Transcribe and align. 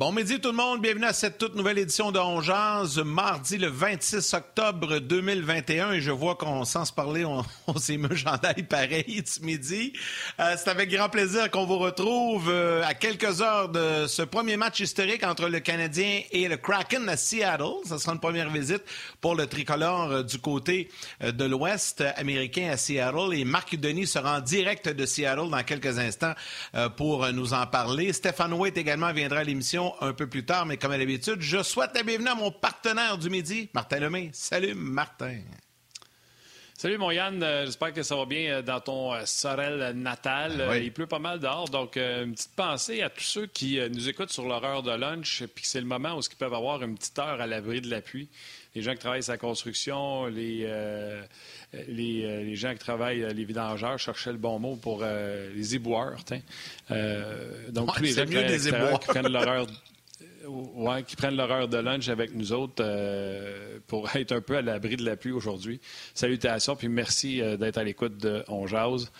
Bon 0.00 0.12
midi 0.12 0.40
tout 0.40 0.48
le 0.48 0.56
monde, 0.56 0.80
bienvenue 0.80 1.04
à 1.04 1.12
cette 1.12 1.36
toute 1.36 1.54
nouvelle 1.54 1.76
édition 1.76 2.10
de 2.10 2.18
Ongeance, 2.18 2.96
mardi 2.96 3.58
le 3.58 3.66
26 3.66 4.32
octobre 4.32 4.98
2021 4.98 5.92
et 5.92 6.00
je 6.00 6.10
vois 6.10 6.36
qu'on, 6.36 6.64
sans 6.64 6.86
se 6.86 6.92
parler, 6.94 7.26
on, 7.26 7.44
on 7.66 7.76
s'est 7.76 7.98
mis 7.98 8.62
pareil 8.62 9.22
ce 9.26 9.42
midi. 9.42 9.92
Euh, 10.40 10.54
c'est 10.56 10.70
avec 10.70 10.90
grand 10.90 11.10
plaisir 11.10 11.50
qu'on 11.50 11.66
vous 11.66 11.76
retrouve 11.76 12.48
euh, 12.48 12.82
à 12.82 12.94
quelques 12.94 13.42
heures 13.42 13.68
de 13.68 14.06
ce 14.06 14.22
premier 14.22 14.56
match 14.56 14.80
historique 14.80 15.22
entre 15.22 15.50
le 15.50 15.60
Canadien 15.60 16.22
et 16.30 16.48
le 16.48 16.56
Kraken 16.56 17.06
à 17.06 17.18
Seattle. 17.18 17.84
Ce 17.86 17.98
sera 17.98 18.14
une 18.14 18.20
première 18.20 18.48
visite 18.48 18.84
pour 19.20 19.34
le 19.34 19.48
tricolore 19.48 20.12
euh, 20.12 20.22
du 20.22 20.38
côté 20.38 20.88
de 21.20 21.44
l'Ouest 21.44 22.02
américain 22.16 22.70
à 22.72 22.78
Seattle 22.78 23.34
et 23.34 23.44
Marc 23.44 23.76
Denis 23.76 24.06
sera 24.06 24.38
en 24.38 24.40
direct 24.40 24.88
de 24.88 25.04
Seattle 25.04 25.50
dans 25.50 25.62
quelques 25.62 25.98
instants 25.98 26.32
pour 26.96 27.30
nous 27.32 27.52
en 27.52 27.66
parler. 27.66 28.14
Stéphane 28.14 28.54
Waite 28.54 28.78
également 28.78 29.12
viendra 29.12 29.40
à 29.40 29.44
l'émission 29.44 29.89
un 30.00 30.12
peu 30.12 30.26
plus 30.26 30.44
tard, 30.44 30.66
mais 30.66 30.76
comme 30.76 30.92
à 30.92 30.98
l'habitude, 30.98 31.40
je 31.40 31.62
souhaite 31.62 31.90
la 31.94 32.02
bienvenue 32.02 32.28
à 32.28 32.34
mon 32.34 32.50
partenaire 32.50 33.18
du 33.18 33.30
midi, 33.30 33.68
Martin 33.74 33.98
Lemay. 34.00 34.30
Salut, 34.32 34.74
Martin. 34.74 35.38
Salut 36.80 36.96
mon 36.96 37.10
Yann, 37.10 37.42
Euh, 37.42 37.66
j'espère 37.66 37.92
que 37.92 38.02
ça 38.02 38.16
va 38.16 38.24
bien 38.24 38.52
euh, 38.54 38.62
dans 38.62 38.80
ton 38.80 39.12
euh, 39.12 39.26
Sorel 39.26 39.92
natal. 39.96 40.52
Oui. 40.52 40.60
Euh, 40.60 40.78
il 40.78 40.92
pleut 40.94 41.06
pas 41.06 41.18
mal 41.18 41.38
dehors, 41.38 41.68
donc 41.68 41.96
une 41.96 42.32
petite 42.32 42.54
pensée 42.56 43.02
à 43.02 43.10
tous 43.10 43.22
ceux 43.22 43.46
qui 43.46 43.78
nous 43.92 44.08
écoutent 44.08 44.30
sur 44.32 44.48
leur 44.48 44.64
heure 44.64 44.82
de 44.82 44.92
lunch, 44.92 45.42
puis 45.54 45.66
c'est 45.66 45.80
le 45.80 45.86
moment 45.86 46.16
où 46.16 46.20
ils 46.20 46.36
peuvent 46.36 46.54
avoir 46.54 46.82
une 46.82 46.96
petite 46.96 47.18
heure 47.18 47.38
à 47.38 47.46
l'abri 47.46 47.82
de 47.82 47.90
la 47.90 48.00
pluie. 48.00 48.30
Les 48.74 48.82
gens 48.82 48.92
qui 48.92 48.98
travaillent 48.98 49.22
sur 49.22 49.32
la 49.32 49.38
construction, 49.38 50.26
les, 50.26 50.62
euh, 50.64 51.22
les, 51.88 52.24
euh, 52.24 52.44
les 52.44 52.54
gens 52.54 52.72
qui 52.72 52.78
travaillent, 52.78 53.24
euh, 53.24 53.32
les 53.32 53.44
vidangeurs, 53.44 53.98
je 53.98 54.04
cherchais 54.04 54.30
le 54.30 54.38
bon 54.38 54.58
mot 54.60 54.76
pour 54.76 55.02
les 55.02 55.74
éboueurs. 55.74 56.18
donc 57.68 57.88
Ouais, 57.88 57.94
tous 57.96 58.02
les 58.02 58.12
gens 58.12 58.24
qui 58.24 58.34
mieux 58.34 58.44
des 58.44 58.68
éboueurs. 58.68 59.00
qui 59.00 59.08
prennent 59.08 59.32
leur 59.32 59.48
heure 59.48 59.66
Ouais, 60.46 61.02
qui 61.04 61.16
prennent 61.16 61.36
leur 61.36 61.50
heure 61.52 61.68
de 61.68 61.76
lunch 61.76 62.08
avec 62.08 62.34
nous 62.34 62.52
autres 62.52 62.82
pour 63.86 64.08
être 64.16 64.32
un 64.32 64.40
peu 64.40 64.56
à 64.56 64.62
l'abri 64.62 64.96
de 64.96 65.04
la 65.04 65.16
pluie 65.16 65.32
aujourd'hui. 65.32 65.80
Salutations, 66.14 66.76
puis 66.76 66.88
merci 66.88 67.40
d'être 67.58 67.78
à 67.78 67.84
l'écoute 67.84 68.16
de 68.16 68.42
On 68.48 68.66
Jase. 68.66 69.12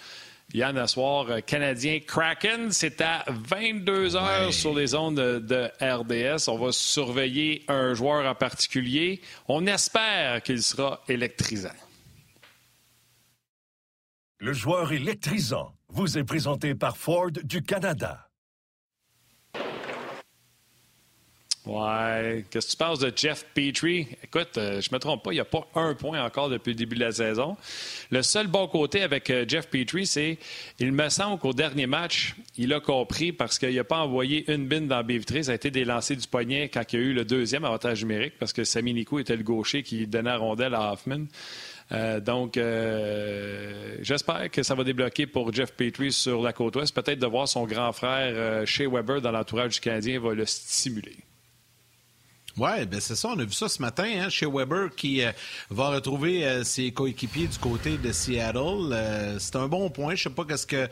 Yann, 0.52 0.76
à 0.78 0.86
soir, 0.88 1.26
euh, 1.30 1.40
Canadien 1.40 2.00
Kraken, 2.00 2.72
c'est 2.72 3.00
à 3.00 3.24
22 3.28 4.16
heures 4.16 4.46
Ouais. 4.46 4.52
sur 4.52 4.74
les 4.74 4.94
ondes 4.96 5.16
de, 5.16 5.38
de 5.38 5.70
RDS. 5.80 6.48
On 6.48 6.58
va 6.58 6.72
surveiller 6.72 7.64
un 7.68 7.94
joueur 7.94 8.26
en 8.28 8.34
particulier. 8.34 9.20
On 9.46 9.66
espère 9.66 10.42
qu'il 10.42 10.62
sera 10.62 11.02
électrisant. 11.08 11.68
Le 14.39 14.52
joueur 14.52 14.90
électrisant 14.92 15.72
vous 15.89 16.16
est 16.18 16.24
présenté 16.24 16.74
par 16.74 16.96
Ford 16.96 17.30
du 17.30 17.62
Canada. 17.62 18.30
Ouais. 21.66 22.44
Qu'est-ce 22.50 22.68
que 22.68 22.70
tu 22.70 22.76
penses 22.78 22.98
de 23.00 23.12
Jeff 23.14 23.44
Petrie? 23.54 24.06
Écoute, 24.24 24.56
euh, 24.56 24.80
je 24.80 24.88
me 24.92 24.98
trompe 24.98 25.22
pas, 25.22 25.32
il 25.32 25.34
n'y 25.34 25.40
a 25.40 25.44
pas 25.44 25.68
un 25.74 25.94
point 25.94 26.24
encore 26.24 26.48
depuis 26.48 26.70
le 26.70 26.76
début 26.76 26.96
de 26.96 27.00
la 27.00 27.12
saison. 27.12 27.56
Le 28.10 28.22
seul 28.22 28.46
bon 28.46 28.66
côté 28.66 29.02
avec 29.02 29.28
euh, 29.28 29.44
Jeff 29.46 29.68
Petrie, 29.68 30.06
c'est 30.06 30.38
il 30.78 30.92
me 30.92 31.08
semble 31.10 31.38
qu'au 31.38 31.52
dernier 31.52 31.86
match, 31.86 32.34
il 32.56 32.72
a 32.72 32.80
compris 32.80 33.32
parce 33.32 33.58
qu'il 33.58 33.74
n'a 33.74 33.84
pas 33.84 33.98
envoyé 33.98 34.50
une 34.50 34.66
bine 34.68 34.88
dans 34.88 35.06
la. 35.06 35.42
Ça 35.42 35.52
a 35.52 35.54
été 35.54 35.70
des 35.70 35.84
lancers 35.84 36.16
du 36.16 36.26
poignet 36.26 36.70
quand 36.70 36.82
il 36.92 36.98
y 36.98 37.02
a 37.02 37.04
eu 37.06 37.12
le 37.12 37.26
deuxième 37.26 37.64
avantage 37.64 38.02
numérique 38.02 38.34
parce 38.38 38.54
que 38.54 38.64
Sami 38.64 38.94
Nico 38.94 39.18
était 39.18 39.36
le 39.36 39.42
gaucher 39.42 39.82
qui 39.82 40.06
donnait 40.06 40.30
la 40.30 40.38
rondelle 40.38 40.74
à 40.74 40.92
Hoffman. 40.92 41.27
Euh, 41.92 42.20
donc, 42.20 42.54
j'espère 44.02 44.50
que 44.50 44.62
ça 44.62 44.74
va 44.74 44.84
débloquer 44.84 45.27
pour 45.27 45.52
Jeff 45.52 45.72
Petrie 45.72 46.12
sur 46.12 46.40
la 46.40 46.54
côte 46.54 46.77
ouest. 46.77 46.94
Peut-être 46.94 47.18
de 47.18 47.27
voir 47.27 47.46
son 47.48 47.66
grand 47.66 47.92
frère 47.92 48.66
Shea 48.66 48.88
Weber 48.88 49.20
dans 49.20 49.32
l'entourage 49.32 49.74
du 49.74 49.80
Canadien 49.80 50.20
va 50.20 50.32
le 50.32 50.46
stimuler. 50.46 51.16
Oui, 52.60 52.84
ben 52.84 53.00
c'est 53.00 53.16
ça. 53.16 53.28
On 53.28 53.38
a 53.38 53.44
vu 53.44 53.52
ça 53.52 53.70
ce 53.70 53.80
matin 53.80 54.04
hein, 54.04 54.28
chez 54.28 54.44
Weber 54.44 54.90
qui 54.94 55.24
euh, 55.24 55.32
va 55.70 55.88
retrouver 55.88 56.44
euh, 56.44 56.62
ses 56.62 56.92
coéquipiers 56.92 57.46
du 57.46 57.56
côté 57.56 57.96
de 57.96 58.12
Seattle. 58.12 58.92
Euh, 58.92 59.38
c'est 59.38 59.56
un 59.56 59.66
bon 59.66 59.88
point. 59.88 60.14
Je 60.14 60.24
sais 60.24 60.28
pas 60.28 60.44
qu'est-ce 60.44 60.66
que 60.66 60.86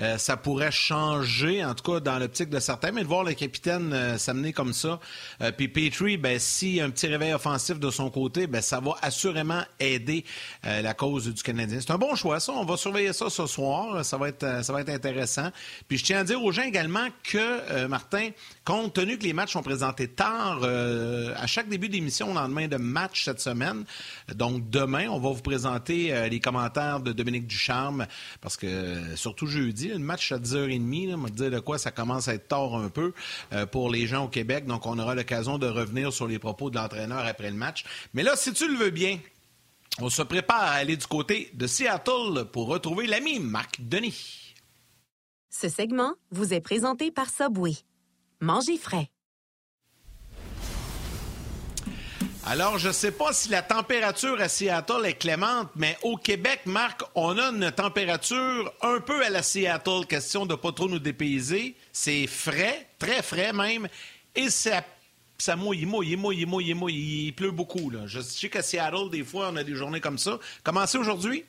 euh, 0.00 0.18
ça 0.18 0.36
pourrait 0.36 0.72
changer, 0.72 1.64
en 1.64 1.74
tout 1.74 1.92
cas 1.92 2.00
dans 2.00 2.18
l'optique 2.18 2.50
de 2.50 2.58
certains, 2.58 2.90
mais 2.90 3.02
de 3.02 3.06
voir 3.06 3.22
le 3.22 3.32
capitaine 3.34 3.92
euh, 3.92 4.18
s'amener 4.18 4.52
comme 4.52 4.72
ça. 4.72 4.98
Euh, 5.40 5.52
Puis 5.52 5.68
Petrie, 5.68 6.16
ben, 6.16 6.38
si 6.38 6.80
un 6.80 6.90
petit 6.90 7.06
réveil 7.06 7.32
offensif 7.32 7.78
de 7.78 7.90
son 7.90 8.10
côté, 8.10 8.46
ben, 8.46 8.60
ça 8.60 8.80
va 8.80 8.96
assurément 9.02 9.62
aider 9.78 10.24
euh, 10.66 10.82
la 10.82 10.94
cause 10.94 11.32
du 11.32 11.42
Canadien. 11.42 11.78
C'est 11.80 11.92
un 11.92 11.98
bon 11.98 12.16
choix, 12.16 12.40
ça. 12.40 12.52
On 12.52 12.64
va 12.64 12.76
surveiller 12.76 13.12
ça 13.12 13.30
ce 13.30 13.46
soir. 13.46 14.04
Ça 14.04 14.16
va 14.16 14.28
être, 14.28 14.64
ça 14.64 14.72
va 14.72 14.80
être 14.80 14.88
intéressant. 14.88 15.50
Puis 15.86 15.98
je 15.98 16.04
tiens 16.04 16.20
à 16.20 16.24
dire 16.24 16.42
aux 16.42 16.50
gens 16.50 16.62
également 16.62 17.06
que, 17.22 17.86
Martin, 17.86 18.30
compte 18.64 18.94
tenu 18.94 19.18
que 19.18 19.24
les 19.24 19.32
matchs 19.32 19.52
sont 19.52 19.62
présentés 19.62 20.08
tard, 20.08 20.62
à 20.64 21.46
chaque 21.46 21.68
début 21.68 21.88
d'émission, 21.88 22.30
au 22.30 22.34
lendemain 22.34 22.68
de 22.68 22.76
match 22.76 23.24
cette 23.24 23.40
semaine, 23.40 23.84
donc 24.34 24.68
demain, 24.70 25.08
on 25.08 25.18
va 25.18 25.30
vous 25.30 25.42
présenter 25.42 26.28
les 26.28 26.40
commentaires 26.40 27.00
de 27.00 27.12
Dominique 27.12 27.46
Ducharme, 27.46 28.06
parce 28.40 28.56
que 28.56 29.16
surtout 29.16 29.46
jeudi, 29.46 29.83
le 29.88 29.98
match 29.98 30.32
à 30.32 30.38
10h30, 30.38 31.08
là, 31.08 31.14
on 31.16 31.22
va 31.22 31.30
dire 31.30 31.50
de 31.50 31.60
quoi 31.60 31.78
ça 31.78 31.90
commence 31.90 32.28
à 32.28 32.34
être 32.34 32.48
tard 32.48 32.74
un 32.74 32.88
peu 32.88 33.12
euh, 33.52 33.66
pour 33.66 33.90
les 33.90 34.06
gens 34.06 34.24
au 34.24 34.28
Québec, 34.28 34.66
donc 34.66 34.86
on 34.86 34.98
aura 34.98 35.14
l'occasion 35.14 35.58
de 35.58 35.66
revenir 35.66 36.12
sur 36.12 36.26
les 36.26 36.38
propos 36.38 36.70
de 36.70 36.76
l'entraîneur 36.76 37.24
après 37.26 37.50
le 37.50 37.56
match. 37.56 37.84
Mais 38.14 38.22
là, 38.22 38.36
si 38.36 38.52
tu 38.52 38.68
le 38.68 38.76
veux 38.76 38.90
bien, 38.90 39.18
on 40.00 40.10
se 40.10 40.22
prépare 40.22 40.62
à 40.62 40.70
aller 40.72 40.96
du 40.96 41.06
côté 41.06 41.50
de 41.54 41.66
Seattle 41.66 42.46
pour 42.52 42.66
retrouver 42.66 43.06
l'ami 43.06 43.38
Marc 43.38 43.80
Denis. 43.80 44.54
Ce 45.50 45.68
segment 45.68 46.14
vous 46.30 46.52
est 46.52 46.60
présenté 46.60 47.12
par 47.12 47.30
Subway. 47.30 47.74
Mangez 48.40 48.76
frais. 48.76 49.08
Alors, 52.46 52.76
je 52.76 52.88
ne 52.88 52.92
sais 52.92 53.10
pas 53.10 53.32
si 53.32 53.48
la 53.48 53.62
température 53.62 54.38
à 54.38 54.48
Seattle 54.48 55.06
est 55.06 55.14
clémente, 55.14 55.70
mais 55.76 55.96
au 56.02 56.18
Québec, 56.18 56.60
Marc, 56.66 57.02
on 57.14 57.38
a 57.38 57.48
une 57.48 57.72
température 57.72 58.70
un 58.82 59.00
peu 59.00 59.24
à 59.24 59.30
la 59.30 59.42
Seattle, 59.42 60.04
question 60.06 60.44
de 60.44 60.52
ne 60.52 60.58
pas 60.58 60.70
trop 60.70 60.86
nous 60.86 60.98
dépayser. 60.98 61.74
C'est 61.90 62.26
frais, 62.26 62.86
très 62.98 63.22
frais 63.22 63.54
même, 63.54 63.88
et 64.34 64.50
ça, 64.50 64.84
ça 65.38 65.56
mouille, 65.56 65.80
il 65.80 65.86
mouille, 65.86 66.10
il 66.10 66.18
mouille, 66.18 66.40
il 66.40 66.46
mouille, 66.46 66.68
il 66.68 66.74
mouille, 66.74 67.26
il 67.28 67.32
pleut 67.32 67.50
beaucoup. 67.50 67.88
Là. 67.88 68.00
Je 68.06 68.20
sais 68.20 68.50
qu'à 68.50 68.62
Seattle, 68.62 69.08
des 69.10 69.24
fois, 69.24 69.48
on 69.50 69.56
a 69.56 69.64
des 69.64 69.74
journées 69.74 70.02
comme 70.02 70.18
ça. 70.18 70.38
Comment 70.62 70.86
c'est 70.86 70.98
aujourd'hui? 70.98 71.46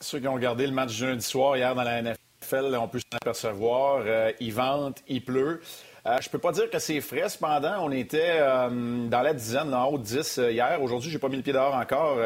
Ceux 0.00 0.18
qui 0.18 0.26
ont 0.26 0.34
regardé 0.34 0.66
le 0.66 0.72
match 0.72 0.90
jeudi 0.90 1.24
soir 1.24 1.56
hier 1.56 1.76
dans 1.76 1.84
la 1.84 2.02
NFL, 2.02 2.18
on 2.52 2.88
peut 2.88 2.98
s'en 2.98 3.16
apercevoir. 3.16 4.02
Euh, 4.06 4.32
il 4.40 4.52
vente, 4.52 5.02
il 5.08 5.24
pleut. 5.24 5.60
Euh, 6.04 6.18
je 6.20 6.28
peux 6.28 6.38
pas 6.38 6.50
dire 6.50 6.68
que 6.68 6.78
c'est 6.78 7.00
frais, 7.00 7.28
cependant. 7.28 7.84
On 7.84 7.92
était 7.92 8.38
euh, 8.40 9.06
dans 9.08 9.22
la 9.22 9.32
dizaine, 9.34 9.72
en 9.72 9.86
haut 9.86 9.98
de 9.98 10.02
10 10.02 10.38
euh, 10.38 10.50
hier. 10.50 10.82
Aujourd'hui, 10.82 11.10
j'ai 11.10 11.18
pas 11.18 11.28
mis 11.28 11.36
le 11.36 11.42
pied 11.42 11.52
dehors 11.52 11.74
encore. 11.74 12.18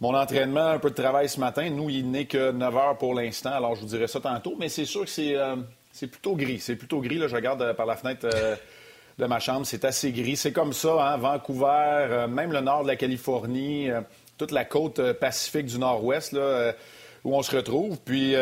Mon 0.00 0.14
entraînement, 0.14 0.66
un 0.66 0.78
peu 0.78 0.90
de 0.90 0.94
travail 0.94 1.28
ce 1.28 1.40
matin. 1.40 1.70
Nous, 1.70 1.88
il 1.88 2.10
n'est 2.10 2.26
que 2.26 2.50
9 2.50 2.76
heures 2.76 2.98
pour 2.98 3.14
l'instant. 3.14 3.52
Alors, 3.52 3.76
je 3.76 3.82
vous 3.82 3.86
dirai 3.86 4.08
ça 4.08 4.20
tantôt. 4.20 4.56
Mais 4.58 4.68
c'est 4.68 4.84
sûr 4.84 5.04
que 5.04 5.10
c'est 5.92 6.06
plutôt 6.08 6.34
gris. 6.34 6.58
C'est 6.58 6.76
plutôt 6.76 7.00
gris. 7.00 7.18
Là, 7.18 7.28
je 7.28 7.36
regarde 7.36 7.72
par 7.74 7.86
la 7.86 7.96
fenêtre 7.96 8.28
de 9.18 9.24
ma 9.24 9.38
chambre. 9.38 9.64
C'est 9.64 9.84
assez 9.84 10.12
gris. 10.12 10.36
C'est 10.36 10.52
comme 10.52 10.74
ça, 10.74 11.12
hein? 11.12 11.16
Vancouver, 11.16 12.26
même 12.28 12.52
le 12.52 12.60
nord 12.60 12.82
de 12.82 12.88
la 12.88 12.96
Californie, 12.96 13.88
toute 14.36 14.50
la 14.50 14.66
côte 14.66 15.12
pacifique 15.12 15.66
du 15.66 15.78
nord-ouest, 15.78 16.36
où 17.24 17.34
on 17.34 17.42
se 17.42 17.56
retrouve. 17.56 17.98
Puis, 18.04 18.34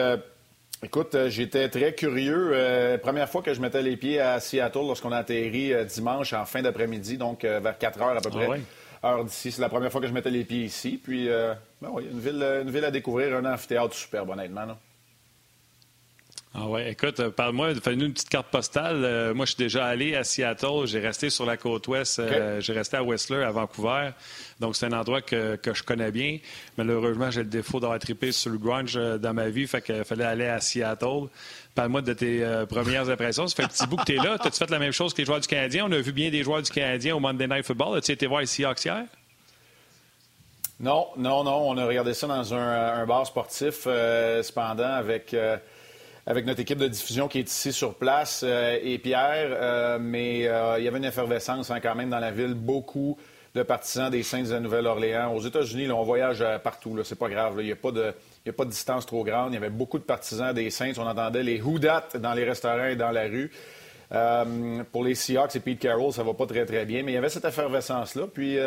écoute, 0.85 1.15
euh, 1.15 1.29
j'étais 1.31 1.69
très 1.69 1.95
curieux. 1.95 2.51
Euh, 2.53 2.99
première 2.99 3.29
fois 3.29 3.43
que 3.43 3.55
je 3.55 3.61
mettais 3.61 3.83
les 3.83 3.97
pieds 3.97 4.21
à 4.21 4.39
Seattle 4.41 4.87
lorsqu'on 4.87 5.13
a 5.13 5.19
atterri 5.19 5.73
euh, 5.73 5.85
dimanche 5.85 6.33
en 6.33 6.45
fin 6.45 6.63
d'après-midi, 6.63 7.17
donc 7.17 7.45
vers 7.45 7.79
4 7.79 8.03
heures 8.03 8.17
à 8.17 8.21
peu 8.21 8.31
près. 8.31 8.47
ouais? 8.47 8.61
Heure 9.05 9.25
d'ici. 9.25 9.53
C'est 9.53 9.61
la 9.61 9.69
première 9.69 9.93
fois 9.93 10.01
que 10.01 10.07
je 10.07 10.13
mettais 10.13 10.31
les 10.31 10.45
pieds 10.45 10.65
ici. 10.65 11.01
Puis, 11.03 11.29
ben 11.29 11.91
oui, 11.91 12.05
une 12.11 12.21
ville, 12.21 12.43
une 12.63 12.71
ville 12.71 12.85
à 12.85 12.91
découvrir, 12.91 13.37
un 13.37 13.45
amphithéâtre 13.45 13.95
superbe, 13.95 14.31
honnêtement. 14.31 14.65
là. 14.65 14.79
Ah 16.57 16.69
ouais, 16.69 16.93
écoute, 16.93 17.19
euh, 17.19 17.31
parle-moi, 17.31 17.75
fais-nous 17.75 18.05
une 18.05 18.13
petite 18.13 18.29
carte 18.29 18.47
postale. 18.47 19.05
Euh, 19.05 19.35
moi, 19.35 19.45
je 19.45 19.55
suis 19.55 19.59
déjà 19.59 19.87
allé 19.87 20.15
à 20.15 20.23
Seattle, 20.23 20.85
j'ai 20.85 21.01
resté 21.01 21.29
sur 21.29 21.45
la 21.45 21.57
côte 21.57 21.89
ouest, 21.89 22.21
euh, 22.21 22.61
j'ai 22.61 22.73
resté 22.73 22.97
à 22.97 23.03
Whistler, 23.03 23.43
à 23.43 23.51
Vancouver. 23.51 24.11
Donc, 24.61 24.77
c'est 24.77 24.87
un 24.87 24.93
endroit 24.93 25.21
que, 25.21 25.57
que, 25.57 25.75
je 25.75 25.83
connais 25.83 26.13
bien. 26.13 26.39
Malheureusement, 26.79 27.29
j'ai 27.33 27.43
le 27.43 27.49
défaut 27.49 27.81
d'avoir 27.81 27.99
trippé 27.99 28.31
sur 28.31 28.53
le 28.53 28.59
grunge 28.59 28.95
dans 28.95 29.35
ma 29.35 29.49
vie, 29.49 29.67
fait 29.67 29.83
qu'il 29.83 30.05
fallait 30.05 30.25
aller 30.25 30.47
à 30.47 30.61
Seattle. 30.61 31.27
Parle-moi 31.75 32.03
de 32.03 32.13
tes 32.13 32.65
premières 32.69 33.11
impressions. 33.11 33.49
Ça 33.49 33.57
fait 33.57 33.65
un 33.65 33.69
petit 33.69 33.89
bout 33.89 33.97
que 33.97 34.05
tu 34.05 34.13
es 34.13 34.23
là. 34.23 34.35
As-tu 34.41 34.57
fait 34.57 34.71
la 34.71 34.79
même 34.79 34.93
chose 34.93 35.13
que 35.13 35.23
les 35.23 35.27
joueurs 35.27 35.41
du 35.41 35.49
Canadien? 35.49 35.87
On 35.89 35.93
a 35.93 35.99
vu 35.99 36.13
bien 36.13 36.31
des 36.31 36.45
joueurs 36.45 36.63
du 36.63 36.71
Canadien 36.71 37.17
au 37.17 37.21
Monday 37.21 37.49
Night 37.49 37.67
Football. 37.67 37.99
As-tu 37.99 38.13
été 38.13 38.29
voir 38.29 38.43
les 38.43 38.47
Seahawks 38.47 38.85
hier? 38.85 39.07
Non, 40.79 41.09
non, 41.17 41.43
non. 41.43 41.69
On 41.69 41.77
a 41.79 41.85
regardé 41.85 42.15
ça 42.15 42.29
dans 42.29 42.55
un, 42.55 43.01
un 43.01 43.07
bar 43.07 43.27
sportif, 43.27 43.89
cependant, 44.43 44.85
avec 44.85 45.35
avec 46.27 46.47
notre 46.47 46.61
équipe 46.61 46.79
de 46.79 46.89
diffusion 46.89 47.29
qui 47.29 47.39
est 47.39 47.49
ici 47.51 47.73
sur 47.73 47.95
place 47.95 48.43
euh, 48.45 48.79
et 48.83 48.99
Pierre. 48.99 49.51
Euh, 49.51 49.99
mais 50.01 50.47
euh, 50.47 50.79
il 50.79 50.85
y 50.85 50.89
avait 50.89 50.99
une 50.99 51.05
effervescence 51.05 51.71
hein, 51.71 51.81
quand 51.81 51.95
même 51.95 52.11
dans 52.11 52.19
la 52.19 52.31
ville. 52.31 52.55
Beaucoup 52.55 53.19
de 53.55 53.63
partisans 53.63 54.11
des 54.11 54.23
Saints 54.23 54.43
de 54.43 54.53
la 54.53 54.61
Nouvelle-Orléans. 54.61 55.33
Aux 55.33 55.41
États-Unis, 55.41 55.91
on 55.91 56.03
voyage 56.03 56.45
partout. 56.65 56.99
C'est 57.05 57.19
pas 57.19 57.29
grave. 57.29 57.57
Il 57.61 57.67
n'y 57.67 57.73
a, 57.73 57.77
pas 57.77 57.93
de, 57.93 58.13
a 58.49 58.53
pas 58.53 58.65
de 58.65 58.71
distance 58.71 59.07
trop 59.07 59.23
grande. 59.23 59.53
Il 59.53 59.55
y 59.55 59.59
avait 59.59 59.71
beaucoup 59.71 59.99
de 59.99 60.05
partisans 60.05 60.53
des 60.53 60.71
Saints. 60.71 60.95
On 60.97 61.07
entendait 61.07 61.43
les 61.43 61.61
Houdat 61.61 62.09
dans 62.19 62.35
les 62.35 62.45
restaurants 62.45 62.87
et 62.87 62.97
dans 62.97 63.13
la 63.13 63.25
rue. 63.25 63.53
Pour 64.93 65.05
les 65.05 65.15
Seahawks 65.15 65.57
et 65.57 65.61
Pete 65.61 65.81
Carroll, 65.81 66.13
ça 66.13 66.23
va 66.23 66.35
pas 66.35 66.47
très, 66.47 66.65
très 66.65 66.85
bien. 66.85 67.03
Mais 67.03 67.13
il 67.13 67.15
y 67.15 67.19
avait 67.19 67.29
cette 67.29 67.45
effervescence-là. 67.45 68.27
Puis, 68.33 68.59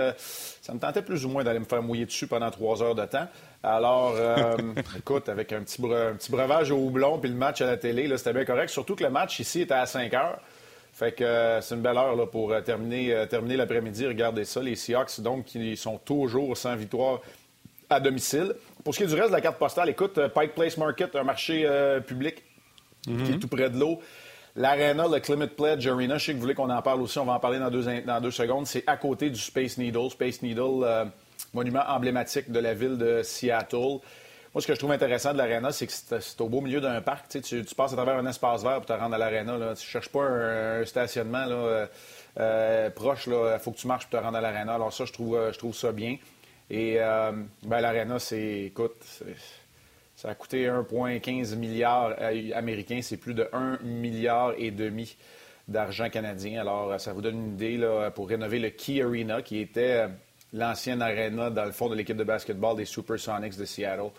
ça 0.61 0.73
me 0.73 0.79
tentait 0.79 1.01
plus 1.01 1.25
ou 1.25 1.29
moins 1.29 1.43
d'aller 1.43 1.59
me 1.59 1.65
faire 1.65 1.81
mouiller 1.81 2.05
dessus 2.05 2.27
pendant 2.27 2.51
trois 2.51 2.83
heures 2.83 2.95
de 2.95 3.05
temps. 3.05 3.27
Alors, 3.63 4.13
euh, 4.15 4.57
écoute, 4.97 5.29
avec 5.29 5.51
un 5.51 5.61
petit, 5.61 5.81
breuvage 5.81 6.71
au 6.71 6.77
houblon 6.77 7.19
puis 7.19 7.29
le 7.29 7.35
match 7.35 7.61
à 7.61 7.65
la 7.65 7.77
télé, 7.77 8.09
c'était 8.17 8.33
bien 8.33 8.45
correct. 8.45 8.69
Surtout 8.69 8.95
que 8.95 9.03
le 9.03 9.09
match 9.09 9.39
ici 9.39 9.61
était 9.61 9.73
à 9.73 9.85
5 9.85 10.13
heures. 10.13 10.39
Fait 10.93 11.11
que 11.11 11.23
euh, 11.23 11.61
c'est 11.61 11.75
une 11.75 11.81
belle 11.81 11.97
heure 11.97 12.15
là, 12.15 12.25
pour 12.25 12.51
euh, 12.51 12.61
terminer, 12.61 13.25
terminer 13.29 13.55
l'après-midi. 13.55 14.07
Regardez 14.07 14.45
ça, 14.45 14.61
les 14.61 14.75
Seahawks, 14.75 15.19
donc, 15.21 15.45
qui 15.45 15.77
sont 15.77 15.97
toujours 15.97 16.55
sans 16.57 16.75
victoire 16.75 17.21
à 17.89 17.99
domicile. 17.99 18.53
Pour 18.83 18.93
ce 18.93 18.99
qui 18.99 19.03
est 19.03 19.07
du 19.07 19.15
reste 19.15 19.29
de 19.29 19.35
la 19.35 19.41
carte 19.41 19.57
postale, 19.57 19.89
écoute, 19.89 20.19
Pike 20.33 20.55
Place 20.55 20.77
Market, 20.77 21.15
un 21.15 21.23
marché 21.23 21.67
public 22.05 22.43
qui 23.03 23.11
est 23.11 23.13
mhm. 23.13 23.39
tout 23.39 23.47
près 23.47 23.69
de 23.69 23.77
l'eau. 23.77 24.01
L'Arena, 24.57 25.07
le 25.07 25.19
Climate 25.19 25.55
Pledge 25.55 25.87
Arena, 25.87 26.17
je 26.17 26.25
sais 26.25 26.31
que 26.31 26.37
vous 26.37 26.41
voulez 26.41 26.55
qu'on 26.55 26.69
en 26.69 26.81
parle 26.81 27.01
aussi, 27.01 27.19
on 27.19 27.25
va 27.25 27.33
en 27.33 27.39
parler 27.39 27.59
dans 27.59 27.69
deux, 27.69 28.31
secondes. 28.31 28.65
C'est 28.67 28.83
à 28.87 28.97
côté 28.97 29.29
du 29.29 29.39
Space 29.39 29.77
Needle. 29.77 30.09
Space 30.09 30.41
Needle, 30.41 31.11
monument 31.53 31.83
emblématique 31.87 32.51
de 32.51 32.59
la 32.59 32.73
ville 32.73 32.97
de 32.97 33.21
Seattle. 33.23 33.99
Moi, 34.53 34.61
ce 34.61 34.67
que 34.67 34.73
je 34.73 34.79
trouve 34.79 34.91
intéressant 34.91 35.33
de 35.33 35.37
l'aréna, 35.37 35.71
c'est 35.71 35.85
que 35.85 35.93
c'est 35.93 36.41
au 36.41 36.49
beau 36.49 36.61
milieu 36.61 36.81
d'un 36.81 37.01
parc. 37.01 37.29
Tu, 37.29 37.63
passes 37.75 37.93
à 37.93 37.95
travers 37.95 38.15
un 38.15 38.25
espace 38.25 38.63
vert 38.63 38.77
pour 38.77 38.87
te 38.87 38.93
rendre 38.93 39.13
à 39.13 39.17
l'aréna. 39.19 39.53
Tu 39.53 39.59
ne 39.61 39.75
cherches 39.75 40.09
pas 40.09 40.23
un, 40.23 40.85
stationnement 40.85 41.45
euh, 41.47 41.85
euh, 42.39 42.89
proche. 42.89 43.27
Il 43.27 43.59
faut 43.59 43.71
que 43.71 43.77
tu 43.77 43.85
marches 43.85 44.07
pour 44.07 44.19
te 44.19 44.25
rendre 44.25 44.37
à 44.37 44.41
l'aréna. 44.41 44.73
Alors 44.73 44.91
ça, 44.91 45.05
je 45.05 45.13
trouve, 45.13 45.35
euh, 45.35 45.51
ça 45.73 45.91
bien. 45.91 46.17
Et 46.71 46.97
ben, 46.97 47.81
l'aréna, 47.81 48.19
c'est, 48.19 48.63
écoute, 48.63 48.95
ça 50.17 50.29
a 50.29 50.35
coûté 50.35 50.65
1,15 50.65 51.55
milliard 51.55 52.15
américains. 52.55 52.99
C'est 53.03 53.17
plus 53.17 53.35
de 53.35 53.47
1 53.53 53.77
milliard 53.83 54.53
et 54.57 54.71
demi 54.71 55.15
d'argent 55.67 56.09
canadien. 56.09 56.59
Alors, 56.59 56.99
ça 56.99 57.13
vous 57.13 57.21
donne 57.21 57.35
une 57.35 57.53
idée 57.53 57.77
là, 57.77 58.09
pour 58.09 58.27
rénover 58.27 58.57
le 58.57 58.71
Key 58.71 59.03
Arena, 59.03 59.43
qui 59.43 59.59
était 59.59 60.07
l'ancienne 60.53 61.03
arena 61.03 61.51
dans 61.51 61.65
le 61.65 61.71
fond 61.71 61.87
de 61.87 61.93
l'équipe 61.93 62.17
de 62.17 62.23
basketball 62.23 62.75
des 62.75 62.85
Supersonics 62.85 63.57
de 63.57 63.65
Seattle. 63.65 64.09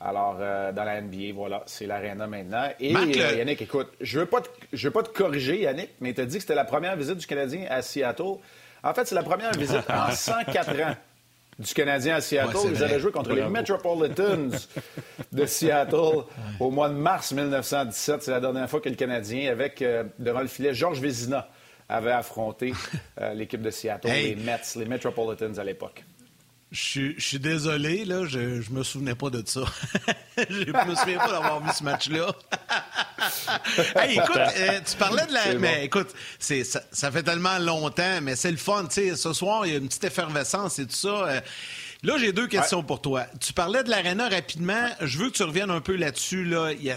Alors, 0.00 0.38
euh, 0.40 0.72
dans 0.72 0.82
la 0.82 1.00
NBA, 1.00 1.32
voilà, 1.32 1.62
c'est 1.66 1.86
l'arena 1.86 2.26
maintenant. 2.26 2.68
Et 2.80 2.94
euh, 2.94 3.36
Yannick, 3.36 3.62
écoute, 3.62 3.92
je 4.00 4.18
ne 4.18 4.24
veux, 4.24 4.28
pas 4.28 4.40
te, 4.40 4.48
veux 4.72 4.90
pas 4.90 5.04
te 5.04 5.10
corriger, 5.10 5.60
Yannick, 5.60 5.90
mais 6.00 6.12
tu 6.12 6.22
as 6.22 6.26
dit 6.26 6.36
que 6.36 6.42
c'était 6.42 6.56
la 6.56 6.64
première 6.64 6.96
visite 6.96 7.18
du 7.18 7.26
Canadien 7.26 7.66
à 7.70 7.82
Seattle. 7.82 8.40
En 8.82 8.94
fait, 8.94 9.06
c'est 9.06 9.14
la 9.14 9.22
première 9.22 9.52
visite 9.52 9.88
en 9.88 10.10
104 10.10 10.80
ans 10.82 10.96
du 11.58 11.72
Canadien 11.74 12.16
à 12.16 12.20
Seattle. 12.20 12.56
Ils 12.70 12.82
avaient 12.82 13.00
joué 13.00 13.12
contre 13.12 13.32
les 13.32 13.48
Metropolitans 13.48 14.50
de 15.32 15.46
Seattle 15.46 16.24
au 16.60 16.70
mois 16.70 16.88
de 16.88 16.94
mars 16.94 17.32
1917. 17.32 18.22
C'est 18.22 18.30
la 18.30 18.40
dernière 18.40 18.68
fois 18.68 18.80
que 18.80 18.88
le 18.88 18.94
Canadien, 18.94 19.50
avec 19.50 19.80
euh, 19.82 20.04
devant 20.18 20.40
le 20.40 20.48
filet 20.48 20.74
Georges 20.74 21.00
Vézina, 21.00 21.48
avait 21.88 22.12
affronté 22.12 22.72
euh, 23.20 23.32
l'équipe 23.34 23.62
de 23.62 23.70
Seattle, 23.70 24.08
les 24.08 24.34
Mets, 24.36 24.60
les 24.76 24.84
Metropolitans 24.84 25.58
à 25.58 25.64
l'époque. 25.64 26.04
Je, 26.72 27.12
suis 27.18 27.38
désolé, 27.38 28.04
là, 28.04 28.26
je, 28.26 28.38
ne 28.38 28.78
me 28.78 28.82
souvenais 28.82 29.14
pas 29.14 29.30
de 29.30 29.42
ça. 29.46 29.62
je 30.36 30.88
me 30.88 30.94
souviens 30.96 31.18
pas 31.18 31.30
d'avoir 31.30 31.62
vu 31.62 31.70
ce 31.72 31.84
match-là. 31.84 32.32
hey, 33.96 34.18
écoute, 34.18 34.36
euh, 34.36 34.80
tu 34.84 34.96
parlais 34.96 35.26
de 35.26 35.32
la. 35.32 35.54
Mais 35.54 35.84
écoute, 35.84 36.08
c'est, 36.40 36.64
ça, 36.64 37.12
fait 37.12 37.22
tellement 37.22 37.58
longtemps, 37.58 38.20
mais 38.20 38.34
c'est 38.34 38.50
le 38.50 38.56
fun. 38.56 38.84
Tu 38.86 39.10
sais, 39.10 39.16
ce 39.16 39.32
soir, 39.32 39.64
il 39.64 39.72
y 39.72 39.74
a 39.76 39.78
une 39.78 39.86
petite 39.86 40.04
effervescence 40.04 40.80
et 40.80 40.86
tout 40.86 40.96
ça. 40.96 41.08
Euh, 41.08 41.40
Là, 42.06 42.18
j'ai 42.18 42.30
deux 42.30 42.46
questions 42.46 42.84
pour 42.84 43.02
toi. 43.02 43.26
Tu 43.40 43.52
parlais 43.52 43.82
de 43.82 43.90
l'aréna 43.90 44.28
rapidement. 44.28 44.86
Je 45.00 45.18
veux 45.18 45.28
que 45.28 45.34
tu 45.34 45.42
reviennes 45.42 45.72
un 45.72 45.80
peu 45.80 45.96
là-dessus. 45.96 46.44
Là. 46.44 46.70
Il, 46.70 46.94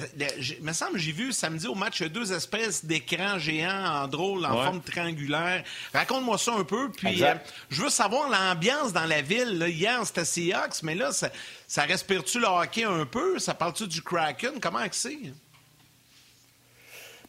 me 0.62 0.72
semble 0.72 1.00
j'ai 1.00 1.12
vu 1.12 1.34
samedi 1.34 1.66
au 1.66 1.74
match 1.74 2.04
deux 2.04 2.32
espèces 2.32 2.86
d'écrans 2.86 3.40
géants 3.40 4.04
en 4.04 4.08
drôle, 4.08 4.46
en 4.46 4.54
forme 4.54 4.82
triangulaire. 4.82 5.64
Raconte-moi 5.96 6.38
ça 6.38 6.54
un 6.54 6.64
peu. 6.64 6.92
Puis, 6.92 7.24
euh, 7.24 7.34
je 7.72 7.82
veux 7.82 7.90
savoir 7.90 8.30
l'ambiance 8.30 8.94
dans 8.94 9.06
la 9.06 9.24
ville. 9.24 9.58
Là. 9.58 9.68
Hier, 9.68 10.00
c'était 10.06 10.26
Seahawks, 10.26 10.84
mais 10.84 10.94
là, 10.94 11.10
ça, 11.12 11.82
respire-tu 11.86 12.40
le 12.40 12.46
hockey 12.46 12.84
un 12.84 13.08
peu? 13.08 13.40
Ça 13.40 13.56
parle-tu 13.56 13.88
du 13.88 14.04
Kraken? 14.04 14.60
Comment 14.62 14.86
c'est? 14.92 15.18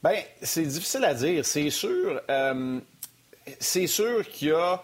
Bien, 0.04 0.22
c'est 0.42 0.66
difficile 0.66 1.04
à 1.04 1.14
dire. 1.14 1.46
C'est 1.46 1.70
sûr. 1.70 2.20
Euh, 2.28 2.78
c'est 3.58 3.86
sûr 3.86 4.28
qu'il 4.28 4.48
y 4.48 4.52
a 4.52 4.82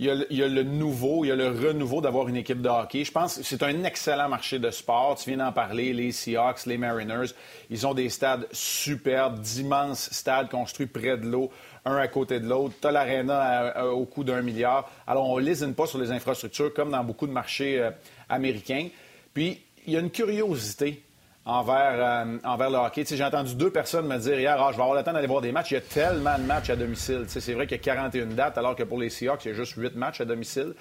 il 0.00 0.06
y, 0.30 0.42
a, 0.42 0.48
le 0.48 0.62
nouveau, 0.62 1.24
il 1.24 1.28
y 1.28 1.30
a 1.32 1.34
le 1.34 1.48
renouveau 1.48 2.00
d'avoir 2.00 2.28
une 2.28 2.36
équipe 2.36 2.62
de 2.62 2.68
hockey. 2.68 3.04
Je 3.04 3.10
pense 3.10 3.38
que 3.38 3.42
c'est 3.42 3.64
un 3.64 3.82
excellent 3.82 4.28
marché 4.28 4.60
de 4.60 4.70
sport. 4.70 5.16
Tu 5.16 5.30
viens 5.30 5.44
d'en 5.44 5.50
parler, 5.50 5.92
les 5.92 6.12
Seahawks, 6.12 6.66
les 6.66 6.78
Mariners. 6.78 7.32
Ils 7.68 7.84
ont 7.84 7.94
des 7.94 8.08
stades 8.08 8.46
superbes, 8.52 9.40
d'immenses 9.40 10.08
stades 10.12 10.50
construits 10.50 10.86
près 10.86 11.16
de 11.18 11.26
l'eau, 11.26 11.50
un 11.84 11.96
à 11.96 12.06
côté 12.06 12.38
de 12.38 12.46
l'autre. 12.46 12.76
Tu 12.80 12.86
as 12.86 13.86
au 13.92 14.04
coût 14.04 14.22
d'un 14.22 14.40
milliard. 14.40 14.88
Alors, 15.04 15.28
on 15.28 15.40
ne 15.40 15.44
lésine 15.44 15.74
pas 15.74 15.86
sur 15.86 15.98
les 15.98 16.12
infrastructures 16.12 16.72
comme 16.72 16.92
dans 16.92 17.02
beaucoup 17.02 17.26
de 17.26 17.32
marchés 17.32 17.80
euh, 17.80 17.90
américains. 18.28 18.90
Puis, 19.34 19.60
il 19.84 19.94
y 19.94 19.96
a 19.96 20.00
une 20.00 20.12
curiosité 20.12 21.02
envers, 21.48 21.94
euh, 21.96 22.38
envers 22.44 22.70
le 22.70 22.76
hockey. 22.76 23.04
J'ai 23.08 23.24
entendu 23.24 23.54
deux 23.54 23.70
personnes 23.70 24.06
me 24.06 24.18
dire 24.18 24.38
hier 24.38 24.56
ah, 24.60 24.68
je 24.70 24.76
vais 24.76 24.82
avoir 24.82 24.96
le 24.96 25.02
temps 25.02 25.12
d'aller 25.12 25.26
voir 25.26 25.40
des 25.40 25.50
matchs. 25.50 25.72
Il 25.72 25.74
y 25.74 25.78
a 25.78 25.80
tellement 25.80 26.38
de 26.38 26.44
matchs 26.44 26.70
à 26.70 26.76
domicile. 26.76 27.24
C'est 27.26 27.54
vrai 27.54 27.66
qu'il 27.66 27.78
y 27.78 27.80
a 27.80 27.82
41 27.82 28.26
dates, 28.26 28.58
alors 28.58 28.76
que 28.76 28.82
pour 28.82 28.98
les 28.98 29.08
Seahawks, 29.08 29.46
il 29.46 29.48
y 29.48 29.50
a 29.52 29.54
juste 29.54 29.74
8 29.76 29.96
matchs 29.96 30.20
à 30.20 30.26
domicile. 30.26 30.74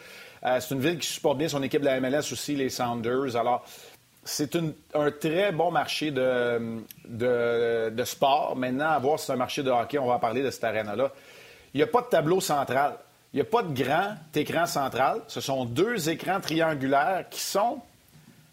Euh, 0.46 0.60
c'est 0.60 0.76
une 0.76 0.82
ville 0.82 1.00
qui 1.00 1.08
supporte 1.08 1.38
bien 1.38 1.48
son 1.48 1.64
équipe 1.64 1.82
de 1.82 1.86
la 1.86 2.00
MLS 2.02 2.32
aussi, 2.32 2.56
les 2.56 2.70
Sounders. 2.70 3.38
Alors, 3.38 3.66
c'est 4.26 4.58
un 4.58 5.12
très 5.12 5.54
bon 5.54 5.72
marché 5.72 6.12
de, 6.12 6.84
de, 7.08 8.04
sport. 8.04 8.58
Maintenant, 8.58 8.90
à 8.90 9.00
voir 9.00 9.20
si 9.20 9.28
c'est 9.28 9.32
un 9.32 9.38
marché 9.38 9.64
de 9.64 9.72
hockey, 9.72 9.98
on 9.98 10.08
va 10.08 10.20
parler 10.20 10.44
de 10.44 10.52
cette 10.52 10.66
arène-là. 10.66 11.14
Il 11.74 11.78
n'y 11.78 11.84
a 11.84 11.88
pas 11.88 12.02
de 12.02 12.08
tableau 12.08 12.42
central. 12.42 12.98
Il 13.34 13.38
n'y 13.38 13.42
a 13.42 13.46
pas 13.46 13.64
de 13.64 13.74
grand 13.74 14.16
écran 14.36 14.66
central. 14.66 15.22
Ce 15.28 15.40
sont 15.40 15.64
deux 15.64 16.10
écrans 16.10 16.42
triangulaires 16.42 17.26
qui 17.30 17.40
sont 17.40 17.82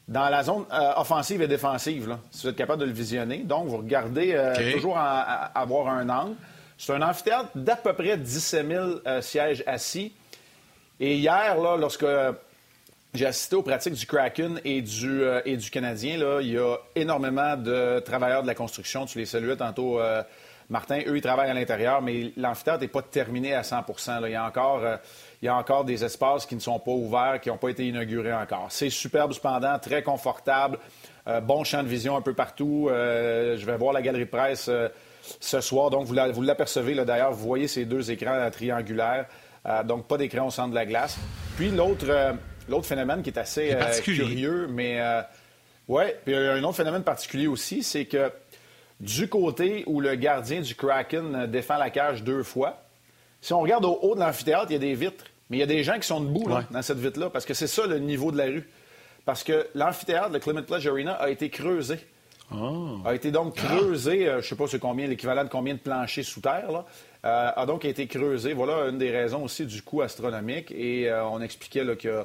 dans 0.07 0.29
la 0.29 0.43
zone 0.43 0.65
euh, 0.73 0.93
offensive 0.97 1.41
et 1.43 1.49
défensive, 1.49 2.09
là, 2.09 2.19
si 2.31 2.43
vous 2.43 2.49
êtes 2.49 2.57
capable 2.57 2.81
de 2.81 2.87
le 2.87 2.93
visionner. 2.93 3.39
Donc, 3.39 3.69
vous 3.69 3.79
regardez 3.79 4.33
euh, 4.35 4.73
toujours 4.73 4.99
à, 4.99 5.47
avoir 5.59 5.89
un 5.89 6.09
angle. 6.09 6.37
C'est 6.77 6.93
un 6.93 7.03
amphithéâtre 7.03 7.51
d'à 7.55 7.77
peu 7.77 7.93
près 7.95 8.17
17 8.19 8.67
000 8.69 8.85
euh, 9.07 9.23
sièges 9.23 9.63
assis. 9.67 10.13
Et 11.01 11.17
hier, 11.17 11.59
là, 11.59 11.77
lorsque 11.77 12.07
j'ai 13.15 13.27
assisté 13.27 13.57
aux 13.57 13.63
pratiques 13.63 13.95
du 13.95 14.07
Kraken 14.07 14.61
et 14.65 14.83
du, 14.83 15.23
et 15.45 15.57
du 15.57 15.71
Canadien, 15.71 16.19
là, 16.19 16.41
il 16.41 16.53
y 16.53 16.59
a 16.59 16.77
énormément 16.95 17.57
de 17.57 18.01
travailleurs 18.01 18.43
de 18.43 18.47
la 18.47 18.55
construction. 18.55 19.07
Tu 19.07 19.19
les 19.19 19.27
saluais 19.27 19.57
tantôt, 19.57 20.01
Martin. 20.71 21.01
Eux, 21.07 21.17
ils 21.17 21.23
travaillent 21.23 21.51
à 21.51 21.55
l'intérieur, 21.55 22.01
mais 22.01 22.33
l'amphithéâtre 22.37 22.83
n'est 22.83 22.89
pas 22.89 23.03
terminé 23.03 23.55
à 23.55 23.63
100% 23.63 24.21
Il 24.25 24.33
y 24.33 24.35
a 24.37 24.47
encore 24.47 24.83
il 25.45 25.49
y 25.49 25.51
a 25.51 25.57
encore 25.57 25.85
des 25.85 26.03
espaces 26.03 26.47
qui 26.47 26.55
ne 26.55 26.61
sont 26.61 26.79
pas 26.79 26.93
ouverts, 26.93 27.39
qui 27.39 27.51
n'ont 27.51 27.59
pas 27.59 27.69
été 27.69 27.87
inaugurés 27.87 28.33
encore. 28.33 28.69
C'est 28.71 28.89
superbe 28.89 29.35
cependant, 29.35 29.79
très 29.79 30.03
confortable, 30.03 30.79
euh, 31.29 31.43
bon 31.43 31.65
champ 31.65 31.83
de 31.83 31.89
vision 31.89 32.17
un 32.17 32.23
peu 32.23 32.33
partout. 32.33 32.89
Euh, 32.89 33.55
je 33.59 33.67
vais 33.67 33.77
voir 33.77 33.93
la 33.93 34.01
galerie 34.01 34.25
de 34.25 34.31
presse 34.31 34.69
euh, 34.71 34.89
ce 35.41 35.61
soir, 35.61 35.91
donc 35.91 36.07
vous 36.07 36.15
l'apercevez 36.15 36.95
d'ailleurs, 37.05 37.33
vous 37.33 37.47
voyez 37.47 37.69
ces 37.69 37.85
deux 37.85 38.11
écrans 38.11 38.51
triangulaires, 38.51 39.27
donc 39.85 40.07
pas 40.07 40.17
d'écran 40.17 40.47
au 40.47 40.51
centre 40.51 40.71
de 40.71 40.75
la 40.75 40.87
glace. 40.87 41.19
Puis 41.57 41.71
l'autre 41.71 42.07
l'autre 42.67 42.87
phénomène 42.87 43.23
qui 43.23 43.29
est 43.29 43.39
assez 43.39 43.77
curieux, 44.03 44.67
mais 44.71 44.99
ouais, 45.89 46.19
puis 46.25 46.35
il 46.35 46.41
y 46.41 46.47
a 46.47 46.53
un 46.53 46.63
autre 46.63 46.77
phénomène 46.77 47.03
particulier 47.03 47.47
aussi, 47.47 47.83
c'est 47.83 48.07
que 48.07 48.31
du 49.01 49.29
côté 49.29 49.85
où 49.87 50.01
le 50.01 50.15
gardien 50.15 50.63
du 50.63 50.75
Kraken 50.75 51.47
défend 51.47 51.77
la 51.77 51.91
cage 51.91 52.23
deux 52.23 52.43
fois, 52.43 52.83
si 53.41 53.53
on 53.53 53.61
regarde 53.61 53.85
au 53.85 53.99
haut 54.01 54.15
de 54.15 54.21
l'amphithéâtre, 54.21 54.67
il 54.71 54.73
y 54.75 54.77
a 54.77 54.79
des 54.79 54.95
vitres. 54.95 55.25
Mais 55.51 55.59
il 55.59 55.61
y 55.61 55.65
a 55.65 55.67
des 55.67 55.83
gens 55.85 55.99
qui 55.99 56.07
sont 56.07 56.21
debout 56.21 56.49
dans 56.71 56.83
cette 56.83 56.99
vitre-là, 56.99 57.31
parce 57.31 57.45
que 57.45 57.55
c'est 57.55 57.67
ça 57.67 57.87
le 57.87 57.99
niveau 57.99 58.33
de 58.33 58.39
la 58.39 58.47
rue. 58.47 58.69
Parce 59.25 59.43
que 59.43 59.67
l'amphithéâtre, 59.75 60.31
le 60.31 60.39
Climate 60.39 60.67
Pledge 60.67 60.87
Arena, 60.87 61.13
a 61.15 61.31
été 61.31 61.49
creusé. 61.51 61.99
A 63.05 63.15
été 63.15 63.31
donc 63.31 63.57
creusé, 63.57 64.29
euh, 64.29 64.33
je 64.35 64.37
ne 64.37 64.43
sais 64.43 64.57
pas 64.57 64.67
c'est 64.69 64.79
combien, 64.79 65.07
l'équivalent 65.07 65.45
de 65.45 65.49
combien 65.49 65.75
de 65.75 65.79
planchers 65.79 66.25
sous 66.25 66.41
terre, 66.41 66.71
là, 66.71 66.85
euh, 67.25 67.51
a 67.57 67.67
donc 67.67 67.85
été 67.85 68.07
creusé. 68.07 68.53
Voilà 68.53 68.89
une 68.91 68.99
des 68.99 69.11
raisons 69.11 69.43
aussi 69.43 69.67
du 69.67 69.83
coût 69.83 70.03
astronomique. 70.03 70.71
Et 70.71 71.11
euh, 71.11 71.25
on 71.25 71.41
expliquait 71.41 71.85
qu'il 71.97 72.25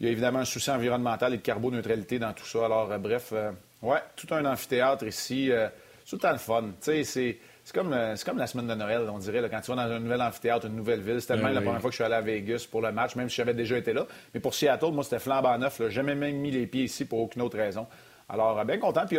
y, 0.00 0.06
a 0.06 0.10
évidemment 0.10 0.38
un 0.38 0.44
souci 0.44 0.70
environnemental 0.70 1.34
et 1.34 1.38
de 1.38 1.42
carboneutralité 1.42 2.18
dans 2.18 2.32
tout 2.32 2.46
ça. 2.46 2.64
Alors, 2.64 2.88
bref, 2.98 3.34
ouais, 3.82 4.02
tout 4.16 4.32
un 4.32 4.44
amphithéâtre 4.44 5.04
ici. 5.04 5.50
c'est 5.50 6.08
tout 6.08 6.16
le 6.16 6.20
temps 6.20 6.32
le 6.32 6.38
fun. 6.38 6.62
Tu 6.62 6.72
sais, 6.80 7.04
c'est. 7.04 7.38
Comme, 7.72 7.96
comme 8.24 8.38
la 8.38 8.46
semaine 8.46 8.66
de 8.66 8.74
Noël, 8.74 9.08
on 9.12 9.18
dirait, 9.18 9.46
quand 9.50 9.60
tu 9.60 9.70
vas 9.70 9.76
dans 9.76 9.92
un 9.92 9.98
nouvel 9.98 10.20
amphithéâtre, 10.22 10.66
une 10.66 10.76
nouvelle 10.76 11.00
ville. 11.00 11.20
C'était 11.20 11.36
même 11.36 11.54
la 11.54 11.60
première 11.60 11.80
fois 11.80 11.90
que 11.90 11.96
je 11.96 12.02
suis 12.02 12.04
allé 12.04 12.14
à 12.14 12.20
Vegas 12.20 12.66
pour 12.70 12.82
le 12.82 12.92
match, 12.92 13.16
même 13.16 13.28
si 13.28 13.36
j'avais 13.36 13.54
déjà 13.54 13.76
été 13.76 13.92
là. 13.92 14.06
Mais 14.34 14.40
pour 14.40 14.54
Seattle, 14.54 14.92
moi, 14.92 15.04
c'était 15.04 15.18
flambant 15.18 15.56
neuf. 15.58 15.78
J'ai 15.78 15.90
jamais 15.90 16.14
même 16.14 16.36
mis 16.36 16.50
les 16.50 16.66
pieds 16.66 16.84
ici 16.84 17.04
pour 17.04 17.20
aucune 17.20 17.42
autre 17.42 17.56
raison. 17.56 17.86
Alors, 18.28 18.64
bien 18.64 18.78
content. 18.78 19.06
Puis, 19.06 19.18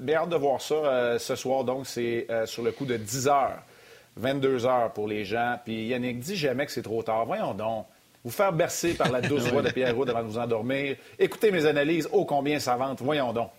bien 0.00 0.16
hâte 0.16 0.28
de 0.28 0.36
voir 0.36 0.60
ça 0.60 1.18
ce 1.18 1.36
soir. 1.36 1.64
Donc, 1.64 1.86
c'est 1.86 2.26
sur 2.46 2.62
le 2.62 2.72
coup 2.72 2.84
de 2.84 2.96
10 2.96 3.28
heures. 3.28 3.62
22 4.16 4.66
heures 4.66 4.92
pour 4.92 5.08
les 5.08 5.24
gens. 5.24 5.58
Puis 5.64 5.86
Yannick, 5.86 6.18
dis 6.18 6.36
jamais 6.36 6.66
que 6.66 6.72
c'est 6.72 6.82
trop 6.82 7.02
tard. 7.02 7.26
Voyons 7.26 7.54
donc. 7.54 7.86
Vous 8.24 8.30
faire 8.30 8.52
bercer 8.52 8.94
par 8.94 9.10
la 9.10 9.20
douce 9.22 9.48
voix 9.48 9.62
de 9.62 9.70
Pierre 9.70 9.96
Roux 9.96 10.08
avant 10.08 10.22
de 10.22 10.28
vous 10.28 10.38
endormir. 10.38 10.96
Écoutez 11.18 11.50
mes 11.50 11.66
analyses. 11.66 12.08
Oh, 12.12 12.24
combien 12.24 12.58
ça 12.58 12.76
vente. 12.76 13.00
Voyons 13.02 13.32
donc. 13.32 13.50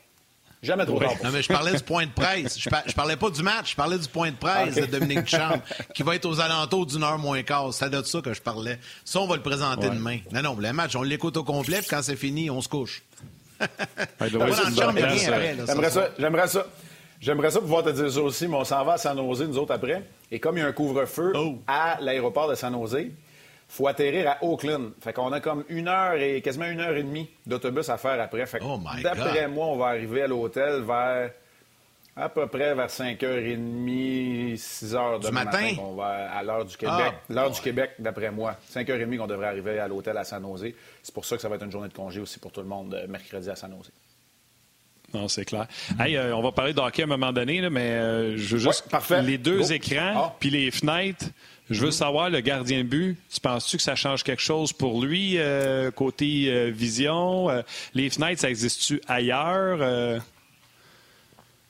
Jamais 0.64 0.86
trop 0.86 0.98
tard. 0.98 1.14
non, 1.24 1.30
mais 1.32 1.42
je 1.42 1.50
parlais 1.50 1.74
du 1.74 1.84
point 1.84 2.06
de 2.06 2.12
presse. 2.12 2.58
Je, 2.58 2.94
parlais 2.96 3.18
pas 3.18 3.30
du 3.30 3.44
match. 3.44 3.72
Je 3.72 3.76
parlais 3.76 3.98
du 3.98 4.08
point 4.08 4.32
de 4.32 4.38
presse 4.38 4.76
de 4.76 4.86
Dominique 4.86 5.26
Duchamp, 5.26 5.62
qui 5.94 6.04
va 6.04 6.16
être 6.16 6.26
aux 6.26 6.40
alentours 6.40 6.86
d'une 6.86 7.04
heure 7.04 7.20
moins 7.20 7.44
quart. 7.44 7.74
C'est 7.74 7.90
de 7.90 8.02
ça 8.02 8.22
que 8.22 8.34
je 8.34 8.42
parlais. 8.42 8.80
Ça, 9.04 9.20
on 9.20 9.28
va 9.28 9.36
le 9.36 9.42
présenter 9.42 9.90
demain. 9.90 10.20
Non, 10.32 10.42
non, 10.42 10.58
le 10.58 10.72
match, 10.72 10.96
on 10.96 11.04
l'écoute 11.04 11.36
au 11.36 11.44
complet. 11.44 11.80
Puis 11.80 11.88
quand 11.90 12.02
c'est 12.02 12.16
fini, 12.16 12.50
on 12.50 12.62
se 12.62 12.70
couche. 12.70 13.04
J'aimerais 14.22 14.54
ça. 15.90 16.10
J'aimerais 16.18 16.48
ça. 16.48 16.66
J'aimerais 17.20 17.52
ça 17.52 17.62
pouvoir 17.62 17.84
te 17.84 17.90
dire 17.90 18.12
ça 18.12 18.22
aussi, 18.22 18.48
mais 18.48 18.58
on 18.58 18.66
s'en 18.66 18.84
va 18.84 18.94
à 18.94 18.98
San 18.98 19.16
Jose, 19.16 19.44
nous 19.48 19.58
autres, 19.58 19.74
après. 19.74 20.04
Et 20.30 20.40
comme 20.40 20.58
il 20.58 20.62
y 20.62 20.64
a 20.64 20.68
un 20.68 20.74
couvre-feu 20.74 21.32
oh. 21.36 21.58
à 21.68 21.98
l'aéroport 22.02 22.50
de 22.50 22.56
San 22.56 22.74
Jose, 22.74 23.06
faut 23.74 23.88
atterrir 23.88 24.30
à 24.30 24.44
Oakland. 24.44 24.92
Fait 25.02 25.14
qu'on 25.14 25.32
a 25.32 25.40
comme 25.40 25.64
une 25.68 25.88
heure 25.88 26.14
et 26.14 26.42
quasiment 26.42 26.66
une 26.66 26.80
heure 26.80 26.96
et 26.96 27.02
demie 27.02 27.28
d'autobus 27.48 27.90
à 27.90 27.98
faire 27.98 28.22
après. 28.22 28.46
Fait 28.46 28.60
oh 28.64 28.80
d'après 29.02 29.48
moi, 29.48 29.66
on 29.66 29.78
va 29.78 29.88
arriver 29.88 30.22
à 30.22 30.28
l'hôtel 30.28 30.84
vers 30.84 31.32
à 32.16 32.30
peu 32.30 32.46
près 32.46 32.76
vers 32.76 32.88
5h30, 32.88 34.56
6h 34.56 35.26
du 35.26 35.32
matin? 35.32 35.74
on 35.80 35.96
va 35.96 36.32
à 36.32 36.44
l'heure 36.44 36.66
du 36.66 36.78
Québec. 36.78 37.14
Ah, 37.14 37.34
l'heure 37.34 37.50
du 37.50 37.60
Québec, 37.60 37.94
d'après 37.98 38.30
moi. 38.30 38.56
5h30 38.72 39.18
qu'on 39.18 39.26
devrait 39.26 39.48
arriver 39.48 39.80
à 39.80 39.88
l'hôtel 39.88 40.16
à 40.18 40.24
San 40.24 40.44
Jose. 40.44 40.72
C'est 41.02 41.14
pour 41.14 41.26
ça 41.26 41.36
que 41.36 41.42
ça 41.42 41.50
va 41.50 41.56
être 41.56 41.66
une 41.66 41.72
journée 41.72 41.90
de 41.90 41.94
congé 41.94 42.20
aussi 42.20 42.38
pour 42.38 42.52
tout 42.52 42.62
le 42.62 42.68
monde 42.68 42.94
euh, 42.94 43.08
mercredi 43.08 43.50
à 43.50 43.56
San 43.56 43.72
Jose. 43.76 43.92
Non, 45.16 45.28
c'est 45.28 45.46
clair. 45.46 45.68
Hey, 46.00 46.16
euh, 46.16 46.36
on 46.36 46.44
va 46.44 46.52
parler 46.52 46.74
de 46.74 46.80
hockey 46.80 47.02
à 47.02 47.06
un 47.06 47.08
moment 47.08 47.32
donné, 47.32 47.68
mais 47.70 47.92
euh, 47.92 48.38
je 48.38 48.56
veux 48.56 48.62
juste. 48.62 48.86
les 49.24 49.40
deux 49.40 49.74
écrans, 49.74 50.14
ah. 50.16 50.36
puis 50.40 50.52
les 50.52 50.70
fenêtres. 50.70 51.26
Je 51.70 51.86
veux 51.86 51.92
savoir, 51.92 52.30
le 52.30 52.42
gardien 52.42 52.80
de 52.80 52.84
but, 52.84 53.18
tu 53.34 53.40
penses-tu 53.40 53.78
que 53.78 53.84
ça 53.84 53.96
change 53.96 54.24
quelque 54.24 54.42
chose 54.42 54.74
pour 54.74 55.04
lui, 55.04 55.38
euh, 55.38 55.92
côté 55.92 56.72
vision? 56.72 57.50
les 57.94 58.10
fenêtres, 58.10 58.42
ça 58.42 58.50
existe-tu 58.50 59.02
ailleurs? 59.08 60.22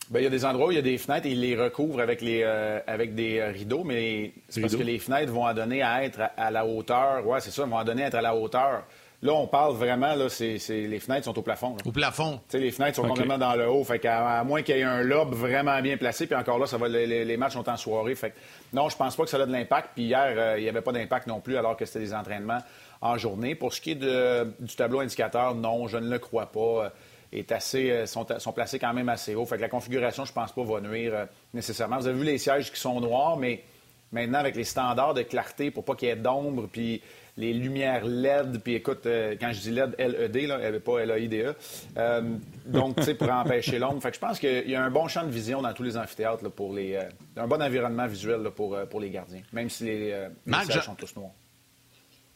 Bien, 0.10 0.20
il 0.20 0.24
y 0.24 0.28
a 0.28 0.30
des 0.30 0.46
endroits 0.46 0.68
où 0.68 0.72
il 0.72 0.76
y 0.76 0.80
a 0.80 0.84
des 0.84 0.98
fenêtres 0.98 1.28
et 1.28 1.32
ils 1.32 1.40
les 1.40 1.56
recouvrent 1.56 2.02
avec, 2.02 2.22
les, 2.22 2.44
avec 2.44 3.16
des 3.16 3.44
rideaux, 3.44 3.84
mais 3.84 4.34
c'est 4.50 4.62
parce 4.62 4.76
que 4.76 4.84
les 4.84 5.00
fenêtres 5.00 5.32
vont 5.32 5.46
en 5.46 5.54
donner 5.54 5.82
à 5.82 6.04
être 6.04 6.20
à, 6.36 6.52
la 6.52 6.66
hauteur. 6.66 7.26
Oui, 7.26 7.38
c'est 7.42 7.52
ça, 7.52 7.66
vont 7.66 7.78
en 7.78 7.84
donner 7.84 8.04
à 8.04 8.08
être 8.08 8.16
à 8.16 8.22
la 8.22 8.36
hauteur. 8.36 8.84
Là, 9.24 9.32
on 9.36 9.48
parle 9.48 9.74
vraiment, 9.76 10.16
là, 10.16 10.28
c'est, 10.28 10.58
les 10.70 11.00
fenêtres 11.00 11.24
sont 11.24 11.40
au 11.40 11.42
plafond. 11.42 11.78
Au 11.86 11.94
plafond. 11.94 12.42
sais, 12.50 12.60
les 12.60 12.72
fenêtres 12.72 12.98
sont 12.98 13.08
complètement 13.08 13.38
dans 13.38 13.56
le 13.56 13.70
haut. 13.70 13.86
Fait 13.86 13.98
qu'à 13.98 14.40
à 14.40 14.44
moins 14.44 14.64
qu'il 14.64 14.76
y 14.76 14.80
ait 14.80 14.84
un 14.84 15.02
lobe 15.02 15.34
vraiment 15.34 15.82
bien 15.82 15.96
placé, 15.96 16.28
puis 16.28 16.36
encore 16.36 16.60
là, 16.60 16.68
ça 16.68 16.78
va, 16.78 16.90
les, 16.90 17.38
matchs 17.38 17.54
sont 17.54 17.70
en 17.70 17.78
soirée. 17.78 18.16
Fait 18.16 18.34
non, 18.74 18.90
je 18.90 18.98
pense 18.98 19.16
pas 19.16 19.24
que 19.24 19.30
ça 19.30 19.38
a 19.38 19.46
de 19.46 19.52
l'impact. 19.54 19.92
Puis 19.96 20.04
hier, 20.04 20.34
euh, 20.36 20.56
il 20.58 20.64
n'y 20.64 20.70
avait 20.70 20.82
pas 20.82 20.92
d'impact 20.92 21.28
non 21.28 21.40
plus, 21.40 21.56
alors 21.56 21.78
que 21.78 21.86
c'était 21.86 22.00
des 22.00 22.14
entraînements 22.14 22.58
en 23.00 23.18
journée. 23.18 23.56
Pour 23.56 23.74
ce 23.74 23.80
qui 23.80 23.92
est 23.92 23.96
du 23.96 24.76
tableau 24.76 25.00
indicateur, 25.00 25.56
non, 25.56 25.88
je 25.88 25.98
ne 25.98 26.10
le 26.10 26.20
crois 26.20 26.48
pas. 26.48 26.60
Euh, 26.60 26.90
est 27.32 27.52
assez, 27.52 27.90
euh, 27.90 28.06
sont, 28.06 28.28
sont, 28.38 28.52
placés 28.52 28.78
quand 28.78 28.94
même 28.94 29.10
assez 29.10 29.36
haut. 29.36 29.46
Fait 29.46 29.56
que 29.56 29.62
la 29.62 29.70
configuration, 29.70 30.26
je 30.26 30.34
pense 30.34 30.52
pas, 30.52 30.64
va 30.64 30.82
nuire 30.82 31.28
nécessairement. 31.54 31.98
Vous 31.98 32.08
avez 32.08 32.20
vu 32.20 32.26
les 32.26 32.38
sièges 32.38 32.72
qui 32.72 32.80
sont 32.80 33.00
noirs, 33.00 33.38
mais 33.38 33.64
maintenant, 34.12 34.38
avec 34.40 34.56
les 34.56 34.66
standards 34.66 35.16
de 35.16 35.24
clarté 35.24 35.72
pour 35.72 35.84
pas 35.86 35.96
qu'il 35.96 36.10
y 36.10 36.12
ait 36.12 36.16
d'ombre, 36.16 36.68
puis 36.72 37.02
les 37.38 37.54
lumières 37.54 38.06
LED, 38.06 38.62
puis 38.64 38.76
écoute, 38.76 39.06
euh, 39.06 39.36
quand 39.40 39.52
je 39.52 39.60
dis 39.60 39.72
LED, 39.72 39.96
LED, 39.98 40.48
là, 40.48 40.56
avait 40.56 40.80
pas 40.80 41.00
L-A-I-D-E. 41.00 41.56
Euh, 41.98 42.22
donc, 42.66 42.98
tu 42.98 43.04
sais, 43.04 43.16
pour 43.16 43.30
empêcher 43.32 43.80
l'ombre. 43.80 44.02
Fait 44.02 44.10
que 44.10 44.16
je 44.16 44.20
pense 44.22 44.40
qu'il 44.40 44.70
y 44.70 44.76
a 44.76 44.84
un 44.84 44.92
bon 44.92 45.08
champ 45.08 45.24
de 45.24 45.32
vision 45.32 45.62
dans 45.62 45.74
tous 45.74 45.84
les 45.84 45.98
amphithéâtres 45.98 46.50
pour 46.52 46.74
les. 46.74 46.96
Euh, 46.96 47.04
un 47.38 47.48
bon 47.48 47.62
environnement 47.62 48.06
visuel 48.08 48.50
pour, 48.56 48.78
pour 48.90 49.00
les 49.00 49.10
gardiens, 49.10 49.42
même 49.52 49.70
si 49.70 49.86
les, 49.86 50.28
les 50.46 50.82
sont 50.82 50.96
tous 50.96 51.16
noirs. 51.16 51.32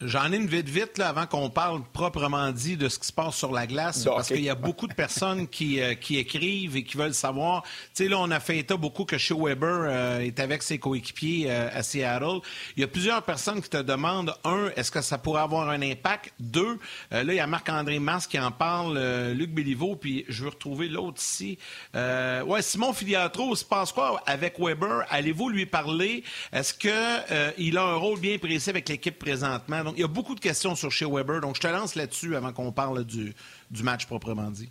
J'en 0.02 0.32
ai 0.32 0.36
une 0.36 0.46
vite 0.46 0.70
vite 0.70 1.00
là, 1.00 1.10
avant 1.10 1.26
qu'on 1.26 1.50
parle 1.50 1.82
proprement 1.92 2.52
dit 2.52 2.78
de 2.78 2.88
ce 2.88 3.00
qui 3.00 3.08
se 3.08 3.12
passe 3.12 3.36
sur 3.36 3.52
la 3.52 3.66
glace, 3.66 4.04
parce 4.06 4.28
qu'il 4.28 4.44
y 4.44 4.50
a 4.50 4.54
beaucoup 4.54 4.86
de 4.86 4.94
personnes 4.94 5.48
qui, 5.48 5.82
euh, 5.82 5.96
qui 5.96 6.20
écrivent 6.20 6.78
et 6.78 6.84
qui 6.84 6.98
veulent 6.98 7.16
savoir. 7.16 7.64
Tu 7.64 8.04
sais, 8.04 8.08
là, 8.08 8.20
on 8.20 8.30
a 8.30 8.40
fait 8.40 8.60
état 8.60 8.78
beaucoup 8.78 9.06
que 9.06 9.18
chez 9.18 9.34
Weber 9.34 9.88
euh, 9.90 10.20
est 10.20 10.40
avec 10.40 10.62
ses 10.62 10.78
coéquipiers 10.78 11.48
euh, 11.50 11.70
à 11.74 11.82
Seattle. 11.82 12.42
Il 12.76 12.82
y 12.82 12.84
a 12.84 12.88
plusieurs 12.88 13.24
personnes 13.24 13.60
qui 13.60 13.72
te 13.72 13.82
demandent, 13.82 14.36
un, 14.44 14.70
est-ce 14.76 14.92
que 14.92 15.02
ça 15.02 15.18
pourrait 15.18 15.42
avoir 15.42 15.68
un 15.68 15.82
impact? 15.82 16.32
Deux, 16.40 16.78
là, 17.10 17.24
il 17.24 17.34
y 17.34 17.40
a 17.40 17.48
Marc-André 17.48 17.98
Mas 17.98 18.28
qui 18.28 18.40
en 18.40 18.52
parle, 18.52 19.00
Luc 19.32 19.50
Béliveau, 19.50 19.96
puis 19.96 20.26
je 20.30 20.44
veux 20.44 20.50
retrouver 20.50 20.90
l'autre 20.90 21.20
ici. 21.20 21.58
ouais, 21.96 22.62
Simon 22.62 22.94
Filiatro, 22.94 23.56
se 23.56 23.66
passe 23.66 23.92
quoi 23.92 24.22
avec 24.28 24.60
Weber? 24.60 25.06
Allez-vous 25.10 25.50
lui 25.50 25.66
parler? 25.66 26.24
Est-ce 26.54 26.74
qu'il 26.76 27.78
a 27.78 27.84
un 27.84 27.96
rôle 27.96 28.20
bien 28.20 28.38
précis 28.38 28.70
avec 28.70 28.90
l'équipe 28.90 29.18
présentement? 29.18 29.87
Donc, 29.88 29.96
il 29.98 30.02
y 30.02 30.04
a 30.04 30.10
beaucoup 30.10 30.36
de 30.36 30.42
questions 30.42 30.76
sur 30.76 30.92
chez 30.92 31.06
Weber. 31.06 31.40
Donc, 31.40 31.56
je 31.56 31.62
te 31.62 31.68
lance 31.68 31.96
là-dessus 31.96 32.36
avant 32.36 32.52
qu'on 32.52 32.74
parle 32.74 33.06
du, 33.06 33.34
match 33.82 34.06
proprement 34.06 34.52
dit. 34.52 34.70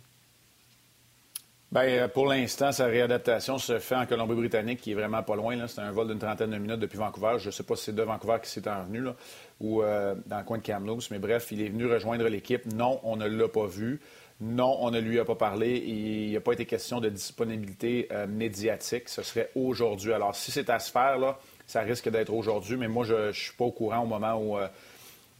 Bien, 1.71 1.81
euh, 1.81 2.07
pour 2.07 2.27
l'instant, 2.27 2.71
sa 2.71 2.85
réadaptation 2.85 3.57
se 3.57 3.79
fait 3.79 3.95
en 3.95 4.05
Colombie-Britannique, 4.05 4.79
qui 4.79 4.91
est 4.91 4.93
vraiment 4.93 5.23
pas 5.23 5.35
loin. 5.35 5.65
C'est 5.65 5.81
un 5.81 5.91
vol 5.91 6.09
d'une 6.09 6.19
trentaine 6.19 6.51
de 6.51 6.57
minutes 6.59 6.79
depuis 6.79 6.99
Vancouver. 6.99 7.37
Je 7.39 7.47
ne 7.47 7.51
sais 7.51 7.63
pas 7.63 7.75
si 7.75 7.85
c'est 7.85 7.95
de 7.95 8.03
Vancouver 8.03 8.37
qui 8.43 8.51
s'est 8.51 8.69
envenu 8.69 9.01
là, 9.01 9.15
ou 9.59 9.81
euh, 9.81 10.13
dans 10.27 10.37
le 10.37 10.43
coin 10.43 10.59
de 10.59 10.61
Kamloops, 10.61 11.09
mais 11.09 11.17
bref, 11.17 11.47
il 11.51 11.63
est 11.63 11.69
venu 11.69 11.87
rejoindre 11.87 12.27
l'équipe. 12.27 12.71
Non, 12.71 12.99
on 13.01 13.15
ne 13.15 13.25
l'a 13.25 13.47
pas 13.47 13.65
vu. 13.65 13.99
Non, 14.39 14.77
on 14.81 14.91
ne 14.91 14.99
lui 14.99 15.19
a 15.19 15.25
pas 15.25 15.33
parlé. 15.33 15.77
Il 15.79 16.29
n'y 16.29 16.37
a 16.37 16.41
pas 16.41 16.53
été 16.53 16.67
question 16.67 16.99
de 17.01 17.09
disponibilité 17.09 18.07
euh, 18.11 18.27
médiatique. 18.27 19.09
Ce 19.09 19.23
serait 19.23 19.49
aujourd'hui. 19.55 20.13
Alors, 20.13 20.35
si 20.35 20.51
c'est 20.51 20.69
à 20.69 20.77
se 20.77 20.91
faire, 20.91 21.37
ça 21.65 21.81
risque 21.81 22.07
d'être 22.07 22.31
aujourd'hui, 22.31 22.77
mais 22.77 22.87
moi, 22.87 23.03
je 23.03 23.29
ne 23.29 23.31
suis 23.31 23.53
pas 23.53 23.65
au 23.65 23.71
courant 23.71 24.03
au 24.03 24.05
moment 24.05 24.35
où 24.35 24.59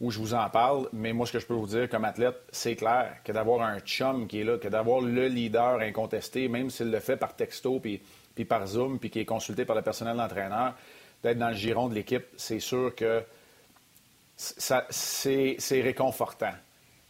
où 0.00 0.10
je 0.10 0.18
vous 0.18 0.34
en 0.34 0.48
parle, 0.48 0.88
mais 0.92 1.12
moi, 1.12 1.26
ce 1.26 1.32
que 1.32 1.40
je 1.40 1.46
peux 1.46 1.54
vous 1.54 1.66
dire 1.66 1.88
comme 1.88 2.04
athlète, 2.04 2.36
c'est 2.52 2.76
clair 2.76 3.16
que 3.24 3.32
d'avoir 3.32 3.62
un 3.62 3.80
chum 3.80 4.28
qui 4.28 4.40
est 4.40 4.44
là, 4.44 4.56
que 4.58 4.68
d'avoir 4.68 5.00
le 5.00 5.26
leader 5.26 5.80
incontesté, 5.80 6.48
même 6.48 6.70
s'il 6.70 6.90
le 6.90 7.00
fait 7.00 7.16
par 7.16 7.34
texto 7.34 7.80
puis, 7.80 8.00
puis 8.34 8.44
par 8.44 8.66
Zoom, 8.66 9.00
puis 9.00 9.10
qui 9.10 9.20
est 9.20 9.24
consulté 9.24 9.64
par 9.64 9.74
le 9.74 9.82
personnel 9.82 10.16
d'entraîneur, 10.16 10.74
d'être 11.22 11.38
dans 11.38 11.48
le 11.48 11.54
giron 11.54 11.88
de 11.88 11.94
l'équipe, 11.94 12.26
c'est 12.36 12.60
sûr 12.60 12.94
que 12.94 13.24
c'est 14.36 15.82
réconfortant. 15.82 16.54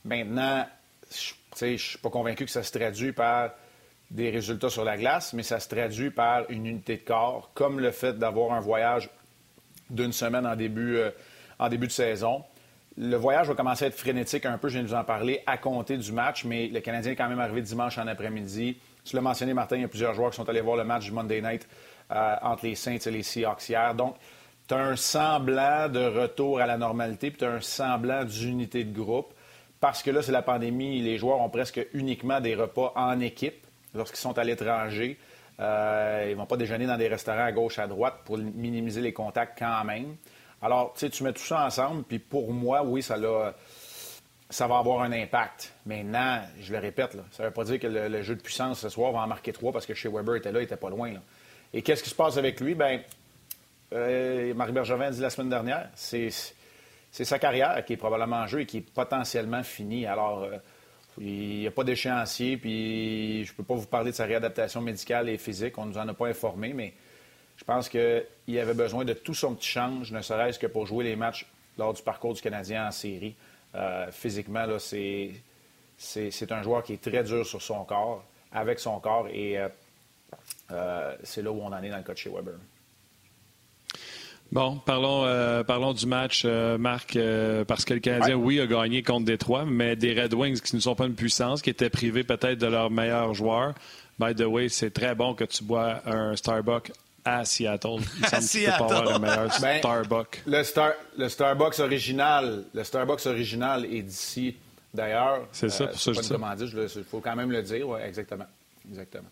Maintenant, 0.06 0.66
je 1.10 1.64
ne 1.66 1.76
suis 1.76 1.98
pas 1.98 2.08
convaincu 2.08 2.46
que 2.46 2.50
ça 2.50 2.62
se 2.62 2.72
traduit 2.72 3.12
par 3.12 3.50
des 4.10 4.30
résultats 4.30 4.70
sur 4.70 4.84
la 4.84 4.96
glace, 4.96 5.34
mais 5.34 5.42
ça 5.42 5.60
se 5.60 5.68
traduit 5.68 6.10
par 6.10 6.50
une 6.50 6.64
unité 6.64 6.96
de 6.96 7.02
corps, 7.02 7.50
comme 7.52 7.80
le 7.80 7.90
fait 7.90 8.18
d'avoir 8.18 8.52
un 8.52 8.60
voyage 8.60 9.10
d'une 9.90 10.12
semaine 10.12 10.46
en 10.46 10.56
début, 10.56 10.96
euh, 10.96 11.10
en 11.58 11.68
début 11.68 11.86
de 11.86 11.92
saison. 11.92 12.44
Le 13.00 13.16
voyage 13.16 13.46
va 13.46 13.54
commencer 13.54 13.84
à 13.84 13.88
être 13.88 13.96
frénétique 13.96 14.44
un 14.44 14.58
peu, 14.58 14.68
je 14.68 14.74
viens 14.74 14.82
de 14.82 14.88
vous 14.88 14.94
en 14.94 15.04
parler, 15.04 15.40
à 15.46 15.56
compter 15.56 15.96
du 15.96 16.10
match, 16.10 16.44
mais 16.44 16.66
le 16.66 16.80
Canadien 16.80 17.12
est 17.12 17.14
quand 17.14 17.28
même 17.28 17.38
arrivé 17.38 17.62
dimanche 17.62 17.96
en 17.96 18.08
après-midi. 18.08 18.76
Tu 19.04 19.14
l'as 19.14 19.22
mentionné, 19.22 19.54
Martin, 19.54 19.76
il 19.76 19.82
y 19.82 19.84
a 19.84 19.88
plusieurs 19.88 20.14
joueurs 20.14 20.30
qui 20.30 20.36
sont 20.36 20.48
allés 20.48 20.60
voir 20.60 20.76
le 20.76 20.82
match 20.82 21.04
du 21.04 21.12
Monday 21.12 21.40
Night 21.40 21.68
euh, 22.10 22.34
entre 22.42 22.66
les 22.66 22.74
Saints 22.74 22.98
et 23.06 23.10
les 23.12 23.22
Seahawks 23.22 23.68
hier. 23.68 23.94
Donc, 23.94 24.16
tu 24.66 24.74
as 24.74 24.78
un 24.78 24.96
semblant 24.96 25.88
de 25.88 26.04
retour 26.04 26.58
à 26.58 26.66
la 26.66 26.76
normalité, 26.76 27.30
puis 27.30 27.38
tu 27.38 27.44
as 27.44 27.52
un 27.52 27.60
semblant 27.60 28.24
d'unité 28.24 28.82
de 28.82 28.92
groupe. 28.92 29.32
Parce 29.78 30.02
que 30.02 30.10
là, 30.10 30.20
c'est 30.20 30.32
la 30.32 30.42
pandémie, 30.42 31.00
les 31.00 31.18
joueurs 31.18 31.40
ont 31.40 31.50
presque 31.50 31.80
uniquement 31.94 32.40
des 32.40 32.56
repas 32.56 32.92
en 32.96 33.20
équipe 33.20 33.64
lorsqu'ils 33.94 34.18
sont 34.18 34.36
à 34.36 34.42
l'étranger. 34.42 35.18
Euh, 35.60 36.24
ils 36.26 36.32
ne 36.32 36.36
vont 36.36 36.46
pas 36.46 36.56
déjeuner 36.56 36.86
dans 36.86 36.96
des 36.96 37.06
restaurants 37.06 37.44
à 37.44 37.52
gauche, 37.52 37.78
à 37.78 37.86
droite 37.86 38.22
pour 38.24 38.38
minimiser 38.38 39.00
les 39.00 39.12
contacts 39.12 39.56
quand 39.56 39.84
même. 39.84 40.16
Alors, 40.60 40.92
tu 40.94 41.00
sais, 41.00 41.10
tu 41.10 41.22
mets 41.22 41.32
tout 41.32 41.42
ça 41.42 41.64
ensemble, 41.64 42.02
puis 42.02 42.18
pour 42.18 42.52
moi, 42.52 42.82
oui, 42.82 43.02
ça, 43.02 43.16
ça 44.50 44.66
va 44.66 44.78
avoir 44.78 45.02
un 45.02 45.12
impact. 45.12 45.74
Maintenant, 45.86 46.42
je 46.60 46.72
le 46.72 46.78
répète, 46.78 47.16
ça 47.32 47.42
ne 47.44 47.48
veut 47.48 47.54
pas 47.54 47.64
dire 47.64 47.78
que 47.78 47.86
le, 47.86 48.22
jeu 48.22 48.34
de 48.34 48.40
puissance 48.40 48.80
ce 48.80 48.88
soir 48.88 49.12
va 49.12 49.20
en 49.20 49.26
marquer 49.26 49.52
trois 49.52 49.72
parce 49.72 49.86
que 49.86 49.94
chez 49.94 50.08
Weber 50.08 50.36
était 50.36 50.52
là, 50.52 50.60
il 50.60 50.62
n'était 50.62 50.76
pas 50.76 50.90
loin. 50.90 51.12
Et 51.72 51.82
qu'est-ce 51.82 52.02
qui 52.02 52.10
se 52.10 52.14
passe 52.14 52.38
avec 52.38 52.60
lui? 52.60 52.74
Bien, 52.74 53.00
euh, 53.92 54.54
Marie 54.54 54.72
Bergevin 54.72 55.06
a 55.06 55.10
dit 55.10 55.20
la 55.20 55.30
semaine 55.30 55.50
dernière, 55.50 55.90
c'est 55.94 56.30
sa 57.12 57.38
carrière 57.38 57.84
qui 57.84 57.92
est 57.92 57.98
probablement 57.98 58.36
en 58.36 58.46
jeu 58.46 58.60
et 58.60 58.66
qui 58.66 58.78
est 58.78 58.90
potentiellement 58.90 59.62
finie. 59.62 60.06
Alors, 60.06 60.42
euh, 60.42 60.56
Il 61.20 61.60
n'y 61.60 61.66
a 61.66 61.70
pas 61.70 61.84
d'échéancier, 61.84 62.56
puis 62.56 63.44
je 63.44 63.52
ne 63.52 63.56
peux 63.56 63.64
pas 63.64 63.74
vous 63.74 63.86
parler 63.86 64.12
de 64.12 64.16
sa 64.16 64.24
réadaptation 64.24 64.80
médicale 64.80 65.28
et 65.28 65.36
physique. 65.36 65.76
On 65.78 65.84
ne 65.84 65.92
nous 65.92 65.98
en 65.98 66.08
a 66.08 66.14
pas 66.14 66.28
informé, 66.28 66.72
mais 66.72 66.94
je 67.58 67.64
pense 67.64 67.88
qu'il 67.88 68.58
avait 68.58 68.74
besoin 68.74 69.04
de 69.04 69.12
tout 69.12 69.34
son 69.34 69.54
petit 69.54 69.68
change, 69.68 70.12
ne 70.12 70.22
serait-ce 70.22 70.58
que 70.58 70.66
pour 70.66 70.86
jouer 70.86 71.04
les 71.04 71.16
matchs 71.16 71.46
lors 71.76 71.92
du 71.92 72.02
parcours 72.02 72.32
du 72.32 72.40
Canadien 72.40 72.88
en 72.88 72.90
série. 72.90 73.34
Euh, 73.74 74.10
physiquement, 74.10 74.64
c'est, 74.78 75.32
c'est, 75.98 76.52
un 76.52 76.62
joueur 76.62 76.82
qui 76.82 76.94
est 76.94 77.02
très 77.02 77.22
dur 77.22 77.44
sur 77.44 77.60
son 77.60 77.84
corps, 77.84 78.24
avec 78.52 78.78
son 78.78 78.98
corps, 79.00 79.28
et 79.28 79.58
euh, 79.58 79.68
euh, 80.70 81.16
c'est 81.24 81.42
là 81.42 81.50
où 81.50 81.60
on 81.60 81.66
en 81.66 81.82
est 81.82 81.90
dans 81.90 81.98
le 81.98 82.02
cas 82.02 82.14
de 82.14 82.18
chez 82.18 82.30
Weber. 82.30 82.54
Bon, 84.50 84.78
parlons, 84.78 85.24
euh, 85.26 85.62
parlons 85.62 85.92
du 85.92 86.06
match, 86.06 86.44
euh, 86.46 86.78
Marc, 86.78 87.16
euh, 87.16 87.66
parce 87.66 87.84
que 87.84 87.92
le 87.92 88.00
Canadien, 88.00 88.36
oui, 88.36 88.60
a 88.60 88.66
gagné 88.66 89.02
contre 89.02 89.26
Détroit, 89.26 89.66
mais 89.66 89.94
des 89.94 90.18
Red 90.18 90.32
Wings 90.32 90.60
qui 90.60 90.74
ne 90.74 90.80
sont 90.80 90.94
pas 90.94 91.04
une 91.04 91.14
puissance, 91.14 91.60
qui 91.60 91.68
étaient 91.68 91.90
privés 91.90 92.24
peut-être 92.24 92.58
de 92.58 92.66
leurs 92.66 92.90
meilleurs 92.90 93.34
joueurs. 93.34 93.74
By 94.18 94.34
the 94.34 94.46
way, 94.46 94.70
c'est 94.70 94.90
très 94.90 95.14
bon 95.14 95.34
que 95.34 95.44
tu 95.44 95.64
bois 95.64 96.00
un 96.06 96.34
Starbucks 96.34 96.92
à 97.36 97.44
Seattle. 97.44 97.98
Il 98.18 98.24
à 98.24 98.40
Seattle. 98.40 98.78
Pas 98.78 98.84
avoir 98.98 99.12
le 99.12 99.18
meilleur 99.18 99.48
ben, 99.60 99.78
Starbucks. 99.78 100.42
Le, 100.46 100.62
Star, 100.62 100.92
le 101.16 101.28
Starbucks 101.28 101.78
original, 101.80 102.64
le 102.72 102.84
Starbucks 102.84 103.26
original 103.26 103.84
est 103.84 104.02
d'ici. 104.02 104.56
D'ailleurs, 104.92 105.46
c'est 105.52 105.68
ça, 105.68 105.88
pour 105.88 106.00
ça 106.00 106.12
pas 106.38 106.56
Il 106.58 107.04
faut 107.04 107.20
quand 107.20 107.36
même 107.36 107.52
le 107.52 107.62
dire, 107.62 107.88
ouais, 107.88 108.06
exactement, 108.08 108.46
exactement. 108.88 109.28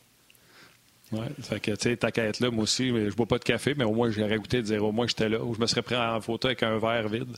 Oui, 1.12 1.24
fait 1.40 1.60
que, 1.60 1.70
tu 1.70 1.76
sais, 1.82 1.96
ta 1.96 2.10
quête 2.10 2.40
là, 2.40 2.50
moi 2.50 2.64
aussi, 2.64 2.88
je 2.88 3.14
bois 3.14 3.26
pas 3.26 3.38
de 3.38 3.44
café, 3.44 3.74
mais 3.76 3.84
au 3.84 3.92
moins, 3.92 4.10
j'aurais 4.10 4.38
goûté 4.38 4.56
de 4.56 4.62
dire 4.62 4.84
au 4.84 4.90
moins 4.90 5.06
j'étais 5.06 5.28
là, 5.28 5.40
ou 5.40 5.54
je 5.54 5.60
me 5.60 5.66
serais 5.66 5.82
pris 5.82 5.94
en 5.94 6.20
photo 6.20 6.48
avec 6.48 6.64
un 6.64 6.78
verre 6.78 7.08
vide. 7.08 7.36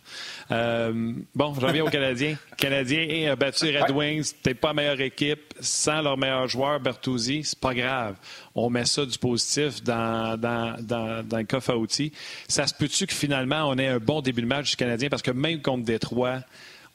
Euh, 0.50 1.12
bon, 1.34 1.52
je 1.52 1.60
reviens 1.60 1.84
aux 1.84 1.90
Canadiens. 1.90 2.36
Canadiens 2.56 3.30
a 3.30 3.36
battu 3.36 3.66
Red 3.76 3.90
Wings, 3.90 4.32
peut-être 4.42 4.60
pas 4.60 4.68
la 4.68 4.74
meilleure 4.74 5.00
équipe, 5.02 5.52
sans 5.60 6.00
leur 6.00 6.16
meilleur 6.16 6.48
joueur, 6.48 6.80
Bertuzzi, 6.80 7.44
c'est 7.44 7.60
pas 7.60 7.74
grave. 7.74 8.16
On 8.54 8.70
met 8.70 8.86
ça 8.86 9.04
du 9.04 9.18
positif 9.18 9.82
dans, 9.82 10.40
dans, 10.40 10.76
dans, 10.80 11.22
dans 11.22 11.38
le 11.38 11.44
coffre 11.44 11.70
à 11.70 11.76
outils. 11.76 12.12
Ça 12.48 12.66
se 12.66 12.72
peut-tu 12.72 13.06
que 13.06 13.14
finalement, 13.14 13.68
on 13.68 13.76
ait 13.76 13.88
un 13.88 13.98
bon 13.98 14.22
début 14.22 14.40
de 14.40 14.46
match 14.46 14.70
du 14.70 14.76
Canadien, 14.76 15.10
parce 15.10 15.22
que 15.22 15.30
même 15.30 15.60
contre 15.60 15.84
Détroit, 15.84 16.40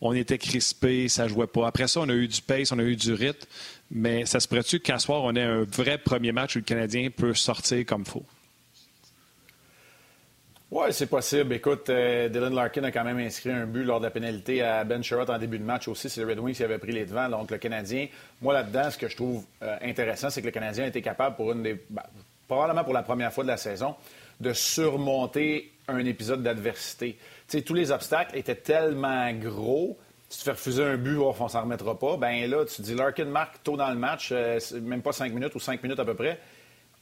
on 0.01 0.13
était 0.13 0.37
crispé, 0.37 1.07
ça 1.07 1.27
jouait 1.27 1.47
pas. 1.47 1.67
Après 1.67 1.87
ça, 1.87 2.01
on 2.01 2.09
a 2.09 2.13
eu 2.13 2.27
du 2.27 2.41
pace, 2.41 2.71
on 2.73 2.79
a 2.79 2.83
eu 2.83 2.95
du 2.95 3.13
rythme. 3.13 3.47
Mais 3.95 4.25
ça 4.25 4.39
se 4.39 4.47
pourrait-tu 4.47 4.79
qu'à 4.79 4.97
soir, 4.97 5.21
on 5.23 5.35
ait 5.35 5.43
un 5.43 5.63
vrai 5.63 5.99
premier 5.99 6.31
match 6.31 6.55
où 6.55 6.59
le 6.59 6.63
Canadien 6.63 7.09
peut 7.15 7.35
sortir 7.35 7.85
comme 7.85 8.01
il 8.01 8.09
faut? 8.09 8.25
Oui, 10.71 10.87
c'est 10.89 11.05
possible. 11.05 11.53
Écoute, 11.53 11.91
euh, 11.91 12.27
Dylan 12.27 12.55
Larkin 12.55 12.83
a 12.85 12.91
quand 12.91 13.03
même 13.03 13.19
inscrit 13.19 13.51
un 13.51 13.67
but 13.67 13.83
lors 13.83 13.99
de 13.99 14.05
la 14.05 14.09
pénalité 14.09 14.63
à 14.63 14.83
Ben 14.83 15.03
Sherratt 15.03 15.29
en 15.29 15.37
début 15.37 15.59
de 15.59 15.63
match 15.63 15.87
aussi. 15.87 16.09
C'est 16.09 16.21
le 16.21 16.27
Red 16.27 16.39
Wings 16.39 16.55
qui 16.55 16.63
avait 16.63 16.79
pris 16.79 16.91
les 16.91 17.05
devants. 17.05 17.29
Donc, 17.29 17.51
le 17.51 17.59
Canadien, 17.59 18.07
moi 18.41 18.55
là-dedans, 18.55 18.89
ce 18.89 18.97
que 18.97 19.07
je 19.07 19.15
trouve 19.15 19.45
euh, 19.61 19.77
intéressant, 19.83 20.31
c'est 20.31 20.41
que 20.41 20.47
le 20.47 20.51
Canadien 20.51 20.85
a 20.85 20.87
été 20.87 21.03
capable, 21.03 21.35
ben, 21.37 21.77
probablement 22.47 22.83
pour 22.83 22.93
la 22.93 23.03
première 23.03 23.31
fois 23.31 23.43
de 23.43 23.49
la 23.49 23.57
saison, 23.57 23.93
de 24.39 24.53
surmonter 24.53 25.71
un 25.87 26.03
épisode 26.03 26.41
d'adversité. 26.41 27.19
tous 27.63 27.73
les 27.75 27.91
obstacles 27.91 28.35
étaient 28.35 28.55
tellement 28.55 29.31
gros 29.33 29.99
tu 30.33 30.39
te 30.39 30.43
fais 30.45 30.51
refuser 30.51 30.83
un 30.83 30.97
but, 30.97 31.17
on 31.17 31.47
s'en 31.47 31.61
remettra 31.61 31.97
pas. 31.97 32.17
Ben 32.17 32.49
là, 32.49 32.65
tu 32.65 32.81
dis 32.81 32.95
Larkin 32.95 33.25
marque 33.25 33.61
tôt 33.61 33.77
dans 33.77 33.89
le 33.89 33.95
match, 33.95 34.29
euh, 34.31 34.59
même 34.81 35.03
pas 35.03 35.11
cinq 35.11 35.31
minutes 35.31 35.53
ou 35.53 35.59
cinq 35.59 35.83
minutes 35.83 35.99
à 35.99 36.05
peu 36.05 36.15
près, 36.15 36.39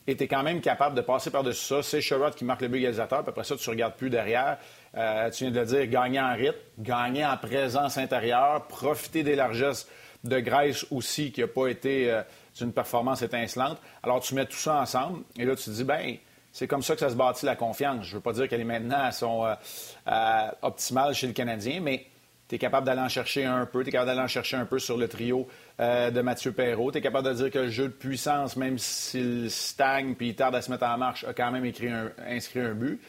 et 0.06 0.18
tu 0.18 0.26
es 0.26 0.28
quand 0.28 0.44
même 0.44 0.60
capable 0.60 0.96
de 0.96 1.02
passer 1.02 1.32
par-dessus 1.32 1.66
ça. 1.66 1.82
C'est 1.82 2.02
Sherrod 2.02 2.36
qui 2.36 2.44
marque 2.44 2.62
le 2.62 2.68
but 2.68 2.80
égalisateur, 2.80 3.22
puis 3.22 3.30
après 3.30 3.46
ça, 3.46 3.56
tu 3.56 3.70
ne 3.70 3.74
regardes 3.74 3.96
plus 3.96 4.10
derrière. 4.10 4.58
Euh, 4.98 5.30
tu 5.30 5.46
viens 5.46 5.54
de 5.54 5.60
le 5.60 5.66
dire, 5.66 5.88
gagner 5.88 6.20
en 6.20 6.34
rythme, 6.34 6.58
gagner 6.80 7.26
en 7.26 7.38
présence 7.38 7.98
intérieure, 7.98 8.68
profiter 8.68 9.24
des 9.24 9.36
largesses 9.36 9.88
de 10.26 10.40
Grèce 10.40 10.86
aussi, 10.92 11.32
qui 11.32 11.40
n'a 11.40 11.48
pas 11.48 11.68
été 11.68 12.12
euh, 12.12 12.24
une 12.60 12.74
performance 12.74 13.22
étincelante. 13.22 13.78
Alors, 14.04 14.20
tu 14.20 14.36
mets 14.36 14.46
tout 14.46 14.58
ça 14.58 14.82
ensemble, 14.82 15.22
et 15.38 15.46
là, 15.46 15.56
tu 15.56 15.64
te 15.64 15.70
dis, 15.70 15.86
ben 15.86 16.18
c'est 16.52 16.68
comme 16.68 16.82
ça 16.82 16.96
que 16.96 17.00
ça 17.00 17.10
se 17.10 17.16
bâtit 17.16 17.46
la 17.46 17.56
confiance. 17.56 18.04
Je 18.04 18.10
ne 18.12 18.16
veux 18.16 18.22
pas 18.22 18.34
dire 18.34 18.50
qu'elle 18.50 18.60
est 18.60 18.66
maintenant 18.66 19.02
à 19.02 19.14
son 19.14 19.56
optimale 20.62 21.14
chez 21.14 21.28
le 21.28 21.34
Canadien, 21.34 21.80
mais 21.80 22.08
tu 22.52 22.56
es 22.56 22.60
capable 22.60 22.86
d'aller 22.86 23.00
en 23.00 23.08
chercher 23.08 23.46
un 23.46 23.66
peu, 23.66 23.82
tu 23.82 23.88
es 23.88 23.92
capable 23.94 24.10
d'aller 24.10 24.26
en 24.26 24.28
chercher 24.28 24.58
un 24.58 24.66
peu 24.66 24.78
sur 24.78 24.98
le 24.98 25.08
trio 25.08 25.48
euh, 25.80 26.12
de 26.12 26.20
Mathieu 26.20 26.52
Perrault, 26.52 26.92
tu 26.92 26.98
es 26.98 27.02
capable 27.02 27.30
de 27.30 27.34
dire 27.34 27.50
que 27.50 27.60
le 27.60 27.70
jeu 27.70 27.86
de 27.86 27.94
puissance, 27.94 28.58
même 28.58 28.78
s'il 28.78 29.50
stagne 29.50 30.16
puis 30.16 30.30
il 30.30 30.36
tarde 30.36 30.56
à 30.56 30.62
se 30.62 30.70
mettre 30.70 30.84
en 30.84 30.98
marche, 30.98 31.24
a 31.24 31.34
quand 31.34 31.50
même 31.50 31.64
inscrit 32.28 32.60
un 32.60 32.74
but. 32.74 33.02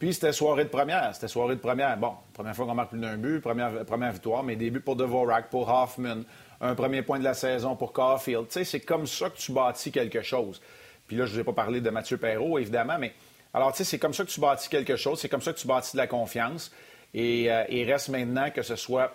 Puis 0.00 0.14
c'était 0.14 0.32
soirée 0.32 0.64
de 0.64 0.68
première. 0.68 1.14
C'était 1.14 1.28
soirée 1.28 1.54
de 1.54 1.60
première. 1.60 1.96
Bon, 1.96 2.14
première 2.34 2.56
fois 2.56 2.66
qu'on 2.66 2.74
marque 2.74 2.90
plus 2.90 2.98
d'un 2.98 3.16
but, 3.16 3.40
première, 3.40 3.84
première 3.84 4.10
victoire, 4.10 4.42
mais 4.42 4.56
début 4.56 4.80
pour 4.80 4.96
Devorak, 4.96 5.48
pour 5.48 5.68
Hoffman, 5.68 6.22
un 6.60 6.74
premier 6.74 7.02
point 7.02 7.20
de 7.20 7.24
la 7.24 7.34
saison 7.34 7.76
pour 7.76 7.92
Caulfield. 7.92 8.48
Tu 8.48 8.54
sais, 8.54 8.64
c'est 8.64 8.80
comme 8.80 9.06
ça 9.06 9.30
que 9.30 9.36
tu 9.36 9.52
bâtis 9.52 9.92
quelque 9.92 10.22
chose. 10.22 10.60
Puis 11.06 11.16
là, 11.16 11.24
je 11.24 11.30
ne 11.30 11.34
vous 11.36 11.40
ai 11.42 11.44
pas 11.44 11.52
parlé 11.52 11.80
de 11.80 11.90
Mathieu 11.90 12.16
Perrault, 12.16 12.58
évidemment, 12.58 12.98
mais 12.98 13.12
alors, 13.54 13.70
tu 13.70 13.78
sais, 13.78 13.84
c'est 13.84 13.98
comme 14.00 14.12
ça 14.12 14.24
que 14.24 14.30
tu 14.30 14.40
bâtis 14.40 14.68
quelque 14.68 14.96
chose, 14.96 15.20
c'est 15.20 15.28
comme 15.28 15.40
ça 15.40 15.52
que 15.52 15.58
tu 15.58 15.68
bâtis 15.68 15.92
de 15.92 15.98
la 15.98 16.08
confiance. 16.08 16.72
Et 17.14 17.50
euh, 17.50 17.64
il 17.70 17.90
reste 17.90 18.08
maintenant 18.08 18.50
que 18.50 18.62
ce 18.62 18.76
soit 18.76 19.14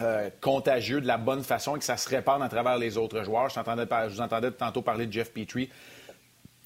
euh, 0.00 0.30
contagieux 0.40 1.00
de 1.00 1.06
la 1.06 1.16
bonne 1.16 1.42
façon 1.42 1.76
et 1.76 1.78
que 1.78 1.84
ça 1.84 1.96
se 1.96 2.08
répande 2.08 2.42
à 2.42 2.48
travers 2.48 2.78
les 2.78 2.96
autres 2.96 3.22
joueurs. 3.24 3.48
Je, 3.48 3.54
je 3.58 4.14
vous 4.14 4.20
entendais 4.20 4.50
tantôt 4.52 4.82
parler 4.82 5.06
de 5.06 5.12
Jeff 5.12 5.32
Petrie. 5.32 5.70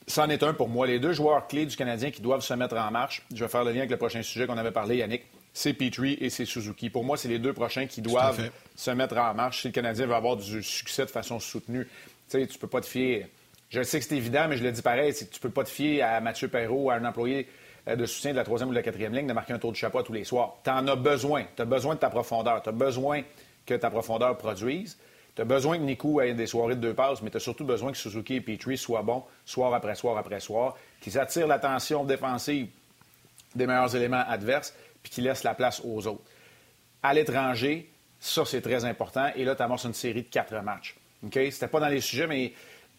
C'en 0.07 0.28
est 0.28 0.42
un 0.42 0.52
pour 0.52 0.68
moi. 0.68 0.87
Les 0.87 0.98
deux 0.98 1.12
joueurs 1.12 1.46
clés 1.46 1.64
du 1.64 1.76
Canadien 1.76 2.11
qui 2.11 2.20
doivent 2.20 2.42
se 2.42 2.55
mettre 2.55 2.76
en 2.76 2.90
marche, 2.90 3.22
je 3.33 3.44
vais 3.44 3.48
faire 3.48 3.64
le 3.64 3.70
lien 3.70 3.78
avec 3.78 3.90
le 3.90 3.96
prochain 3.96 4.22
sujet 4.22 4.46
qu'on 4.46 4.59
avait 4.59 4.72
parlé, 4.72 4.96
Yannick, 4.96 5.22
c'est 5.52 5.74
Petrie 5.74 6.18
et 6.20 6.31
c'est 6.31 6.44
Suzuki. 6.44 6.90
Pour 6.90 7.05
moi, 7.05 7.16
c'est 7.16 7.28
les 7.28 7.38
deux 7.38 7.52
prochains 7.52 7.87
qui 7.87 8.02
doivent 8.02 8.50
se 8.74 8.90
mettre 8.90 9.16
en 9.16 9.35
marche 9.35 9.62
si 9.62 9.68
le 9.68 9.72
Canadien 9.72 10.07
veut 10.07 10.14
avoir 10.14 10.37
du 10.37 10.62
succès 10.62 11.05
de 11.05 11.11
façon 11.11 11.38
soutenue. 11.38 11.87
Tu 12.28 12.40
sais, 12.40 12.46
tu 12.46 12.59
peux 12.59 12.66
pas 12.66 12.81
te 12.81 12.87
fier. 12.87 13.28
Je 13.68 13.83
sais 13.83 14.00
que 14.00 14.05
c'est 14.05 14.16
évident, 14.16 14.46
mais 14.48 14.57
je 14.57 14.64
le 14.64 14.72
dis 14.72 14.83
pareil, 14.83 15.14
tu 15.14 15.40
peux 15.40 15.50
pas 15.50 15.64
te 15.64 15.70
fier 15.70 16.02
à 16.02 16.20
Mathieu 16.20 16.48
Perrault, 16.48 16.90
à 16.90 16.94
un 16.96 17.05
employé 17.05 17.48
de 17.87 18.07
soutien 18.07 18.33
de 18.33 18.37
la 18.37 18.45
troisième 18.45 18.68
ou 18.68 18.73
de 18.73 18.77
la 18.77 18.83
quatrième 18.83 19.14
ligne 19.14 19.27
de 19.27 19.33
marquer 19.33 19.53
un 19.53 19.59
tour 19.59 19.73
de 19.73 19.77
chapeau 19.77 20.03
tous 20.03 20.12
les 20.12 20.25
soirs. 20.25 20.57
Tu 20.64 20.71
en 20.71 20.87
as 20.87 20.97
besoin. 20.97 21.45
Tu 21.57 21.62
as 21.62 21.64
besoin 21.64 21.95
de 21.95 22.01
ta 22.01 22.11
profondeur. 22.11 22.62
Tu 22.62 22.68
as 22.68 22.73
besoin 22.73 23.23
que 23.66 23.75
ta 23.75 23.90
profondeur 23.90 24.37
produise. 24.38 24.99
Tu 25.35 25.42
as 25.42 25.45
besoin 25.45 25.79
que 25.79 25.83
Nico 25.83 26.21
ait 26.21 26.35
des 26.35 26.47
soirées 26.47 26.77
de 26.77 26.81
deux 26.81 26.95
passes, 26.95 27.23
mais 27.23 27.31
tu 27.31 27.38
as 27.38 27.40
surtout 27.40 27.64
besoin 27.64 27.90
que 27.90 27.97
Suzuki 27.97 28.35
et 28.35 28.40
Petrie 28.40 28.77
soient 28.77 29.03
bons 29.03 29.25
soir 29.47 29.73
après 29.73 29.95
soir 29.95 30.18
après 30.18 30.40
soir, 30.40 30.77
qu'ils 31.01 31.18
attirent 31.18 31.47
l'attention 31.47 32.05
défensive 32.05 32.68
des 33.55 33.66
meilleurs 33.66 33.95
éléments 33.97 34.25
adverses, 34.29 34.75
puis 35.03 35.11
qu'ils 35.11 35.25
laissent 35.25 35.45
la 35.45 35.55
place 35.55 35.81
aux 35.85 36.07
autres. 36.07 36.23
À 37.03 37.14
l'étranger, 37.14 37.90
ça, 38.21 38.45
c'est 38.45 38.61
très 38.61 38.85
important. 38.85 39.31
Et 39.35 39.45
là, 39.45 39.57
tu 39.57 39.62
amorces 39.62 39.85
une 39.85 39.95
série 39.95 40.23
de 40.23 40.29
quatre 40.29 40.55
matchs. 40.62 40.97
OK? 41.25 41.38
C'était 41.51 41.68
pas 41.68 41.81
dans 41.81 41.88
les 41.88 42.01
sujets, 42.01 42.27
mais 42.27 42.53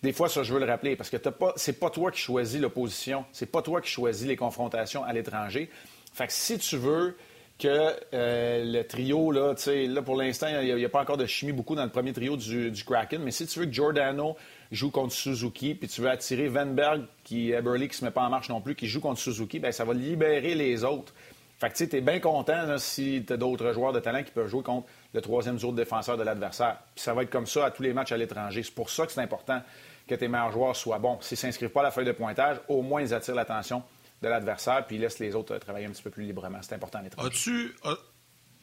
des 0.04 0.12
fois, 0.12 0.28
ça, 0.28 0.44
je 0.44 0.54
veux 0.54 0.60
le 0.60 0.66
rappeler, 0.66 0.98
parce 0.98 1.10
que 1.10 1.18
ce 1.18 1.30
c'est 1.56 1.80
pas 1.80 1.90
toi 1.90 2.12
qui 2.12 2.20
choisis 2.20 2.60
l'opposition, 2.60 3.24
c'est 3.32 3.50
pas 3.50 3.62
toi 3.62 3.80
qui 3.80 3.90
choisis 3.90 4.28
les 4.28 4.36
confrontations 4.36 5.04
à 5.04 5.14
l'étranger. 5.14 5.70
Fait 6.14 6.28
que 6.28 6.34
si 6.34 6.58
tu 6.60 6.76
veux 6.76 7.16
que 7.58 7.96
euh, 8.14 8.66
le 8.66 8.84
trio, 8.84 9.32
là, 9.32 9.54
là 9.66 10.02
pour 10.02 10.18
l'instant, 10.18 10.48
il 10.62 10.76
n'y 10.76 10.84
a, 10.84 10.90
pas 10.90 11.02
encore 11.02 11.16
de 11.16 11.26
chimie 11.26 11.54
beaucoup 11.54 11.76
dans 11.76 11.86
le 11.86 11.90
premier 11.90 12.12
trio 12.12 12.36
du, 12.36 12.84
Kraken, 12.86 13.24
mais 13.24 13.32
si 13.32 13.48
tu 13.48 13.60
veux 13.60 13.66
que 13.66 13.72
Giordano 13.72 14.36
joue 14.74 14.92
contre 14.92 15.14
Suzuki, 15.14 15.74
puis 15.74 15.88
tu 15.88 16.02
veux 16.02 16.10
attirer 16.10 16.50
Venberg, 16.50 17.04
qui 17.24 17.52
Eberly, 17.52 17.88
qui 17.88 17.96
se 17.96 18.04
met 18.04 18.12
pas 18.12 18.24
en 18.24 18.30
marche 18.30 18.50
non 18.50 18.60
plus, 18.60 18.76
qui 18.76 18.88
joue 18.88 19.00
contre 19.00 19.22
Suzuki, 19.22 19.60
ben 19.60 19.72
ça 19.72 19.86
va 19.86 19.94
libérer 19.94 20.54
les 20.54 20.84
autres. 20.84 21.14
Fait 21.60 21.70
que 21.70 21.78
tu 21.78 21.96
es 21.96 22.02
bien 22.02 22.20
content 22.20 22.78
si 22.78 23.24
tu 23.26 23.32
as 23.32 23.38
d'autres 23.38 23.72
joueurs 23.72 23.94
de 23.94 24.02
talent 24.02 24.24
qui 24.24 24.32
peuvent 24.32 24.50
jouer 24.50 24.64
contre 24.64 24.86
le 25.14 25.22
troisième 25.22 25.58
jour 25.58 25.72
de 25.72 25.78
défenseur 25.78 26.18
de 26.18 26.24
l'adversaire. 26.24 26.80
Puis 26.94 27.04
ça 27.04 27.14
va 27.14 27.24
être 27.24 27.30
comme 27.30 27.48
ça 27.48 27.68
à 27.68 27.72
tous 27.72 27.84
les 27.84 27.94
matchs 27.94 28.12
à 28.12 28.18
l'étranger. 28.18 28.64
C'est 28.64 28.76
pour 28.76 28.90
ça 28.90 29.06
que 29.06 29.14
c'est 29.14 29.22
important 29.22 29.62
que 30.08 30.16
tes 30.16 30.28
meilleurs 30.28 30.52
joueurs 30.52 30.76
soient 30.76 31.00
bons. 31.00 31.20
S'ils 31.22 31.36
ne 31.36 31.40
s'inscrivent 31.40 31.70
pas 31.70 31.82
à 31.82 31.84
la 31.84 31.92
feuille 31.92 32.06
de 32.06 32.12
pointage, 32.12 32.60
au 32.68 32.82
moins 32.82 33.02
ils 33.02 33.14
attirent 33.14 33.36
l'attention 33.36 33.84
de 34.22 34.28
l'adversaire 34.28 34.86
puis 34.86 34.96
ils 34.96 35.02
laissent 35.02 35.20
les 35.20 35.36
autres 35.36 35.58
travailler 35.58 35.86
un 35.86 35.92
petit 35.92 36.04
peu 36.04 36.10
plus 36.10 36.24
librement. 36.24 36.60
C'est 36.62 36.76
important 36.76 37.00
à 37.00 37.26
As-tu, 37.26 37.76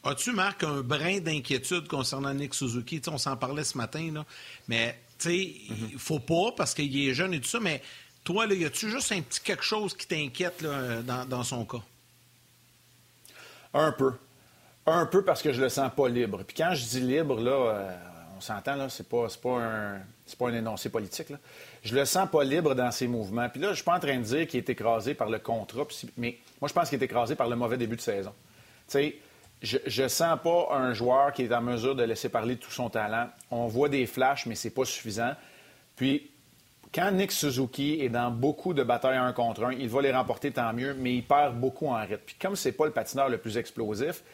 as-tu, 0.04 0.32
Marc, 0.32 0.64
un 0.64 0.80
brin 0.80 1.20
d'inquiétude 1.20 1.88
concernant 1.88 2.32
Nick 2.34 2.54
Suzuki? 2.54 3.00
on 3.08 3.18
s'en 3.18 3.36
parlait 3.36 3.64
ce 3.64 3.76
matin, 3.76 4.10
là. 4.12 4.24
mais 4.68 4.96
il 5.26 5.90
ne 5.92 5.98
faut 5.98 6.20
pas 6.20 6.52
parce 6.56 6.74
qu'il 6.74 7.08
est 7.08 7.14
jeune 7.14 7.34
et 7.34 7.40
tout 7.40 7.48
ça, 7.48 7.60
mais 7.60 7.82
toi, 8.24 8.46
là, 8.46 8.54
y 8.54 8.64
a-tu 8.64 8.90
juste 8.90 9.12
un 9.12 9.20
petit 9.20 9.40
quelque 9.40 9.64
chose 9.64 9.94
qui 9.94 10.06
t'inquiète 10.06 10.62
dans, 10.62 11.28
dans 11.28 11.42
son 11.42 11.64
cas? 11.64 11.82
Un 13.74 13.92
peu. 13.92 14.12
Un 14.86 15.06
peu 15.06 15.22
parce 15.24 15.42
que 15.42 15.52
je 15.52 15.60
le 15.60 15.68
sens 15.68 15.90
pas 15.94 16.08
libre. 16.08 16.42
Puis 16.44 16.56
quand 16.56 16.74
je 16.74 16.84
dis 16.84 17.00
libre, 17.00 17.40
là, 17.40 17.50
euh, 17.50 17.96
on 18.40 18.42
s'entend, 18.42 18.74
là, 18.74 18.88
c'est 18.88 19.06
pas, 19.06 19.26
pas, 19.42 19.58
un, 19.58 20.00
pas 20.38 20.48
un 20.48 20.54
énoncé 20.54 20.88
politique. 20.88 21.28
Là. 21.28 21.36
Je 21.82 21.94
le 21.94 22.06
sens 22.06 22.26
pas 22.30 22.42
libre 22.42 22.74
dans 22.74 22.90
ses 22.90 23.06
mouvements. 23.06 23.50
Puis 23.50 23.60
là, 23.60 23.68
je 23.70 23.74
suis 23.74 23.84
pas 23.84 23.96
en 23.96 24.00
train 24.00 24.16
de 24.16 24.22
dire 24.22 24.46
qu'il 24.46 24.58
est 24.58 24.70
écrasé 24.70 25.12
par 25.12 25.28
le 25.28 25.38
contrat, 25.38 25.86
mais 26.16 26.38
moi, 26.58 26.68
je 26.68 26.72
pense 26.72 26.88
qu'il 26.88 27.00
est 27.00 27.04
écrasé 27.04 27.34
par 27.34 27.48
le 27.48 27.56
mauvais 27.56 27.76
début 27.76 27.96
de 27.96 28.00
saison. 28.00 28.32
Tu 28.88 28.92
sais, 28.92 29.16
je 29.62 30.02
ne 30.02 30.08
sens 30.08 30.38
pas 30.42 30.68
un 30.70 30.94
joueur 30.94 31.34
qui 31.34 31.42
est 31.42 31.52
en 31.52 31.60
mesure 31.60 31.94
de 31.94 32.02
laisser 32.02 32.30
parler 32.30 32.56
tout 32.56 32.70
son 32.70 32.88
talent. 32.88 33.28
On 33.50 33.66
voit 33.66 33.90
des 33.90 34.06
flashs, 34.06 34.46
mais 34.46 34.54
c'est 34.54 34.70
pas 34.70 34.86
suffisant. 34.86 35.34
Puis, 35.96 36.30
quand 36.94 37.10
Nick 37.10 37.30
Suzuki 37.30 38.00
est 38.00 38.08
dans 38.08 38.30
beaucoup 38.30 38.72
de 38.72 38.82
batailles 38.82 39.18
un 39.18 39.34
contre 39.34 39.64
un, 39.64 39.72
il 39.72 39.90
va 39.90 40.00
les 40.00 40.12
remporter 40.12 40.50
tant 40.50 40.72
mieux, 40.72 40.94
mais 40.94 41.14
il 41.14 41.26
perd 41.26 41.60
beaucoup 41.60 41.88
en 41.88 42.00
rythme. 42.00 42.22
Puis 42.24 42.36
comme 42.40 42.56
c'est 42.56 42.72
pas 42.72 42.86
le 42.86 42.92
patineur 42.92 43.28
le 43.28 43.36
plus 43.36 43.58
explosif, 43.58 44.24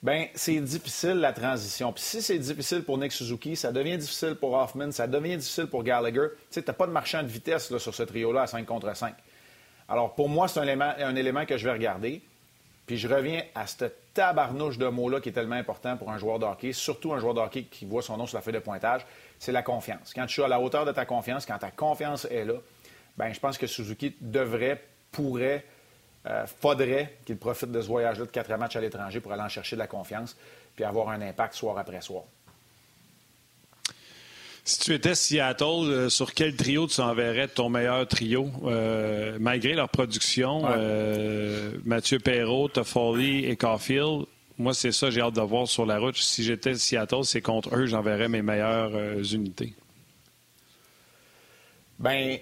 Ben, 0.00 0.26
c'est 0.34 0.60
difficile 0.60 1.14
la 1.14 1.32
transition. 1.32 1.92
Puis 1.92 2.04
si 2.04 2.22
c'est 2.22 2.38
difficile 2.38 2.84
pour 2.84 2.98
Nick 2.98 3.10
Suzuki, 3.10 3.56
ça 3.56 3.72
devient 3.72 3.98
difficile 3.98 4.36
pour 4.36 4.54
Hoffman, 4.54 4.92
ça 4.92 5.08
devient 5.08 5.36
difficile 5.36 5.66
pour 5.66 5.82
Gallagher. 5.82 6.28
Tu 6.36 6.46
sais, 6.50 6.62
t'as 6.62 6.72
pas 6.72 6.86
de 6.86 6.92
marchand 6.92 7.22
de 7.22 7.28
vitesse 7.28 7.70
là, 7.70 7.80
sur 7.80 7.94
ce 7.94 8.04
trio-là 8.04 8.42
à 8.42 8.46
5 8.46 8.64
contre 8.64 8.94
5. 8.94 9.14
Alors, 9.88 10.14
pour 10.14 10.28
moi, 10.28 10.46
c'est 10.46 10.60
un 10.60 11.16
élément, 11.16 11.46
que 11.46 11.56
je 11.56 11.64
vais 11.64 11.72
regarder. 11.72 12.22
Puis 12.86 12.96
je 12.96 13.08
reviens 13.08 13.42
à 13.54 13.66
cette 13.66 14.14
tabarnouche 14.14 14.78
de 14.78 14.86
mots-là 14.86 15.20
qui 15.20 15.30
est 15.30 15.32
tellement 15.32 15.56
important 15.56 15.96
pour 15.96 16.10
un 16.10 16.18
joueur 16.18 16.38
de 16.38 16.72
surtout 16.72 17.12
un 17.12 17.18
joueur 17.18 17.34
de 17.34 17.60
qui 17.60 17.84
voit 17.84 18.00
son 18.00 18.16
nom 18.16 18.26
sur 18.26 18.38
la 18.38 18.42
feuille 18.42 18.54
de 18.54 18.60
pointage, 18.60 19.04
c'est 19.38 19.52
la 19.52 19.62
confiance. 19.62 20.12
Quand 20.14 20.26
tu 20.26 20.40
es 20.40 20.44
à 20.44 20.48
la 20.48 20.60
hauteur 20.60 20.86
de 20.86 20.92
ta 20.92 21.04
confiance, 21.04 21.44
quand 21.44 21.58
ta 21.58 21.70
confiance 21.70 22.24
est 22.26 22.44
là, 22.44 22.54
ben 23.16 23.32
je 23.32 23.40
pense 23.40 23.58
que 23.58 23.66
Suzuki 23.66 24.16
devrait, 24.20 24.82
pourrait, 25.10 25.66
euh, 26.28 26.46
faudrait 26.46 27.16
qu'il 27.24 27.38
profite 27.38 27.70
de 27.70 27.80
ce 27.80 27.86
voyage-là 27.86 28.26
de 28.26 28.30
quatre 28.30 28.54
matchs 28.56 28.76
à 28.76 28.80
l'étranger 28.80 29.20
pour 29.20 29.32
aller 29.32 29.42
en 29.42 29.48
chercher 29.48 29.76
de 29.76 29.78
la 29.78 29.86
confiance 29.86 30.36
puis 30.74 30.84
avoir 30.84 31.08
un 31.08 31.22
impact 31.22 31.54
soir 31.54 31.78
après 31.78 32.00
soir. 32.00 32.24
Si 34.64 34.78
tu 34.80 34.92
étais 34.92 35.14
Seattle, 35.14 35.64
euh, 35.64 36.08
sur 36.10 36.34
quel 36.34 36.54
trio 36.54 36.86
tu 36.86 37.00
enverrais 37.00 37.48
ton 37.48 37.70
meilleur 37.70 38.06
trio? 38.06 38.50
Euh, 38.64 39.38
malgré 39.40 39.72
leur 39.72 39.88
production, 39.88 40.64
Mathieu 41.84 42.18
Perrault, 42.18 42.68
Toffoli 42.68 43.46
et 43.46 43.56
Caulfield, 43.56 44.26
moi, 44.58 44.74
c'est 44.74 44.92
ça 44.92 45.08
j'ai 45.08 45.20
hâte 45.20 45.36
de 45.36 45.40
voir 45.40 45.68
sur 45.68 45.86
la 45.86 45.98
route. 45.98 46.16
Si 46.16 46.42
j'étais 46.42 46.74
Seattle, 46.74 47.24
c'est 47.24 47.40
contre 47.40 47.74
eux, 47.74 47.86
j'enverrais 47.86 48.28
mes 48.28 48.42
meilleures 48.42 48.92
unités. 49.32 49.72
Ben, 51.98 52.38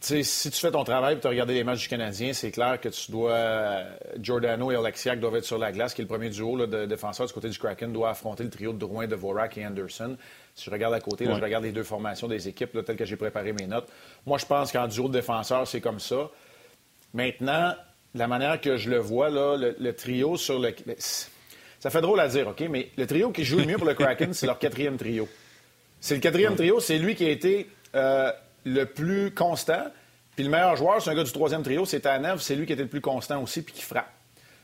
si 0.00 0.50
tu 0.50 0.60
fais 0.60 0.70
ton 0.70 0.84
travail 0.84 1.16
et 1.16 1.20
tu 1.20 1.26
as 1.26 1.30
regardé 1.30 1.54
les 1.54 1.64
matchs 1.64 1.82
du 1.82 1.88
Canadien, 1.88 2.32
c'est 2.32 2.50
clair 2.50 2.80
que 2.80 2.88
tu 2.88 3.10
dois. 3.10 3.82
Giordano 4.18 4.70
et 4.70 4.76
Alexiak 4.76 5.18
doivent 5.18 5.36
être 5.36 5.44
sur 5.44 5.58
la 5.58 5.72
glace, 5.72 5.94
qui 5.94 6.02
est 6.02 6.04
le 6.04 6.08
premier 6.08 6.30
duo 6.30 6.66
de 6.66 6.86
défenseurs 6.86 7.26
du 7.26 7.32
côté 7.32 7.48
du 7.48 7.58
Kraken, 7.58 7.92
doit 7.92 8.10
affronter 8.10 8.44
le 8.44 8.50
trio 8.50 8.72
de 8.72 8.78
Drouin, 8.78 9.06
de 9.06 9.16
Vorak 9.16 9.58
et 9.58 9.66
Anderson. 9.66 10.16
Si 10.54 10.64
je 10.64 10.70
regarde 10.70 10.94
à 10.94 11.00
côté, 11.00 11.24
je 11.24 11.30
regarde 11.30 11.64
les 11.64 11.72
deux 11.72 11.82
formations 11.82 12.28
des 12.28 12.48
équipes 12.48 12.84
telles 12.84 12.96
que 12.96 13.04
j'ai 13.04 13.16
préparé 13.16 13.52
mes 13.52 13.66
notes. 13.66 13.88
Moi, 14.26 14.38
je 14.38 14.46
pense 14.46 14.70
qu'en 14.70 14.86
duo 14.86 15.08
de 15.08 15.14
défenseurs, 15.14 15.66
c'est 15.66 15.80
comme 15.80 16.00
ça. 16.00 16.30
Maintenant, 17.14 17.74
la 18.14 18.26
manière 18.28 18.60
que 18.60 18.76
je 18.76 18.90
le 18.90 18.98
vois, 18.98 19.30
là, 19.30 19.56
le, 19.56 19.92
trio 19.92 20.36
sur 20.36 20.58
le. 20.58 20.74
Ça 21.80 21.90
fait 21.90 22.00
drôle 22.00 22.20
à 22.20 22.28
dire, 22.28 22.48
OK, 22.48 22.60
mais 22.70 22.90
le 22.96 23.06
trio 23.06 23.30
qui 23.30 23.44
joue 23.44 23.58
le 23.58 23.64
mieux 23.64 23.76
pour 23.76 23.86
le 23.86 23.94
Kraken, 23.94 24.32
c'est 24.32 24.46
leur 24.46 24.58
quatrième 24.58 24.96
trio. 24.96 25.28
C'est 26.00 26.14
le 26.14 26.20
quatrième 26.20 26.54
trio, 26.54 26.78
c'est 26.80 26.98
lui 26.98 27.14
qui 27.14 27.24
a 27.24 27.30
été. 27.30 27.68
Euh, 27.94 28.30
le 28.64 28.84
plus 28.84 29.34
constant. 29.34 29.84
Puis 30.34 30.44
le 30.44 30.50
meilleur 30.50 30.76
joueur, 30.76 31.02
c'est 31.02 31.10
un 31.10 31.14
gars 31.14 31.24
du 31.24 31.32
troisième 31.32 31.62
trio, 31.62 31.84
c'est 31.84 32.00
Tanev, 32.00 32.38
c'est 32.40 32.54
lui 32.54 32.66
qui 32.66 32.72
était 32.72 32.82
le 32.82 32.88
plus 32.88 33.00
constant 33.00 33.42
aussi, 33.42 33.62
puis 33.62 33.74
qui 33.74 33.82
frappe. 33.82 34.10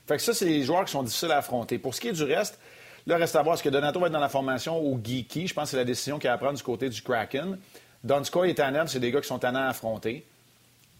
Fait 0.06 0.16
que 0.16 0.22
ça, 0.22 0.34
c'est 0.34 0.44
les 0.44 0.62
joueurs 0.62 0.84
qui 0.84 0.92
sont 0.92 1.02
difficiles 1.02 1.32
à 1.32 1.38
affronter. 1.38 1.78
Pour 1.78 1.94
ce 1.94 2.00
qui 2.00 2.08
est 2.08 2.12
du 2.12 2.22
reste, 2.22 2.58
là, 3.06 3.16
reste 3.16 3.34
à 3.36 3.42
voir, 3.42 3.54
est-ce 3.54 3.62
que 3.62 3.70
Donato 3.70 3.98
va 3.98 4.06
être 4.06 4.12
dans 4.12 4.20
la 4.20 4.28
formation 4.28 4.80
ou 4.80 5.00
Geeky? 5.02 5.48
Je 5.48 5.54
pense 5.54 5.64
que 5.64 5.70
c'est 5.70 5.76
la 5.76 5.84
décision 5.84 6.18
qu'il 6.18 6.28
a 6.28 6.34
à 6.34 6.38
prendre 6.38 6.56
du 6.56 6.62
côté 6.62 6.88
du 6.88 7.02
Kraken. 7.02 7.58
Donskoy 8.04 8.50
et 8.50 8.54
Tanev, 8.54 8.86
c'est 8.86 9.00
des 9.00 9.10
gars 9.10 9.20
qui 9.20 9.28
sont 9.28 9.38
tannants 9.38 9.64
à 9.64 9.68
affronter. 9.68 10.26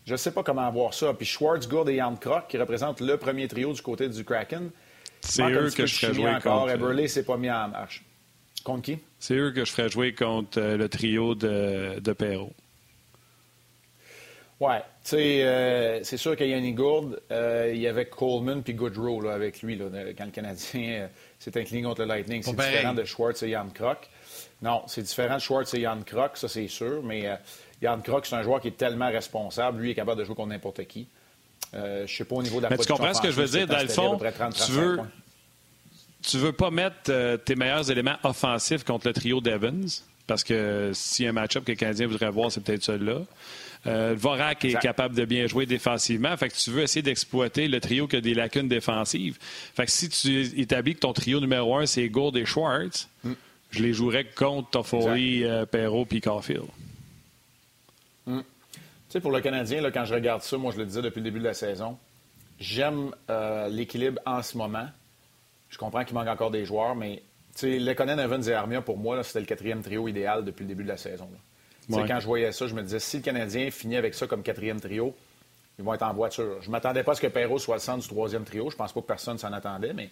Je 0.06 0.12
ne 0.12 0.16
sais 0.16 0.32
pas 0.32 0.42
comment 0.42 0.66
avoir 0.66 0.92
ça. 0.94 1.12
Puis 1.14 1.26
Schwartz, 1.26 1.68
Gould 1.68 1.88
et 1.88 1.96
Jan 1.96 2.16
Krok, 2.16 2.48
qui 2.48 2.58
représentent 2.58 3.00
le 3.00 3.16
premier 3.16 3.46
trio 3.46 3.72
du 3.72 3.82
côté 3.82 4.08
du 4.08 4.24
Kraken. 4.24 4.70
C'est 5.20 5.50
eux 5.50 5.70
que 5.70 5.86
je 5.86 5.94
ferais 5.94 6.14
jouer 6.14 6.30
encore. 6.30 6.62
contre... 6.62 6.74
Eberle 6.74 7.08
s'est 7.08 7.24
pas 7.24 7.36
mis 7.36 7.50
en 7.50 7.68
marche. 7.68 8.04
Contre 8.64 8.82
qui? 8.82 8.98
C'est 9.18 9.34
eux 9.34 9.52
que 9.52 9.64
je 9.64 9.72
ferais 9.72 9.88
jouer 9.88 10.14
contre 10.14 10.58
euh, 10.58 10.76
le 10.76 10.88
trio 10.88 11.34
de, 11.34 12.00
de 12.00 12.12
Perrault. 12.12 12.52
Oui. 14.60 14.76
Tu 14.76 15.10
sais, 15.10 15.44
euh, 15.44 16.04
c'est 16.04 16.16
sûr 16.16 16.36
qu'il 16.36 16.48
y 16.48 16.52
a 16.52 16.56
Yannick 16.56 16.76
Gourde, 16.76 17.20
euh, 17.30 17.72
il 17.74 17.80
y 17.80 17.88
avait 17.88 18.06
Coleman 18.06 18.62
puis 18.62 18.74
Goodrow 18.74 19.20
là, 19.20 19.32
avec 19.32 19.62
lui 19.62 19.76
là, 19.76 19.86
quand 20.16 20.24
le 20.24 20.30
Canadien 20.30 20.90
euh, 20.90 21.06
s'est 21.38 21.58
incliné 21.58 21.82
contre 21.82 22.02
le 22.02 22.06
Lightning. 22.06 22.42
C'est 22.42 22.54
différent 22.54 22.94
de 22.94 23.04
Schwartz 23.04 23.42
et 23.42 23.50
Jan 23.50 23.68
Krok. 23.74 24.08
Non, 24.62 24.82
c'est 24.86 25.02
différent 25.02 25.34
de 25.34 25.40
Schwartz 25.40 25.74
et 25.74 25.82
Jan 25.82 25.98
Krok, 26.06 26.36
ça 26.36 26.48
c'est 26.48 26.68
sûr, 26.68 27.02
mais 27.02 27.28
Jan 27.82 28.00
Krok, 28.00 28.26
c'est 28.26 28.36
un 28.36 28.42
joueur 28.42 28.60
qui 28.60 28.68
est 28.68 28.76
tellement 28.76 29.10
responsable. 29.10 29.82
Lui 29.82 29.90
est 29.90 29.94
capable 29.94 30.20
de 30.20 30.24
jouer 30.24 30.36
contre 30.36 30.50
n'importe 30.50 30.84
qui. 30.86 31.08
je 31.72 32.02
ne 32.02 32.06
sais 32.06 32.24
pas 32.24 32.36
au 32.36 32.42
niveau 32.42 32.58
de 32.58 32.62
la 32.62 32.70
Mais 32.70 32.78
tu 32.78 32.86
comprends 32.86 33.12
ce 33.12 33.20
que 33.20 33.30
je 33.30 33.40
veux 33.40 33.48
dire? 33.48 33.66
Dans 33.66 33.82
le 33.82 33.88
fond, 33.88 34.18
tu 34.54 34.72
veux, 34.72 35.00
tu 36.22 36.38
veux 36.38 36.52
pas 36.52 36.70
mettre 36.70 37.36
tes 37.44 37.56
meilleurs 37.56 37.90
éléments 37.90 38.16
offensifs 38.22 38.84
contre 38.84 39.08
le 39.08 39.12
trio 39.12 39.40
d'Evans, 39.40 40.02
parce 40.26 40.44
que 40.44 40.92
si 40.94 41.26
un 41.26 41.32
match-up 41.32 41.64
que 41.64 41.72
le 41.72 41.76
Canadien 41.76 42.06
voudrait 42.06 42.30
voir, 42.30 42.52
c'est 42.52 42.62
peut-être 42.62 42.84
celui-là. 42.84 43.22
Euh, 43.86 44.14
Vorak 44.16 44.64
est 44.64 44.78
capable 44.80 45.14
de 45.14 45.24
bien 45.24 45.46
jouer 45.46 45.66
défensivement. 45.66 46.36
Fait 46.36 46.48
que 46.48 46.54
tu 46.54 46.70
veux 46.70 46.82
essayer 46.82 47.02
d'exploiter 47.02 47.68
le 47.68 47.80
trio 47.80 48.06
qui 48.06 48.16
a 48.16 48.20
des 48.20 48.34
lacunes 48.34 48.68
défensives. 48.68 49.38
Fait 49.40 49.84
que 49.84 49.90
si 49.90 50.08
tu 50.08 50.60
établis 50.60 50.94
que 50.94 51.00
ton 51.00 51.12
trio 51.12 51.40
numéro 51.40 51.76
un, 51.76 51.86
c'est 51.86 52.08
Gould 52.08 52.36
et 52.36 52.46
Schwartz, 52.46 53.08
mm. 53.24 53.32
je 53.70 53.82
les 53.82 53.92
jouerais 53.92 54.24
contre 54.24 54.70
Toffoli, 54.70 55.44
euh, 55.44 55.66
Perrault 55.66 56.06
puis 56.06 56.20
Caulfield. 56.20 56.66
Mm. 58.26 58.40
Tu 58.40 58.80
sais, 59.08 59.20
pour 59.20 59.32
le 59.32 59.40
Canadien, 59.40 59.82
là, 59.82 59.90
quand 59.90 60.04
je 60.04 60.14
regarde 60.14 60.42
ça, 60.42 60.56
moi, 60.56 60.72
je 60.72 60.78
le 60.78 60.86
disais 60.86 61.02
depuis 61.02 61.18
le 61.18 61.24
début 61.24 61.38
de 61.38 61.44
la 61.44 61.54
saison, 61.54 61.98
j'aime 62.58 63.10
euh, 63.30 63.68
l'équilibre 63.68 64.20
en 64.24 64.42
ce 64.42 64.56
moment. 64.56 64.88
Je 65.68 65.78
comprends 65.78 66.04
qu'il 66.04 66.14
manque 66.14 66.28
encore 66.28 66.50
des 66.50 66.64
joueurs, 66.64 66.94
mais 66.94 67.22
Lekonen, 67.62 68.18
Evans 68.18 68.48
et 68.48 68.52
Armia, 68.52 68.80
pour 68.80 68.96
moi, 68.96 69.22
c'était 69.22 69.40
le 69.40 69.46
quatrième 69.46 69.82
trio 69.82 70.08
idéal 70.08 70.44
depuis 70.44 70.62
le 70.62 70.68
début 70.68 70.84
de 70.84 70.88
la 70.88 70.96
saison. 70.96 71.28
Quand 71.90 72.20
je 72.20 72.26
voyais 72.26 72.52
ça, 72.52 72.66
je 72.66 72.74
me 72.74 72.82
disais, 72.82 72.98
si 72.98 73.18
le 73.18 73.22
Canadien 73.22 73.70
finit 73.70 73.96
avec 73.96 74.14
ça 74.14 74.26
comme 74.26 74.42
quatrième 74.42 74.80
trio, 74.80 75.14
ils 75.78 75.84
vont 75.84 75.94
être 75.94 76.02
en 76.02 76.12
voiture. 76.12 76.62
Je 76.62 76.68
ne 76.68 76.72
m'attendais 76.72 77.02
pas 77.02 77.12
à 77.12 77.14
ce 77.14 77.20
que 77.20 77.26
Perrault 77.26 77.58
soit 77.58 77.76
le 77.76 77.80
centre 77.80 78.02
du 78.02 78.08
troisième 78.08 78.44
trio. 78.44 78.70
Je 78.70 78.76
pense 78.76 78.92
pas 78.92 79.00
que 79.00 79.06
personne 79.06 79.38
s'en 79.38 79.52
attendait, 79.52 79.92
mais 79.92 80.10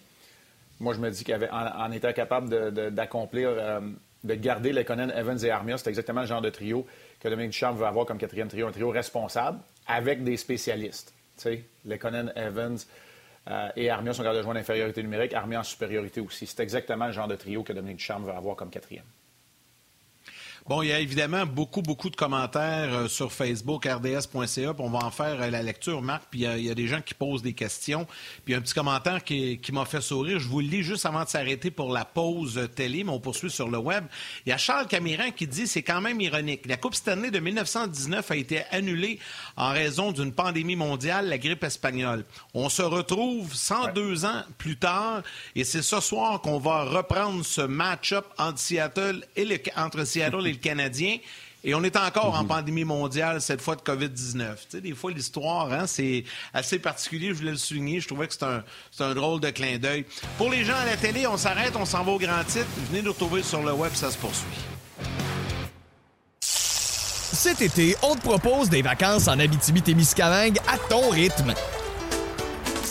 moi, 0.80 0.94
je 0.94 0.98
me 0.98 1.10
dis 1.10 1.24
qu'en 1.24 1.92
étant 1.92 2.12
capable 2.12 2.72
d'accomplir, 2.90 3.50
euh, 3.50 3.80
de, 4.24 4.34
garder 4.34 4.72
les 4.72 4.84
Conan, 4.84 5.10
Evans 5.10 5.38
et 5.44 5.50
Armia, 5.50 5.78
c'est 5.78 5.88
exactement 5.88 6.22
le 6.22 6.26
genre 6.26 6.40
de 6.40 6.50
trio 6.50 6.86
que 7.20 7.28
Dominique 7.28 7.52
Duchamp 7.52 7.74
veut 7.74 7.86
avoir 7.86 8.06
comme 8.06 8.18
quatrième 8.18 8.48
trio. 8.48 8.66
Un 8.66 8.72
trio 8.72 8.90
responsable 8.90 9.58
avec 9.86 10.24
des 10.24 10.36
spécialistes. 10.36 11.14
Les 11.84 11.98
Conan, 11.98 12.28
Evans 12.36 12.78
euh, 13.48 13.68
et 13.76 13.90
Armia 13.90 14.12
sont 14.12 14.22
garde 14.22 14.36
de 14.36 14.42
jouer 14.42 14.52
en 14.52 14.56
infériorité 14.56 15.02
numérique, 15.02 15.32
Armia 15.34 15.60
en 15.60 15.64
supériorité 15.64 16.20
aussi. 16.20 16.46
C'est 16.46 16.60
exactement 16.60 17.06
le 17.06 17.12
genre 17.12 17.28
de 17.28 17.36
trio 17.36 17.62
que 17.62 17.72
Dominique 17.72 17.98
Duchamp 17.98 18.20
veut 18.20 18.32
avoir 18.32 18.56
comme 18.56 18.70
quatrième. 18.70 19.04
Bon, 20.68 20.80
il 20.80 20.90
y 20.90 20.92
a 20.92 21.00
évidemment 21.00 21.44
beaucoup, 21.44 21.82
beaucoup 21.82 22.08
de 22.08 22.14
commentaires 22.14 22.94
euh, 22.94 23.08
sur 23.08 23.32
Facebook, 23.32 23.84
rds.ca, 23.84 24.74
on 24.78 24.90
va 24.90 25.00
en 25.00 25.10
faire 25.10 25.42
euh, 25.42 25.50
la 25.50 25.60
lecture, 25.60 26.00
Marc, 26.00 26.22
puis 26.30 26.42
il 26.42 26.60
y, 26.60 26.70
a 26.70 26.74
des 26.74 26.86
gens 26.86 27.00
qui 27.00 27.14
posent 27.14 27.42
des 27.42 27.52
questions. 27.52 28.06
Puis 28.44 28.54
un 28.54 28.60
petit 28.60 28.72
commentaire 28.72 29.24
qui, 29.24 29.58
m'a 29.72 29.84
fait 29.86 30.00
sourire. 30.00 30.38
Je 30.38 30.46
vous 30.46 30.60
le 30.60 30.68
lis 30.68 30.84
juste 30.84 31.04
avant 31.04 31.24
de 31.24 31.28
s'arrêter 31.28 31.72
pour 31.72 31.92
la 31.92 32.04
pause 32.04 32.68
télé, 32.76 33.02
mais 33.02 33.10
on 33.10 33.18
poursuit 33.18 33.50
sur 33.50 33.68
le 33.68 33.78
web. 33.78 34.04
Il 34.46 34.50
y 34.50 34.52
a 34.52 34.56
Charles 34.56 34.86
Camiran 34.86 35.32
qui 35.32 35.48
dit 35.48 35.66
c'est 35.66 35.82
quand 35.82 36.00
même 36.00 36.20
ironique. 36.20 36.64
La 36.66 36.76
Coupe 36.76 36.94
Stanley 36.94 37.32
de 37.32 37.40
1919 37.40 38.30
a 38.30 38.36
été 38.36 38.62
annulée 38.70 39.18
en 39.56 39.70
raison 39.70 40.12
d'une 40.12 40.32
pandémie 40.32 40.76
mondiale, 40.76 41.28
la 41.28 41.38
grippe 41.38 41.64
espagnole. 41.64 42.24
On 42.54 42.68
se 42.68 42.82
retrouve 42.82 43.52
102 43.52 44.26
ans 44.26 44.44
plus 44.58 44.76
tard, 44.76 45.22
et 45.56 45.64
c'est 45.64 45.82
ce 45.82 45.98
soir 45.98 46.40
qu'on 46.40 46.60
va 46.60 46.84
reprendre 46.84 47.44
ce 47.44 47.62
match-up 47.62 48.26
entre 48.38 48.60
Seattle 48.60 49.26
et 49.34 49.44
le, 49.44 49.58
entre 49.76 50.04
Seattle 50.04 50.46
et 50.46 50.51
le 50.52 50.58
Canadien. 50.58 51.18
Et 51.64 51.74
on 51.74 51.84
est 51.84 51.96
encore 51.96 52.34
en 52.34 52.44
pandémie 52.44 52.84
mondiale, 52.84 53.40
cette 53.40 53.60
fois 53.60 53.76
de 53.76 53.82
COVID-19. 53.82 54.54
Tu 54.54 54.66
sais, 54.68 54.80
des 54.80 54.94
fois, 54.94 55.12
l'histoire, 55.12 55.72
hein, 55.72 55.86
c'est 55.86 56.24
assez 56.52 56.80
particulier. 56.80 57.28
Je 57.28 57.34
voulais 57.34 57.52
le 57.52 57.56
souligner. 57.56 58.00
Je 58.00 58.08
trouvais 58.08 58.26
que 58.26 58.34
c'est 58.34 58.42
un, 58.42 58.64
un, 58.98 59.14
drôle 59.14 59.40
de 59.40 59.50
clin 59.50 59.78
d'œil. 59.78 60.04
Pour 60.38 60.50
les 60.50 60.64
gens 60.64 60.74
à 60.74 60.84
la 60.84 60.96
télé, 60.96 61.26
on 61.26 61.36
s'arrête, 61.36 61.76
on 61.76 61.84
s'en 61.84 62.02
va 62.02 62.12
au 62.12 62.18
grand 62.18 62.42
titre. 62.44 62.66
Venez 62.90 63.02
nous 63.02 63.12
retrouver 63.12 63.44
sur 63.44 63.62
le 63.62 63.72
web, 63.72 63.92
ça 63.94 64.10
se 64.10 64.18
poursuit. 64.18 64.48
Cet 66.40 67.62
été, 67.62 67.96
on 68.02 68.14
te 68.14 68.20
propose 68.20 68.68
des 68.68 68.82
vacances 68.82 69.28
en 69.28 69.38
Abitibi-Témiscamingue 69.38 70.58
à 70.68 70.78
ton 70.78 71.10
rythme. 71.10 71.54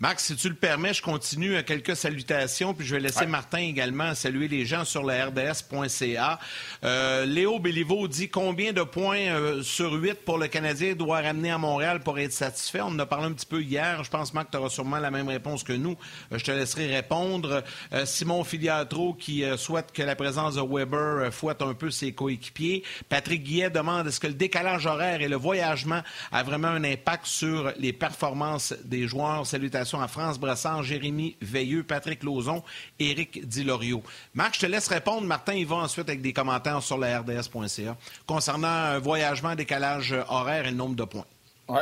Max, 0.00 0.26
si 0.26 0.36
tu 0.36 0.48
le 0.48 0.54
permets, 0.54 0.94
je 0.94 1.02
continue 1.02 1.56
à 1.56 1.64
quelques 1.64 1.96
salutations, 1.96 2.72
puis 2.72 2.86
je 2.86 2.94
vais 2.94 3.00
laisser 3.00 3.26
Martin 3.26 3.58
également 3.58 4.14
saluer 4.14 4.46
les 4.46 4.64
gens 4.64 4.84
sur 4.84 5.02
le 5.02 5.12
RDS.ca. 5.12 6.38
Euh, 6.84 7.26
Léo 7.26 7.58
Béliveau 7.58 8.06
dit 8.06 8.28
combien 8.28 8.72
de 8.72 8.84
points 8.84 9.18
euh, 9.18 9.60
sur 9.64 9.94
8 9.94 10.24
pour 10.24 10.38
le 10.38 10.46
Canadien 10.46 10.94
doit 10.94 11.20
ramener 11.20 11.50
à 11.50 11.58
Montréal 11.58 11.98
pour 11.98 12.16
être 12.20 12.32
satisfait? 12.32 12.80
On 12.80 12.90
en 12.90 12.98
a 13.00 13.06
parlé 13.06 13.26
un 13.26 13.32
petit 13.32 13.44
peu 13.44 13.60
hier. 13.60 14.04
Je 14.04 14.10
pense, 14.10 14.32
Marc, 14.32 14.52
tu 14.52 14.56
auras 14.58 14.68
sûrement 14.68 14.98
la 14.98 15.10
même 15.10 15.26
réponse 15.26 15.64
que 15.64 15.72
nous. 15.72 15.96
Euh, 16.30 16.38
je 16.38 16.44
te 16.44 16.52
laisserai 16.52 16.94
répondre. 16.94 17.64
Simon 18.04 18.44
Filiatro 18.44 19.14
qui 19.14 19.42
souhaite 19.56 19.90
que 19.90 20.04
la 20.04 20.14
présence 20.14 20.54
de 20.54 20.62
Weber 20.62 21.34
fouette 21.34 21.60
un 21.60 21.74
peu 21.74 21.90
ses 21.90 22.12
coéquipiers. 22.12 22.84
Patrick 23.08 23.42
Guillet 23.42 23.70
demande 23.70 24.06
est-ce 24.06 24.20
que 24.20 24.28
le 24.28 24.34
décalage 24.34 24.86
horaire 24.86 25.22
et 25.22 25.28
le 25.28 25.36
voyagement 25.36 26.02
a 26.30 26.44
vraiment 26.44 26.68
un 26.68 26.84
impact 26.84 27.26
sur 27.26 27.72
les 27.78 27.92
performances 27.92 28.74
des 28.84 29.08
joueurs? 29.08 29.44
Salutations 29.44 29.87
à 29.96 30.08
France 30.08 30.38
Brassard, 30.38 30.82
Jérémy 30.82 31.36
Veilleux, 31.40 31.82
Patrick 31.82 32.22
Lauzon, 32.22 32.62
Éric 32.98 33.46
Dilorio. 33.48 34.02
Marc, 34.34 34.56
je 34.56 34.60
te 34.60 34.66
laisse 34.66 34.88
répondre. 34.88 35.22
Martin, 35.22 35.54
il 35.54 35.66
va 35.66 35.76
ensuite 35.76 36.08
avec 36.08 36.20
des 36.20 36.32
commentaires 36.32 36.82
sur 36.82 36.98
la 36.98 37.20
RDS.ca 37.20 37.96
concernant 38.26 38.68
un 38.68 38.98
voyagement, 38.98 39.54
décalage 39.54 40.14
horaire 40.28 40.66
et 40.66 40.70
le 40.70 40.76
nombre 40.76 40.96
de 40.96 41.04
points. 41.04 41.24
Oui. 41.68 41.80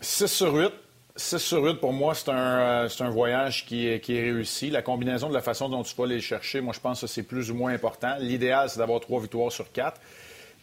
6 0.00 0.26
sur 0.26 0.54
8. 0.54 0.72
6 1.16 1.38
sur 1.38 1.62
8, 1.62 1.74
pour 1.74 1.92
moi, 1.92 2.14
c'est 2.14 2.30
un, 2.30 2.88
euh, 2.88 3.10
voyage 3.10 3.66
qui 3.66 3.86
est, 3.86 4.00
qui 4.00 4.16
est, 4.16 4.22
réussi. 4.22 4.70
La 4.70 4.82
combinaison 4.82 5.28
de 5.28 5.34
la 5.34 5.42
façon 5.42 5.68
dont 5.68 5.82
tu 5.82 5.94
vas 5.94 6.06
les 6.06 6.20
chercher, 6.20 6.60
moi, 6.60 6.72
je 6.74 6.80
pense 6.80 7.02
que 7.02 7.06
c'est 7.06 7.22
plus 7.22 7.50
ou 7.50 7.54
moins 7.54 7.72
important. 7.72 8.16
L'idéal, 8.18 8.68
c'est 8.68 8.78
d'avoir 8.78 9.00
trois 9.00 9.20
victoires 9.20 9.52
sur 9.52 9.70
quatre, 9.70 10.00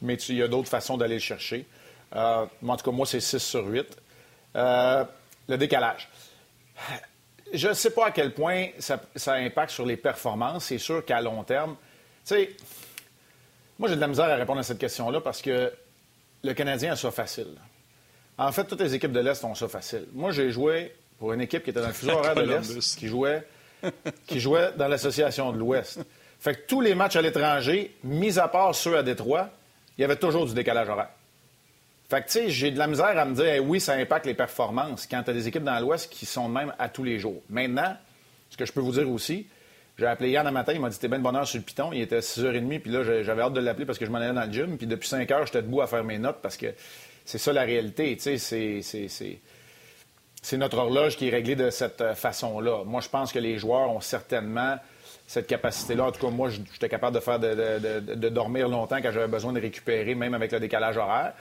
mais 0.02 0.16
il 0.16 0.36
y 0.36 0.44
a 0.44 0.48
d'autres 0.48 0.70
façons 0.70 0.98
d'aller 0.98 1.16
le 1.16 1.22
chercher. 1.22 1.66
Euh, 2.16 2.46
en 2.68 2.76
tout 2.76 2.84
cas, 2.84 2.92
moi, 2.92 3.06
c'est 3.06 3.22
6 3.22 3.40
sur 3.40 3.66
8. 3.66 3.98
Euh, 4.58 5.06
le 5.48 5.58
décalage. 5.58 6.10
Je 7.54 7.68
ne 7.68 7.74
sais 7.74 7.92
pas 7.92 8.08
à 8.08 8.12
quel 8.12 8.34
point 8.34 8.68
ça, 8.80 9.02
impacte 9.34 9.72
sur 9.72 9.86
les 9.86 9.98
performances. 9.98 10.66
C'est 10.66 10.78
sûr 10.78 11.04
qu'à 11.04 11.22
long 11.22 11.44
terme, 11.44 11.76
tu 12.26 12.36
sais, 12.36 12.56
moi 13.78 13.90
j'ai 13.90 13.96
de 13.96 14.02
la 14.02 14.08
misère 14.08 14.26
à 14.26 14.36
répondre 14.36 14.60
à 14.60 14.64
cette 14.64 14.80
question-là 14.80 15.22
parce 15.22 15.42
que 15.42 15.72
le 16.44 16.54
Canadien 16.54 16.94
a 16.94 16.96
ça 16.96 17.12
facile. 17.12 17.56
En 18.38 18.52
fait, 18.52 18.64
toutes 18.64 18.82
les 18.82 18.96
équipes 18.96 19.12
de 19.12 19.20
l'Est 19.20 19.44
ont 19.44 19.54
ça 19.54 19.68
facile. 19.68 20.08
Moi, 20.14 20.32
j'ai 20.32 20.50
joué 20.50 20.96
pour 21.20 21.34
une 21.34 21.42
équipe 21.42 21.64
qui 21.64 21.70
était 21.70 21.82
dans 21.82 21.88
le 21.88 21.94
fuseau 21.94 22.12
horaire 22.18 22.34
de 22.36 22.42
l'Est, 22.42 22.98
qui 22.98 23.08
jouait, 23.08 23.46
qui 24.26 24.40
jouait 24.40 24.72
dans 24.78 24.88
l'association 24.88 25.52
de 25.52 25.58
l'Ouest. 25.58 26.00
Fait 26.40 26.56
que 26.56 26.62
tous 26.68 26.82
les 26.82 26.96
matchs 26.96 27.18
à 27.18 27.22
l'étranger, 27.22 27.96
mis 28.04 28.40
à 28.40 28.48
part 28.48 28.74
ceux 28.74 28.98
à 28.98 29.04
Détroit, 29.04 29.50
il 29.98 30.02
y 30.02 30.04
avait 30.04 30.16
toujours 30.16 30.48
du 30.48 30.56
décalage 30.56 30.90
horaire. 30.90 31.10
Fait 32.12 32.24
que, 32.24 32.26
tu 32.26 32.32
sais, 32.34 32.50
j'ai 32.50 32.72
de 32.72 32.78
la 32.78 32.88
misère 32.88 33.18
à 33.18 33.24
me 33.24 33.34
dire, 33.34 33.64
oui, 33.64 33.80
ça 33.80 33.94
impacte 33.94 34.26
les 34.26 34.34
performances 34.34 35.08
quand 35.10 35.24
tu 35.24 35.30
as 35.30 35.34
des 35.34 35.48
équipes 35.48 35.64
dans 35.64 35.80
l'Ouest 35.80 36.12
qui 36.12 36.26
sont 36.26 36.50
même 36.50 36.74
à 36.78 36.90
tous 36.90 37.06
les 37.06 37.20
jours. 37.20 37.42
Maintenant, 37.50 37.96
ce 38.50 38.58
que 38.58 38.66
je 38.66 38.74
peux 38.74 38.82
vous 38.82 38.92
dire 38.92 39.10
aussi, 39.10 39.48
j'ai 39.98 40.08
appelé 40.08 40.32
Yann 40.32 40.46
un 40.46 40.52
matin, 40.52 40.74
il 40.74 40.82
m'a 40.82 40.90
dit 40.90 41.00
T'es 41.00 41.08
bien 41.08 41.20
de 41.20 41.24
bonne 41.24 41.38
heure 41.38 41.48
sur 41.48 41.60
le 41.60 41.64
piton. 41.64 41.94
Il 41.94 42.02
était 42.02 42.20
6h30, 42.20 42.80
puis 42.80 42.92
là, 42.92 43.24
j'avais 43.24 43.42
hâte 43.42 43.54
de 43.54 43.62
l'appeler 43.62 43.86
parce 43.86 43.98
que 43.98 44.06
je 44.06 44.12
m'en 44.12 44.18
allais 44.18 44.34
dans 44.34 44.44
le 44.44 44.52
gym. 44.52 44.78
Puis 44.78 44.88
depuis 44.88 45.08
5 45.08 45.32
heures, 45.32 45.46
j'étais 45.46 45.62
debout 45.62 45.80
à 45.80 45.88
faire 45.88 46.04
mes 46.04 46.18
notes 46.18 46.40
parce 46.42 46.58
que 46.58 46.66
c'est 47.24 47.38
ça 47.38 47.54
la 47.54 47.62
réalité. 47.62 48.18
Tu 48.18 48.38
sais, 48.38 49.40
c'est 50.42 50.58
notre 50.58 50.80
horloge 50.80 51.16
qui 51.16 51.30
est 51.30 51.32
réglée 51.32 51.56
de 51.56 51.70
cette 51.70 52.14
façon-là. 52.16 52.84
Moi, 52.84 53.00
je 53.00 53.08
pense 53.08 53.32
que 53.32 53.40
les 53.40 53.58
joueurs 53.58 53.90
ont 53.90 54.02
certainement 54.02 54.76
cette 55.28 55.48
capacité-là. 55.48 56.08
En 56.08 56.12
tout 56.12 56.28
cas, 56.28 56.30
moi, 56.30 56.50
j'étais 56.50 56.90
capable 56.90 57.16
de 57.16 57.22
faire 57.22 57.40
de 57.40 58.28
dormir 58.28 58.68
longtemps 58.68 58.98
quand 59.02 59.14
j'avais 59.14 59.30
besoin 59.30 59.54
de 59.54 59.62
récupérer, 59.62 60.14
même 60.14 60.34
avec 60.34 60.52
le 60.52 60.60
décalage 60.60 60.98
horaire. 60.98 61.32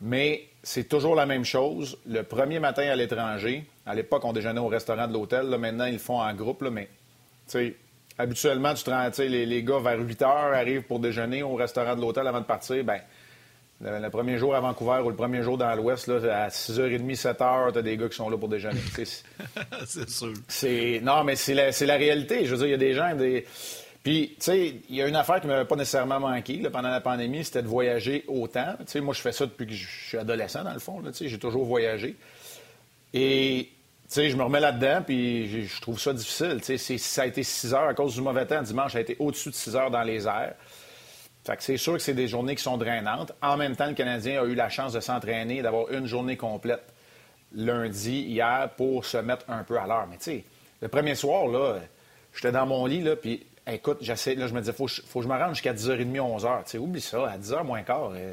Mais 0.00 0.48
c'est 0.62 0.88
toujours 0.88 1.14
la 1.14 1.26
même 1.26 1.44
chose. 1.44 1.98
Le 2.06 2.22
premier 2.22 2.60
matin 2.60 2.88
à 2.88 2.96
l'étranger, 2.96 3.64
à 3.86 3.94
l'époque, 3.94 4.24
on 4.24 4.32
déjeunait 4.32 4.60
au 4.60 4.68
restaurant 4.68 5.08
de 5.08 5.12
l'hôtel. 5.12 5.46
Maintenant, 5.58 5.86
ils 5.86 5.94
le 5.94 5.98
font 5.98 6.20
en 6.20 6.32
groupe. 6.34 6.62
Là, 6.62 6.70
mais 6.70 6.88
habituellement, 8.16 8.74
tu 8.74 8.84
te 8.84 9.22
les, 9.22 9.46
les 9.46 9.62
gars, 9.62 9.78
vers 9.78 9.98
8 9.98 10.22
heures, 10.22 10.54
arrivent 10.54 10.82
pour 10.82 11.00
déjeuner 11.00 11.42
au 11.42 11.54
restaurant 11.54 11.96
de 11.96 12.00
l'hôtel 12.00 12.26
avant 12.26 12.40
de 12.40 12.44
partir. 12.44 12.84
Ben, 12.84 13.00
le, 13.80 14.08
premier 14.08 14.38
jour 14.38 14.54
à 14.54 14.60
Vancouver 14.60 15.00
ou 15.04 15.08
le 15.08 15.14
premier 15.14 15.42
jour 15.42 15.56
dans 15.56 15.72
l'Ouest, 15.74 16.08
à 16.08 16.48
6h30, 16.48 17.16
7h, 17.16 17.72
tu 17.72 17.78
as 17.78 17.82
des 17.82 17.96
gars 17.96 18.08
qui 18.08 18.16
sont 18.16 18.28
là 18.28 18.36
pour 18.36 18.48
déjeuner. 18.48 18.80
c'est 19.86 20.08
sûr. 20.08 20.32
Non, 21.02 21.24
mais 21.24 21.36
c'est 21.36 21.54
la, 21.54 21.70
la, 21.70 21.96
réalité. 21.96 22.44
Je 22.44 22.54
veux 22.54 22.58
dire, 22.58 22.66
il 22.66 22.70
y 22.70 22.74
a 22.74 22.76
des 22.76 22.94
gens, 22.94 23.14
des 23.14 23.46
puis, 24.02 24.36
tu 24.38 24.44
sais, 24.44 24.74
il 24.88 24.96
y 24.96 25.02
a 25.02 25.08
une 25.08 25.16
affaire 25.16 25.40
qui 25.40 25.46
ne 25.46 25.52
m'avait 25.52 25.66
pas 25.66 25.76
nécessairement 25.76 26.20
manqué 26.20 26.58
pendant 26.70 26.88
la 26.88 27.00
pandémie, 27.00 27.44
c'était 27.44 27.62
de 27.62 27.68
voyager 27.68 28.24
autant. 28.28 28.74
Tu 28.80 28.84
sais, 28.86 29.00
moi, 29.00 29.12
je 29.12 29.20
fais 29.20 29.32
ça 29.32 29.44
depuis 29.44 29.66
que 29.66 29.72
je 29.72 29.86
suis 29.86 30.18
adolescent, 30.18 30.64
dans 30.64 30.72
le 30.72 30.78
fond. 30.78 31.02
Tu 31.02 31.12
sais, 31.12 31.28
j'ai 31.28 31.38
toujours 31.38 31.64
voyagé. 31.64 32.16
Et, 33.12 33.68
tu 33.70 34.14
sais, 34.14 34.30
je 34.30 34.36
me 34.36 34.44
remets 34.44 34.60
là-dedans, 34.60 35.02
puis 35.04 35.66
je 35.66 35.80
trouve 35.80 36.00
ça 36.00 36.12
difficile. 36.12 36.60
Tu 36.64 36.78
sais, 36.78 36.98
ça 36.98 37.22
a 37.22 37.26
été 37.26 37.42
6 37.42 37.74
heures 37.74 37.88
à 37.88 37.94
cause 37.94 38.14
du 38.14 38.22
mauvais 38.22 38.46
temps. 38.46 38.62
Dimanche, 38.62 38.92
ça 38.92 38.98
a 38.98 39.00
été 39.02 39.16
au-dessus 39.18 39.50
de 39.50 39.54
6 39.54 39.76
heures 39.76 39.90
dans 39.90 40.02
les 40.02 40.26
airs. 40.26 40.54
Fait 41.44 41.56
que 41.56 41.62
c'est 41.62 41.76
sûr 41.76 41.94
que 41.94 41.98
c'est 41.98 42.14
des 42.14 42.28
journées 42.28 42.54
qui 42.54 42.62
sont 42.62 42.76
drainantes. 42.76 43.32
En 43.42 43.56
même 43.56 43.74
temps, 43.74 43.86
le 43.86 43.94
Canadien 43.94 44.42
a 44.42 44.44
eu 44.44 44.54
la 44.54 44.68
chance 44.68 44.92
de 44.92 45.00
s'entraîner, 45.00 45.62
d'avoir 45.62 45.90
une 45.90 46.06
journée 46.06 46.36
complète 46.36 46.94
lundi, 47.54 48.20
hier, 48.20 48.70
pour 48.76 49.04
se 49.04 49.16
mettre 49.16 49.44
un 49.48 49.64
peu 49.64 49.78
à 49.78 49.86
l'heure. 49.86 50.06
Mais 50.10 50.18
tu 50.18 50.24
sais, 50.24 50.44
le 50.80 50.88
premier 50.88 51.14
soir, 51.14 51.46
là, 51.46 51.78
j'étais 52.34 52.52
dans 52.52 52.66
mon 52.66 52.86
lit, 52.86 53.02
là, 53.02 53.16
puis 53.16 53.46
Écoute, 53.70 53.98
j'essaie, 54.00 54.34
là, 54.34 54.46
je 54.46 54.54
me 54.54 54.60
disais, 54.60 54.72
faut, 54.72 54.88
faut 54.88 55.20
que 55.20 55.24
je 55.24 55.30
me 55.30 55.36
rende 55.36 55.50
jusqu'à 55.50 55.74
10h30, 55.74 56.16
11h. 56.16 56.64
Tu 56.64 56.70
sais, 56.70 56.78
oublie 56.78 57.02
ça, 57.02 57.30
à 57.30 57.36
10h 57.36 57.64
moins 57.64 57.82
quart, 57.82 58.12
euh, 58.14 58.32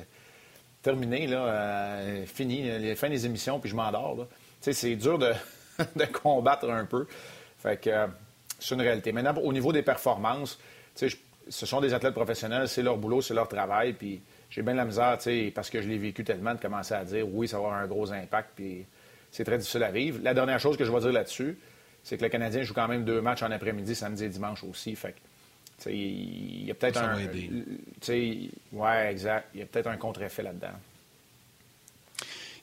terminé, 0.82 1.28
là, 1.28 1.46
euh, 1.46 2.26
fini, 2.26 2.64
les 2.64 2.96
fin 2.96 3.10
des 3.10 3.26
émissions, 3.26 3.60
puis 3.60 3.70
je 3.70 3.76
m'endors. 3.76 4.28
C'est 4.62 4.96
dur 4.96 5.20
de, 5.20 5.34
de, 5.96 6.06
combattre 6.06 6.70
un 6.70 6.86
peu. 6.86 7.06
Fait 7.60 7.82
que 7.82 7.90
euh, 7.90 8.08
c'est 8.60 8.76
une 8.76 8.82
réalité. 8.82 9.12
Maintenant, 9.12 9.36
au 9.42 9.52
niveau 9.52 9.74
des 9.74 9.82
performances, 9.82 10.58
ce 10.96 11.66
sont 11.66 11.82
des 11.82 11.94
athlètes 11.94 12.14
professionnels, 12.14 12.70
c'est 12.70 12.82
leur 12.82 12.98
boulot, 12.98 13.22
c'est 13.22 13.34
leur 13.34 13.50
travail, 13.50 13.92
puis 13.92 14.22
j'ai 14.50 14.62
bien 14.62 14.74
la 14.74 14.86
misère, 14.86 15.18
parce 15.54 15.70
que 15.70 15.82
je 15.82 15.90
l'ai 15.90 15.98
vécu 15.98 16.24
tellement, 16.24 16.56
de 16.56 16.62
commencer 16.62 16.94
à 16.94 17.04
dire, 17.04 17.28
oui, 17.30 17.50
ça 17.50 17.58
va 17.58 17.66
avoir 17.66 17.82
un 17.82 17.88
gros 17.88 18.10
impact, 18.14 18.52
puis 18.56 18.86
c'est 19.32 19.44
très 19.44 19.58
difficile 19.58 19.84
à 19.84 19.92
vivre. 19.92 20.20
La 20.24 20.34
dernière 20.34 20.62
chose 20.62 20.78
que 20.78 20.86
je 20.86 20.92
vais 20.94 21.02
dire 21.02 21.12
là-dessus, 21.12 21.58
c'est 22.06 22.18
que 22.18 22.24
le 22.24 22.30
Canadien 22.30 22.62
joue 22.62 22.76
quand 22.76 22.88
même 22.88 23.04
deux 23.04 23.20
matchs 23.20 23.42
en 23.42 23.50
après-midi, 23.50 23.96
samedi 23.96 24.26
et 24.26 24.30
dimanche 24.30 24.64
aussi. 24.64 24.96
Fait 24.96 25.16
il 25.88 26.66
y 26.66 26.72
a 26.72 26.76
peut-être 26.76 27.02
un. 27.02 27.18
Ouais, 28.72 29.12
exact. 29.12 29.50
Il 29.54 29.60
y 29.60 29.64
a 29.64 29.66
peut-être 29.66 29.88
un 29.88 29.98
contre-effet 29.98 30.44
là-dedans. 30.44 30.68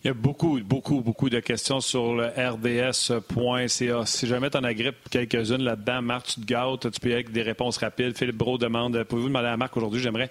Il 0.04 0.08
y 0.08 0.10
a 0.10 0.14
beaucoup, 0.14 0.60
beaucoup, 0.60 1.00
beaucoup 1.00 1.28
de 1.28 1.40
questions 1.40 1.80
sur 1.80 2.14
le 2.14 2.26
rds.ca. 2.26 4.06
Si 4.06 4.26
jamais 4.26 4.50
tu 4.50 4.56
en 4.56 4.64
agrippes 4.64 5.08
quelques-unes 5.10 5.62
là-dedans, 5.62 6.02
Marc, 6.02 6.26
tu 6.26 6.40
te 6.40 6.46
gâtes, 6.46 6.90
tu 6.90 7.00
peux 7.00 7.08
y 7.08 7.12
aller 7.12 7.22
avec 7.22 7.32
des 7.32 7.42
réponses 7.42 7.76
rapides. 7.78 8.16
Philippe 8.16 8.36
Bro 8.36 8.58
demande 8.58 9.04
Pouvez-vous 9.04 9.28
demander 9.28 9.48
à 9.48 9.56
Marc 9.56 9.76
aujourd'hui? 9.76 10.00
J'aimerais 10.00 10.30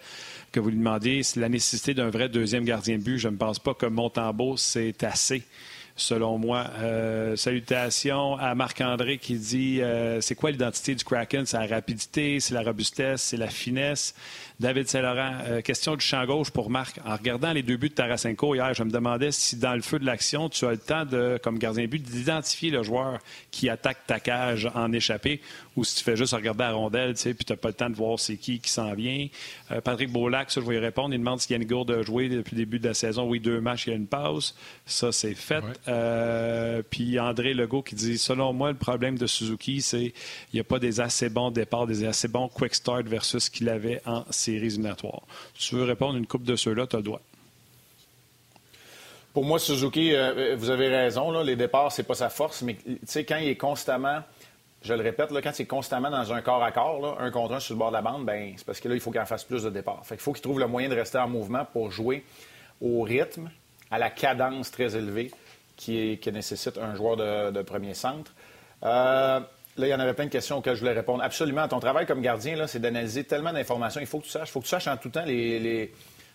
que 0.51 0.59
vous 0.59 0.69
lui 0.69 0.77
demandiez 0.77 1.21
la 1.35 1.49
nécessité 1.49 1.93
d'un 1.93 2.09
vrai 2.09 2.29
deuxième 2.29 2.63
gardien 2.63 2.97
de 2.97 3.03
but. 3.03 3.17
Je 3.17 3.27
ne 3.27 3.37
pense 3.37 3.59
pas 3.59 3.73
que 3.73 3.85
Montembeau, 3.85 4.57
c'est 4.57 5.03
assez 5.03 5.43
selon 5.95 6.37
moi. 6.37 6.67
Euh, 6.79 7.35
salutations 7.35 8.35
à 8.37 8.55
Marc-André 8.55 9.17
qui 9.17 9.35
dit 9.35 9.81
euh, 9.81 10.21
c'est 10.21 10.35
quoi 10.35 10.51
l'identité 10.51 10.95
du 10.95 11.03
Kraken? 11.03 11.45
C'est 11.45 11.57
la 11.57 11.67
rapidité, 11.67 12.39
c'est 12.39 12.53
la 12.53 12.61
robustesse, 12.61 13.21
c'est 13.21 13.37
la 13.37 13.49
finesse. 13.49 14.13
David 14.61 14.87
Saint-Laurent, 14.87 15.33
euh, 15.47 15.61
question 15.61 15.95
du 15.95 16.05
champ 16.05 16.23
gauche 16.23 16.51
pour 16.51 16.69
Marc. 16.69 16.99
En 17.03 17.15
regardant 17.15 17.51
les 17.51 17.63
deux 17.63 17.77
buts 17.77 17.89
de 17.89 17.95
Tarasenko 17.95 18.53
hier, 18.53 18.75
je 18.75 18.83
me 18.83 18.91
demandais 18.91 19.31
si 19.31 19.55
dans 19.55 19.73
le 19.73 19.81
feu 19.81 19.97
de 19.97 20.05
l'action, 20.05 20.49
tu 20.49 20.65
as 20.65 20.71
le 20.71 20.77
temps, 20.77 21.03
de, 21.03 21.39
comme 21.41 21.57
gardien 21.57 21.85
de 21.85 21.89
but, 21.89 22.03
d'identifier 22.03 22.69
le 22.69 22.83
joueur 22.83 23.17
qui 23.49 23.69
attaque 23.69 24.05
ta 24.05 24.19
cage 24.19 24.69
en 24.75 24.93
échappée 24.93 25.41
ou 25.75 25.83
si 25.83 25.95
tu 25.95 26.03
fais 26.03 26.15
juste 26.15 26.33
regarder 26.33 26.63
la 26.63 26.73
rondelle, 26.73 27.13
tu 27.13 27.21
sais, 27.21 27.33
puis 27.33 27.43
tu 27.43 27.53
n'as 27.53 27.57
pas 27.57 27.69
le 27.69 27.73
temps 27.73 27.89
de 27.89 27.95
voir 27.95 28.19
c'est 28.19 28.35
qui 28.35 28.59
qui 28.59 28.69
s'en 28.69 28.93
vient. 28.93 29.27
Euh, 29.71 29.81
Patrick 29.81 30.11
Beaulac, 30.11 30.51
ça, 30.51 30.61
je 30.61 30.65
vais 30.67 30.75
y 30.75 30.79
répondre. 30.79 31.15
Il 31.15 31.19
demande 31.19 31.39
si 31.39 31.51
Yannick 31.53 31.69
Gourde 31.69 31.91
a 31.91 32.03
joué 32.03 32.29
depuis 32.29 32.55
le 32.55 32.61
début 32.61 32.77
de 32.77 32.87
la 32.87 32.93
saison. 32.93 33.27
Oui, 33.27 33.39
deux 33.39 33.61
matchs, 33.61 33.87
il 33.87 33.91
y 33.91 33.93
a 33.93 33.95
une 33.95 34.07
pause. 34.07 34.53
Ça, 34.85 35.11
c'est 35.11 35.33
fait. 35.33 35.63
Euh, 35.87 36.83
puis 36.87 37.19
André 37.19 37.53
Legault 37.53 37.81
qui 37.81 37.95
dit 37.95 38.17
Selon 38.17 38.53
moi, 38.53 38.71
le 38.71 38.77
problème 38.77 39.17
de 39.17 39.25
Suzuki, 39.25 39.81
c'est 39.81 40.11
qu'il 40.11 40.55
n'y 40.55 40.59
a 40.59 40.65
pas 40.65 40.79
des 40.79 40.99
assez 40.99 41.29
bons 41.29 41.51
départs, 41.51 41.87
des 41.87 42.05
assez 42.05 42.27
bons 42.27 42.49
quick 42.49 42.75
start 42.75 43.07
versus 43.07 43.45
ce 43.45 43.49
qu'il 43.49 43.69
avait 43.69 44.01
en 44.05 44.25
série 44.29 44.50
si 44.59 45.69
tu 45.69 45.75
veux 45.75 45.83
répondre 45.83 46.17
une 46.17 46.27
coupe 46.27 46.43
de 46.43 46.55
ceux-là, 46.55 46.87
tu 46.87 46.95
as 46.95 46.99
le 46.99 47.03
droit. 47.03 47.21
Pour 49.33 49.45
moi, 49.45 49.59
Suzuki, 49.59 50.13
euh, 50.13 50.55
vous 50.57 50.69
avez 50.69 50.89
raison. 50.89 51.41
les 51.41 51.55
départs, 51.55 51.91
c'est 51.91 52.03
pas 52.03 52.15
sa 52.15 52.29
force, 52.29 52.63
mais 52.63 52.77
quand 53.27 53.37
il 53.37 53.47
est 53.47 53.55
constamment, 53.55 54.19
je 54.81 54.93
le 54.93 55.01
répète, 55.01 55.31
là, 55.31 55.41
quand 55.41 55.57
il 55.57 55.61
est 55.61 55.65
constamment 55.65 56.09
dans 56.09 56.33
un 56.33 56.41
corps 56.41 56.63
à 56.63 56.71
corps, 56.71 57.17
un 57.19 57.31
contre 57.31 57.53
un 57.53 57.59
sur 57.59 57.75
le 57.75 57.79
bord 57.79 57.89
de 57.89 57.95
la 57.95 58.01
bande, 58.01 58.25
ben, 58.25 58.53
c'est 58.57 58.65
parce 58.65 58.79
que 58.79 58.89
là, 58.89 58.95
il 58.95 58.99
faut 58.99 59.11
qu'il 59.11 59.21
en 59.21 59.25
fasse 59.25 59.43
plus 59.43 59.63
de 59.63 59.69
départs. 59.69 60.01
Fait 60.03 60.17
faut 60.17 60.33
qu'il 60.33 60.41
trouve 60.41 60.59
le 60.59 60.67
moyen 60.67 60.89
de 60.89 60.95
rester 60.95 61.17
en 61.17 61.29
mouvement 61.29 61.65
pour 61.65 61.91
jouer 61.91 62.25
au 62.81 63.03
rythme, 63.03 63.49
à 63.91 63.99
la 63.99 64.09
cadence 64.09 64.71
très 64.71 64.95
élevée 64.95 65.31
qui, 65.75 66.19
nécessite 66.33 66.77
un 66.77 66.95
joueur 66.95 67.15
de, 67.17 67.61
premier 67.61 67.93
centre. 67.93 68.33
Euh, 68.83 69.39
Là, 69.77 69.87
il 69.87 69.89
y 69.89 69.93
en 69.93 69.99
avait 69.99 70.13
plein 70.13 70.25
de 70.25 70.31
questions 70.31 70.57
auxquelles 70.57 70.75
je 70.75 70.81
voulais 70.81 70.93
répondre. 70.93 71.23
Absolument. 71.23 71.67
Ton 71.67 71.79
travail 71.79 72.05
comme 72.05 72.21
gardien, 72.21 72.67
c'est 72.67 72.79
d'analyser 72.79 73.23
tellement 73.23 73.53
d'informations. 73.53 74.01
Il 74.01 74.07
faut 74.07 74.19
que 74.19 74.25
tu 74.25 74.29
saches. 74.29 74.49
Il 74.49 74.51
faut 74.51 74.59
que 74.59 74.65
tu 74.65 74.69
saches 74.69 74.87
en 74.87 74.97
tout 74.97 75.09
temps 75.09 75.23
les, 75.25 75.91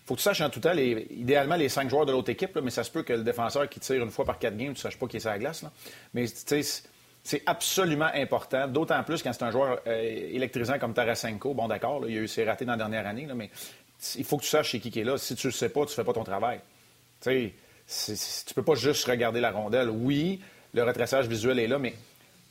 faut 0.07 0.15
que 0.15 0.19
tu 0.19 0.23
saches 0.23 0.39
en 0.39 0.49
tout 0.49 0.61
temps, 0.61 0.71
les, 0.71 1.05
idéalement, 1.11 1.57
les 1.57 1.67
cinq 1.67 1.89
joueurs 1.89 2.05
de 2.05 2.13
l'autre 2.13 2.29
équipe, 2.29 2.57
mais 2.63 2.71
ça 2.71 2.85
se 2.85 2.89
peut 2.89 3.03
que 3.03 3.11
le 3.11 3.23
défenseur 3.23 3.67
qui 3.67 3.81
tire 3.81 4.01
une 4.01 4.09
fois 4.09 4.23
par 4.23 4.39
quatre 4.39 4.55
games, 4.55 4.67
tu 4.67 4.79
ne 4.79 4.89
saches 4.89 4.97
pas 4.97 5.05
qui 5.05 5.17
est 5.17 5.19
sur 5.19 5.29
la 5.29 5.37
glace. 5.37 5.63
Là. 5.63 5.71
Mais 6.13 6.25
c'est 6.27 7.43
absolument 7.45 8.09
important, 8.13 8.69
d'autant 8.69 9.03
plus 9.03 9.21
quand 9.21 9.33
c'est 9.33 9.43
un 9.43 9.51
joueur 9.51 9.81
euh, 9.85 10.29
électrisant 10.31 10.79
comme 10.79 10.93
Tarasenko. 10.93 11.53
Bon, 11.53 11.67
d'accord, 11.67 12.07
il 12.07 12.17
a 12.17 12.21
eu 12.21 12.27
ses 12.29 12.45
ratés 12.45 12.63
dans 12.63 12.71
la 12.71 12.77
dernière 12.77 13.05
année, 13.05 13.27
mais 13.35 13.49
il 14.15 14.23
faut 14.23 14.37
que 14.37 14.43
tu 14.43 14.49
saches 14.49 14.77
qui 14.79 14.97
est 14.97 15.03
là. 15.03 15.17
Si 15.17 15.35
tu 15.35 15.47
ne 15.47 15.51
le 15.51 15.57
sais 15.57 15.69
pas, 15.69 15.81
tu 15.81 15.91
ne 15.91 15.95
fais 15.95 16.05
pas 16.05 16.13
ton 16.13 16.23
travail. 16.23 16.61
Tu 17.19 17.51
sais, 17.85 18.13
tu 18.45 18.53
peux 18.53 18.63
pas 18.63 18.75
juste 18.75 19.05
regarder 19.05 19.41
la 19.41 19.51
rondelle. 19.51 19.89
Oui, 19.89 20.39
le 20.73 20.83
retraçage 20.83 21.27
visuel 21.27 21.59
est 21.59 21.67
là, 21.67 21.79
mais 21.79 21.95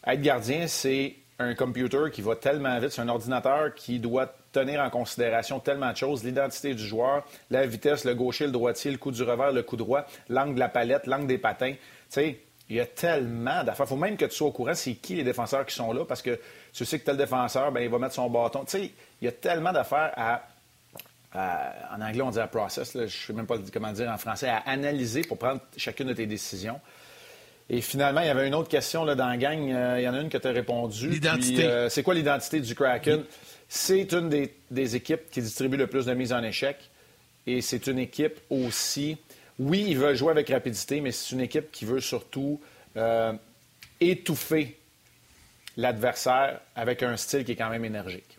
être 0.06 0.20
gardien, 0.20 0.66
c'est 0.66 1.16
un 1.38 1.54
computer 1.54 2.10
qui 2.12 2.22
va 2.22 2.36
tellement 2.36 2.78
vite, 2.78 2.90
c'est 2.90 3.02
un 3.02 3.08
ordinateur 3.08 3.74
qui 3.74 3.98
doit 3.98 4.32
tenir 4.52 4.80
en 4.80 4.88
considération 4.88 5.60
tellement 5.60 5.92
de 5.92 5.96
choses, 5.96 6.24
l'identité 6.24 6.74
du 6.74 6.86
joueur, 6.86 7.24
la 7.50 7.66
vitesse, 7.66 8.04
le 8.04 8.14
gaucher, 8.14 8.46
le 8.46 8.52
droitier, 8.52 8.90
le 8.90 8.96
coup 8.96 9.10
du 9.10 9.22
revers, 9.22 9.52
le 9.52 9.62
coup 9.62 9.76
droit, 9.76 10.06
l'angle 10.28 10.54
de 10.54 10.60
la 10.60 10.68
palette, 10.68 11.06
l'angle 11.06 11.26
des 11.26 11.38
patins. 11.38 11.72
Tu 11.72 11.78
sais, 12.08 12.40
il 12.68 12.76
y 12.76 12.80
a 12.80 12.86
tellement 12.86 13.62
d'affaires. 13.62 13.86
Il 13.86 13.90
faut 13.90 13.96
même 13.96 14.16
que 14.16 14.24
tu 14.24 14.34
sois 14.34 14.48
au 14.48 14.52
courant 14.52 14.74
c'est 14.74 14.94
qui 14.94 15.14
les 15.14 15.24
défenseurs 15.24 15.66
qui 15.66 15.74
sont 15.74 15.92
là 15.92 16.04
parce 16.04 16.22
que 16.22 16.38
tu 16.72 16.84
sais 16.84 16.98
que 16.98 17.04
tel 17.04 17.16
défenseur, 17.16 17.70
ben, 17.70 17.80
il 17.80 17.88
va 17.88 17.98
mettre 17.98 18.14
son 18.14 18.28
bâton. 18.30 18.64
Tu 18.64 18.78
sais, 18.78 18.90
il 19.20 19.24
y 19.24 19.28
a 19.28 19.32
tellement 19.32 19.72
d'affaires 19.72 20.12
à, 20.16 20.42
En 21.94 22.00
anglais, 22.00 22.22
on 22.22 22.30
dit 22.30 22.40
à 22.40 22.46
process. 22.46 22.92
je 22.94 23.00
ne 23.00 23.08
sais 23.08 23.32
même 23.34 23.46
pas 23.46 23.56
comment 23.72 23.92
dire 23.92 24.10
en 24.10 24.18
français, 24.18 24.48
à 24.48 24.58
analyser 24.66 25.22
pour 25.22 25.38
prendre 25.38 25.60
chacune 25.76 26.08
de 26.08 26.14
tes 26.14 26.26
décisions. 26.26 26.80
Et 27.68 27.80
finalement, 27.80 28.20
il 28.20 28.26
y 28.26 28.30
avait 28.30 28.46
une 28.46 28.54
autre 28.54 28.68
question 28.68 29.04
là, 29.04 29.14
dans 29.14 29.26
la 29.26 29.36
gang. 29.36 29.70
Euh, 29.70 29.96
il 29.98 30.04
y 30.04 30.08
en 30.08 30.14
a 30.14 30.20
une 30.20 30.28
que 30.28 30.38
tu 30.38 30.46
as 30.46 30.52
répondu. 30.52 31.08
L'identité. 31.08 31.64
Euh, 31.64 31.88
c'est 31.88 32.02
quoi 32.02 32.14
l'identité 32.14 32.60
du 32.60 32.74
Kraken? 32.74 33.24
C'est 33.68 34.12
une 34.12 34.28
des, 34.28 34.54
des, 34.70 34.94
équipes 34.94 35.28
qui 35.30 35.42
distribue 35.42 35.76
le 35.76 35.88
plus 35.88 36.06
de 36.06 36.14
mises 36.14 36.32
en 36.32 36.42
échec. 36.44 36.76
Et 37.48 37.60
c'est 37.60 37.88
une 37.88 37.98
équipe 37.98 38.38
aussi 38.50 39.18
oui, 39.58 39.86
il 39.88 39.98
veut 39.98 40.14
jouer 40.14 40.30
avec 40.30 40.48
rapidité, 40.50 41.00
mais 41.00 41.12
c'est 41.12 41.34
une 41.34 41.40
équipe 41.40 41.70
qui 41.72 41.84
veut 41.84 42.00
surtout 42.00 42.60
euh, 42.96 43.32
étouffer 44.00 44.78
l'adversaire 45.76 46.60
avec 46.74 47.02
un 47.02 47.16
style 47.16 47.44
qui 47.44 47.52
est 47.52 47.56
quand 47.56 47.70
même 47.70 47.84
énergique. 47.84 48.35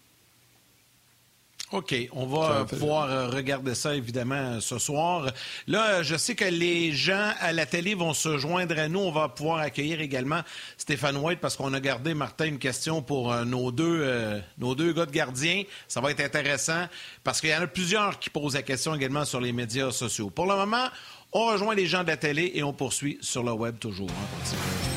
OK, 1.74 1.94
on 2.14 2.26
va 2.26 2.64
pouvoir 2.64 3.10
euh, 3.10 3.28
regarder 3.28 3.76
ça 3.76 3.94
évidemment 3.94 4.62
ce 4.62 4.80
soir. 4.80 5.32
Là, 5.68 6.02
je 6.02 6.16
sais 6.16 6.34
que 6.34 6.46
les 6.46 6.94
gens 6.94 7.34
à 7.42 7.52
la 7.52 7.66
télé 7.66 7.94
vont 7.94 8.14
se 8.14 8.38
joindre 8.38 8.80
à 8.80 8.88
nous. 8.88 9.02
On 9.02 9.12
va 9.12 9.28
pouvoir 9.28 9.60
accueillir 9.60 10.00
également 10.00 10.42
Stéphane 10.78 11.18
White 11.18 11.40
parce 11.42 11.58
qu'on 11.58 11.74
a 11.74 11.82
gardé, 11.82 12.14
Martin, 12.14 12.46
une 12.46 12.60
question 12.60 13.02
pour 13.02 13.34
euh, 13.34 13.44
nos, 13.44 13.74
deux, 13.74 14.42
nos 14.58 14.76
deux 14.76 14.94
gars 14.94 15.06
de 15.06 15.12
gardiens. 15.12 15.64
Ça 15.90 16.00
va 16.00 16.12
être 16.12 16.22
intéressant 16.22 16.88
parce 17.26 17.42
qu'il 17.42 17.50
y 17.50 17.56
en 17.56 17.62
a 17.62 17.68
plusieurs 17.68 18.18
qui 18.18 18.30
posent 18.30 18.56
la 18.56 18.62
question 18.62 18.96
également 18.96 19.26
sur 19.26 19.42
les 19.42 19.52
médias 19.52 19.92
sociaux. 19.92 20.30
Pour 20.30 20.46
le 20.46 20.56
moment, 20.56 20.88
on 21.34 21.48
rejoint 21.48 21.76
les 21.76 21.86
gens 21.86 22.04
de 22.04 22.08
la 22.08 22.18
télé 22.18 22.52
et 22.56 22.64
on 22.64 22.72
poursuit 22.72 23.18
sur 23.22 23.44
le 23.44 23.52
web 23.52 23.78
toujours. 23.78 24.10
Hein, 24.10 24.97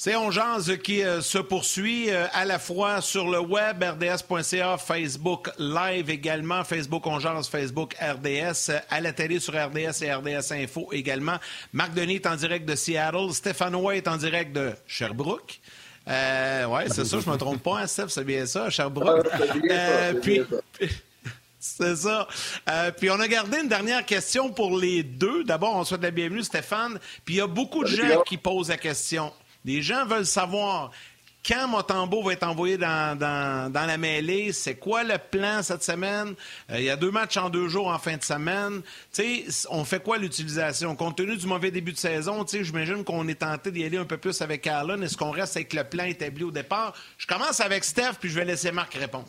C'est 0.00 0.14
Ongeance 0.14 0.70
qui 0.84 1.02
euh, 1.02 1.20
se 1.20 1.38
poursuit 1.38 2.08
euh, 2.08 2.28
à 2.32 2.44
la 2.44 2.60
fois 2.60 3.00
sur 3.00 3.28
le 3.28 3.40
web, 3.40 3.82
rds.ca, 3.82 4.78
Facebook 4.78 5.50
Live 5.58 6.08
également, 6.08 6.62
Facebook 6.62 7.04
Ongeance, 7.04 7.48
Facebook 7.48 7.96
RDS, 8.00 8.70
euh, 8.70 8.78
à 8.90 9.00
la 9.00 9.12
télé 9.12 9.40
sur 9.40 9.54
RDS 9.54 10.04
et 10.04 10.14
RDS 10.14 10.52
Info 10.52 10.88
également. 10.92 11.38
Marc 11.72 11.94
Denis 11.94 12.14
est 12.14 12.26
en 12.28 12.36
direct 12.36 12.64
de 12.64 12.76
Seattle, 12.76 13.32
Stéphane 13.32 13.74
White 13.74 14.06
est 14.06 14.08
en 14.08 14.16
direct 14.18 14.52
de 14.52 14.70
Sherbrooke. 14.86 15.58
Oui, 16.06 16.82
c'est 16.86 17.04
ça, 17.04 17.18
je 17.18 17.28
me 17.28 17.36
trompe 17.36 17.64
pas, 17.64 17.80
hein, 17.80 17.88
Steph, 17.88 18.10
c'est 18.10 18.24
bien 18.24 18.46
ça, 18.46 18.70
Sherbrooke. 18.70 19.26
Euh, 19.68 20.14
puis, 20.22 20.42
c'est 21.58 21.96
ça. 21.96 22.28
puis 22.96 23.10
on 23.10 23.18
a 23.18 23.26
gardé 23.26 23.58
une 23.62 23.68
dernière 23.68 24.06
question 24.06 24.50
pour 24.50 24.78
les 24.78 25.02
deux. 25.02 25.42
D'abord, 25.42 25.74
on 25.74 25.82
souhaite 25.82 26.02
la 26.02 26.12
bienvenue, 26.12 26.44
Stéphane. 26.44 27.00
Puis 27.24 27.34
il 27.34 27.38
y 27.38 27.40
a 27.40 27.48
beaucoup 27.48 27.82
de 27.82 27.88
gens 27.88 28.22
qui 28.24 28.36
posent 28.36 28.68
la 28.68 28.76
question. 28.76 29.32
Les 29.68 29.82
gens 29.82 30.06
veulent 30.06 30.24
savoir 30.24 30.92
quand 31.46 31.68
Motambo 31.68 32.22
va 32.22 32.32
être 32.32 32.42
envoyé 32.46 32.78
dans, 32.78 33.70
la 33.74 33.98
mêlée, 33.98 34.50
c'est 34.52 34.76
quoi 34.76 35.04
le 35.04 35.16
plan 35.18 35.62
cette 35.62 35.82
semaine? 35.82 36.34
Euh, 36.70 36.78
il 36.78 36.84
y 36.84 36.90
a 36.90 36.96
deux 36.96 37.10
matchs 37.10 37.36
en 37.36 37.50
deux 37.50 37.68
jours 37.68 37.88
en 37.88 37.98
fin 37.98 38.16
de 38.16 38.22
semaine. 38.22 38.80
on 39.68 39.84
fait 39.84 40.02
quoi 40.02 40.16
l'utilisation? 40.16 40.96
Compte 40.96 41.18
tenu 41.18 41.36
du 41.36 41.46
mauvais 41.46 41.70
début 41.70 41.92
de 41.92 41.98
saison, 41.98 42.46
j'imagine 42.50 43.04
qu'on 43.04 43.28
est 43.28 43.40
tenté 43.40 43.70
d'y 43.70 43.84
aller 43.84 43.98
un 43.98 44.06
peu 44.06 44.16
plus 44.16 44.40
avec 44.40 44.66
Allen. 44.66 45.02
Est-ce 45.02 45.18
qu'on 45.18 45.32
reste 45.32 45.56
avec 45.56 45.74
le 45.74 45.84
plan 45.84 46.04
établi 46.04 46.44
au 46.44 46.50
départ? 46.50 46.94
Je 47.18 47.26
commence 47.26 47.60
avec 47.60 47.84
Steph, 47.84 48.14
puis 48.18 48.30
je 48.30 48.36
vais 48.36 48.46
laisser 48.46 48.72
Marc 48.72 48.94
répondre. 48.94 49.28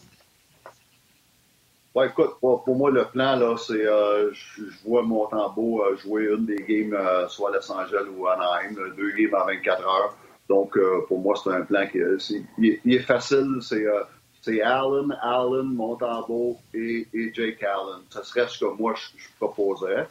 Ouais, 1.96 2.08
écoute, 2.08 2.38
pour, 2.40 2.64
moi, 2.78 2.92
le 2.92 3.04
plan, 3.06 3.36
là, 3.36 3.58
c'est 3.58 3.86
euh, 3.86 4.32
je, 4.32 4.64
vois 4.86 5.02
Montembeau 5.02 5.84
euh, 5.84 5.98
jouer 5.98 6.30
une 6.34 6.46
des 6.46 6.64
games, 6.66 6.98
soit 7.28 7.50
à 7.50 7.54
Los 7.56 7.70
Angeles 7.70 8.06
ou 8.16 8.26
à 8.26 8.36
Anaheim, 8.36 8.76
deux 8.96 9.12
games 9.12 9.42
en 9.42 9.46
24 9.46 9.82
heures. 9.86 10.16
Donc, 10.50 10.76
euh, 10.78 11.06
pour 11.08 11.20
moi, 11.20 11.36
c'est 11.42 11.52
un 11.52 11.62
plan 11.62 11.88
qui 11.88 12.00
est, 12.00 12.44
il, 12.58 12.94
est 12.94 13.00
facile. 13.00 13.60
C'est 13.62 13.86
euh, 13.86 14.66
Allen, 14.66 15.16
Allen, 15.22 15.76
Montembeau 15.76 16.58
et, 16.74 17.08
Jake 17.36 17.62
Allen. 17.62 18.02
Ce 18.10 18.24
serait 18.24 18.48
ce 18.48 18.60
que 18.66 18.66
moi, 18.66 18.96
je, 18.96 19.28
proposerais. 19.38 20.08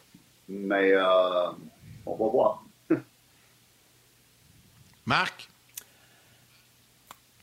Mais 0.48 0.92
euh, 0.92 1.50
on 2.06 2.14
va 2.14 2.28
voir. 2.30 2.64
Marc? 5.06 5.48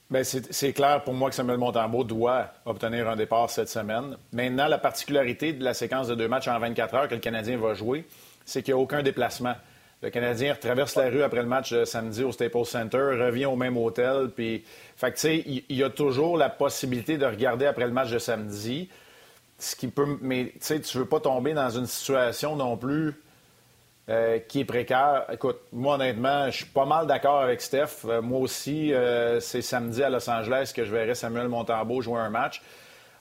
Bien, 0.10 0.23
c'est 0.23 0.71
clair 0.71 1.03
pour 1.03 1.15
moi 1.15 1.29
que 1.29 1.36
Samuel 1.36 1.58
Montembeau 1.58 2.03
doit 2.03 2.51
obtenir 2.65 3.10
un 3.10 3.15
départ 3.15 3.49
cette 3.49 3.69
semaine. 3.69 4.17
Maintenant, 4.31 4.67
la 4.67 4.77
particularité 4.77 5.51
de 5.51 5.63
la 5.63 5.73
séquence 5.73 6.08
de 6.08 6.15
deux 6.15 6.27
matchs 6.27 6.47
en 6.47 6.60
24 6.60 6.93
heures 6.93 7.08
que 7.10 7.15
le 7.15 7.19
Canadien 7.19 7.58
va 7.58 7.73
jouer, 7.73 8.05
c'est 8.45 8.62
qu'il 8.63 8.73
n'y 8.73 8.79
a 8.79 8.84
aucun 8.84 9.03
déplacement. 9.03 9.55
Le 10.06 10.12
Canadien 10.12 10.54
traverse 10.54 10.96
la 10.98 11.10
rue 11.10 11.24
après 11.24 11.41
le 11.41 11.48
match 11.48 11.74
de 11.74 11.84
samedi 11.84 12.24
au 12.24 12.32
Staples 12.32 12.65
Center, 12.65 13.00
revient 13.20 13.48
au 13.48 13.56
même 13.56 13.76
hôtel. 13.76 14.30
Puis, 14.36 14.63
fait 14.96 15.12
tu 15.13 15.20
sais, 15.20 15.44
il 15.48 15.76
y, 15.76 15.84
a 15.84 15.89
toujours 15.89 16.38
la 16.38 16.48
possibilité 16.50 17.18
de 17.18 17.26
regarder 17.26 17.65
après 17.65 17.86
le 17.86 17.91
match 17.91 18.12
de 18.12 18.20
samedi. 18.20 18.88
Ce 19.58 19.76
qui 19.76 19.88
peut, 19.88 20.20
mais 20.22 20.52
tu 20.54 20.58
sais, 20.60 20.80
tu 20.80 21.00
veux 21.00 21.08
pas 21.08 21.20
tomber 21.20 21.56
dans 21.56 21.72
une 21.72 21.88
situation 21.88 22.56
non 22.56 22.78
plus 22.78 23.15
euh, 24.08 24.38
qui 24.38 24.60
est 24.60 24.65
précaire. 24.65 25.26
Écoute, 25.34 25.58
moi 25.74 25.96
honnêtement, 25.96 26.52
je 26.52 26.58
suis 26.58 26.65
pas 26.65 26.86
mal 26.86 27.08
d'accord 27.08 27.41
avec 27.41 27.60
Steph. 27.60 28.06
Euh, 28.06 28.22
moi 28.22 28.41
aussi, 28.41 28.94
euh, 28.94 29.39
c'est 29.39 29.63
samedi 29.63 30.04
à 30.04 30.12
Los 30.12 30.30
Angeles 30.30 30.72
que 30.76 30.86
je 30.86 30.91
verrai 30.91 31.15
Samuel 31.15 31.48
Montembeau 31.48 32.02
jouer 32.02 32.20
un 32.20 32.30
match. 32.30 32.62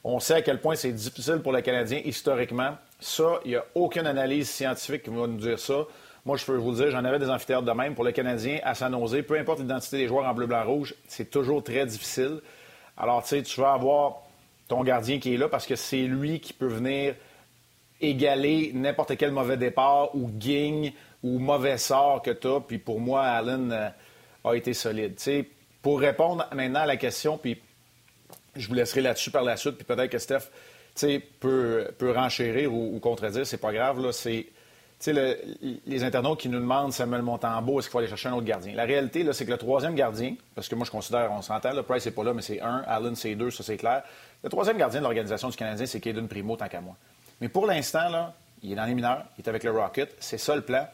On 0.07 0.21
sait 0.21 0.35
à 0.35 0.43
quel 0.43 0.61
point 0.61 0.75
c'est 0.75 0.93
difficile 0.93 1.39
pour 1.39 1.53
le 1.53 1.63
Canadien 1.63 2.03
historiquement. 2.05 2.77
Ça, 3.01 3.41
il 3.47 3.53
n'y 3.53 3.57
a 3.57 3.65
aucune 3.75 4.07
analyse 4.07 4.51
scientifique 4.51 5.05
qui 5.05 5.09
va 5.09 5.27
nous 5.27 5.39
dire 5.39 5.59
ça. 5.59 5.87
Moi, 6.25 6.39
je 6.39 6.45
peux 6.47 6.57
vous 6.57 6.73
dire, 6.73 6.91
j'en 6.91 7.05
avais 7.05 7.19
des 7.19 7.29
amphithéâtres 7.29 7.65
de 7.65 7.73
même. 7.73 7.95
Pour 7.95 8.05
le 8.05 8.13
Canadien, 8.13 8.59
à 8.63 8.75
San 8.75 8.93
Jose, 8.93 9.23
peu 9.29 9.39
importe 9.39 9.61
l'identité 9.61 9.99
des 9.99 10.09
joueurs 10.09 10.25
en 10.25 10.33
bleu, 10.33 10.47
blanc, 10.47 10.65
rouge, 10.65 10.95
c'est 11.07 11.31
toujours 11.31 11.63
très 11.63 11.85
difficile. 11.85 12.41
Alors, 12.97 13.23
tu 13.23 13.29
sais, 13.31 13.43
tu 13.43 13.61
vas 13.61 13.73
avoir 13.75 14.23
ton 14.67 14.83
gardien 14.83 15.19
qui 15.19 15.35
est 15.35 15.37
là 15.37 15.49
parce 15.49 15.67
que 15.67 15.77
c'est 15.77 16.03
lui 16.03 16.41
qui 16.41 16.55
peut 16.55 16.67
venir 16.67 17.15
égaler 18.01 18.73
n'importe 18.75 19.19
quel 19.19 19.33
mauvais 19.33 19.59
départ 19.59 20.15
ou 20.15 20.31
gagne 20.33 20.95
ou 21.23 21.39
mauvais 21.39 21.77
sort 21.77 22.23
que 22.23 22.31
tu 22.31 22.47
as. 22.47 22.61
Puis 22.61 22.79
pour 22.79 23.01
moi, 23.01 23.23
Allen 23.23 23.71
euh, 23.73 23.89
a 24.45 24.55
été 24.55 24.73
solide. 24.73 25.17
Tu 25.17 25.23
sais, 25.23 25.49
pour 25.83 26.01
répondre 26.01 26.49
maintenant 26.55 26.81
à 26.81 26.87
la 26.87 26.97
question, 26.97 27.37
puis 27.37 27.61
je 28.57 28.67
vous 28.69 28.75
laisserai 28.75 29.03
là-dessus 29.03 29.31
par 29.31 29.43
la 29.43 29.59
suite, 29.59 29.77
puis 29.77 29.85
peut-être 29.85 30.11
que 30.11 30.19
Steph 30.19 30.51
peut, 31.39 31.89
peut 31.99 32.13
renchérir 32.13 32.73
ou, 32.73 32.97
ou 32.97 32.99
contredire, 32.99 33.47
c'est 33.47 33.59
pas 33.59 33.75
grave. 33.75 34.01
Là, 34.01 34.13
c'est 34.13 34.47
le, 35.13 35.37
les 35.87 36.05
internautes 36.05 36.41
qui 36.41 36.49
nous 36.49 36.59
demandent 36.59 36.93
Samuel 36.93 37.23
Montembeau, 37.23 37.79
est-ce 37.79 37.89
qu'il 37.89 37.93
faut 37.93 37.99
aller 37.99 38.09
chercher 38.09 38.29
un 38.29 38.35
autre 38.35 38.47
gardien? 38.47 38.75
La 38.75 38.85
réalité, 38.85 39.27
c'est 39.33 39.45
que 39.45 39.51
le 39.51 39.59
troisième 39.59 39.95
gardien, 39.95 40.35
parce 40.55 40.69
que 40.69 40.75
moi 40.75 40.87
je 40.87 40.91
considère, 40.91 41.31
on 41.33 41.43
s'entend, 41.43 41.73
le 41.73 41.83
Price 41.83 42.07
n'est 42.07 42.13
pas 42.13 42.25
là, 42.25 42.33
mais 42.33 42.43
c'est 42.43 42.61
un, 42.61 42.85
Allen 42.87 43.15
c'est 43.15 43.35
deux, 43.35 43.51
ça 43.51 43.63
c'est 43.63 43.77
clair. 43.77 44.03
Le 44.43 44.49
troisième 44.49 44.79
gardien 44.79 45.01
de 45.01 45.05
l'organisation 45.05 45.49
du 45.49 45.57
Canadien, 45.57 45.87
c'est 45.87 46.01
Caden 46.01 46.29
Primo, 46.29 46.57
tant 46.57 46.69
qu'à 46.69 46.81
moi. 46.81 46.97
Mais 47.41 47.49
pour 47.49 47.67
l'instant, 47.67 48.09
là, 48.09 48.35
il 48.63 48.73
est 48.73 48.77
dans 48.77 48.85
les 48.85 48.95
mineurs, 48.95 49.25
il 49.37 49.45
est 49.45 49.49
avec 49.49 49.65
le 49.65 49.73
Rocket, 49.73 50.15
c'est 50.21 50.39
ça 50.39 50.55
le 50.55 50.63
plan. 50.63 50.87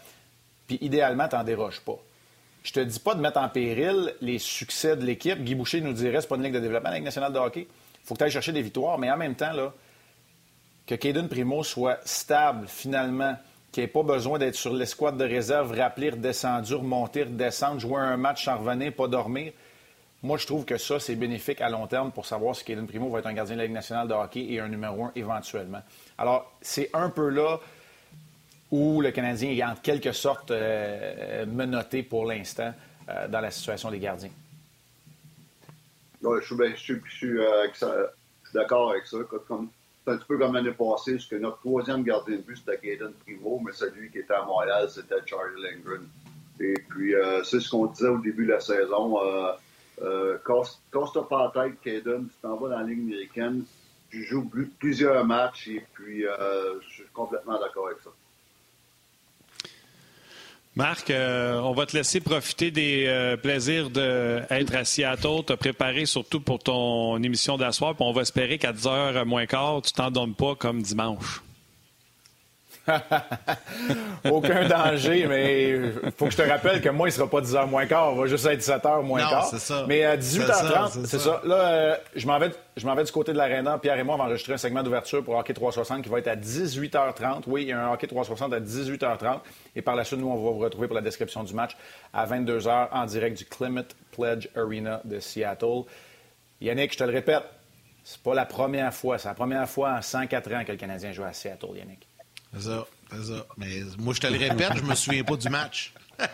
Puis 0.67 0.79
idéalement, 0.81 1.29
tu 1.29 1.37
n'en 1.37 1.45
déroges 1.45 1.81
pas. 1.81 1.99
Je 2.63 2.73
te 2.73 2.81
dis 2.81 3.01
pas 3.01 3.15
de 3.15 3.21
mettre 3.21 3.39
en 3.39 3.49
péril 3.49 4.15
les 4.21 4.39
succès 4.39 4.97
de 4.97 5.05
l'équipe. 5.05 5.43
Guy 5.43 5.55
Boucher 5.55 5.81
nous 5.81 5.93
dirait 5.93 6.21
c'est 6.21 6.29
pas 6.29 6.37
une 6.37 6.43
ligue 6.43 6.55
de 6.55 6.61
développement, 6.61 6.91
la 6.91 6.97
Ligue 6.97 7.05
nationale 7.05 7.33
de 7.33 7.39
hockey. 7.39 7.67
Il 7.71 8.07
faut 8.07 8.15
que 8.15 8.19
tu 8.19 8.25
ailles 8.25 8.31
chercher 8.31 8.53
des 8.53 8.63
victoires, 8.63 8.99
mais 8.99 9.11
en 9.11 9.17
même 9.17 9.35
temps, 9.35 9.53
là, 9.53 9.73
que 10.87 10.95
Caden 10.95 11.29
Primo 11.29 11.63
soit 11.63 11.99
stable 12.05 12.67
finalement, 12.67 13.37
qu'il 13.73 13.83
n'ait 13.83 13.89
pas 13.89 14.03
besoin 14.03 14.39
d'être 14.39 14.57
sur 14.57 14.73
l'escouade 14.73 15.17
de 15.17 15.25
réserve, 15.25 15.73
rappeler, 15.73 16.11
redescendu, 16.11 16.75
remonter, 16.75 17.25
redescendre, 17.25 17.81
jouer 17.81 18.01
un 18.01 18.17
match 18.17 18.45
sans 18.45 18.59
revenir, 18.59 18.93
pas 18.93 19.09
dormir. 19.09 19.53
Moi, 20.23 20.37
je 20.37 20.47
trouve 20.47 20.65
que 20.67 20.77
ça, 20.77 21.01
c'est 21.01 21.15
bénéfique 21.15 21.63
à 21.63 21.71
long 21.71 21.87
terme 21.87 22.13
pour 22.13 22.27
savoir 22.27 22.55
si 22.55 22.65
Caden 22.65 22.87
Primo 22.87 23.09
va 23.09 23.21
être 23.21 23.27
un 23.27 23.33
gardien 23.33 23.55
de 23.55 23.61
la 23.61 23.67
Ligue 23.67 23.75
nationale 23.75 24.07
de 24.07 24.13
hockey 24.13 24.47
et 24.51 24.61
un 24.61 24.69
numéro 24.69 25.05
un 25.05 25.13
éventuellement. 25.17 25.83
Alors, 26.19 26.53
c'est 26.61 26.91
un 26.93 27.09
peu 27.09 27.29
là 27.31 27.59
où 28.71 29.01
le 29.01 29.11
Canadien 29.11 29.51
est 29.51 29.65
en 29.65 29.75
quelque 29.75 30.13
sorte 30.13 30.51
euh, 30.51 31.47
menotté 31.47 32.03
pour 32.03 32.27
l'instant 32.27 32.75
euh, 33.09 33.29
dans 33.29 33.41
la 33.41 33.51
situation 33.51 33.91
des 33.91 33.99
gardiens. 33.99 34.31
je 36.23 36.55
suis, 37.09 37.39
euh, 37.39 38.07
d'accord 38.53 38.91
avec 38.91 39.07
ça. 39.07 39.17
c'est 39.31 39.80
un 40.11 40.17
petit 40.17 40.27
peu 40.27 40.39
comme 40.39 40.55
l'année 40.55 40.73
passée, 40.73 41.13
parce 41.13 41.27
que 41.27 41.37
notre 41.37 41.59
troisième 41.59 42.03
gardien 42.03 42.37
de 42.37 42.43
but, 42.43 42.57
c'était 42.57 42.79
Caden 42.79 43.13
Primo, 43.25 43.61
mais 43.65 43.73
celui 43.73 44.11
qui 44.11 44.19
était 44.19 44.35
à 44.35 44.45
Montréal, 44.45 44.89
c'était 44.91 45.17
Charlie 45.27 45.63
Lindgren. 45.63 46.07
Et 46.61 46.75
puis, 46.89 47.15
c'est 47.45 47.61
ce 47.61 47.71
qu'on 47.71 47.87
disait 47.87 48.09
au 48.09 48.19
début 48.19 48.45
de 48.47 48.53
la 48.53 48.61
saison. 48.61 49.19
Euh, 50.03 50.39
casse, 50.47 50.81
pas 51.29 51.53
la 51.55 51.65
tête, 51.65 51.81
Caden, 51.81 52.29
tu 52.29 52.35
t'en 52.43 52.57
vas 52.57 52.69
dans 52.71 52.79
la 52.79 52.85
Ligue 52.85 53.01
américaine, 53.01 53.65
tu 54.11 54.25
joues 54.25 54.51
plusieurs 54.79 55.25
matchs 55.25 55.69
et 55.69 55.85
puis 55.95 56.23
je 56.23 56.89
suis 56.89 57.05
complètement 57.13 57.59
d'accord 57.59 57.87
avec 57.87 58.01
ça. 58.01 58.11
Marc, 60.81 61.11
euh, 61.11 61.61
on 61.61 61.73
va 61.73 61.85
te 61.85 61.95
laisser 61.95 62.21
profiter 62.21 62.71
des 62.71 63.05
euh, 63.07 63.37
plaisirs 63.37 63.91
d'être 63.91 64.75
à 64.75 64.87
Seattle, 64.87 65.45
te 65.47 65.53
préparer 65.53 66.07
surtout 66.07 66.41
pour 66.41 66.59
ton 66.59 67.23
émission 67.23 67.59
d'asseoir, 67.59 67.95
on 67.99 68.15
va 68.15 68.23
espérer 68.23 68.57
qu'à 68.57 68.73
10h 68.73 69.27
moins 69.27 69.45
quart, 69.45 69.83
tu 69.83 69.93
t'en 69.93 70.11
donnes 70.11 70.35
pas 70.35 70.55
comme 70.55 70.81
dimanche. 70.81 71.43
Aucun 74.31 74.69
danger, 74.69 75.27
mais 75.27 75.71
il 75.71 76.13
faut 76.17 76.27
que 76.27 76.33
je 76.33 76.37
te 76.37 76.43
rappelle 76.43 76.81
que 76.81 76.89
moi, 76.89 77.09
il 77.09 77.13
ne 77.13 77.17
sera 77.17 77.29
pas 77.29 77.41
10h 77.41 77.69
moins 77.69 77.87
quart. 77.87 78.13
On 78.13 78.17
va 78.17 78.27
juste 78.27 78.47
être 78.47 78.61
17h 78.61 79.03
moins 79.03 79.21
quart. 79.21 79.47
Ça. 79.47 79.85
Mais 79.89 80.05
à 80.05 80.17
18h30, 80.17 81.07
c'est 81.07 81.19
ça. 81.19 81.41
Là, 81.45 81.55
euh, 81.55 81.97
je 82.15 82.27
m'en 82.27 82.39
vais, 82.39 82.51
vais, 82.77 83.05
du 83.05 83.13
côté 83.13 83.33
de 83.33 83.39
l'aréna. 83.39 83.79
Pierre 83.79 83.99
et 83.99 84.03
moi, 84.03 84.15
on 84.15 84.19
va 84.19 84.25
enregistrer 84.25 84.55
un 84.55 84.59
segment 84.59 84.83
d'ouverture 84.83 85.25
pour 85.25 85.37
Hockey 85.37 85.55
360 85.55 86.03
qui 86.03 86.09
va 86.09 86.19
être 86.19 86.29
à 86.29 86.37
18h30. 86.37 87.45
Oui, 87.47 87.63
il 87.63 87.69
y 87.69 87.73
a 87.73 87.87
un 87.87 87.93
Hockey 87.93 88.07
360 88.07 88.53
à 88.53 88.61
18h30. 88.61 89.41
Et 89.77 89.83
par 89.83 89.97
la 89.97 90.05
suite, 90.05 90.21
nous, 90.21 90.29
on 90.29 90.35
va 90.35 90.51
vous 90.51 90.59
retrouver 90.59 90.87
pour 90.87 90.97
la 90.97 91.03
description 91.03 91.43
du 91.43 91.55
match 91.55 91.77
à 92.13 92.27
22h 92.27 92.89
en 92.93 93.07
direct 93.07 93.39
du 93.39 93.45
Climate 93.45 93.95
Pledge 94.13 94.49
Arena 94.57 95.01
de 95.05 95.21
Seattle. 95.21 95.85
Yannick, 96.61 96.93
je 96.93 96.99
te 96.99 97.05
le 97.05 97.13
répète, 97.13 97.45
c'est 98.05 98.23
pas 98.23 98.35
la 98.35 98.45
première 98.45 98.93
fois. 98.93 99.19
C'est 99.19 99.29
la 99.29 99.35
première 99.35 99.69
fois 99.69 99.93
en 99.93 100.03
104 100.03 100.53
ans 100.55 100.65
que 100.65 100.73
le 100.73 100.79
Canadien 100.79 101.13
joue 101.13 101.25
à 101.25 101.33
Seattle, 101.33 101.77
Yannick. 101.77 102.10
C'est 102.55 102.63
ça, 102.63 102.87
c'est 103.13 103.25
ça. 103.25 103.47
Mais 103.57 103.81
moi, 103.99 104.15
je 104.15 104.21
te 104.21 104.27
le 104.27 104.39
répète, 104.39 104.73
je 104.77 104.83
me 104.83 104.95
souviens 104.95 105.25
pas 105.25 105.37
du 105.37 105.49
match. 105.49 105.93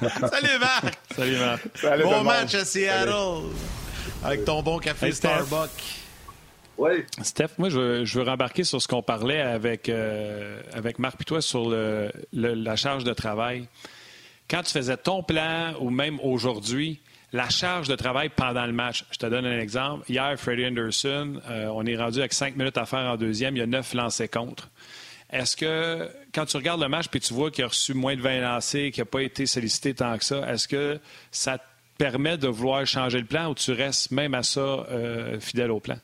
Salut, 0.00 0.58
Marc! 0.58 0.98
Salut, 1.14 1.36
Marc. 1.38 2.02
bon 2.02 2.22
match 2.24 2.54
à 2.54 2.64
Seattle. 2.64 3.48
Avec 4.24 4.44
ton 4.44 4.62
bon 4.62 4.78
café 4.78 5.12
Starbucks. 5.12 6.00
Oui. 6.78 7.04
Steph, 7.22 7.50
moi, 7.58 7.68
je 7.68 7.78
veux, 7.78 8.04
je 8.04 8.18
veux 8.18 8.24
rembarquer 8.24 8.64
sur 8.64 8.80
ce 8.80 8.88
qu'on 8.88 9.02
parlait 9.02 9.40
avec, 9.40 9.88
euh, 9.88 10.60
avec 10.72 10.98
Marc 10.98 11.20
et 11.20 11.24
toi 11.24 11.40
sur 11.40 11.68
le, 11.68 12.10
la 12.32 12.76
charge 12.76 13.04
de 13.04 13.12
travail. 13.12 13.68
Quand 14.48 14.62
tu 14.62 14.72
faisais 14.72 14.96
ton 14.96 15.22
plan, 15.22 15.74
ou 15.80 15.90
même 15.90 16.18
aujourd'hui, 16.20 17.00
la 17.32 17.48
charge 17.48 17.88
de 17.88 17.96
travail 17.96 18.28
pendant 18.28 18.66
le 18.66 18.72
match. 18.72 19.04
Je 19.10 19.18
te 19.18 19.26
donne 19.26 19.46
un 19.46 19.58
exemple. 19.58 20.10
Hier, 20.10 20.38
Freddie 20.38 20.66
Anderson, 20.66 21.40
euh, 21.48 21.66
on 21.68 21.84
est 21.86 21.96
rendu 21.96 22.18
avec 22.18 22.32
cinq 22.32 22.56
minutes 22.56 22.76
à 22.76 22.84
faire 22.84 23.10
en 23.10 23.16
deuxième. 23.16 23.56
Il 23.56 23.60
y 23.60 23.62
a 23.62 23.66
neuf 23.66 23.94
lancés 23.94 24.28
contre. 24.28 24.68
Est-ce 25.30 25.56
que, 25.56 26.10
quand 26.34 26.44
tu 26.44 26.58
regardes 26.58 26.82
le 26.82 26.88
match 26.88 27.08
puis 27.08 27.20
tu 27.20 27.32
vois 27.32 27.50
qu'il 27.50 27.64
a 27.64 27.68
reçu 27.68 27.94
moins 27.94 28.14
de 28.14 28.20
20 28.20 28.40
lancés, 28.40 28.90
qu'il 28.90 29.00
n'a 29.00 29.06
pas 29.06 29.22
été 29.22 29.46
sollicité 29.46 29.94
tant 29.94 30.16
que 30.18 30.24
ça, 30.24 30.46
est-ce 30.52 30.68
que 30.68 31.00
ça 31.30 31.56
te 31.56 31.64
permet 31.96 32.36
de 32.36 32.48
vouloir 32.48 32.86
changer 32.86 33.18
le 33.18 33.26
plan 33.26 33.48
ou 33.48 33.54
tu 33.54 33.72
restes 33.72 34.10
même 34.10 34.34
à 34.34 34.42
ça 34.42 34.60
euh, 34.60 35.40
fidèle 35.40 35.70
au 35.70 35.80
plan? 35.80 35.96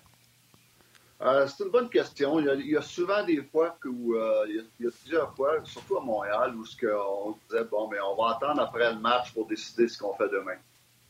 Euh, 1.20 1.46
c'est 1.46 1.64
une 1.64 1.70
bonne 1.70 1.90
question. 1.90 2.40
Il 2.40 2.70
y, 2.70 2.76
a, 2.76 2.80
souvent 2.80 3.22
des 3.26 3.42
fois 3.42 3.76
où 3.84 4.14
il, 4.48 4.64
y 4.80 4.86
a, 4.86 4.90
plusieurs 5.02 5.34
fois, 5.34 5.56
surtout 5.64 5.98
à 5.98 6.00
Montréal, 6.00 6.54
où 6.56 6.64
ce 6.64 6.76
on 6.86 7.36
disait 7.50 7.64
bon, 7.64 7.88
mais 7.90 7.98
on 8.00 8.16
va 8.16 8.36
attendre 8.36 8.62
après 8.62 8.94
le 8.94 8.98
match 8.98 9.32
pour 9.34 9.46
décider 9.46 9.88
ce 9.88 9.98
qu'on 9.98 10.14
fait 10.14 10.28
demain. 10.30 10.56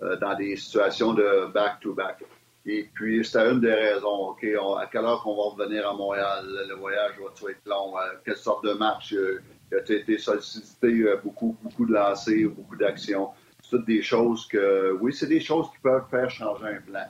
Euh, 0.00 0.16
dans 0.16 0.36
des 0.36 0.54
situations 0.54 1.12
de 1.12 1.52
back-to-back. 1.52 2.22
Et 2.64 2.88
puis, 2.94 3.24
c'était 3.24 3.50
une 3.50 3.60
des 3.60 3.74
raisons. 3.74 4.28
OK, 4.28 4.44
à 4.44 4.86
quelle 4.86 5.04
heure 5.04 5.20
qu'on 5.24 5.34
va 5.34 5.42
revenir 5.50 5.88
à 5.88 5.92
Montréal? 5.92 6.46
Le 6.68 6.74
voyage 6.76 7.14
va 7.18 7.50
être 7.50 7.66
long? 7.66 7.98
Euh, 7.98 8.14
quelle 8.24 8.36
sorte 8.36 8.64
de 8.64 8.74
match? 8.74 9.12
Euh, 9.12 9.42
a 9.72 9.78
été 9.78 10.16
sollicité 10.16 11.04
beaucoup, 11.22 11.56
beaucoup 11.60 11.84
de 11.84 11.92
lancers, 11.92 12.48
beaucoup 12.48 12.76
d'actions? 12.76 13.30
C'est 13.60 13.70
toutes 13.70 13.86
des 13.86 14.00
choses 14.00 14.46
que, 14.46 14.96
oui, 15.00 15.12
c'est 15.12 15.26
des 15.26 15.40
choses 15.40 15.68
qui 15.72 15.80
peuvent 15.82 16.08
faire 16.08 16.30
changer 16.30 16.66
un 16.66 16.80
plan. 16.80 17.06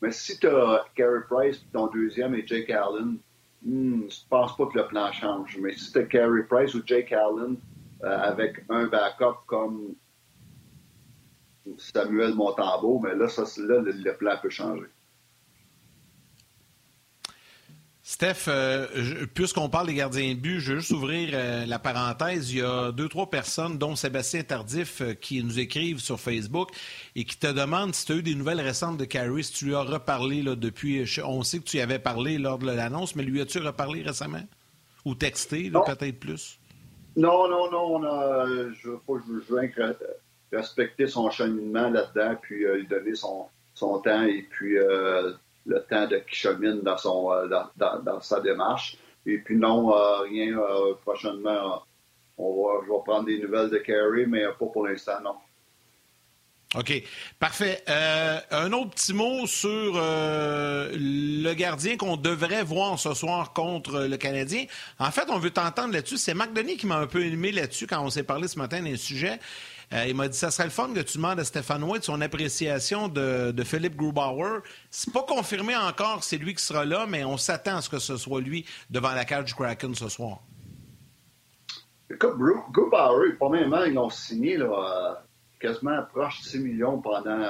Mais 0.00 0.10
si 0.10 0.38
tu 0.38 0.48
as 0.48 0.86
Carey 0.94 1.20
Price, 1.28 1.62
ton 1.74 1.88
deuxième 1.88 2.34
et 2.34 2.46
Jake 2.46 2.70
Allen, 2.70 3.18
hmm, 3.62 4.08
je 4.08 4.28
pense 4.30 4.56
pas 4.56 4.64
que 4.64 4.78
le 4.78 4.86
plan 4.86 5.12
change. 5.12 5.58
Mais 5.60 5.74
si 5.74 5.92
tu 5.92 5.98
as 5.98 6.04
Carey 6.04 6.42
Price 6.48 6.74
ou 6.74 6.80
Jake 6.86 7.12
Allen 7.12 7.56
avec 8.02 8.64
un 8.70 8.86
backup 8.86 9.44
comme 9.46 9.94
Samuel 11.78 12.34
Montambeau, 12.34 13.00
mais 13.00 13.14
là, 13.14 13.28
ça, 13.28 13.42
là 13.58 13.80
le, 13.80 14.16
plan 14.16 14.36
peut 14.40 14.50
changer. 14.50 14.86
Steph, 18.02 18.48
euh, 18.48 18.86
puisqu'on 19.34 19.68
parle 19.68 19.86
des 19.86 19.94
gardiens 19.94 20.34
de 20.34 20.40
but, 20.40 20.58
je 20.58 20.72
veux 20.72 20.78
juste 20.80 20.90
ouvrir 20.90 21.30
euh, 21.32 21.64
la 21.64 21.78
parenthèse. 21.78 22.52
Il 22.52 22.58
y 22.58 22.62
a 22.62 22.90
deux, 22.90 23.08
trois 23.08 23.30
personnes, 23.30 23.78
dont 23.78 23.94
Sébastien 23.94 24.42
Tardif, 24.42 25.00
euh, 25.00 25.12
qui 25.12 25.44
nous 25.44 25.60
écrivent 25.60 26.00
sur 26.00 26.18
Facebook 26.18 26.70
et 27.14 27.22
qui 27.22 27.38
te 27.38 27.46
demandent 27.46 27.94
si 27.94 28.06
tu 28.06 28.12
as 28.12 28.16
eu 28.16 28.22
des 28.22 28.34
nouvelles 28.34 28.60
récentes 28.60 28.96
de 28.96 29.04
Carrie, 29.04 29.44
si 29.44 29.52
tu 29.52 29.66
lui 29.66 29.76
as 29.76 29.82
reparlé 29.82 30.42
là, 30.42 30.56
depuis. 30.56 31.04
On 31.24 31.44
sait 31.44 31.60
que 31.60 31.64
tu 31.64 31.76
y 31.76 31.80
avais 31.80 32.00
parlé 32.00 32.38
lors 32.38 32.58
de 32.58 32.66
l'annonce, 32.66 33.14
mais 33.14 33.22
lui 33.22 33.40
as-tu 33.40 33.58
reparlé 33.58 34.02
récemment? 34.02 34.42
Ou 35.04 35.14
texté, 35.14 35.70
peut-être 35.70 36.18
plus? 36.18 36.58
Non, 37.14 37.48
non, 37.48 37.70
non. 37.70 37.96
On 37.96 38.02
a, 38.02 38.46
je, 38.72 38.90
faut 39.06 39.18
que 39.18 39.22
je, 39.28 39.40
je, 39.48 39.54
respecter 40.52 41.06
son 41.06 41.30
cheminement 41.30 41.90
là-dedans, 41.90 42.36
puis 42.40 42.64
euh, 42.64 42.76
lui 42.76 42.86
donner 42.86 43.14
son, 43.14 43.46
son 43.74 43.98
temps 44.00 44.22
et 44.22 44.46
puis 44.50 44.78
euh, 44.78 45.32
le 45.66 45.82
temps 45.82 46.06
de 46.06 46.16
qui 46.16 46.36
chemine 46.36 46.80
dans, 46.80 46.98
son, 46.98 47.32
euh, 47.32 47.46
dans, 47.76 48.00
dans, 48.02 48.20
sa 48.20 48.40
démarche. 48.40 48.96
Et 49.26 49.38
puis 49.38 49.56
non, 49.56 49.92
rien 50.22 50.56
prochainement. 51.02 51.82
On 52.38 52.64
va, 52.64 52.80
je 52.82 52.90
vais 52.90 52.98
prendre 53.04 53.26
des 53.26 53.38
nouvelles 53.38 53.68
de 53.68 53.76
Carey, 53.76 54.24
mais 54.26 54.44
pas 54.58 54.66
pour 54.66 54.86
l'instant, 54.86 55.20
non. 55.22 55.34
OK. 56.74 57.02
Parfait. 57.38 57.82
un 57.86 58.72
autre 58.72 58.90
petit 58.92 59.12
mot 59.12 59.46
sur 59.46 59.92
le 59.94 61.52
gardien 61.52 61.98
qu'on 61.98 62.16
devrait 62.16 62.64
voir 62.64 62.98
ce 62.98 63.12
soir 63.12 63.52
contre 63.52 64.06
le 64.08 64.16
Canadien. 64.16 64.64
En 64.98 65.10
fait, 65.10 65.28
on 65.28 65.38
veut 65.38 65.50
t'entendre 65.50 65.92
là-dessus. 65.92 66.16
C'est 66.16 66.32
Marc 66.32 66.54
Denis 66.54 66.78
qui 66.78 66.86
m'a 66.86 66.96
un 66.96 67.06
peu 67.06 67.22
aimé 67.22 67.52
là-dessus 67.52 67.86
quand 67.86 68.02
on 68.02 68.08
s'est 68.08 68.22
parlé 68.22 68.48
ce 68.48 68.58
matin 68.58 68.82
d'un 68.82 68.96
sujet. 68.96 69.38
Euh, 69.92 70.06
il 70.06 70.14
m'a 70.14 70.28
dit 70.28 70.36
ça 70.36 70.52
serait 70.52 70.64
le 70.64 70.70
fun 70.70 70.92
que 70.94 71.00
tu 71.00 71.18
demandes 71.18 71.40
à 71.40 71.44
Stéphane 71.44 71.82
White 71.82 72.04
son 72.04 72.20
appréciation 72.20 73.08
de, 73.08 73.52
Philippe 73.64 73.96
Grubauer. 73.96 74.60
C'est 74.90 75.12
pas 75.12 75.24
confirmé 75.24 75.76
encore 75.76 76.22
c'est 76.22 76.38
lui 76.38 76.54
qui 76.54 76.64
sera 76.64 76.84
là, 76.84 77.06
mais 77.08 77.24
on 77.24 77.36
s'attend 77.36 77.78
à 77.78 77.82
ce 77.82 77.88
que 77.88 77.98
ce 77.98 78.16
soit 78.16 78.40
lui 78.40 78.64
devant 78.88 79.12
la 79.12 79.24
cage 79.24 79.46
du 79.46 79.54
Kraken 79.54 79.94
ce 79.94 80.08
soir. 80.08 80.38
Écoute, 82.08 82.36
Grubauer, 82.72 83.34
premièrement, 83.38 83.84
ils 83.84 83.94
l'ont 83.94 84.10
signé 84.10 84.56
là, 84.56 85.22
quasiment 85.60 86.02
proche 86.12 86.40
de 86.42 86.46
6 86.46 86.60
millions 86.60 86.98
pendant, 87.00 87.46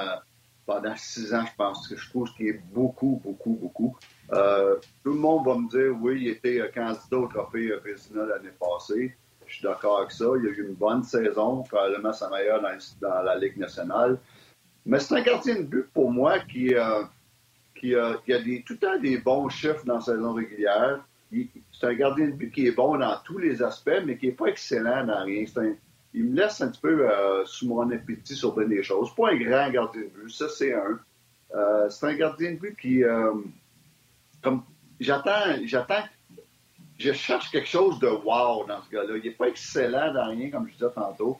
pendant 0.65 0.95
6 0.95 1.33
ans, 1.33 1.45
je 1.45 1.55
pense. 1.57 1.87
Que 1.87 1.95
je 1.95 2.09
trouve 2.09 2.27
ce 2.27 2.33
qui 2.33 2.47
est 2.47 2.61
beaucoup, 2.71 3.21
beaucoup, 3.23 3.57
beaucoup. 3.59 3.97
Euh, 4.33 4.77
tout 5.03 5.13
le 5.13 5.19
monde 5.19 5.45
va 5.45 5.55
me 5.55 5.69
dire, 5.69 5.95
oui, 6.01 6.21
il 6.21 6.27
était 6.29 6.71
candidat 6.73 7.17
au 7.17 7.27
trophée 7.27 7.71
Vézina 7.83 8.25
l'année 8.25 8.53
passée. 8.59 9.15
Je 9.51 9.57
suis 9.57 9.63
d'accord 9.65 9.99
avec 9.99 10.11
ça. 10.11 10.23
Il 10.41 10.47
a 10.47 10.49
eu 10.49 10.65
une 10.65 10.75
bonne 10.75 11.03
saison, 11.03 11.63
probablement 11.63 12.13
sa 12.13 12.29
meilleure 12.29 12.61
dans, 13.01 13.21
la 13.21 13.37
Ligue 13.37 13.57
nationale. 13.57 14.17
Mais 14.85 14.97
c'est 14.99 15.13
un 15.13 15.21
gardien 15.21 15.55
de 15.55 15.63
but 15.63 15.87
pour 15.93 16.09
moi 16.09 16.39
qui, 16.39 16.73
euh, 16.73 17.03
qui, 17.75 17.93
a 17.93 18.13
tout 18.15 18.73
le 18.73 18.77
temps 18.77 18.97
des 18.97 19.17
bons 19.17 19.49
chiffres 19.49 19.83
dans 19.85 19.95
la 19.95 20.01
saison 20.01 20.33
régulière. 20.33 21.03
C'est 21.73 21.87
un 21.87 21.93
gardien 21.93 22.27
de 22.27 22.31
but 22.31 22.49
qui 22.49 22.67
est 22.67 22.71
bon 22.71 22.97
dans 22.97 23.17
tous 23.25 23.39
les 23.39 23.61
aspects, 23.61 24.01
mais 24.05 24.17
qui 24.17 24.27
n'est 24.27 24.31
pas 24.31 24.45
excellent 24.45 25.05
dans 25.05 25.23
rien. 25.25 25.43
il 26.13 26.23
me 26.29 26.37
laisse 26.37 26.61
un 26.61 26.69
petit 26.69 26.81
peu 26.81 27.09
euh, 27.09 27.43
sous 27.43 27.67
mon 27.67 27.91
appétit 27.91 28.35
sur 28.35 28.55
bien 28.55 28.69
des 28.69 28.83
choses. 28.83 29.13
Pas 29.13 29.31
un 29.31 29.35
grand 29.35 29.69
gardien 29.69 30.01
de 30.01 30.07
but, 30.07 30.29
ça 30.29 30.47
c'est 30.47 30.73
un. 30.73 30.97
Euh, 31.53 31.89
c'est 31.89 32.05
un 32.05 32.15
gardien 32.15 32.53
de 32.53 32.57
but 32.57 32.77
qui, 32.79 33.03
comme 34.41 34.63
j'attends, 35.01 35.57
j'attends 35.65 36.03
je 37.01 37.13
cherche 37.13 37.49
quelque 37.51 37.67
chose 37.67 37.99
de 37.99 38.07
wow 38.07 38.65
dans 38.67 38.81
ce 38.83 38.89
gars-là. 38.89 39.17
Il 39.17 39.23
n'est 39.23 39.35
pas 39.35 39.47
excellent 39.47 40.13
dans 40.13 40.29
rien, 40.29 40.49
comme 40.49 40.67
je 40.67 40.73
disais 40.73 40.91
tantôt. 40.93 41.37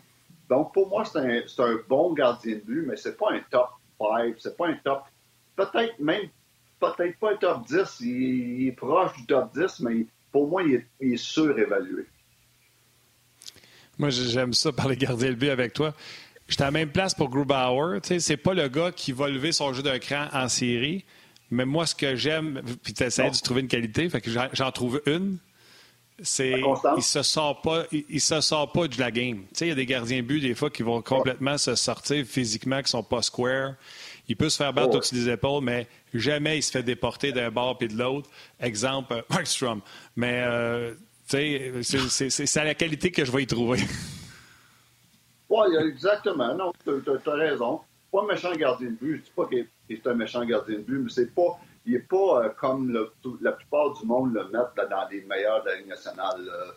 Donc, 0.49 0.73
pour 0.73 0.89
moi, 0.89 1.05
c'est 1.05 1.19
un, 1.19 1.65
un, 1.65 1.79
bon 1.87 2.13
gardien 2.13 2.55
de 2.55 2.59
but, 2.59 2.85
mais 2.85 2.97
c'est 2.97 3.17
pas 3.17 3.31
un 3.31 3.39
top 3.49 3.69
5, 3.99 4.35
c'est 4.37 4.57
pas 4.57 4.67
un 4.67 4.75
top, 4.83 5.03
peut-être 5.55 5.97
même, 5.99 6.27
peut-être 6.79 7.17
pas 7.19 7.31
un 7.31 7.37
top 7.37 7.65
10, 7.67 8.01
il, 8.01 8.67
est 8.67 8.71
proche 8.73 9.13
du 9.15 9.25
top 9.25 9.53
10, 9.53 9.79
mais 9.81 10.05
pour 10.31 10.47
moi, 10.47 10.63
il 10.63 10.75
est, 10.75 10.87
il 10.99 11.13
est 11.13 11.17
surévalué. 11.17 12.05
Moi, 13.97 14.09
j'aime 14.09 14.53
ça 14.53 14.71
par 14.71 14.89
les 14.89 14.97
gardiens 14.97 15.29
de 15.29 15.35
but 15.35 15.49
avec 15.49 15.73
toi. 15.73 15.93
J'étais 16.47 16.63
à 16.63 16.67
la 16.67 16.71
même 16.71 16.89
place 16.89 17.13
pour 17.13 17.29
Grubauer. 17.29 17.99
C'est 18.01 18.37
pas 18.37 18.53
le 18.53 18.67
gars 18.67 18.91
qui 18.91 19.11
va 19.11 19.29
lever 19.29 19.51
son 19.51 19.71
jeu 19.73 19.83
d'un 19.83 19.99
cran 19.99 20.27
en 20.33 20.49
série. 20.49 21.05
Mais 21.49 21.65
moi, 21.65 21.85
ce 21.85 21.93
que 21.93 22.15
j'aime, 22.15 22.61
puis 22.81 22.93
tu 22.93 23.03
essaies 23.03 23.29
de 23.29 23.37
trouver 23.37 23.61
une 23.61 23.67
qualité, 23.67 24.09
fait 24.09 24.21
que 24.21 24.31
j'en 24.31 24.71
trouve 24.71 25.01
une, 25.05 25.37
c'est 26.23 26.61
il 26.97 27.03
se 27.03 27.23
sort 27.23 27.61
pas, 27.61 27.85
se 27.91 28.41
sort 28.41 28.71
pas 28.71 28.87
de 28.87 28.99
la 28.99 29.11
game. 29.11 29.43
Il 29.59 29.67
y 29.67 29.71
a 29.71 29.75
des 29.75 29.85
gardiens 29.85 30.17
de 30.17 30.27
but 30.27 30.39
des 30.39 30.55
fois 30.55 30.69
qui 30.69 30.83
vont 30.83 31.01
complètement 31.01 31.57
se 31.57 31.75
sortir 31.75 32.25
physiquement, 32.25 32.81
qui 32.81 32.89
sont 32.89 33.03
pas 33.03 33.21
square. 33.21 33.75
Il 34.27 34.37
peut 34.37 34.49
se 34.49 34.57
faire 34.57 34.73
battre 34.73 34.95
au-dessus 34.95 35.15
des 35.15 35.29
épaules, 35.29 35.63
mais 35.63 35.87
jamais 36.13 36.59
il 36.59 36.63
se 36.63 36.71
fait 36.71 36.83
déporter 36.83 37.31
d'un 37.31 37.51
bord 37.51 37.77
puis 37.77 37.87
de 37.87 37.97
l'autre. 37.97 38.29
Exemple, 38.59 39.13
euh, 39.13 39.21
Markstrom. 39.29 39.81
Mais 40.15 40.43
euh, 40.45 40.93
c'est 41.27 42.57
à 42.57 42.63
la 42.63 42.75
qualité 42.75 43.11
que 43.11 43.25
je 43.25 43.31
vais 43.31 43.43
y 43.43 43.47
trouver. 43.47 43.79
Oui, 45.53 45.67
exactement. 45.85 46.55
Non, 46.55 46.71
tu 46.85 46.91
as, 47.29 47.33
raison. 47.33 47.81
Pas 48.09 48.21
un 48.21 48.25
méchant 48.25 48.53
gardien 48.53 48.87
de 48.87 48.93
but. 48.93 49.11
Je 49.11 49.17
ne 49.17 49.17
dis 49.17 49.31
pas 49.35 49.47
qu'il 49.47 49.67
est 49.89 50.07
un 50.07 50.13
méchant 50.13 50.45
gardien 50.45 50.77
de 50.77 50.81
but, 50.81 50.99
mais 50.99 51.09
c'est 51.09 51.35
pas, 51.35 51.59
il 51.85 51.93
n'est 51.93 51.99
pas 51.99 52.43
euh, 52.43 52.49
comme 52.49 52.91
la 53.41 53.51
plupart 53.51 53.93
du 53.93 54.05
monde 54.05 54.33
le 54.33 54.43
mettent 54.45 54.89
dans 54.89 55.07
les 55.09 55.21
meilleurs 55.21 55.63
de 55.63 55.69
la 55.69 55.75
Ligue 55.77 55.87
nationale. 55.87 56.47
Euh, 56.47 56.71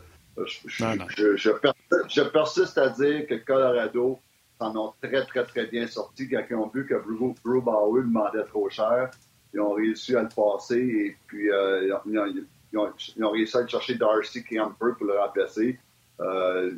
je, 2.08 2.22
persiste, 2.22 2.78
à 2.78 2.88
dire 2.88 3.26
que 3.26 3.34
Colorado 3.44 4.18
s'en 4.58 4.76
ont 4.76 4.92
très, 5.00 5.24
très, 5.26 5.44
très 5.44 5.66
bien 5.66 5.86
sorti 5.86 6.28
quand 6.28 6.42
ils 6.48 6.56
ont 6.56 6.68
vu 6.68 6.86
que 6.86 6.94
Drew, 6.94 7.60
Bauer 7.60 8.02
demandait 8.02 8.44
trop 8.44 8.68
cher. 8.68 9.10
Ils 9.52 9.60
ont 9.60 9.72
réussi 9.74 10.16
à 10.16 10.22
le 10.22 10.28
passer 10.28 10.78
et 10.80 11.16
puis 11.26 11.50
euh, 11.50 11.96
ils, 12.06 12.78
ont, 12.78 13.30
réussi 13.30 13.56
à 13.56 13.60
aller 13.60 13.68
chercher 13.68 13.94
Darcy 13.94 14.42
Camper 14.42 14.94
pour 14.98 15.06
le 15.06 15.18
remplacer. 15.18 15.78
Euh, 16.20 16.72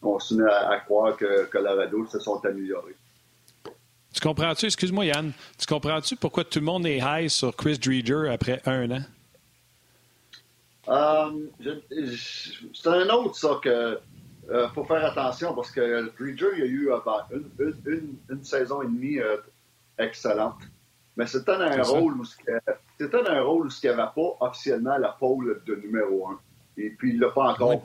continue 0.00 0.48
à, 0.48 0.70
à, 0.70 0.80
croire 0.80 1.16
que 1.16 1.44
Colorado 1.46 2.06
se 2.06 2.18
sont 2.18 2.42
améliorés. 2.44 2.96
Tu 4.12 4.20
comprends-tu, 4.20 4.66
excuse-moi 4.66 5.06
Yann, 5.06 5.32
tu 5.58 5.66
comprends-tu 5.66 6.16
pourquoi 6.16 6.44
tout 6.44 6.58
le 6.58 6.64
monde 6.64 6.84
est 6.86 6.98
high 6.98 7.28
sur 7.28 7.54
Chris 7.54 7.78
Dreger 7.78 8.28
après 8.30 8.60
un 8.66 8.90
an? 8.90 9.02
Euh, 10.88 11.30
c'est 12.74 12.88
un 12.88 13.08
autre, 13.10 13.36
ça, 13.36 13.60
que 13.62 14.00
euh, 14.50 14.68
faut 14.70 14.84
faire 14.84 15.04
attention 15.04 15.54
parce 15.54 15.70
que 15.70 16.10
Dreger, 16.18 16.48
il 16.54 16.58
y 16.58 16.62
a 16.62 16.66
eu 16.66 16.90
euh, 16.90 16.98
une, 17.86 18.16
une, 18.28 18.44
saison 18.44 18.82
et 18.82 18.86
demie 18.86 19.18
euh, 19.20 19.36
excellente. 19.98 20.58
Mais 21.16 21.26
c'était 21.26 21.52
un, 21.52 21.82
rôle 21.82 22.20
où 22.20 22.24
c'était 22.24 23.28
un 23.28 23.42
rôle 23.42 23.66
où 23.66 23.70
il 23.70 23.86
n'y 23.86 23.90
avait 23.90 24.10
pas 24.14 24.36
officiellement 24.40 24.96
la 24.98 25.10
pôle 25.10 25.62
de 25.66 25.76
numéro 25.76 26.28
un. 26.28 26.40
Et 26.76 26.90
puis, 26.90 27.10
il 27.10 27.16
ne 27.16 27.26
l'a 27.26 27.30
pas 27.30 27.52
encore. 27.52 27.80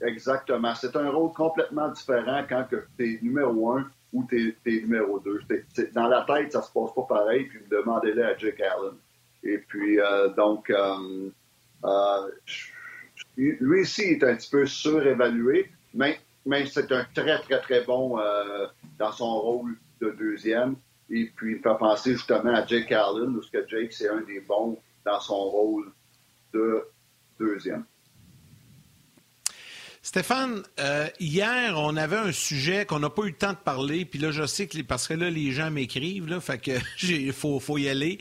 Exactement. 0.00 0.74
C'est 0.74 0.96
un 0.96 1.10
rôle 1.10 1.32
complètement 1.32 1.88
différent 1.88 2.42
quand 2.48 2.66
tu 2.70 3.04
es 3.04 3.18
numéro 3.22 3.72
un 3.72 3.88
ou 4.12 4.24
tu 4.28 4.56
es, 4.64 4.80
numéro 4.80 5.18
2. 5.20 5.40
dans 5.92 6.08
la 6.08 6.22
tête, 6.22 6.52
ça 6.52 6.62
se 6.62 6.72
passe 6.72 6.94
pas 6.94 7.02
pareil, 7.02 7.44
puis 7.44 7.60
demandez-le 7.70 8.24
à 8.24 8.36
Jake 8.36 8.60
Allen. 8.60 8.94
Et 9.44 9.58
puis, 9.58 10.00
euh, 10.00 10.28
donc, 10.30 10.70
euh, 10.70 11.30
euh, 11.84 12.28
lui 13.36 13.82
aussi 13.82 14.02
est 14.02 14.24
un 14.24 14.36
petit 14.36 14.50
peu 14.50 14.66
surévalué, 14.66 15.70
mais, 15.94 16.18
mais 16.46 16.66
c'est 16.66 16.90
un 16.92 17.06
très, 17.14 17.38
très, 17.40 17.60
très 17.60 17.84
bon 17.84 18.18
dans 18.98 19.12
son 19.12 19.40
rôle 19.40 19.76
de 20.00 20.10
deuxième. 20.10 20.76
Et 21.10 21.30
puis, 21.34 21.56
il 21.56 21.62
fait 21.62 21.78
penser 21.78 22.12
justement 22.12 22.54
à 22.54 22.66
Jake 22.66 22.92
Allen, 22.92 23.34
parce 23.34 23.50
que 23.50 23.66
Jake, 23.68 23.92
c'est 23.92 24.08
un 24.08 24.20
des 24.22 24.40
bons 24.40 24.78
dans 25.04 25.20
son 25.20 25.38
rôle 25.38 25.92
de 26.52 26.84
deuxième. 27.38 27.84
Stéphane, 30.08 30.62
euh, 30.80 31.06
hier, 31.20 31.74
on 31.76 31.94
avait 31.94 32.16
un 32.16 32.32
sujet 32.32 32.86
qu'on 32.86 32.98
n'a 32.98 33.10
pas 33.10 33.24
eu 33.24 33.28
le 33.28 33.36
temps 33.36 33.52
de 33.52 33.58
parler, 33.58 34.06
puis 34.06 34.18
là, 34.18 34.30
je 34.30 34.46
sais 34.46 34.66
que 34.66 34.80
parce 34.80 35.06
que 35.06 35.12
là, 35.12 35.28
les 35.28 35.52
gens 35.52 35.70
m'écrivent, 35.70 36.26
là, 36.26 36.40
fait 36.40 36.56
que 36.56 36.70
il 37.02 37.34
faut, 37.34 37.60
faut 37.60 37.76
y 37.76 37.90
aller. 37.90 38.18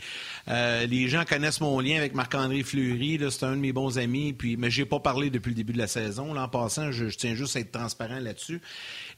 Euh, 0.49 0.85
les 0.85 1.07
gens 1.07 1.23
connaissent 1.25 1.61
mon 1.61 1.79
lien 1.79 1.97
avec 1.97 2.15
Marc-André 2.15 2.63
Fleury, 2.63 3.19
c'est 3.29 3.43
un 3.43 3.51
de 3.51 3.61
mes 3.61 3.73
bons 3.73 3.97
amis, 3.97 4.33
puis 4.33 4.57
mais 4.57 4.71
j'ai 4.71 4.85
pas 4.85 4.99
parlé 4.99 5.29
depuis 5.29 5.49
le 5.49 5.55
début 5.55 5.73
de 5.73 5.77
la 5.77 5.87
saison. 5.87 6.33
Là, 6.33 6.43
en 6.43 6.47
passant, 6.47 6.91
je, 6.91 7.05
tiens 7.05 7.35
juste 7.35 7.55
à 7.55 7.59
être 7.59 7.71
transparent 7.71 8.19
là-dessus. 8.19 8.61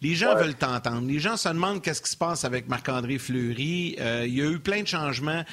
Les 0.01 0.15
gens 0.15 0.35
veulent 0.35 0.55
t'entendre. 0.55 1.07
Les 1.07 1.19
gens 1.19 1.37
se 1.37 1.49
demandent 1.49 1.81
qu'est-ce 1.81 2.01
qui 2.01 2.09
se 2.09 2.17
passe 2.17 2.45
avec 2.45 2.67
Marc-André 2.67 3.17
Fleury. 3.17 3.95
Euh, 3.99 4.25
il 4.27 4.35
y 4.35 4.41
a 4.41 4.49
eu 4.49 4.59
plein 4.59 4.81
de 4.81 4.87
changements 4.87 5.43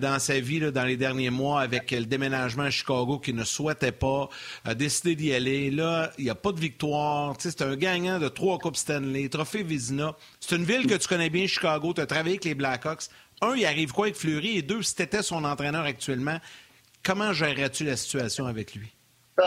dans 0.00 0.18
sa 0.18 0.38
vie 0.40 0.60
là, 0.60 0.70
dans 0.70 0.84
les 0.84 0.96
derniers 0.96 1.30
mois 1.30 1.60
avec 1.60 1.90
le 1.90 2.04
déménagement 2.04 2.64
à 2.64 2.70
Chicago 2.70 3.18
qu'il 3.18 3.34
ne 3.34 3.44
souhaitait 3.44 3.92
pas, 3.92 4.28
a 4.64 4.74
décidé 4.74 5.14
d'y 5.16 5.32
aller. 5.32 5.70
Là, 5.70 6.12
il 6.18 6.24
n'y 6.24 6.30
a 6.30 6.34
pas 6.34 6.52
de 6.52 6.60
victoire. 6.60 7.34
C'est 7.38 7.62
un 7.62 7.76
gagnant 7.76 8.18
de 8.18 8.28
trois 8.28 8.58
Coupes 8.58 8.76
Stanley, 8.76 9.28
Trophée 9.28 9.62
Vizina. 9.62 10.14
C'est 10.40 10.56
une 10.56 10.64
ville 10.64 10.86
que 10.86 10.94
tu 10.94 11.08
connais 11.08 11.30
bien, 11.30 11.46
Chicago. 11.46 11.92
Tu 11.94 12.00
as 12.00 12.06
travaillé 12.06 12.34
avec 12.34 12.44
les 12.44 12.54
Blackhawks. 12.54 13.04
Un, 13.40 13.54
il 13.54 13.66
arrive 13.66 13.92
quoi 13.92 14.06
avec 14.06 14.16
Fleury? 14.16 14.58
Et 14.58 14.62
deux, 14.62 14.82
si 14.82 14.94
tu 14.94 15.02
étais 15.02 15.22
son 15.22 15.44
entraîneur 15.44 15.84
actuellement, 15.84 16.38
comment 17.04 17.32
gérerais-tu 17.32 17.84
la 17.84 17.96
situation 17.96 18.46
avec 18.46 18.74
lui? 18.74 18.92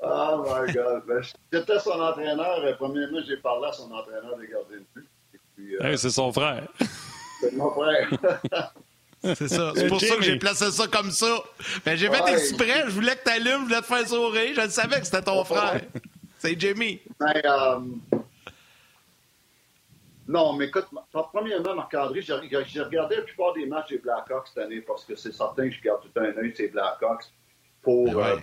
oh 0.00 0.44
my 0.46 0.72
God. 0.72 1.02
Ben, 1.06 1.22
j'étais 1.52 1.78
son 1.80 2.00
entraîneur. 2.00 2.60
Euh, 2.64 2.74
premièrement, 2.78 3.20
j'ai 3.26 3.36
parlé 3.36 3.68
à 3.68 3.72
son 3.72 3.90
entraîneur 3.90 4.36
des 4.38 4.48
gardiens 4.48 4.78
de 4.78 4.86
but. 4.94 5.08
Euh, 5.82 5.96
c'est 5.96 6.10
son 6.10 6.32
frère. 6.32 6.68
C'est 7.40 7.52
mon 7.52 7.70
frère. 7.70 8.08
C'est 9.20 9.48
ça. 9.48 9.72
C'est 9.74 9.88
pour 9.88 10.00
ça 10.00 10.14
que 10.14 10.22
j'ai 10.22 10.38
placé 10.38 10.70
ça 10.70 10.86
comme 10.86 11.10
ça. 11.10 11.42
Ben, 11.84 11.96
j'ai 11.96 12.08
fait 12.08 12.32
exprès. 12.32 12.84
Je 12.86 12.92
voulais 12.92 13.16
que 13.16 13.24
tu 13.24 13.30
allumes, 13.30 13.62
je 13.62 13.64
voulais 13.64 13.80
te 13.80 13.86
faire 13.86 14.06
sourire. 14.06 14.52
Je 14.54 14.68
savais 14.68 15.00
que 15.00 15.06
c'était 15.06 15.22
ton 15.22 15.42
frère. 15.44 15.80
C'est 16.38 16.58
Jimmy. 16.58 17.00
Ben, 17.18 17.32
euh, 17.44 17.80
Non, 20.28 20.52
mais 20.52 20.66
écoute, 20.66 20.86
premièrement, 21.32 21.74
Marc-André, 21.74 22.20
j'ai 22.20 22.34
regardé 22.34 23.16
la 23.16 23.22
plupart 23.22 23.54
des 23.54 23.64
matchs 23.64 23.88
des 23.88 23.98
Blackhawks 23.98 24.48
cette 24.48 24.62
année 24.62 24.82
parce 24.82 25.06
que 25.06 25.16
c'est 25.16 25.32
certain 25.32 25.70
que 25.70 25.74
je 25.74 25.80
garde 25.80 26.02
tout 26.02 26.20
un 26.20 26.36
œil 26.36 26.52
ces 26.54 26.68
Blackhawks 26.68 27.24
pour 27.80 28.18
euh, 28.18 28.36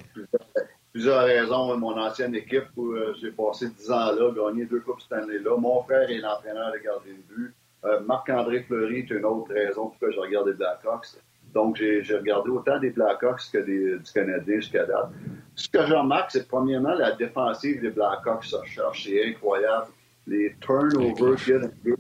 plusieurs, 0.92 1.26
raisons. 1.26 1.78
Mon 1.78 1.96
ancienne 1.96 2.34
équipe, 2.34 2.70
où 2.76 2.94
euh, 2.94 3.14
j'ai 3.22 3.30
passé 3.30 3.70
10 3.70 3.92
ans 3.92 4.12
là, 4.14 4.32
gagné 4.36 4.66
deux 4.66 4.80
Coupes 4.80 5.00
cette 5.00 5.14
année-là. 5.14 5.56
Mon 5.58 5.84
frère 5.84 6.10
est 6.10 6.18
l'entraîneur 6.18 6.72
de 6.74 6.80
gardien 6.80 7.14
de 7.14 7.36
but. 7.36 7.54
Euh, 7.84 8.00
Marc-André 8.00 8.64
Fleury 8.64 9.00
est 9.00 9.10
une 9.12 9.26
autre 9.26 9.54
raison 9.54 9.90
pourquoi 9.90 10.10
je 10.10 10.20
regarde 10.20 10.48
les 10.48 10.54
Blackhawks. 10.54 11.18
Donc, 11.54 11.76
j'ai 11.78 12.02
regardé 12.18 12.50
autant 12.50 12.80
des 12.80 12.90
Blackhawks 12.90 13.52
que 13.54 13.60
des, 13.60 14.00
du 14.00 14.12
Canadien 14.12 14.56
jusqu'à 14.56 14.86
date. 14.86 15.10
Ce 15.54 15.70
que 15.70 15.86
je 15.86 15.94
remarque, 15.94 16.32
c'est 16.32 16.48
premièrement 16.48 16.96
la 16.96 17.12
défensive 17.12 17.80
des 17.80 17.92
Blackhawks 17.92 18.46
se 18.46 18.58
cherche. 18.66 19.06
C'est 19.06 19.30
incroyable. 19.30 19.88
Les 20.28 20.56
turnovers 20.60 21.36
qu'il 21.36 21.54
y 21.54 21.58
a 21.58 21.96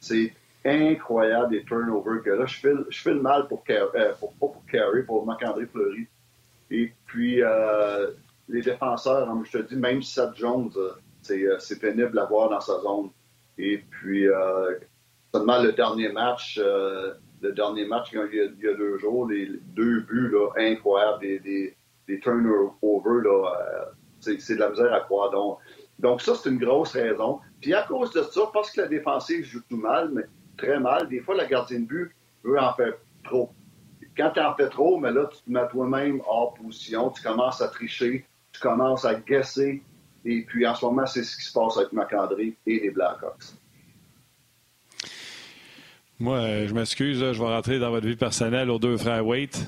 c'est 0.00 0.32
incroyable 0.64 1.54
les 1.54 1.64
turnovers 1.64 2.22
que 2.22 2.30
là. 2.30 2.46
Je 2.46 2.58
fais, 2.58 2.72
je 2.88 3.10
le 3.10 3.20
mal 3.20 3.48
pour, 3.48 3.62
euh, 3.68 4.12
pour, 4.18 4.32
pour 4.34 4.62
Carey, 4.70 5.02
pour 5.02 5.26
Marc-André 5.26 5.66
Fleury. 5.66 6.06
Et 6.70 6.92
puis, 7.06 7.42
euh, 7.42 8.10
les 8.48 8.62
défenseurs, 8.62 9.26
comme 9.26 9.44
je 9.44 9.58
te 9.58 9.62
dis, 9.68 9.76
même 9.76 10.02
Seth 10.02 10.36
Jones, 10.36 10.70
c'est 11.22 11.80
pénible 11.80 12.18
à 12.18 12.24
voir 12.24 12.50
dans 12.50 12.60
sa 12.60 12.80
zone. 12.80 13.10
Et 13.58 13.78
puis, 13.78 14.28
Seulement 15.34 15.62
le 15.62 15.72
dernier 15.72 16.10
match, 16.10 16.58
euh, 16.62 17.12
le 17.42 17.52
dernier 17.52 17.84
match 17.84 18.08
il 18.12 18.34
y, 18.34 18.68
a, 18.68 18.74
deux 18.74 18.98
jours, 18.98 19.28
les 19.28 19.46
deux 19.74 20.00
buts 20.00 20.30
là, 20.32 20.48
incroyables, 20.56 21.20
des, 21.20 21.38
des, 21.40 21.76
des 22.06 22.18
turnovers, 22.20 23.22
là, 23.22 23.52
euh, 23.60 23.84
c'est, 24.20 24.54
de 24.54 24.58
la 24.60 24.70
misère 24.70 24.92
à 24.92 25.00
croire. 25.00 25.30
Donc, 25.30 25.58
donc 25.98 26.22
ça, 26.22 26.34
c'est 26.34 26.48
une 26.48 26.58
grosse 26.58 26.92
raison. 26.92 27.40
Puis 27.60 27.74
à 27.74 27.82
cause 27.82 28.12
de 28.12 28.22
ça, 28.22 28.42
parce 28.52 28.70
que 28.70 28.82
la 28.82 28.88
défensive 28.88 29.44
joue 29.44 29.60
tout 29.68 29.76
mal, 29.76 30.10
mais 30.12 30.24
très 30.56 30.78
mal, 30.78 31.08
des 31.08 31.20
fois, 31.20 31.34
la 31.34 31.46
gardienne 31.46 31.86
de 31.86 31.88
but 31.88 32.16
veut 32.44 32.58
en 32.58 32.72
faire 32.74 32.94
trop. 33.24 33.50
Quand 34.16 34.30
tu 34.30 34.40
en 34.40 34.54
fais 34.54 34.68
trop, 34.68 34.98
mais 34.98 35.12
là, 35.12 35.26
tu 35.26 35.38
te 35.42 35.50
mets 35.50 35.66
toi-même 35.68 36.20
hors 36.26 36.54
position, 36.54 37.10
tu 37.10 37.22
commences 37.22 37.60
à 37.60 37.68
tricher, 37.68 38.24
tu 38.52 38.60
commences 38.60 39.04
à 39.04 39.14
guesser. 39.14 39.82
Et 40.24 40.42
puis 40.42 40.66
en 40.66 40.74
ce 40.74 40.84
moment, 40.84 41.06
c'est 41.06 41.22
ce 41.22 41.36
qui 41.36 41.44
se 41.44 41.52
passe 41.52 41.76
avec 41.76 41.92
Macandré 41.92 42.56
et 42.66 42.80
les 42.80 42.90
Blackhawks. 42.90 43.54
Moi, 46.18 46.36
euh, 46.38 46.66
je 46.66 46.74
m'excuse, 46.74 47.18
je 47.20 47.38
vais 47.38 47.48
rentrer 47.48 47.78
dans 47.78 47.90
votre 47.90 48.06
vie 48.06 48.16
personnelle 48.16 48.70
aux 48.70 48.80
deux 48.80 48.96
frères 48.96 49.24
Waite. 49.24 49.64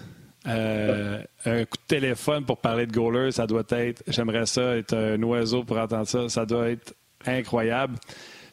Euh, 0.47 1.23
un 1.45 1.65
coup 1.65 1.77
de 1.77 1.87
téléphone 1.87 2.45
pour 2.45 2.59
parler 2.59 2.87
de 2.87 2.93
goaler, 2.93 3.31
ça 3.31 3.47
doit 3.47 3.63
être, 3.71 4.03
j'aimerais 4.09 4.47
ça 4.47 4.77
être 4.77 4.95
un 4.95 5.23
oiseau 5.23 5.63
pour 5.65 5.79
entendre 5.79 6.07
ça, 6.07 6.29
ça 6.29 6.47
doit 6.47 6.71
être 6.71 6.95
incroyable. 7.27 7.97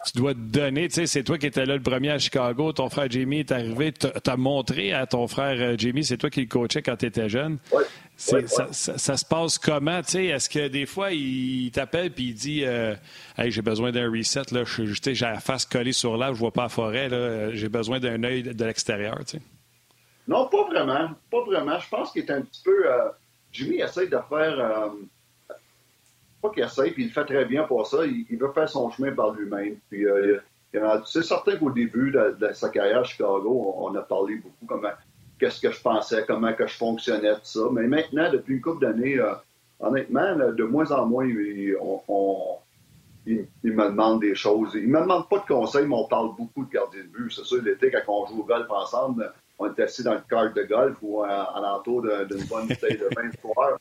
tu 0.06 0.18
dois 0.20 0.34
te 0.34 0.40
donner. 0.40 0.88
Tu 0.88 0.96
sais, 0.96 1.08
c'est 1.08 1.24
toi 1.24 1.38
qui 1.38 1.48
étais 1.48 1.66
là 1.66 1.76
le 1.76 1.82
premier 1.82 2.12
à 2.12 2.20
Chicago. 2.20 2.72
Ton 2.72 2.90
frère 2.90 3.10
Jamie 3.10 3.40
est 3.40 3.52
arrivé. 3.52 3.92
Tu 3.92 4.08
as 4.26 4.38
montré 4.38 4.94
à 4.94 5.06
ton 5.06 5.28
frère 5.28 5.58
euh, 5.60 5.76
Jamie, 5.78 6.04
c'est 6.06 6.18
toi 6.18 6.30
qui 6.30 6.42
le 6.42 6.48
coachais 6.48 6.82
quand 6.82 6.96
tu 6.96 7.06
étais 7.08 7.28
jeune. 7.30 7.58
Ouais. 7.72 7.80
Ouais, 8.32 8.34
ouais. 8.40 8.48
Ça, 8.48 8.68
ça- 8.72 8.98
ça 8.98 9.18
se 9.18 9.26
passe 9.26 9.58
comment? 9.60 10.02
Tu 10.02 10.12
sais, 10.12 10.26
Est-ce 10.26 10.50
que 10.50 10.68
des 10.70 10.86
fois, 10.86 11.12
il 11.12 11.70
t'appelle 11.72 12.12
puis 12.12 12.30
il 12.30 12.34
dit 12.34 12.62
euh, 12.66 12.96
Hey, 13.38 13.52
j'ai 13.52 13.62
besoin 13.62 13.92
d'un 13.92 14.10
reset, 14.10 14.42
là, 14.52 14.64
j'ai 14.66 15.14
la 15.26 15.40
face 15.40 15.66
collée 15.66 15.92
sur 15.94 16.16
l'arbre, 16.18 16.36
je 16.36 16.40
vois 16.40 16.52
pas 16.54 16.64
la 16.64 16.70
forêt, 16.70 17.10
j'ai 17.56 17.70
besoin 17.70 18.00
d'un 18.00 18.24
œil 18.24 18.44
de 18.44 18.66
l'extérieur. 18.66 19.18
tu 19.26 19.38
sais. 19.38 19.44
Non, 20.28 20.48
pas 20.48 20.64
vraiment. 20.66 21.10
Pas 21.32 21.42
vraiment. 21.46 21.80
Je 21.80 21.90
pense 21.90 22.12
qu'il 22.12 22.24
est 22.24 22.32
un 22.32 22.42
petit 22.42 22.62
peu. 22.64 22.92
euh, 22.92 23.10
Jimmy 23.52 23.78
essaie 23.82 24.08
de 24.08 24.18
faire. 24.30 24.60
euh, 24.60 24.90
pas 26.50 26.68
qu'il 26.68 26.94
puis 26.94 27.06
il 27.06 27.12
fait 27.12 27.26
très 27.26 27.46
bien 27.46 27.64
pour 27.64 27.86
ça. 27.88 28.06
Il, 28.06 28.38
veut 28.38 28.52
faire 28.52 28.70
son 28.70 28.90
chemin 28.90 29.12
par 29.12 29.34
lui-même. 29.34 29.78
Puis, 29.90 30.06
euh, 30.06 30.40
c'est 31.06 31.24
certain 31.24 31.58
qu'au 31.58 31.72
début 31.72 32.12
de, 32.12 32.54
sa 32.54 32.70
carrière 32.70 33.00
à 33.00 33.04
Chicago, 33.04 33.76
on, 33.78 33.96
a 33.96 34.02
parlé 34.02 34.36
beaucoup 34.36 34.66
comment 34.68 34.92
qu'est-ce 35.40 35.62
que 35.62 35.72
je 35.72 35.82
pensais, 35.82 36.26
comment 36.28 36.54
que 36.54 36.68
je 36.68 36.76
fonctionnais, 36.76 37.34
tout 37.36 37.42
ça. 37.44 37.62
Mais 37.72 37.88
maintenant, 37.88 38.32
depuis 38.32 38.56
une 38.56 38.62
couple 38.62 38.86
d'années, 38.86 39.20
euh, 39.20 39.34
honnêtement, 39.80 40.36
de 40.36 40.64
moins 40.64 40.92
en 40.92 41.06
moins, 41.06 41.26
il, 41.26 41.76
on- 41.80 42.58
il- 43.26 43.48
me 43.64 43.86
demande 43.86 44.22
des 44.22 44.36
choses. 44.36 44.72
Il 44.76 44.88
me 44.88 45.00
demande 45.00 45.28
pas 45.30 45.40
de 45.40 45.46
conseils, 45.46 45.86
mais 45.86 45.96
on 45.96 46.08
parle 46.08 46.36
beaucoup 46.36 46.66
de 46.66 46.72
gardien 46.72 47.02
de 47.02 47.08
but. 47.08 47.32
C'est 47.32 47.44
sûr, 47.44 47.62
l'été, 47.62 47.92
quand 47.92 48.02
on 48.08 48.26
joue 48.28 48.42
au 48.42 48.44
golf 48.44 48.70
ensemble, 48.70 49.32
on 49.60 49.68
est 49.74 49.80
assis 49.80 50.04
dans 50.04 50.14
le 50.14 50.22
cart 50.30 50.54
de 50.54 50.64
golf 50.64 50.98
ou 51.02 51.24
à, 51.24 51.56
à 51.56 51.62
l'entour 51.62 52.04
d'une 52.04 52.46
bonne 52.46 52.68
bouteille 52.68 52.98
de 52.98 53.10
vin 53.16 53.28
de 53.28 53.38
soir. 53.42 53.78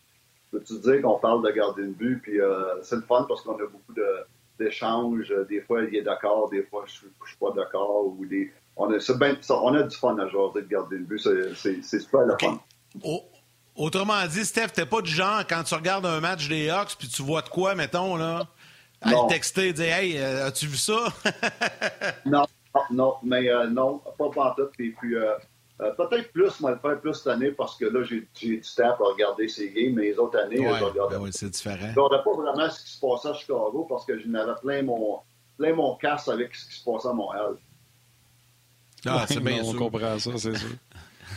Peux-tu 0.58 0.78
dire 0.80 1.02
qu'on 1.02 1.18
parle 1.18 1.44
de 1.46 1.50
gardien 1.52 1.84
de 1.84 1.90
but? 1.92 2.20
Puis 2.22 2.40
euh, 2.40 2.82
c'est 2.82 2.96
le 2.96 3.02
fun 3.02 3.24
parce 3.28 3.42
qu'on 3.42 3.54
a 3.56 3.66
beaucoup 3.66 3.92
de- 3.94 4.24
d'échanges. 4.58 5.32
Des 5.48 5.60
fois, 5.60 5.82
il 5.84 5.94
est 5.96 6.02
d'accord, 6.02 6.48
des 6.50 6.62
fois, 6.62 6.84
je 6.86 6.92
je 7.24 7.28
suis 7.28 7.36
pas 7.38 7.50
d'accord. 7.54 8.06
Ou 8.06 8.24
des, 8.26 8.52
on, 8.76 8.90
a, 8.92 8.98
c'est 9.00 9.18
ben- 9.18 9.36
on 9.50 9.74
a 9.74 9.82
du 9.82 9.96
fun 9.96 10.16
à 10.18 10.28
jouer 10.28 10.48
de 10.54 10.60
gardien 10.62 10.98
de 10.98 11.04
but. 11.04 11.18
C'est, 11.56 11.82
super 12.00 12.20
le 12.20 12.34
fun. 12.40 12.58
Au- 13.04 13.22
Autrement 13.76 14.26
dit, 14.26 14.42
Steph, 14.46 14.68
t'es 14.68 14.86
pas 14.86 15.02
du 15.02 15.10
genre, 15.10 15.42
quand 15.46 15.62
tu 15.62 15.74
regardes 15.74 16.06
un 16.06 16.18
match 16.20 16.48
des 16.48 16.70
Hawks, 16.70 16.96
puis 16.98 17.08
tu 17.08 17.20
vois 17.22 17.42
de 17.42 17.50
quoi, 17.50 17.74
mettons, 17.74 18.16
là, 18.16 18.46
à 19.02 19.10
Non. 19.10 19.24
le 19.26 19.28
texter, 19.34 19.74
dire 19.74 19.92
Hey, 19.94 20.16
euh, 20.16 20.46
as-tu 20.46 20.66
vu 20.66 20.78
ça? 20.78 20.96
Non, 22.24 22.44
non, 22.74 22.82
non, 22.90 23.14
mais 23.22 23.50
euh, 23.50 23.66
non, 23.68 24.00
pas 24.18 24.30
pantoute. 24.30 24.72
Et 24.78 24.90
puis, 24.98 25.14
euh, 25.16 25.32
euh, 25.80 25.90
peut-être 25.92 26.32
plus, 26.32 26.58
moi, 26.60 26.70
le 26.72 26.78
faire 26.78 26.98
plus 27.00 27.14
cette 27.14 27.26
année 27.26 27.50
parce 27.50 27.76
que 27.76 27.84
là, 27.84 28.02
j'ai, 28.02 28.26
du 28.34 28.60
temps 28.60 28.96
pour 28.96 29.08
regarder 29.08 29.46
ces 29.48 29.70
games, 29.70 29.94
mais 29.94 30.04
les 30.04 30.18
autres 30.18 30.38
années, 30.38 30.58
Ouais, 30.58 30.78
je 30.78 30.84
regardais 30.84 31.16
ben 31.16 31.22
oui, 31.22 31.30
c'est 31.32 31.50
différent. 31.50 31.92
Je 31.94 32.00
regardais 32.00 32.24
pas 32.24 32.34
vraiment 32.34 32.70
ce 32.70 32.82
qui 32.82 32.90
se 32.92 33.00
passait 33.00 33.28
à 33.28 33.34
Chicago 33.34 33.86
parce 33.88 34.06
que 34.06 34.18
j'en 34.18 34.34
avais 34.34 34.58
plein 34.62 34.82
mon, 34.82 35.18
plein 35.58 35.74
mon 35.74 35.94
casse 35.96 36.28
avec 36.28 36.54
ce 36.54 36.66
qui 36.66 36.78
se 36.80 36.84
passait 36.84 37.08
à 37.08 37.12
Montréal. 37.12 37.56
Ah, 39.04 39.26
c'est 39.28 39.40
bien 39.44 39.62
on 39.62 39.70
sûr. 39.70 39.78
comprend 39.78 40.18
ça, 40.18 40.30
c'est 40.36 40.56
sûr. 40.56 40.70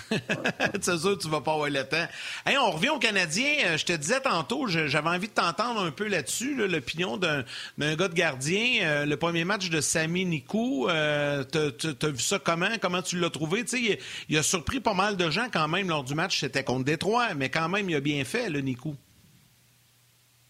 c'est 0.82 0.98
sûr 0.98 1.18
que 1.18 1.22
tu 1.24 1.30
vas 1.30 1.42
pas 1.42 1.54
avoir 1.54 1.70
le 1.70 1.84
temps. 1.84 2.08
Hey, 2.46 2.58
on 2.58 2.72
revient 2.72 2.90
aux 2.90 3.00
Canadiens. 3.00 3.54
Euh, 3.66 3.78
Je 3.78 3.86
te 3.86 3.94
disais 3.94 4.20
tantôt, 4.22 4.68
j'avais 4.68 5.10
envie 5.10 5.28
de 5.28 5.34
t'entendre 5.34 5.82
un 5.82 5.92
peu 5.92 6.08
là-dessus, 6.08 6.56
là, 6.56 6.68
l'opinion 6.68 7.18
d'un 7.18 7.44
d'un 7.78 7.96
gars 7.96 8.08
de 8.08 8.14
gardien. 8.14 8.80
Euh, 8.84 9.06
le 9.06 9.18
premier 9.18 9.46
match 9.46 9.70
de 9.70 9.82
Sami 9.82 10.26
Nikou, 10.26 10.88
euh, 10.90 11.44
t'as- 11.44 11.72
t'as 11.72 12.10
vu 12.10 12.20
ça 12.20 12.40
comment? 12.40 12.70
Comment 12.82 13.02
tu 13.02 13.20
l'as 13.20 13.30
trouvé? 13.30 13.64
Il, 13.74 13.98
il 14.30 14.38
a 14.38 14.44
surpris 14.44 14.80
pas 14.80 14.94
mal 14.94 15.16
de 15.18 15.30
gens 15.30 15.48
quand 15.52 15.68
même 15.68 15.90
lors 15.90 16.04
du 16.04 16.16
match. 16.16 16.40
C'était 16.40 16.64
contre 16.64 16.86
Détroit, 16.86 17.34
mais 17.36 17.50
quand 17.50 17.70
même, 17.70 17.90
il 17.90 17.96
a 17.96 18.00
bien 18.02 18.24
fait, 18.26 18.50
le 18.50 18.62
Nikou. 18.62 18.96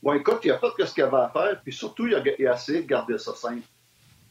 Bon, 0.01 0.13
écoute, 0.13 0.39
il 0.43 0.51
a 0.51 0.57
fait 0.59 0.85
ce 0.85 0.93
qu'il 0.93 1.03
avait 1.03 1.17
à 1.17 1.29
faire, 1.33 1.59
puis 1.61 1.73
surtout, 1.73 2.07
il 2.07 2.15
a, 2.15 2.21
il 2.39 2.45
essayé 2.45 2.81
de 2.81 2.87
garder 2.87 3.17
ça 3.17 3.35
simple. 3.35 3.63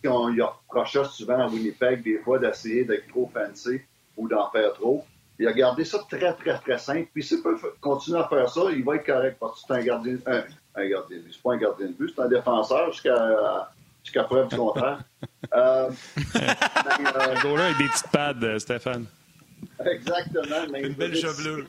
On 0.07 0.29
lui 0.29 0.41
reprochait 0.41 1.05
souvent 1.05 1.41
à 1.41 1.47
Winnipeg, 1.49 2.03
des 2.03 2.19
fois, 2.21 2.39
d'essayer 2.39 2.85
d'être 2.85 3.09
trop 3.09 3.31
fancy 3.35 3.81
ou 4.17 4.29
d'en 4.29 4.49
faire 4.51 4.73
trop. 4.73 5.05
Il 5.39 5.47
a 5.47 5.53
gardé 5.53 5.85
ça 5.85 5.99
très, 6.11 6.33
très, 6.35 6.59
très 6.59 6.79
simple. 6.79 7.09
Puis 7.15 7.23
s'il 7.23 7.43
peut 7.43 7.57
continuer 7.81 8.19
à 8.19 8.29
faire 8.29 8.49
ça, 8.49 8.63
il 8.73 8.85
va 8.85 8.97
être 8.97 9.07
correct 9.07 9.37
parce 9.39 9.61
que 9.63 9.67
c'est 9.69 9.75
un 9.75 9.83
gardien, 9.85 10.17
un, 10.27 10.43
un 10.75 10.89
gardien 10.89 11.19
de 11.19 11.23
but. 11.23 11.33
C'est 11.33 11.43
pas 11.43 11.53
un 11.53 11.57
gardien 11.59 11.87
de 11.87 11.93
but, 11.93 12.13
c'est 12.15 12.23
un 12.23 12.29
défenseur 12.29 12.93
jusqu'à 12.93 13.71
jusqu'à 14.03 14.25
preuve 14.25 14.49
du 14.49 14.57
contraire. 14.57 15.01
Euh, 15.55 15.89
mais, 16.35 16.41
euh, 16.43 17.57
avec 17.57 17.79
des 17.79 17.89
petites 17.89 18.11
pads, 18.13 18.35
euh, 18.43 18.59
Stéphane. 18.59 19.07
exactement. 19.87 20.67
mais- 20.71 20.83
Une 20.83 20.95
belle 20.95 21.15
chevelure. 21.17 21.65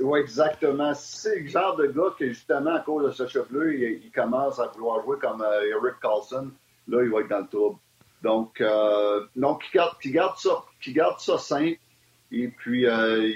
Oui, 0.00 0.20
exactement. 0.20 0.92
C'est 0.94 1.40
le 1.40 1.48
genre 1.48 1.76
de 1.76 1.86
gars 1.86 2.14
que, 2.18 2.26
justement, 2.28 2.74
à 2.76 2.80
cause 2.80 3.04
de 3.06 3.10
ce 3.12 3.26
chevelure, 3.28 3.72
il, 3.72 4.04
il 4.04 4.10
commence 4.10 4.58
à 4.58 4.66
vouloir 4.68 5.02
jouer 5.04 5.18
comme 5.20 5.42
euh, 5.42 5.66
Eric 5.70 6.00
Carlson. 6.00 6.50
Là, 6.88 7.02
il 7.02 7.10
va 7.10 7.20
être 7.20 7.28
dans 7.28 7.40
le 7.40 7.46
trouble. 7.48 7.78
Donc, 8.22 8.60
euh, 8.60 9.26
donc 9.36 9.62
qui 9.64 9.76
garde, 9.76 9.96
qui 10.00 10.10
garde 10.10 10.36
ça, 10.38 10.64
qui 10.80 10.92
garde 10.92 11.20
ça 11.20 11.38
simple. 11.38 11.78
Et 12.30 12.48
puis, 12.48 12.86
euh, 12.86 13.32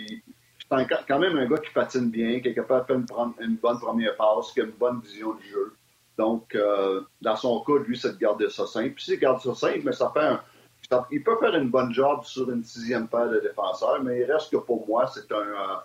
c'est 0.58 1.04
quand 1.08 1.18
même 1.18 1.36
un 1.36 1.46
gars 1.46 1.58
qui 1.58 1.72
patine 1.72 2.10
bien, 2.10 2.40
qui 2.40 2.48
est 2.48 2.54
capable 2.54 2.82
de 2.86 3.06
faire 3.06 3.30
une, 3.40 3.56
bonne 3.56 3.78
première 3.78 4.16
passe, 4.16 4.52
qui 4.52 4.60
a 4.60 4.64
une 4.64 4.70
bonne 4.70 5.00
vision 5.00 5.34
du 5.34 5.48
jeu. 5.48 5.74
Donc, 6.18 6.54
euh, 6.54 7.00
dans 7.20 7.36
son 7.36 7.60
cas, 7.60 7.78
lui, 7.86 7.96
c'est 7.96 8.12
de 8.12 8.18
garder 8.18 8.48
ça 8.50 8.66
simple. 8.66 8.90
Puis 8.90 9.04
s'il 9.04 9.18
garde 9.18 9.40
ça 9.40 9.54
simple, 9.54 9.80
mais 9.84 9.92
ça 9.92 10.10
fait 10.14 10.20
un, 10.20 10.40
il 11.10 11.22
peut 11.22 11.36
faire 11.38 11.54
une 11.54 11.70
bonne 11.70 11.92
job 11.92 12.24
sur 12.24 12.50
une 12.50 12.64
sixième 12.64 13.08
paire 13.08 13.30
de 13.30 13.40
défenseurs, 13.40 14.02
mais 14.02 14.20
il 14.20 14.30
reste 14.30 14.50
que 14.50 14.56
pour 14.58 14.86
moi, 14.86 15.06
c'est 15.06 15.30
un, 15.32 15.36
euh, 15.36 15.76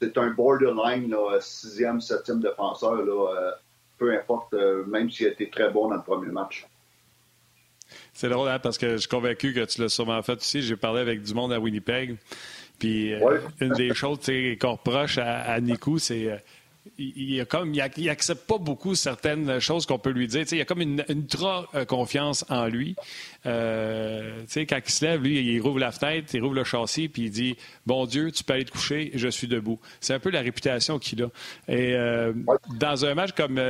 c'est 0.00 0.16
un 0.18 0.30
borderline, 0.30 1.10
là, 1.10 1.38
sixième, 1.40 2.00
septième 2.00 2.40
défenseur, 2.40 2.96
là, 2.96 3.34
euh, 3.34 3.50
peu 3.98 4.12
importe, 4.16 4.54
euh, 4.54 4.84
même 4.86 5.10
s'il 5.10 5.26
a 5.26 5.30
été 5.30 5.48
très 5.50 5.70
bon 5.70 5.88
dans 5.88 5.96
le 5.96 6.02
premier 6.02 6.30
match. 6.30 6.66
C'est 8.14 8.28
drôle, 8.28 8.48
hein, 8.48 8.58
parce 8.58 8.78
que 8.78 8.92
je 8.92 8.96
suis 8.98 9.08
convaincu 9.08 9.52
que 9.52 9.64
tu 9.64 9.80
l'as 9.82 9.88
sûrement 9.88 10.22
fait 10.22 10.38
aussi. 10.38 10.62
J'ai 10.62 10.76
parlé 10.76 11.00
avec 11.00 11.22
du 11.22 11.34
monde 11.34 11.52
à 11.52 11.60
Winnipeg. 11.60 12.16
Puis 12.78 13.14
euh, 13.14 13.38
une 13.60 13.72
des 13.72 13.94
choses 13.94 14.18
qu'on 14.60 14.72
reproche 14.72 15.18
à, 15.18 15.40
à 15.40 15.60
Nico, 15.60 15.98
c'est 15.98 16.26
euh, 16.30 16.36
il, 16.98 17.32
il, 17.32 17.40
a 17.40 17.44
comme, 17.46 17.74
il, 17.74 17.80
ac- 17.80 17.94
il 17.96 18.08
accepte 18.10 18.46
pas 18.46 18.58
beaucoup 18.58 18.94
certaines 18.94 19.58
choses 19.60 19.86
qu'on 19.86 19.98
peut 19.98 20.10
lui 20.10 20.28
dire. 20.28 20.42
Tu 20.42 20.48
sais, 20.48 20.56
il 20.56 20.58
y 20.58 20.62
a 20.62 20.66
comme 20.66 20.82
une, 20.82 21.02
une 21.08 21.20
ultra 21.20 21.66
euh, 21.74 21.84
confiance 21.86 22.44
en 22.50 22.66
lui. 22.66 22.94
Euh, 23.46 24.42
quand 24.54 24.78
il 24.84 24.90
se 24.90 25.04
lève, 25.04 25.22
lui, 25.22 25.40
il 25.40 25.60
rouvre 25.60 25.78
la 25.78 25.90
fenêtre, 25.90 26.28
il 26.34 26.42
rouvre 26.42 26.54
le 26.54 26.64
châssis, 26.64 27.08
puis 27.08 27.22
il 27.22 27.30
dit 27.30 27.56
Bon 27.86 28.06
Dieu, 28.06 28.30
tu 28.30 28.44
peux 28.44 28.52
aller 28.52 28.64
te 28.64 28.70
coucher, 28.72 29.10
je 29.14 29.28
suis 29.28 29.46
debout. 29.48 29.80
C'est 30.00 30.14
un 30.14 30.20
peu 30.20 30.30
la 30.30 30.42
réputation 30.42 30.98
qu'il 30.98 31.22
a. 31.22 31.28
Et 31.68 31.94
euh, 31.94 32.32
dans 32.78 33.04
un 33.04 33.14
match 33.14 33.30
comme 33.32 33.60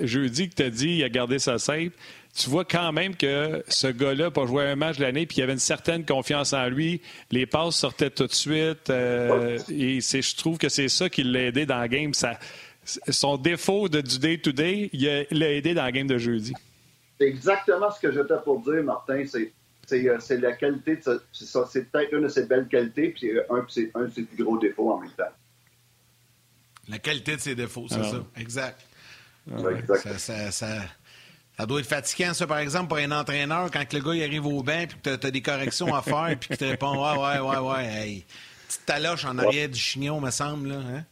jeudi 0.00 0.48
que 0.48 0.54
tu 0.54 0.62
as 0.62 0.70
dit, 0.70 0.96
il 0.96 1.04
a 1.04 1.08
gardé 1.10 1.38
ça 1.38 1.58
simple. 1.58 1.94
Tu 2.38 2.48
vois 2.50 2.64
quand 2.64 2.92
même 2.92 3.16
que 3.16 3.64
ce 3.68 3.88
gars-là 3.88 4.26
n'a 4.26 4.30
pas 4.30 4.46
joué 4.46 4.62
un 4.64 4.76
match 4.76 4.98
de 4.98 5.02
l'année, 5.02 5.26
puis 5.26 5.38
il 5.38 5.42
avait 5.42 5.54
une 5.54 5.58
certaine 5.58 6.04
confiance 6.06 6.52
en 6.52 6.68
lui. 6.68 7.00
Les 7.32 7.46
passes 7.46 7.74
sortaient 7.74 8.10
tout 8.10 8.28
de 8.28 8.32
suite. 8.32 8.90
euh, 8.90 9.58
et 9.68 10.00
c'est, 10.00 10.22
je 10.22 10.36
trouve 10.36 10.56
que 10.56 10.68
c'est 10.68 10.88
ça 10.88 11.08
qui 11.08 11.24
l'a 11.24 11.46
aidé 11.46 11.66
dans 11.66 11.78
la 11.78 11.88
game. 11.88 12.14
Ça, 12.14 12.38
son 12.84 13.38
défaut 13.38 13.88
de, 13.88 14.00
du 14.00 14.20
day-to-day, 14.20 14.90
il 14.92 15.26
l'a 15.32 15.52
aidé 15.52 15.74
dans 15.74 15.82
la 15.82 15.90
game 15.90 16.06
de 16.06 16.16
jeudi. 16.16 16.52
C'est 17.20 17.26
exactement 17.26 17.90
ce 17.90 17.98
que 17.98 18.12
j'étais 18.12 18.34
pour 18.44 18.60
dire, 18.60 18.84
Martin. 18.84 19.24
C'est, 19.26 19.52
c'est, 19.88 20.08
euh, 20.08 20.18
c'est 20.20 20.38
la 20.38 20.52
qualité 20.52 20.94
de 20.96 21.02
ça. 21.02 21.14
C'est, 21.32 21.44
ça. 21.46 21.68
C'est 21.72 21.90
peut-être 21.90 22.12
une 22.12 22.22
de 22.22 22.28
ses 22.28 22.46
belles 22.46 22.68
qualités, 22.68 23.08
puis 23.08 23.32
un, 23.50 23.66
c'est 23.68 23.90
un 23.96 24.04
de 24.04 24.10
ses 24.12 24.22
plus 24.22 24.44
gros 24.44 24.58
défauts 24.58 24.92
en 24.92 25.00
même 25.00 25.10
temps. 25.10 25.24
La 26.88 26.98
qualité 27.00 27.34
de 27.34 27.40
ses 27.40 27.54
défauts, 27.56 27.86
c'est 27.88 27.96
Alors. 27.96 28.10
ça. 28.12 28.24
Exact. 28.40 28.80
Ouais, 29.50 29.78
exact. 29.80 30.02
Ça, 30.02 30.18
ça, 30.18 30.50
ça- 30.52 30.82
ça 31.58 31.66
doit 31.66 31.80
être 31.80 31.86
fatigant, 31.88 32.32
ça, 32.34 32.46
par 32.46 32.58
exemple, 32.58 32.86
pour 32.88 32.98
un 32.98 33.10
entraîneur, 33.10 33.68
quand 33.72 33.92
le 33.92 33.98
gars 34.00 34.14
il 34.14 34.22
arrive 34.22 34.46
au 34.46 34.62
banc 34.62 34.84
puis 34.88 34.96
que 35.02 35.16
tu 35.16 35.26
as, 35.26 35.30
des 35.30 35.42
corrections 35.42 35.92
à 35.92 36.02
faire 36.02 36.36
puis 36.38 36.48
qu'il 36.50 36.56
te 36.56 36.64
répond 36.64 36.92
Ouais, 37.02 37.18
ouais, 37.18 37.40
ouais, 37.40 37.58
ouais, 37.58 37.84
hey. 37.86 38.24
Petite 38.68 38.86
taloche 38.86 39.24
en 39.24 39.36
arrière 39.38 39.68
du 39.68 39.78
chignon, 39.78 40.20
me 40.20 40.30
semble, 40.30 40.68
là. 40.68 40.76
Hein? 40.76 41.04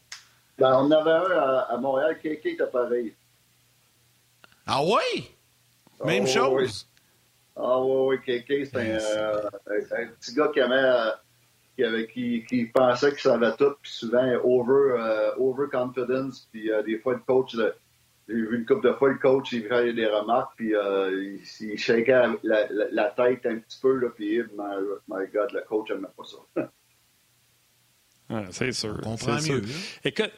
Ben, 0.58 0.72
on 0.74 0.84
en 0.86 0.90
avait 0.92 1.10
un 1.10 1.38
à, 1.38 1.58
à 1.70 1.76
Montréal, 1.78 2.18
qui 2.20 2.28
était 2.28 2.56
pareil? 2.72 3.12
Ah 4.66 4.82
oui? 4.84 5.28
Même 6.04 6.24
Oh, 6.24 6.26
chose? 6.28 6.86
Ah 7.56 7.80
oui, 7.80 8.18
oui, 8.26 8.40
KK, 8.42 8.66
c'est 8.66 8.76
un, 8.76 8.98
euh, 9.18 9.48
petit 10.20 10.34
gars 10.34 10.48
qui 10.52 10.60
aimait, 10.60 10.74
euh, 10.76 11.10
qui, 11.74 11.84
avait, 11.84 12.06
qui, 12.06 12.44
qui 12.48 12.66
pensait 12.66 13.10
qu'il 13.10 13.20
savait 13.20 13.56
tout, 13.56 13.74
puis 13.82 13.90
souvent 13.90 14.30
over, 14.44 15.00
euh, 15.00 15.30
overconfidence, 15.38 16.46
puis 16.52 16.70
euh, 16.70 16.82
des 16.82 16.98
fois 16.98 17.14
le 17.14 17.20
coach, 17.20 17.54
le- 17.54 17.74
j'ai 18.28 18.34
vu 18.34 18.56
une 18.58 18.66
couple 18.66 18.88
de 18.88 18.92
fois 18.94 19.08
le 19.10 19.18
coach, 19.18 19.52
il 19.52 19.66
faisait 19.66 19.92
des 19.92 20.06
remarques, 20.06 20.52
puis 20.56 20.74
euh, 20.74 21.34
il, 21.60 21.66
il 21.68 21.78
shakeait 21.78 22.26
la, 22.42 22.66
la- 22.70 22.88
la 22.90 23.04
tête 23.10 23.46
un 23.46 23.58
petit 23.58 23.78
peu, 23.80 23.94
là, 23.98 24.08
puis 24.14 24.40
my, 24.56 24.74
my 25.08 25.26
God, 25.32 25.52
le 25.52 25.62
coach 25.68 25.90
n'aimait 25.90 26.08
pas 26.16 26.24
ça. 26.24 26.62
Ah, 28.28 28.42
c'est 28.50 28.72
sûr. 28.72 28.96
On 29.04 29.10
comprend 29.12 29.34
mieux, 29.34 29.40
sûr. 29.40 29.54
là. 29.54 29.68
Écoute, 30.04 30.32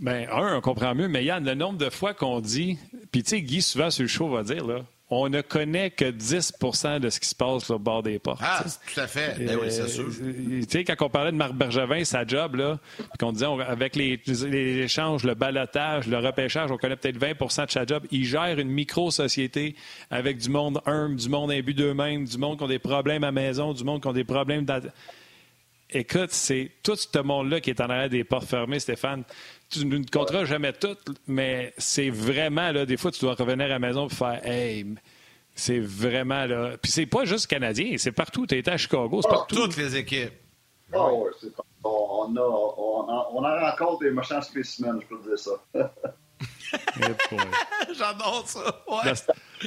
ben, 0.00 0.28
un, 0.32 0.56
on 0.56 0.60
comprend 0.60 0.96
mieux, 0.96 1.06
mais 1.06 1.24
Yann, 1.24 1.44
le 1.44 1.54
nombre 1.54 1.78
de 1.78 1.88
fois 1.88 2.12
qu'on 2.12 2.40
dit. 2.40 2.76
Puis, 3.12 3.22
tu 3.22 3.30
sais, 3.30 3.40
Guy, 3.42 3.62
souvent 3.62 3.88
sur 3.90 4.02
le 4.02 4.08
show, 4.08 4.28
va 4.28 4.42
dire, 4.42 4.66
là. 4.66 4.84
On 5.10 5.28
ne 5.28 5.42
connaît 5.42 5.90
que 5.90 6.06
10% 6.06 6.98
de 6.98 7.10
ce 7.10 7.20
qui 7.20 7.28
se 7.28 7.34
passe 7.34 7.64
sur 7.64 7.74
le 7.74 7.78
bord 7.78 8.02
des 8.02 8.18
portes. 8.18 8.40
Ah, 8.42 8.64
tout 8.64 9.00
à 9.00 9.06
fait. 9.06 9.38
Ben 9.38 9.58
oui, 9.60 9.70
c'est 9.70 9.86
sûr. 9.88 10.06
Euh, 10.06 10.60
tu 10.62 10.66
sais, 10.68 10.84
quand 10.84 10.94
on 11.04 11.10
parlait 11.10 11.30
de 11.30 11.36
Marc 11.36 11.52
Bergevin, 11.52 12.04
sa 12.04 12.26
job, 12.26 12.54
là, 12.54 12.78
qu'on 13.20 13.32
disait 13.32 13.46
avec 13.46 13.96
les, 13.96 14.20
les, 14.26 14.78
échanges, 14.78 15.24
le 15.24 15.34
balotage, 15.34 16.06
le 16.06 16.18
repêchage, 16.18 16.70
on 16.70 16.78
connaît 16.78 16.96
peut-être 16.96 17.18
20% 17.18 17.66
de 17.66 17.70
sa 17.70 17.84
job. 17.84 18.06
Il 18.10 18.24
gère 18.24 18.58
une 18.58 18.70
micro-société 18.70 19.76
avec 20.10 20.38
du 20.38 20.48
monde 20.48 20.80
humble, 20.86 21.16
du 21.16 21.28
monde 21.28 21.52
imbu 21.52 21.74
d'eux-mêmes, 21.74 22.24
du 22.24 22.38
monde 22.38 22.56
qui 22.56 22.64
ont 22.64 22.68
des 22.68 22.78
problèmes 22.78 23.24
à 23.24 23.32
maison, 23.32 23.74
du 23.74 23.84
monde 23.84 24.00
qui 24.00 24.08
ont 24.08 24.12
des 24.12 24.24
problèmes 24.24 24.64
Écoute, 25.90 26.32
c'est 26.32 26.72
tout 26.82 26.96
ce 26.96 27.18
monde-là 27.20 27.60
qui 27.60 27.70
est 27.70 27.80
en 27.80 27.84
arrière 27.84 28.08
des 28.08 28.24
portes 28.24 28.48
fermées, 28.48 28.80
Stéphane. 28.80 29.22
Tu 29.70 29.84
ne 29.84 30.04
compteras 30.04 30.44
jamais 30.44 30.72
tout, 30.72 30.96
mais 31.26 31.72
c'est 31.78 32.10
vraiment, 32.10 32.70
là, 32.70 32.86
des 32.86 32.96
fois, 32.96 33.10
tu 33.10 33.20
dois 33.20 33.34
revenir 33.34 33.66
à 33.66 33.68
la 33.68 33.78
maison 33.78 34.06
et 34.06 34.14
faire 34.14 34.40
Hey, 34.46 34.86
c'est 35.54 35.80
vraiment, 35.80 36.44
là. 36.46 36.76
Puis 36.80 36.92
c'est 36.92 37.06
pas 37.06 37.24
juste 37.24 37.46
canadien, 37.46 37.96
c'est 37.98 38.12
partout. 38.12 38.46
Tu 38.46 38.56
été 38.56 38.70
à 38.70 38.76
Chicago, 38.76 39.20
c'est 39.22 39.28
partout. 39.28 39.56
Toutes 39.56 39.76
les 39.76 39.96
équipes. 39.96 40.32
Ah 40.92 41.12
ouais, 41.12 41.30
c'est 41.40 41.48
on, 41.82 42.34
a, 42.36 42.40
on, 42.40 43.08
a, 43.08 43.28
on 43.32 43.44
a 43.44 43.72
encore 43.72 43.98
des 43.98 44.10
méchants 44.10 44.40
spécimens, 44.40 45.00
je 45.00 45.06
peux 45.06 45.22
te 45.22 45.28
dire 45.28 45.38
ça. 45.38 45.52
J'adore 47.96 48.44
ça. 48.46 48.82
Ouais. 48.88 49.12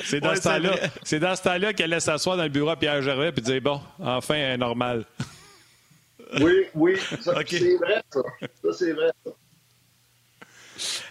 C'est 0.03 0.19
dans, 0.19 0.35
ce 0.35 1.15
dans 1.17 1.35
ce 1.35 1.43
temps-là 1.43 1.73
qu'elle 1.73 1.89
laisse 1.89 2.03
s'asseoir 2.03 2.37
dans 2.37 2.43
le 2.43 2.49
bureau 2.49 2.69
à 2.69 2.75
Pierre 2.75 3.01
Gervais 3.01 3.29
et 3.35 3.41
dire 3.41 3.61
Bon, 3.61 3.81
enfin, 3.99 4.57
normal. 4.57 5.05
Oui, 6.41 6.65
oui, 6.75 6.97
c'est 7.21 7.31
vrai, 7.31 8.03
ça. 8.11 8.21
Ça, 8.63 8.73
c'est 8.73 8.91
vrai, 8.93 9.11
ça. 9.25 9.31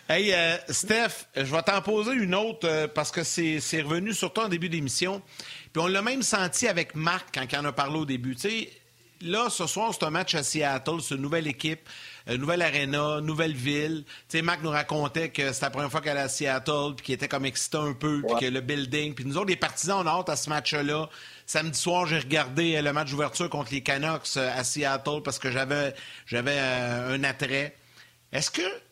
Hey, 0.08 0.32
euh, 0.32 0.56
Steph, 0.68 1.26
je 1.34 1.42
vais 1.42 1.62
t'en 1.62 1.82
poser 1.82 2.12
une 2.12 2.36
autre 2.36 2.68
euh, 2.68 2.86
parce 2.86 3.10
que 3.10 3.24
c'est 3.24 3.58
revenu 3.82 4.14
surtout 4.14 4.42
en 4.42 4.48
début 4.48 4.68
d'émission. 4.68 5.20
Puis 5.72 5.82
on 5.82 5.88
l'a 5.88 6.00
même 6.00 6.22
senti 6.22 6.68
avec 6.68 6.94
Marc 6.94 7.34
quand 7.34 7.44
il 7.50 7.58
en 7.58 7.64
a 7.64 7.72
parlé 7.72 7.98
au 7.98 8.06
début. 8.06 8.36
Tu 8.36 8.48
sais, 8.48 8.70
là, 9.20 9.50
ce 9.50 9.66
soir, 9.66 9.92
c'est 9.92 10.06
un 10.06 10.10
match 10.10 10.36
à 10.36 10.44
Seattle, 10.44 11.00
c'est 11.02 11.16
une 11.16 11.22
nouvelle 11.22 11.48
équipe, 11.48 11.88
une 12.28 12.34
euh, 12.34 12.36
nouvelle 12.36 12.62
arena, 12.62 13.20
nouvelle 13.20 13.54
ville. 13.54 14.04
Tu 14.28 14.38
sais, 14.38 14.42
Marc 14.42 14.62
nous 14.62 14.70
racontait 14.70 15.30
que 15.30 15.52
c'était 15.52 15.66
la 15.66 15.70
première 15.70 15.90
fois 15.90 16.00
qu'elle 16.00 16.12
allait 16.12 16.26
à 16.26 16.28
Seattle, 16.28 16.94
puis 16.96 17.06
qu'il 17.06 17.14
était 17.16 17.26
comme 17.26 17.44
excité 17.44 17.78
un 17.78 17.92
peu, 17.92 18.22
puis 18.28 18.46
que 18.46 18.46
le 18.46 18.60
building. 18.60 19.12
Puis 19.12 19.24
nous 19.24 19.36
autres, 19.36 19.48
les 19.48 19.56
partisans, 19.56 20.04
on 20.04 20.06
a 20.06 20.10
hâte 20.20 20.28
à 20.28 20.36
ce 20.36 20.48
match-là. 20.48 21.10
Samedi 21.46 21.80
soir, 21.80 22.06
j'ai 22.06 22.18
regardé 22.18 22.80
le 22.80 22.92
match 22.92 23.10
d'ouverture 23.10 23.50
contre 23.50 23.72
les 23.72 23.80
Canucks 23.80 24.36
à 24.36 24.62
Seattle 24.62 25.22
parce 25.24 25.40
que 25.40 25.50
j'avais 25.50 25.94
j'avais 26.26 26.56
un 26.60 27.24
attrait. 27.24 27.74
Est-ce 28.30 28.52
que 28.52 28.85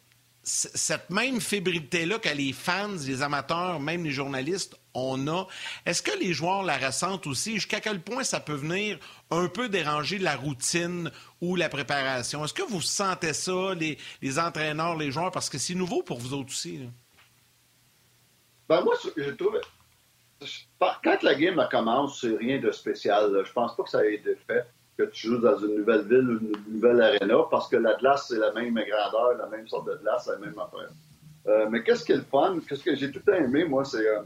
cette 0.44 1.08
même 1.10 1.40
fébrilité-là 1.40 2.18
que 2.18 2.28
les 2.28 2.52
fans, 2.52 2.96
les 3.06 3.22
amateurs, 3.22 3.80
même 3.80 4.04
les 4.04 4.10
journalistes, 4.10 4.76
on 4.92 5.26
a, 5.26 5.46
est-ce 5.86 6.02
que 6.02 6.16
les 6.18 6.32
joueurs 6.32 6.62
la 6.62 6.76
ressentent 6.76 7.26
aussi? 7.26 7.54
Jusqu'à 7.54 7.80
quel 7.80 8.00
point 8.00 8.22
ça 8.22 8.40
peut 8.40 8.54
venir 8.54 8.98
un 9.30 9.48
peu 9.48 9.68
déranger 9.68 10.18
la 10.18 10.36
routine 10.36 11.10
ou 11.40 11.56
la 11.56 11.68
préparation? 11.68 12.44
Est-ce 12.44 12.54
que 12.54 12.62
vous 12.62 12.82
sentez 12.82 13.32
ça, 13.32 13.74
les, 13.74 14.38
entraîneurs, 14.38 14.96
les 14.96 15.10
joueurs? 15.10 15.32
Parce 15.32 15.48
que 15.48 15.58
c'est 15.58 15.74
nouveau 15.74 16.02
pour 16.02 16.18
vous 16.18 16.34
autres 16.34 16.50
aussi. 16.50 16.88
Ben 18.68 18.82
moi, 18.82 18.94
je 19.16 19.30
trouve. 19.30 19.60
Quand 20.78 21.22
la 21.22 21.34
game 21.34 21.66
commence, 21.70 22.20
c'est 22.20 22.36
rien 22.36 22.60
de 22.60 22.70
spécial. 22.70 23.42
Je 23.44 23.52
pense 23.52 23.74
pas 23.74 23.82
que 23.82 23.90
ça 23.90 24.04
ait 24.04 24.14
été 24.14 24.36
fait 24.46 24.66
que 24.96 25.04
tu 25.04 25.28
joues 25.28 25.38
dans 25.38 25.56
une 25.58 25.76
nouvelle 25.78 26.02
ville 26.02 26.30
ou 26.30 26.38
une 26.38 26.74
nouvelle 26.74 27.00
arena 27.00 27.38
parce 27.50 27.68
que 27.68 27.76
la 27.76 27.94
glace, 27.94 28.26
c'est 28.28 28.38
la 28.38 28.52
même 28.52 28.74
grandeur, 28.74 29.36
la 29.38 29.46
même 29.48 29.66
sorte 29.66 29.88
de 29.88 29.96
glace, 29.96 30.28
la 30.28 30.38
même 30.38 30.58
affaire. 30.58 30.90
Euh, 31.46 31.66
mais 31.70 31.82
qu'est-ce 31.82 32.04
qui 32.04 32.12
est 32.12 32.16
le 32.16 32.22
fun? 32.22 32.58
Qu'est-ce 32.66 32.84
que 32.84 32.94
j'ai 32.94 33.10
tout 33.10 33.28
aimé, 33.30 33.64
moi, 33.64 33.84
c'est. 33.84 34.06
Euh, 34.06 34.22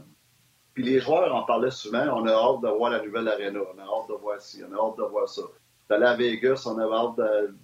puis 0.73 0.83
les 0.83 0.99
joueurs 0.99 1.33
en 1.35 1.43
parlaient 1.43 1.71
souvent, 1.71 2.05
on 2.15 2.25
a 2.25 2.31
hâte 2.31 2.61
de 2.61 2.69
voir 2.69 2.91
la 2.91 3.03
nouvelle 3.03 3.27
arena, 3.27 3.59
on 3.59 3.79
a 3.79 3.83
hâte 3.83 4.09
de 4.09 4.13
voir 4.13 4.39
ci, 4.39 4.61
on 4.63 4.73
a 4.73 4.77
hâte 4.77 4.97
de 4.97 5.03
voir 5.03 5.27
ça. 5.27 5.41
D'aller 5.89 6.05
à 6.05 6.15
Vegas, 6.15 6.63
on 6.67 6.77
a 6.77 6.83
hâte 6.83 7.17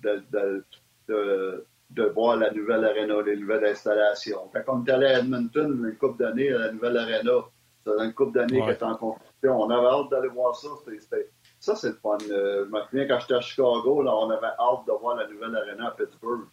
de, 0.03 0.23
de, 0.31 0.63
de, 1.07 1.65
de, 1.91 2.03
voir 2.07 2.35
la 2.35 2.51
nouvelle 2.51 2.83
arena, 2.83 3.21
les 3.21 3.37
nouvelles 3.37 3.65
installations. 3.65 4.49
Quand 4.51 4.79
on 4.79 4.83
est 4.83 4.91
allé 4.91 5.05
à 5.05 5.19
Edmonton 5.19 5.85
une 5.85 5.95
couple 5.95 6.23
d'années, 6.23 6.51
à 6.51 6.57
la 6.57 6.71
nouvelle 6.71 6.97
arena, 6.97 7.45
c'est 7.85 8.03
une 8.03 8.13
couple 8.13 8.33
d'années 8.33 8.59
ouais. 8.59 8.75
qui 8.75 8.83
est 8.83 8.83
en 8.83 8.95
construction, 8.95 9.61
on 9.61 9.69
avait 9.69 9.87
hâte 9.87 10.09
d'aller 10.09 10.29
voir 10.29 10.55
ça. 10.55 10.67
C'était 10.83 11.29
ça, 11.59 11.75
c'est 11.75 11.89
le 11.89 11.99
fun. 12.01 12.17
Euh, 12.29 12.65
je 12.65 12.71
me 12.71 12.81
souviens 12.83 13.07
quand 13.07 13.19
j'étais 13.19 13.33
à 13.33 13.41
Chicago, 13.41 14.01
là, 14.01 14.15
on 14.15 14.29
avait 14.29 14.47
hâte 14.47 14.85
de 14.87 14.91
voir 14.99 15.15
la 15.15 15.27
nouvelle 15.27 15.55
arena 15.55 15.87
à 15.87 15.91
Pittsburgh. 15.91 16.47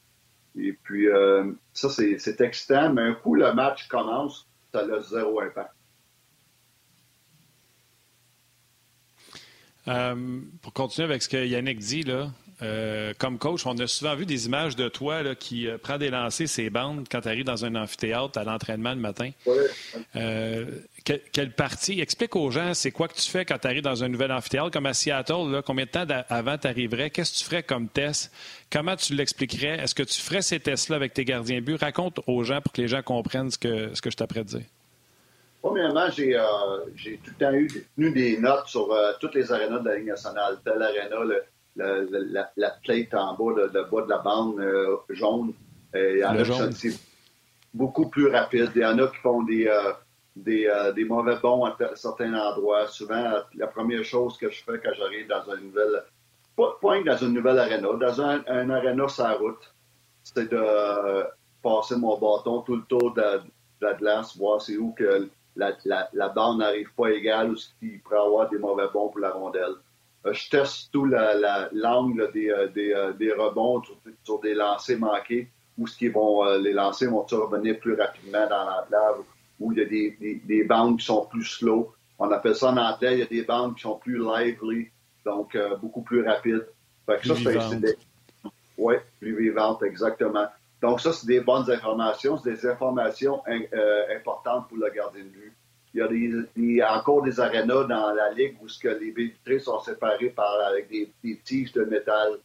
Et 0.57 0.73
puis, 0.73 1.09
euh, 1.09 1.53
ça, 1.73 1.89
c'est 1.89 2.41
excitant, 2.41 2.93
mais 2.93 3.03
un 3.03 3.15
coup 3.15 3.35
le 3.35 3.53
match 3.53 3.89
commence, 3.89 4.47
ça 4.73 4.81
a 4.81 5.01
zéro 5.01 5.41
impact. 5.41 5.73
Euh, 9.89 10.41
pour 10.61 10.73
continuer 10.73 11.07
avec 11.07 11.23
ce 11.23 11.29
que 11.29 11.45
Yannick 11.45 11.79
dit, 11.79 12.03
là, 12.03 12.31
euh, 12.63 13.13
comme 13.19 13.39
coach, 13.39 13.67
on 13.67 13.77
a 13.79 13.87
souvent 13.87 14.15
vu 14.15 14.25
des 14.25 14.47
images 14.47 14.77
de 14.77 14.89
toi 14.89 15.23
là, 15.23 15.35
qui 15.35 15.67
euh, 15.67 15.79
prend 15.79 15.99
des 15.99 16.11
lancers, 16.11 16.49
ses 16.49 16.71
bandes, 16.71 17.07
quand 17.11 17.21
tu 17.21 17.29
arrives 17.29 17.45
dans 17.45 17.65
un 17.65 17.75
amphithéâtre 17.75 18.39
à 18.39 18.45
l'entraînement 18.45 18.91
le 18.91 19.01
matin. 19.01 19.31
Euh, 20.15 20.67
quelle 21.05 21.53
partie? 21.53 22.01
Explique 22.01 22.37
aux 22.37 22.51
gens, 22.51 22.75
c'est 22.75 22.93
quoi 22.93 23.09
que 23.09 23.15
tu 23.15 23.29
fais 23.29 23.45
quand 23.45 23.59
tu 23.59 23.67
arrives 23.67 23.83
dans 23.83 24.05
un 24.05 24.09
nouvel 24.09 24.31
amphithéâtre, 24.31 24.71
comme 24.71 24.87
à 24.87 24.95
Seattle, 24.95 25.51
là, 25.51 25.63
combien 25.63 25.87
de 25.87 25.91
temps 25.91 26.07
avant 26.29 26.57
tu 26.57 26.69
arriverais? 26.69 27.11
Qu'est-ce 27.11 27.33
que 27.33 27.39
tu 27.39 27.45
ferais 27.45 27.63
comme 27.65 27.89
test? 27.89 28.33
Comment 28.71 28.95
tu 28.95 29.15
l'expliquerais? 29.15 29.81
Est-ce 29.81 29.95
que 29.95 30.05
tu 30.05 30.21
ferais 30.21 30.43
ces 30.43 30.61
tests-là 30.61 30.97
avec 30.97 31.15
tes 31.15 31.25
gardiens 31.25 31.61
but? 31.61 31.81
Raconte 31.81 32.21
aux 32.29 32.45
gens 32.45 32.61
pour 32.61 32.73
que 32.73 32.81
les 32.81 32.89
gens 32.89 33.03
comprennent 33.03 33.51
ce 33.51 33.59
que, 33.59 33.93
ce 33.95 34.01
que 34.01 34.11
je 34.11 34.17
t'apprête 34.17 34.45
de 34.53 34.59
dire. 34.59 34.67
Premièrement, 35.61 36.09
j'ai 36.11 36.35
tout 37.25 37.31
le 37.39 37.45
temps 37.45 37.53
eu 37.53 37.69
tenu 37.97 38.11
des 38.13 38.39
notes 38.39 38.67
sur 38.67 38.97
toutes 39.21 39.35
les 39.35 39.51
arénas 39.53 39.79
de 39.79 39.89
la 39.89 39.97
Ligue 39.97 40.09
nationale. 40.09 40.59
Telle 40.65 40.83
aréna, 40.83 41.25
le, 41.25 41.43
la, 41.77 42.01
la, 42.11 42.51
la, 42.57 42.71
plate 42.83 43.15
en 43.15 43.35
bas, 43.35 43.53
le, 43.57 43.71
le 43.73 43.85
bas 43.85 44.03
de 44.03 44.09
la 44.09 44.19
bande 44.19 44.61
euh, 44.61 44.97
jaune. 45.11 45.53
Euh, 45.95 46.13
il 46.15 46.19
y 46.21 46.25
en 46.25 46.37
a 46.37 46.43
qui 46.69 46.91
sont 46.91 46.99
beaucoup 47.73 48.09
plus 48.09 48.29
rapide. 48.29 48.71
Il 48.75 48.83
y 48.83 48.87
en 48.87 48.99
a 48.99 49.07
qui 49.09 49.17
font 49.17 49.43
des, 49.43 49.67
euh, 49.67 49.93
des, 50.37 50.71
des, 50.95 51.05
mauvais 51.05 51.37
bons 51.37 51.65
à 51.65 51.77
certains 51.95 52.35
endroits. 52.35 52.87
Souvent, 52.89 53.41
la 53.55 53.67
première 53.67 54.05
chose 54.05 54.37
que 54.37 54.51
je 54.51 54.63
fais 54.63 54.79
quand 54.83 54.93
j'arrive 54.97 55.29
dans 55.29 55.55
une 55.55 55.67
nouvelle, 55.67 56.03
pas, 56.57 56.79
pas 56.81 57.03
dans 57.03 57.17
une 57.17 57.35
nouvelle 57.35 57.59
arena, 57.59 57.89
dans 58.01 58.21
un, 58.21 58.43
un 58.47 58.67
la 58.67 59.33
route, 59.35 59.75
c'est 60.23 60.51
de 60.51 61.25
passer 61.63 61.97
mon 61.97 62.19
bâton 62.19 62.63
tout 62.63 62.77
le 62.77 62.83
tour 62.83 63.15
de, 63.15 63.41
la 63.81 63.95
glace, 63.95 64.37
voir 64.37 64.63
c'est 64.63 64.77
où 64.77 64.93
que 64.93 65.29
la, 65.57 65.73
la, 65.85 66.09
la 66.13 66.29
bande 66.29 66.59
n'arrive 66.59 66.93
pas 66.97 67.11
égale 67.11 67.51
ou 67.51 67.57
qu'il 67.81 68.01
pourrait 68.01 68.19
avoir 68.19 68.49
des 68.49 68.59
mauvais 68.59 68.87
bons 68.93 69.09
pour 69.09 69.21
la 69.21 69.31
rondelle. 69.31 69.75
Euh, 70.27 70.33
je 70.33 70.51
teste 70.51 70.91
tout 70.93 71.05
l'angle 71.05 72.31
des, 72.33 72.51
euh, 72.51 72.69
des, 72.69 72.93
euh, 72.93 73.13
des, 73.13 73.33
rebonds 73.33 73.83
sur, 74.25 74.41
des 74.41 74.55
lancers 74.55 74.99
manqués, 74.99 75.49
où 75.77 75.87
ce 75.87 75.97
qui 75.97 76.09
vont, 76.09 76.45
les 76.59 76.73
lancers 76.73 77.11
vont 77.11 77.23
revenir 77.23 77.79
plus 77.81 77.95
rapidement 77.95 78.47
dans 78.49 78.65
l'enclave, 78.65 79.23
où 79.59 79.73
il 79.73 79.79
y 79.79 79.83
a 79.83 79.85
des, 79.85 80.17
des, 80.21 80.35
des, 80.37 80.65
bandes 80.65 80.99
qui 80.99 81.07
sont 81.07 81.27
plus 81.27 81.45
slow. 81.45 81.93
On 82.19 82.31
appelle 82.31 82.55
ça 82.55 82.69
en 82.69 82.77
anglais, 82.77 83.15
il 83.15 83.19
y 83.21 83.23
a 83.23 83.27
des 83.27 83.43
bandes 83.43 83.75
qui 83.75 83.83
sont 83.83 83.97
plus 83.97 84.19
lively, 84.19 84.91
donc 85.25 85.57
beaucoup 85.81 86.03
plus 86.03 86.23
rapides. 86.25 86.67
Fait 87.07 87.19
que 87.19 87.29
ça, 87.29 87.35
c'est 87.37 87.97
Oui, 88.77 88.95
plus 89.19 89.37
vivantes, 89.37 89.83
exactement. 89.83 90.47
Donc 90.81 91.01
ça, 91.01 91.13
c'est 91.13 91.27
des 91.27 91.41
bonnes 91.41 91.69
informations, 91.71 92.39
c'est 92.39 92.53
des 92.53 92.67
informations 92.67 93.43
importantes 94.15 94.69
pour 94.69 94.77
le 94.77 94.91
gardien 94.91 95.25
de 95.25 95.29
but. 95.29 95.52
Il 95.95 95.99
y 95.99 96.03
a, 96.03 96.09
des, 96.09 96.83
encore 96.83 97.23
des 97.23 97.39
arénas 97.39 97.85
dans 97.85 98.13
la 98.13 98.31
ligue 98.31 98.57
où 98.63 98.69
ce 98.69 98.79
que 98.79 98.89
les 98.89 99.11
vitrées 99.11 99.59
sont 99.59 99.79
séparées 99.81 100.31
par, 100.31 100.61
avec 100.67 100.89
des, 100.89 101.11
des 101.23 101.39
tiges 101.45 101.73
de 101.73 101.85
métal. 101.85 102.39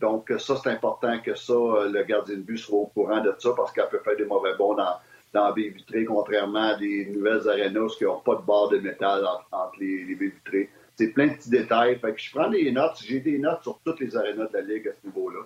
Donc, 0.00 0.32
ça, 0.38 0.56
c'est 0.62 0.70
important 0.70 1.18
que 1.20 1.34
ça, 1.34 1.52
euh, 1.52 1.88
le 1.90 2.02
gardien 2.04 2.36
de 2.36 2.40
but 2.40 2.58
soit 2.58 2.78
au 2.78 2.86
courant 2.86 3.20
de 3.20 3.34
ça 3.38 3.50
parce 3.56 3.72
qu'elle 3.72 3.88
peut 3.88 4.00
faire 4.04 4.16
des 4.16 4.24
mauvais 4.24 4.54
bons 4.56 4.74
dans, 4.74 4.94
dans 5.32 5.46
la 5.46 5.52
baie 5.52 5.68
vitrée, 5.68 6.04
contrairement 6.04 6.70
à 6.70 6.76
des 6.76 7.06
nouvelles 7.06 7.48
arénas 7.48 7.94
qui 7.96 8.04
n'ont 8.04 8.20
pas 8.20 8.36
de 8.36 8.42
barre 8.42 8.68
de 8.68 8.78
métal 8.78 9.24
entre, 9.52 9.78
les, 9.80 10.04
les 10.04 10.14
vitrées. 10.14 10.70
C'est 10.96 11.08
plein 11.08 11.28
de 11.28 11.34
petits 11.34 11.50
détails. 11.50 11.98
Fait 11.98 12.12
que 12.12 12.20
je 12.20 12.30
prends 12.32 12.50
des 12.50 12.70
notes. 12.72 12.98
J'ai 13.04 13.20
des 13.20 13.38
notes 13.38 13.62
sur 13.62 13.78
toutes 13.84 14.00
les 14.00 14.16
arénas 14.16 14.48
de 14.48 14.58
la 14.58 14.60
Ligue 14.62 14.88
à 14.88 14.92
ce 15.00 15.06
niveau-là. 15.06 15.40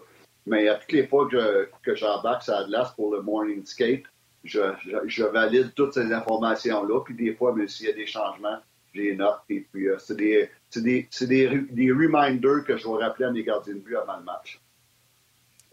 Mais 0.46 0.68
à 0.68 0.76
toutes 0.76 0.92
les 0.92 1.07
fois 1.07 1.28
que, 1.28 1.68
que 1.82 1.94
j'embarque 1.94 2.42
sur 2.42 2.66
la 2.68 2.84
pour 2.96 3.14
le 3.14 3.22
morning 3.22 3.64
skate, 3.64 4.05
je, 4.45 5.24
valide 5.24 5.72
toutes 5.74 5.95
ces 5.95 6.12
informations-là. 6.12 7.01
Puis 7.05 7.14
des 7.14 7.34
fois, 7.34 7.55
mais 7.55 7.68
s'il 7.68 7.86
y 7.86 7.90
a 7.90 7.93
des 7.93 8.07
changements, 8.07 8.59
j'ai 8.95 9.14
note. 9.16 9.40
Et 9.49 9.61
puis, 9.61 9.88
euh, 9.88 9.97
c'est 9.99 10.16
des, 10.16 10.51
des, 10.74 11.09
des, 11.20 11.59
des, 11.70 11.93
reminders 11.93 12.64
que 12.64 12.76
je 12.76 12.86
vais 12.86 13.05
rappeler 13.05 13.26
à 13.26 13.30
mes 13.30 13.43
gardiens 13.43 13.74
de 13.74 13.78
but 13.78 13.97
avant 13.97 14.18
le 14.18 14.24
match. 14.24 14.61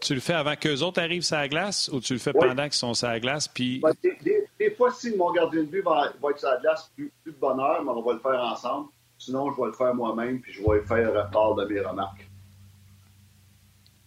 Tu 0.00 0.14
le 0.14 0.20
fais 0.20 0.32
avant 0.32 0.56
qu'eux 0.56 0.80
autres 0.80 1.00
arrivent 1.00 1.22
sur 1.22 1.36
la 1.36 1.48
glace 1.48 1.90
ou 1.92 2.00
tu 2.00 2.14
le 2.14 2.18
fais 2.18 2.32
pendant 2.32 2.62
qu'ils 2.62 2.72
sont 2.72 2.94
sur 2.94 3.08
la 3.08 3.20
glace? 3.20 3.48
Puis... 3.48 3.80
Ben, 3.80 3.92
des, 4.02 4.70
fois, 4.70 4.90
si 4.92 5.14
mon 5.14 5.30
gardien 5.32 5.60
de 5.60 5.66
but 5.66 5.82
va, 5.82 6.12
être 6.30 6.38
sur 6.38 6.48
la 6.48 6.56
glace, 6.56 6.90
plus, 6.94 7.12
plus, 7.22 7.32
de 7.32 7.36
bonheur, 7.38 7.84
mais 7.84 7.90
on 7.90 8.00
va 8.00 8.14
le 8.14 8.18
faire 8.18 8.40
ensemble. 8.40 8.88
Sinon, 9.18 9.52
je 9.52 9.60
vais 9.60 9.66
le 9.66 9.74
faire 9.74 9.94
moi-même, 9.94 10.40
puis 10.40 10.54
je 10.54 10.62
vais 10.62 10.80
faire 10.80 11.28
part 11.30 11.54
de 11.54 11.66
mes 11.66 11.80
remarques. 11.80 12.29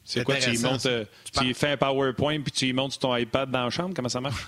C'est 0.05 0.23
quoi, 0.23 0.35
tu, 0.35 0.57
montes, 0.59 0.85
euh, 0.85 1.05
tu, 1.31 1.53
fais 1.53 1.71
un 1.71 1.77
PowerPoint 1.77 2.41
puis 2.41 2.51
tu 2.51 2.67
y 2.67 2.73
montes 2.73 2.99
ton 2.99 3.15
iPad 3.15 3.49
dans 3.49 3.63
la 3.63 3.69
chambre? 3.69 3.93
Comment 3.95 4.09
ça 4.09 4.21
marche? 4.21 4.45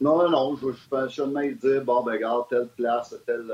Non, 0.00 0.18
non, 0.18 0.30
non. 0.30 0.56
Je 0.56 0.66
vais 0.66 1.08
seulement 1.08 1.40
dire, 1.40 1.82
bon, 1.84 2.02
ben, 2.02 2.12
regarde, 2.12 2.48
telle 2.48 2.68
place, 2.76 3.14
telle. 3.26 3.50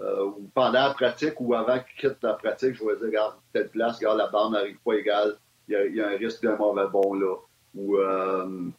Euh, 0.00 0.30
pendant 0.54 0.72
la 0.72 0.90
pratique 0.94 1.34
ou 1.38 1.54
avant 1.54 1.78
qu'il 1.78 2.10
quitte 2.10 2.20
la 2.22 2.32
pratique, 2.34 2.74
je 2.74 2.84
vais 2.84 2.96
dire, 2.96 3.06
regarde, 3.06 3.34
telle 3.52 3.68
place, 3.68 3.98
regarde, 3.98 4.18
la 4.18 4.26
barre 4.26 4.50
n'arrive 4.50 4.78
pas 4.84 4.94
égale, 4.94 5.36
il 5.68 5.94
y, 5.94 6.00
a, 6.00 6.08
un 6.08 6.16
risque 6.16 6.42
d'un 6.42 6.56
mauvais 6.56 6.88
bon 6.90 7.14
là. 7.14 7.36
Ou, 7.76 7.96
euh, 7.98 8.70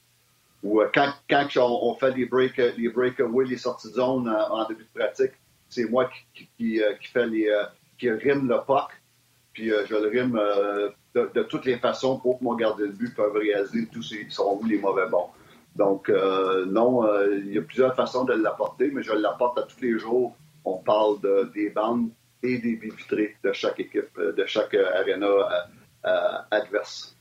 ou 0.62 0.82
euh, 0.82 0.90
quand, 0.94 1.14
quand 1.30 1.48
on, 1.58 1.96
fait 1.96 2.12
les, 2.16 2.26
break, 2.26 2.58
les 2.58 2.90
breakaways, 2.90 3.46
les 3.46 3.58
sorties 3.58 3.90
de 3.90 3.94
zone 3.94 4.28
en, 4.28 4.68
début 4.68 4.84
de 4.84 5.00
pratique, 5.00 5.32
c'est 5.70 5.86
moi 5.86 6.10
qui, 6.34 6.50
qui, 6.58 6.82
qui, 7.02 7.08
fait 7.08 7.28
les, 7.28 7.50
qui 7.98 8.12
rime 8.12 8.50
le 8.50 8.58
puck, 8.66 8.90
puis 9.54 9.70
je 9.70 9.96
le 9.96 10.10
rime 10.10 10.38
de, 11.16 11.44
toutes 11.44 11.66
les 11.66 11.78
façons 11.78 12.20
pour 12.20 12.40
que 12.40 12.44
mon 12.44 12.56
gardien 12.56 12.88
de 12.88 12.92
but 12.92 13.14
puisse 13.14 13.28
réaliser 13.34 13.88
tous 13.92 14.04
ces, 14.04 14.28
sont 14.30 14.60
où 14.62 14.66
les 14.66 14.78
mauvais 14.78 15.08
bons. 15.08 15.30
Donc, 15.76 16.10
non, 16.68 17.06
il 17.32 17.54
y 17.54 17.58
a 17.58 17.62
plusieurs 17.62 17.96
façons 17.96 18.24
de 18.24 18.34
l'apporter, 18.34 18.92
mais 18.92 19.04
je 19.04 19.14
l'apporte 19.14 19.58
à 19.58 19.64
tous 19.64 19.82
les 19.82 19.98
jours 20.00 20.36
on 20.66 20.78
parle 20.78 21.22
de, 21.22 21.52
des 21.54 21.70
bandes 21.70 22.10
et 22.44 22.58
des 22.58 22.76
vitrées 22.76 23.38
de 23.44 23.54
chaque 23.54 23.80
équipe, 23.80 24.18
euh, 24.18 24.34
de 24.34 24.46
chaque 24.46 24.74
euh, 24.74 25.48
euh, 26.06 26.32
adverse. 26.52 27.15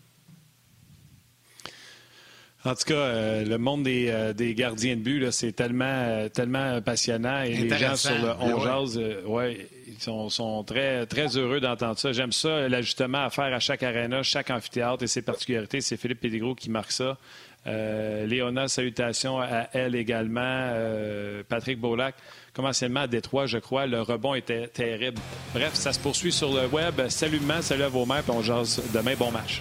En 2.64 2.74
tout 2.74 2.84
cas, 2.86 3.42
le 3.42 3.56
monde 3.58 3.82
des, 3.82 4.54
gardiens 4.56 4.96
de 4.96 5.00
but, 5.00 5.30
c'est 5.30 5.52
tellement, 5.52 6.28
tellement 6.32 6.80
passionnant. 6.80 7.42
Et 7.42 7.54
les 7.54 7.76
gens 7.76 7.96
sur 7.96 8.14
le 8.14 8.32
On 8.40 9.34
ouais, 9.34 9.68
ils 9.86 10.30
sont, 10.30 10.64
très, 10.64 11.04
très 11.04 11.36
heureux 11.36 11.60
d'entendre 11.60 11.98
ça. 11.98 12.12
J'aime 12.12 12.32
ça, 12.32 12.68
l'ajustement 12.68 13.24
à 13.24 13.30
faire 13.30 13.52
à 13.52 13.60
chaque 13.60 13.82
arena, 13.82 14.22
chaque 14.22 14.50
amphithéâtre 14.50 15.02
et 15.02 15.06
ses 15.06 15.20
particularités. 15.20 15.82
C'est 15.82 15.98
Philippe 15.98 16.20
Pédigro 16.20 16.54
qui 16.54 16.70
marque 16.70 16.92
ça. 16.92 17.18
Léona, 17.66 18.68
salutations 18.68 19.40
à 19.40 19.68
elle 19.74 19.94
également. 19.94 20.70
Patrick 21.48 21.78
Beaulac 21.78 22.14
commencement 22.54 23.00
à 23.00 23.06
Détroit, 23.06 23.46
je 23.46 23.58
crois. 23.58 23.86
Le 23.86 24.00
rebond 24.00 24.34
était 24.34 24.68
terrible. 24.68 25.18
Bref, 25.52 25.74
ça 25.74 25.92
se 25.92 25.98
poursuit 25.98 26.32
sur 26.32 26.54
le 26.54 26.66
web. 26.68 27.08
Salut, 27.08 27.40
salut 27.60 27.82
à 27.82 27.88
vos 27.88 28.06
mères, 28.06 28.22
puis 28.22 28.32
on 28.32 28.42
jase 28.42 28.80
demain. 28.94 29.14
Bon 29.18 29.30
match. 29.30 29.60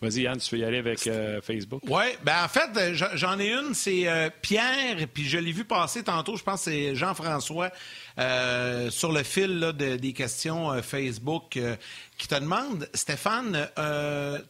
Vas-y, 0.00 0.22
Yann, 0.22 0.38
tu 0.38 0.54
veux 0.54 0.60
y 0.60 0.64
aller 0.64 0.78
avec 0.78 1.04
euh, 1.08 1.40
Facebook? 1.40 1.82
Oui, 1.88 2.04
ben 2.22 2.44
en 2.44 2.48
fait, 2.48 2.70
euh, 2.76 3.08
j'en 3.14 3.38
ai 3.40 3.50
une, 3.50 3.74
c'est 3.74 4.06
euh, 4.06 4.30
Pierre, 4.42 4.96
puis 5.12 5.24
je 5.24 5.38
l'ai 5.38 5.50
vu 5.50 5.64
passer 5.64 6.04
tantôt, 6.04 6.36
je 6.36 6.44
pense 6.44 6.64
que 6.64 6.70
c'est 6.70 6.94
Jean-François, 6.94 7.70
sur 8.90 9.12
le 9.12 9.22
fil 9.24 9.72
des 9.76 10.12
questions 10.12 10.80
Facebook, 10.82 11.58
qui 12.16 12.28
te 12.28 12.34
demande, 12.36 12.88
Stéphane, 12.94 13.68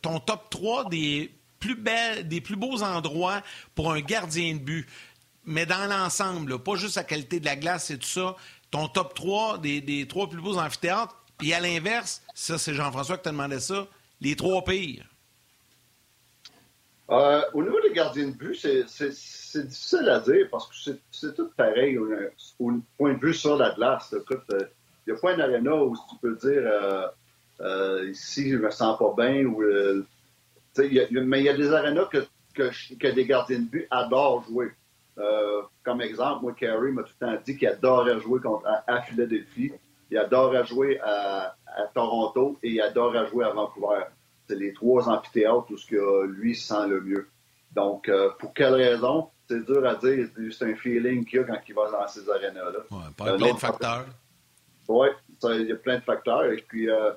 ton 0.02 0.20
top 0.20 0.50
3 0.50 0.90
des 0.90 1.32
plus 1.60 1.78
des 2.24 2.40
plus 2.40 2.56
beaux 2.56 2.82
endroits 2.82 3.42
pour 3.74 3.92
un 3.92 4.00
gardien 4.00 4.54
de 4.54 4.60
but. 4.60 4.86
Mais 5.44 5.64
dans 5.64 5.86
l'ensemble, 5.86 6.58
pas 6.58 6.76
juste 6.76 6.96
la 6.96 7.04
qualité 7.04 7.40
de 7.40 7.46
la 7.46 7.56
glace 7.56 7.90
et 7.90 7.98
tout 7.98 8.06
ça, 8.06 8.36
ton 8.70 8.86
top 8.86 9.14
3 9.14 9.58
des, 9.58 10.06
trois 10.06 10.28
plus 10.28 10.42
beaux 10.42 10.58
amphithéâtres. 10.58 11.16
Puis 11.38 11.54
à 11.54 11.60
l'inverse, 11.60 12.22
ça 12.34 12.58
c'est 12.58 12.74
Jean-François 12.74 13.16
qui 13.16 13.24
t'a 13.24 13.30
demandé 13.30 13.60
ça, 13.60 13.86
les 14.20 14.36
trois 14.36 14.62
pires. 14.62 15.06
Euh, 17.10 17.42
au 17.54 17.62
niveau 17.62 17.80
des 17.80 17.92
gardiens 17.92 18.26
de 18.28 18.32
but, 18.32 18.54
c'est 18.54 18.84
difficile 19.66 20.08
à 20.10 20.20
dire 20.20 20.46
parce 20.50 20.68
que 20.68 20.92
c'est 21.10 21.34
tout 21.34 21.50
pareil 21.56 21.98
au, 21.98 22.06
point 22.98 23.14
de 23.14 23.18
vue 23.18 23.34
sur 23.34 23.56
la 23.56 23.70
glace. 23.70 24.14
Il 24.14 24.36
n'y 25.06 25.12
euh, 25.12 25.16
a 25.16 25.20
pas 25.20 25.34
un 25.34 25.40
arena 25.40 25.74
où 25.74 25.96
tu 25.96 26.16
peux 26.20 26.36
dire 26.36 26.70
euh, 27.60 28.08
ici 28.10 28.50
je 28.50 28.56
me 28.56 28.70
sens 28.70 28.98
pas 28.98 29.14
bien 29.16 29.46
ou 29.46 29.62
mais 30.76 31.40
il 31.40 31.44
y 31.44 31.48
a 31.48 31.56
des 31.56 31.72
arénas 31.72 32.06
que, 32.06 32.28
que, 32.54 33.06
des 33.08 33.24
gardiens 33.24 33.60
de 33.60 33.64
but 33.64 33.86
adorent 33.90 34.44
jouer. 34.44 34.70
Euh, 35.18 35.62
comme 35.82 36.00
exemple, 36.00 36.42
moi, 36.42 36.52
Carey 36.52 36.92
m'a 36.92 37.02
tout 37.02 37.12
le 37.20 37.26
temps 37.26 37.42
dit 37.44 37.56
qu'il 37.56 37.68
adorait 37.68 38.20
jouer 38.20 38.40
contre, 38.40 38.66
à, 38.86 39.02
Philadelphie, 39.02 39.72
il 40.10 40.18
adorait 40.18 40.64
jouer 40.64 41.00
à, 41.00 41.56
Toronto 41.94 42.58
et 42.62 42.70
il 42.70 42.80
adorait 42.80 43.26
jouer 43.28 43.44
à 43.44 43.50
Vancouver. 43.50 44.04
C'est 44.48 44.56
les 44.56 44.72
trois 44.72 45.08
amphithéâtres 45.08 45.70
où 45.70 45.76
ce 45.76 45.86
que 45.86 46.26
lui 46.26 46.56
sent 46.56 46.88
le 46.88 47.00
mieux. 47.00 47.28
Donc, 47.72 48.08
euh, 48.08 48.30
pour 48.38 48.54
quelle 48.54 48.74
raison? 48.74 49.28
C'est 49.48 49.64
dur 49.64 49.86
à 49.86 49.94
dire. 49.96 50.28
C'est 50.52 50.64
un 50.64 50.74
feeling 50.74 51.24
qu'il 51.24 51.40
a 51.40 51.44
quand 51.44 51.60
il 51.68 51.74
va 51.74 51.90
dans 51.90 52.08
ces 52.08 52.28
arénas-là. 52.28 52.80
Ouais, 52.90 53.12
pas 53.16 53.36
plein 53.36 53.52
de 53.52 53.58
facteurs. 53.58 54.06
Oui, 54.88 55.08
il 55.44 55.66
y 55.68 55.72
a 55.72 55.76
plein 55.76 55.98
de 55.98 56.02
facteurs. 56.02 56.44
Et 56.46 56.64
puis, 56.66 56.90
euh, 56.90 57.12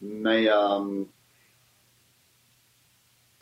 mais 0.00 0.48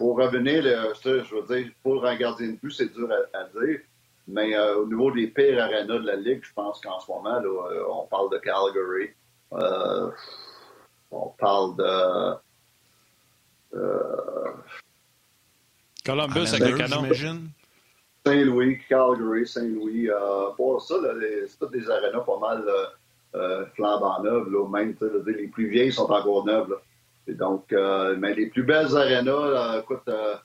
pour 0.02 0.16
revenir, 0.16 0.62
je 0.64 1.34
veux 1.34 1.56
dire, 1.56 1.72
pour 1.82 2.04
un 2.04 2.16
gardien 2.16 2.48
de 2.48 2.56
but, 2.56 2.72
c'est 2.72 2.92
dur 2.92 3.08
à, 3.32 3.44
dire. 3.44 3.80
Mais 4.26 4.54
euh, 4.56 4.78
au 4.78 4.86
niveau 4.86 5.10
des 5.10 5.28
pires 5.28 5.62
arénas 5.62 5.98
de 5.98 6.06
la 6.06 6.16
Ligue, 6.16 6.42
je 6.42 6.52
pense 6.52 6.80
qu'en 6.80 6.98
ce 6.98 7.10
moment, 7.10 7.40
euh, 7.40 7.84
on 7.88 8.06
parle 8.06 8.30
de 8.30 8.38
Calgary. 8.38 9.10
Euh, 9.52 10.10
on 11.10 11.28
parle 11.38 11.76
de. 11.76 12.34
Columbus 16.04 16.54
avec 16.54 16.60
le 16.60 16.76
canon. 16.76 17.08
Saint-Louis, 18.24 18.78
Calgary, 18.88 19.46
Saint-Louis. 19.46 20.08
pour 20.56 20.80
ça, 20.82 20.94
c'est 21.48 21.58
toutes 21.58 21.72
des 21.72 21.90
arénas 21.90 22.20
pas 22.20 22.38
mal 22.38 22.64
flambant 23.74 24.22
neuves. 24.22 24.48
même, 24.70 24.94
les 25.26 25.48
plus 25.48 25.68
vieilles 25.68 25.92
sont 25.92 26.10
encore 26.10 26.44
neuves. 26.44 26.78
Et 27.26 27.34
donc, 27.34 27.72
euh, 27.72 28.16
mais 28.18 28.34
les 28.34 28.46
plus 28.46 28.64
belles 28.64 28.96
arénas, 28.96 29.78
écoute, 29.78 30.02
euh, 30.08 30.36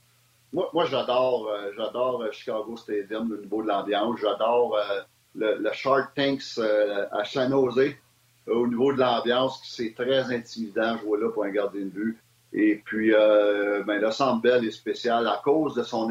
moi, 0.54 0.70
moi 0.74 0.86
j'adore, 0.86 1.50
euh, 1.50 1.72
j'adore 1.76 2.24
Chicago 2.32 2.78
Stadium 2.78 3.32
au 3.32 3.38
niveau 3.38 3.64
de 3.64 3.68
l'ambiance. 3.68 4.20
J'adore 4.22 4.78
le, 5.36 5.58
le, 5.58 5.72
Shark 5.74 6.14
Tanks 6.16 6.60
à 7.12 7.26
San 7.26 7.50
Jose 7.50 7.94
au 8.48 8.68
niveau 8.68 8.94
de 8.94 9.00
l'ambiance. 9.00 9.62
C'est 9.66 9.94
très 9.96 10.34
intimidant 10.34 10.98
jouer 10.98 11.20
là 11.20 11.30
pour 11.30 11.44
un 11.46 11.50
gardien 11.50 11.86
de 11.86 11.90
vue. 11.90 12.18
Et 12.54 12.82
puis, 12.86 13.12
ben, 13.12 14.02
le 14.02 14.12
Centre 14.12 14.42
Bell 14.42 14.66
est 14.66 14.72
spécial 14.72 15.28
à 15.28 15.42
cause 15.44 15.76
de 15.76 15.84
son, 15.84 16.10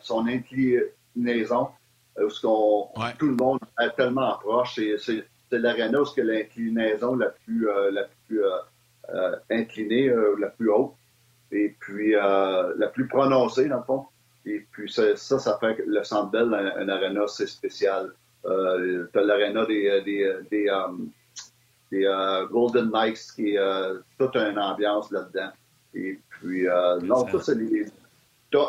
son 0.00 0.26
inclinaison, 0.26 1.68
où 2.18 2.28
qu'on, 2.40 2.88
tout 3.18 3.28
le 3.28 3.36
monde 3.36 3.60
est 3.80 3.94
tellement 3.94 4.38
proche. 4.38 4.74
C'est, 4.76 4.96
c'est, 4.98 5.24
l'aréna 5.50 6.00
où 6.00 6.06
l'inclinaison 6.16 7.14
la 7.14 7.28
plus, 7.28 7.68
la 7.92 8.04
plus 8.26 8.42
euh, 9.10 9.36
inclinée, 9.50 10.08
euh, 10.08 10.34
la 10.38 10.48
plus 10.48 10.70
haute, 10.70 10.94
et 11.52 11.74
puis 11.78 12.16
euh, 12.16 12.72
la 12.78 12.88
plus 12.88 13.06
prononcée, 13.06 13.68
dans 13.68 13.78
le 13.78 13.82
fond. 13.82 14.06
Et 14.46 14.66
puis 14.72 14.90
ça, 14.90 15.14
ça, 15.16 15.58
fait 15.58 15.78
le 15.86 16.02
Centre 16.04 16.30
Bell, 16.30 16.54
un, 16.54 16.88
arena, 16.88 17.26
c'est 17.26 17.46
spécial. 17.46 18.12
Euh, 18.46 19.06
l'arena 19.14 19.66
des, 19.66 20.02
des, 20.04 20.38
des, 20.50 20.70
des 21.90 22.04
Golden 22.50 22.90
Knights 22.90 23.32
qui 23.34 23.54
est 23.54 23.60
toute 24.18 24.36
une 24.36 24.58
ambiance 24.58 25.10
là-dedans. 25.10 25.50
Et 25.94 26.18
puis, 26.28 26.66
non, 27.02 27.26
ça, 27.28 27.54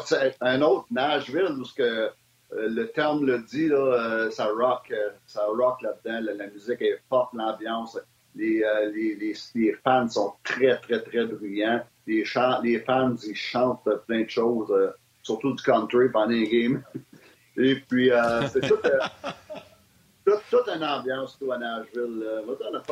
c'est 0.05 0.35
un 0.41 0.61
autre 0.61 0.85
Nashville 0.91 1.55
où 1.59 1.65
ce 1.65 1.73
que, 1.73 2.09
le 2.51 2.85
terme 2.85 3.25
le 3.25 3.39
dit, 3.39 3.67
là, 3.67 4.29
ça 4.31 4.47
rock, 4.47 4.93
ça 5.25 5.45
rock 5.45 5.81
là-dedans. 5.81 6.19
La, 6.21 6.33
la, 6.33 6.47
musique 6.47 6.81
est 6.81 6.99
forte, 7.09 7.33
l'ambiance. 7.33 7.97
Euh, 8.37 8.91
les, 8.93 9.15
les, 9.15 9.35
les, 9.55 9.73
fans 9.83 10.09
sont 10.09 10.33
très, 10.43 10.77
très, 10.79 11.01
très 11.01 11.25
bruyants. 11.25 11.83
Les, 12.05 12.23
les 12.63 12.79
fans, 12.79 13.15
ils 13.25 13.35
chantent 13.35 13.87
plein 14.07 14.23
de 14.23 14.29
choses, 14.29 14.71
euh, 14.71 14.91
surtout 15.23 15.53
du 15.53 15.63
country 15.63 16.09
pendant 16.09 16.31
les 16.31 16.47
games. 16.47 16.83
Et 17.57 17.75
puis, 17.75 18.11
euh, 18.11 18.47
c'est 18.49 18.67
tout, 18.67 18.75
toute 20.25 20.67
une 20.67 20.83
ambiance 20.83 21.37
tout 21.37 21.51
à 21.51 21.57
Nashville. 21.57 22.25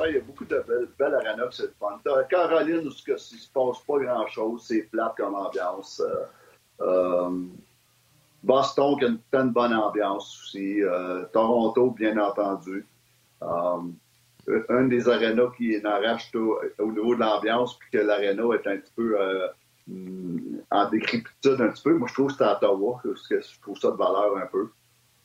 il 0.07 0.13
y 0.13 0.17
a 0.17 0.21
beaucoup 0.21 0.45
de 0.45 0.63
belles, 0.67 0.87
belles 0.97 1.15
arenas 1.15 1.51
c'est 1.51 1.63
le 1.63 1.73
fun. 1.79 1.99
Caroline, 2.29 2.87
où 2.87 2.91
il 3.07 3.13
ne 3.13 3.17
se 3.17 3.51
passe 3.51 3.79
pas 3.87 3.99
grand-chose, 3.99 4.63
c'est 4.67 4.83
plate 4.83 5.15
comme 5.17 5.35
ambiance. 5.35 6.01
Boston, 8.43 8.97
qui 8.99 9.05
a 9.05 9.39
une, 9.39 9.49
bonne 9.49 9.73
ambiance 9.73 10.41
aussi. 10.43 10.81
Toronto, 11.31 11.91
bien 11.91 12.17
entendu 12.17 12.85
un 14.69 14.83
des 14.85 15.07
arénas 15.07 15.51
qui 15.57 15.79
n'arrache 15.81 16.31
au, 16.35 16.59
au, 16.79 16.91
niveau 16.91 17.15
de 17.15 17.19
l'ambiance, 17.19 17.77
puis 17.77 17.89
que 17.91 17.97
l'aréna 17.99 18.43
est 18.53 18.67
un 18.67 18.77
petit 18.77 18.91
peu 18.95 19.19
euh, 19.19 19.47
en 20.71 20.89
décryptude 20.89 21.61
un 21.61 21.69
petit 21.69 21.83
peu. 21.83 21.93
Moi, 21.93 22.07
je 22.09 22.13
trouve 22.13 22.27
que 22.27 22.37
c'est 22.37 22.43
à 22.43 22.57
Ottawa, 22.57 22.99
parce 23.03 23.27
que 23.27 23.41
je 23.41 23.61
trouve 23.61 23.77
ça 23.77 23.91
de 23.91 23.95
valeur 23.95 24.37
un 24.37 24.47
peu. 24.47 24.69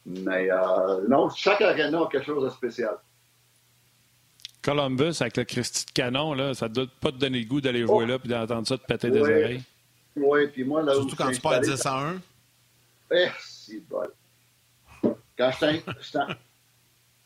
Mais 0.09 0.51
euh, 0.51 1.07
non, 1.09 1.29
chaque 1.31 1.61
arena 1.61 2.03
a 2.03 2.07
quelque 2.07 2.25
chose 2.25 2.45
de 2.45 2.51
spécial. 2.51 2.97
Columbus, 4.63 5.21
avec 5.21 5.37
le 5.37 5.45
Christy 5.45 5.87
de 5.87 5.91
canon, 5.93 6.35
là, 6.35 6.55
ça 6.55 6.69
ne 6.69 6.75
doit 6.75 6.87
pas 7.01 7.13
te 7.13 7.17
donner 7.17 7.41
le 7.41 7.47
goût 7.47 7.61
d'aller 7.61 7.87
jouer 7.87 8.07
là 8.07 8.19
et 8.23 8.29
d'entendre 8.29 8.67
ça 8.67 8.79
te 8.79 8.87
péter 8.87 9.11
des 9.11 9.21
oreilles. 9.21 9.63
Oui, 10.17 10.49
puis 10.49 10.65
moi, 10.65 10.83
là 10.83 10.95
Surtout 10.95 11.17
quand 11.17 11.31
tu 11.31 11.41
parles 11.41 11.65
10 11.65 11.87
à 11.87 12.09
1. 12.11 12.21
Eh, 13.13 13.29
c'est 13.39 13.83
bon. 13.89 14.03
Quand 15.37 15.51
j'étais 15.61 15.83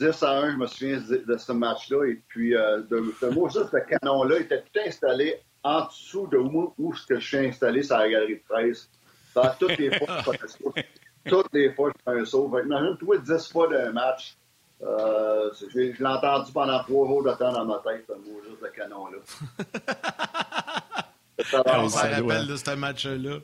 10 0.01 0.22
à 0.22 0.39
1, 0.41 0.53
je 0.53 0.57
me 0.57 0.66
souviens 0.66 1.01
de, 1.01 1.37
ce 1.37 1.53
match-là. 1.53 2.05
Et 2.07 2.20
puis, 2.28 2.55
euh, 2.55 2.83
de, 2.83 3.14
de, 3.22 3.28
moi, 3.28 3.49
ça, 3.51 3.68
ce 3.70 3.76
canon-là 3.76 4.41
était 4.41 4.61
tout 4.61 4.80
installé 4.85 5.41
en 5.62 5.87
dessous 5.87 6.26
de 6.26 6.37
où, 6.37 6.74
où 6.76 6.93
je 6.93 7.18
suis 7.18 7.39
installé 7.39 7.83
sur 7.83 7.97
la 7.97 8.11
galerie 8.11 8.37
de 8.37 8.43
presse. 8.49 8.89
Dans 9.35 9.51
toutes 9.59 9.78
les 9.78 9.91
fois, 9.99 10.22
Toutes 11.25 11.53
les 11.53 11.73
fois, 11.73 11.93
je 11.95 12.12
fais 12.12 12.20
un 12.20 12.25
saut. 12.25 12.51
Imagine, 12.64 12.97
toi, 12.99 13.18
10 13.18 13.53
fois 13.53 13.68
d'un 13.68 13.93
match. 13.93 14.37
Euh, 14.83 15.51
je 15.73 15.79
l'ai 15.79 15.95
entendu 16.05 16.51
pendant 16.53 16.83
trois 16.83 17.07
jours 17.07 17.23
de 17.23 17.31
temps 17.33 17.53
dans 17.53 17.64
ma 17.64 17.79
tête, 17.79 18.05
ce 18.09 18.14
mot 18.14 18.41
juste 18.49 18.61
de 18.62 18.68
canon-là. 18.68 19.18
on 21.77 21.89
s'en 21.89 22.11
rappelle 22.11 22.47
de 22.49 22.57
ce 22.57 22.75
match-là. 22.75 23.39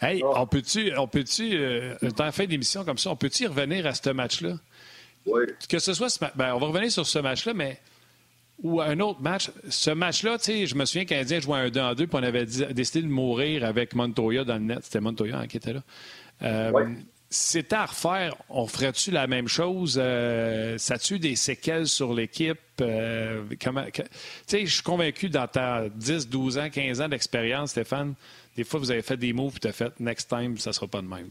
Hey, 0.00 0.22
ah. 0.24 0.40
on 0.40 0.46
peut-tu, 0.46 0.96
on 0.96 1.08
peut-tu, 1.08 1.56
euh, 1.56 1.94
en 2.18 2.32
fin 2.32 2.46
d'émission 2.46 2.84
comme 2.84 2.98
ça, 2.98 3.10
on 3.10 3.16
peut-tu 3.16 3.46
revenir 3.46 3.86
à 3.86 3.94
ce 3.94 4.10
match-là? 4.10 4.54
Oui. 5.26 5.42
Que 5.68 5.78
ce 5.78 5.92
soit, 5.92 6.08
ben, 6.34 6.54
on 6.54 6.58
va 6.58 6.66
revenir 6.66 6.90
sur 6.90 7.06
ce 7.06 7.18
match-là, 7.18 7.52
mais 7.52 7.78
ou 8.62 8.80
un 8.80 8.98
autre 9.00 9.20
match. 9.20 9.50
Ce 9.68 9.90
match-là, 9.90 10.38
tu 10.38 10.44
sais, 10.44 10.66
je 10.66 10.74
me 10.74 10.84
souviens 10.84 11.04
qu'Indien 11.04 11.40
jouait 11.40 11.58
un 11.58 11.70
2 11.70 11.80
en 11.80 11.94
2 11.94 12.06
puis 12.06 12.16
on 12.18 12.22
avait 12.22 12.46
décidé 12.46 13.02
de 13.02 13.08
mourir 13.08 13.64
avec 13.64 13.94
Montoya 13.94 14.44
dans 14.44 14.54
le 14.54 14.60
net. 14.60 14.78
C'était 14.82 15.00
Montoya 15.00 15.38
hein, 15.38 15.46
qui 15.46 15.58
était 15.58 15.74
là. 15.74 15.82
Euh, 16.42 16.72
C'était 17.28 17.76
à 17.76 17.86
refaire. 17.86 18.36
On 18.48 18.66
ferait-tu 18.66 19.10
la 19.10 19.26
même 19.26 19.48
chose? 19.48 19.98
Euh, 20.00 20.78
ça 20.78 20.98
tue 20.98 21.18
des 21.18 21.34
séquelles 21.34 21.88
sur 21.88 22.14
l'équipe? 22.14 22.58
Euh, 22.80 23.42
comment, 23.62 23.84
tu 23.92 24.02
sais, 24.46 24.66
je 24.66 24.74
suis 24.74 24.82
convaincu 24.82 25.28
dans 25.28 25.48
ta 25.48 25.88
10, 25.88 26.28
12 26.28 26.58
ans, 26.58 26.70
15 26.70 27.00
ans 27.00 27.08
d'expérience, 27.08 27.70
Stéphane, 27.70 28.14
des 28.56 28.64
fois, 28.64 28.78
vous 28.78 28.90
avez 28.90 29.02
fait 29.02 29.16
des 29.16 29.32
moves 29.32 29.56
et 29.56 29.60
tu 29.60 29.68
as 29.68 29.72
fait 29.72 29.98
next 29.98 30.28
time, 30.28 30.56
ça 30.56 30.72
sera 30.72 30.86
pas 30.86 31.02
de 31.02 31.06
même. 31.06 31.28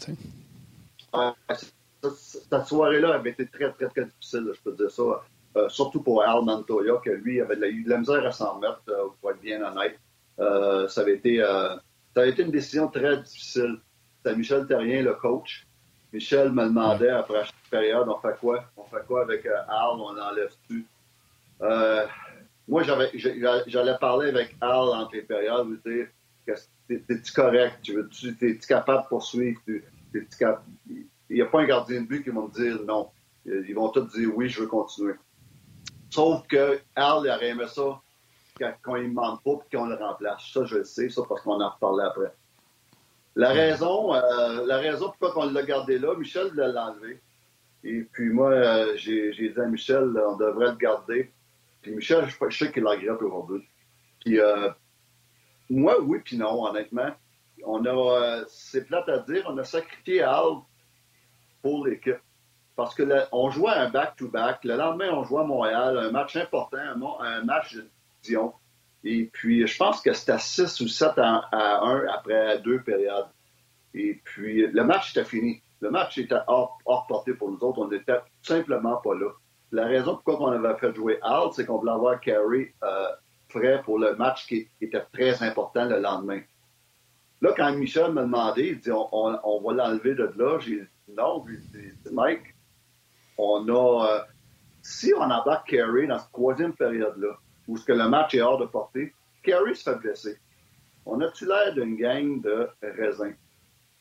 cette 2.02 2.66
soirée-là 2.66 3.16
avait 3.16 3.32
été 3.32 3.48
très, 3.48 3.72
très, 3.72 3.88
très 3.88 4.06
difficile, 4.06 4.52
je 4.54 4.62
peux 4.62 4.76
dire 4.76 4.92
ça. 4.92 5.24
Euh, 5.58 5.70
surtout 5.70 6.02
pour 6.02 6.22
Al 6.22 6.44
Montoya, 6.44 7.00
que 7.04 7.12
lui 7.12 7.40
avait 7.40 7.70
eu 7.70 7.84
de 7.84 7.90
la 7.90 8.00
misère 8.00 8.26
à 8.26 8.32
s'en 8.34 8.60
mettre, 8.60 8.82
euh, 8.90 9.08
pour 9.22 9.32
être 9.32 9.40
bien 9.40 9.64
honnête. 9.64 9.98
Ça, 10.38 11.02
avait 11.02 11.16
été, 11.16 11.38
ça 11.38 11.80
avait 12.18 12.32
été 12.32 12.44
une 12.44 12.52
décision 12.52 12.90
très 12.90 13.16
difficile. 13.22 13.80
C'était 14.26 14.38
Michel 14.38 14.66
Terrien, 14.66 15.04
le 15.04 15.14
coach. 15.14 15.68
Michel 16.12 16.52
me 16.52 16.64
demandait 16.64 17.10
après 17.10 17.46
chaque 17.46 17.70
période, 17.70 18.08
on 18.10 18.18
fait 18.18 18.36
quoi? 18.40 18.66
On 18.76 18.84
fait 18.86 19.06
quoi 19.06 19.22
avec 19.22 19.46
Al? 19.46 19.68
On 19.70 20.18
enlève-tu? 20.18 20.88
moi, 22.68 22.82
j'avais, 22.82 23.12
j'allais 23.68 23.98
parler 24.00 24.30
avec 24.30 24.56
Al 24.62 24.72
entre 24.72 25.14
les 25.14 25.22
périodes, 25.22 25.68
vous 25.68 25.92
dire, 25.92 26.08
t'es-tu 26.88 27.34
correct? 27.34 27.82
Tu 27.84 28.36
t'es-tu 28.36 28.68
capable 28.68 29.04
de 29.04 29.08
poursuivre? 29.10 29.62
Il 29.68 30.26
n'y 31.30 31.42
a 31.42 31.46
pas 31.46 31.62
un 31.62 31.66
gardien 31.66 32.02
de 32.02 32.08
but 32.08 32.24
qui 32.24 32.32
va 32.32 32.42
me 32.42 32.52
dire 32.52 32.80
non. 32.84 33.10
Ils 33.46 33.76
vont 33.76 33.90
tous 33.90 34.08
dire 34.18 34.32
oui, 34.36 34.50
je 34.50 34.62
veux 34.62 34.68
continuer. 34.68 35.14
Sauf 36.10 36.48
que 36.48 36.80
il 36.98 37.04
aurait 37.04 37.50
aimé 37.50 37.68
ça 37.68 38.02
quand, 38.82 38.96
il 38.96 39.04
ne 39.04 39.10
demande 39.10 39.40
pas 39.44 39.52
et 39.52 39.76
qu'on 39.76 39.86
le 39.86 39.96
remplace. 39.96 40.50
Ça, 40.52 40.66
je 40.66 40.78
le 40.78 40.84
sais, 40.84 41.10
ça, 41.10 41.22
parce 41.30 41.42
qu'on 41.42 41.62
en 41.62 41.70
reparlé 41.70 42.06
après. 42.06 42.34
La 43.36 43.50
raison, 43.50 44.14
euh, 44.14 44.66
la 44.66 44.78
raison 44.78 45.14
pourquoi 45.20 45.46
on 45.46 45.52
l'a 45.52 45.64
gardé 45.64 46.00
là, 46.00 46.16
Michel 46.16 46.52
l'a 46.54 46.88
enlevé. 46.88 47.20
Et 47.84 48.02
puis 48.02 48.30
moi, 48.30 48.52
euh, 48.52 48.94
j'ai 48.96 49.32
dit 49.32 49.60
à 49.60 49.66
Michel, 49.66 50.14
on 50.26 50.38
devrait 50.38 50.72
le 50.72 50.78
garder. 50.78 51.32
Puis 51.82 51.94
Michel, 51.96 52.26
je, 52.28 52.58
sais 52.58 52.72
qu'il 52.72 52.88
regrette 52.88 53.22
aujourd'hui. 53.22 53.68
Puis 54.24 54.40
euh, 54.40 54.70
moi, 55.70 56.00
oui, 56.02 56.20
puis 56.24 56.38
non, 56.38 56.64
honnêtement. 56.66 57.12
On 57.66 57.86
a, 57.86 58.44
c'est 58.48 58.86
plate 58.86 59.10
à 59.10 59.20
dire, 59.20 59.44
on 59.48 59.58
a 59.58 59.64
sacrifié 59.64 60.22
Al 60.22 60.62
pour 61.62 61.86
l'équipe 61.86 62.20
parce 62.76 62.94
que 62.94 63.04
on 63.32 63.50
jouait 63.50 63.72
un 63.72 63.90
back-to-back. 63.90 64.64
Le 64.64 64.76
lendemain, 64.76 65.10
on 65.12 65.24
jouait 65.24 65.42
à 65.42 65.46
Montréal, 65.46 65.98
un 65.98 66.12
match 66.12 66.36
important, 66.36 66.78
un, 66.78 67.44
match 67.44 67.76
de 67.76 67.90
Dion. 68.24 68.54
Et 69.08 69.30
puis, 69.32 69.68
je 69.68 69.78
pense 69.78 70.02
que 70.02 70.14
c'était 70.14 70.40
6 70.40 70.82
ou 70.82 70.88
7 70.88 71.12
à, 71.18 71.48
1 71.54 72.08
après 72.08 72.60
deux 72.60 72.82
périodes. 72.82 73.28
Et 73.94 74.20
puis, 74.24 74.66
le 74.66 74.84
match 74.84 75.12
était 75.12 75.24
fini. 75.24 75.62
Le 75.80 75.92
match 75.92 76.18
était 76.18 76.40
hors, 76.48 76.80
portée 77.08 77.36
pour 77.36 77.52
nous 77.52 77.60
autres. 77.60 77.80
On 77.80 77.88
n'était 77.88 78.20
simplement 78.42 78.98
pas 78.98 79.14
là. 79.14 79.30
La 79.72 79.86
raison 79.86 80.20
pourquoi 80.24 80.50
on 80.50 80.52
avait 80.54 80.78
fait 80.80 80.94
jouer 80.96 81.20
Al, 81.22 81.50
c'est 81.54 81.66
qu'on 81.66 81.78
voulait 81.78 81.92
avoir 81.92 82.20
Carey 82.20 82.74
euh, 82.84 83.08
prêt 83.50 83.82
pour 83.84 84.00
le 84.00 84.16
match 84.16 84.48
qui, 84.48 84.68
était 84.82 85.06
très 85.14 85.44
important 85.44 85.86
le 85.86 86.00
lendemain. 86.00 86.42
Là, 87.42 87.54
quand 87.56 87.72
Michel 87.74 88.12
m'a 88.12 88.24
demandé, 88.24 88.70
il 88.70 88.80
dit 88.80 88.92
on, 88.92 89.62
va 89.62 89.74
l'enlever 89.74 90.16
de 90.16 90.32
là, 90.36 90.58
j'ai 90.60 90.82
dit 90.82 90.88
non. 91.16 91.46
J'ai 91.48 91.58
dit 91.80 91.94
Mike, 92.12 92.56
on 93.38 93.68
a. 93.70 94.08
Euh, 94.10 94.20
si 94.82 95.14
on 95.16 95.22
embarque 95.22 95.68
Kerry 95.70 96.08
dans 96.08 96.20
cette 96.20 96.32
troisième 96.32 96.74
période-là, 96.74 97.38
où 97.68 97.78
ce 97.78 97.86
que 97.86 97.94
le 97.94 98.08
match 98.08 98.36
est 98.36 98.42
hors 98.42 98.58
de 98.58 98.66
portée, 98.66 99.14
Kerry 99.44 99.76
se 99.76 99.90
fait 99.90 99.98
blesser. 99.98 100.38
On 101.06 101.22
a-tu 101.22 101.46
l'air 101.46 101.74
d'une 101.74 101.96
gang 101.96 102.42
de 102.42 102.68
raisins? 102.82 103.36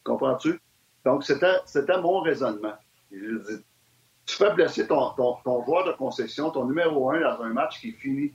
Comprends-tu? 0.05 0.59
Donc, 1.05 1.25
c'était, 1.25 2.01
mon 2.01 2.21
raisonnement. 2.21 2.75
Je 3.13 3.39
dis, 3.39 3.65
tu 4.27 4.37
fais 4.37 4.53
blesser 4.55 4.87
ton, 4.87 5.11
ton, 5.11 5.65
joueur 5.65 5.87
de 5.87 5.93
concession, 5.93 6.51
ton 6.51 6.65
numéro 6.65 7.11
un 7.11 7.21
dans 7.21 7.43
un 7.43 7.51
match 7.51 7.81
qui 7.81 7.91
est 7.91 8.01
fini. 8.01 8.33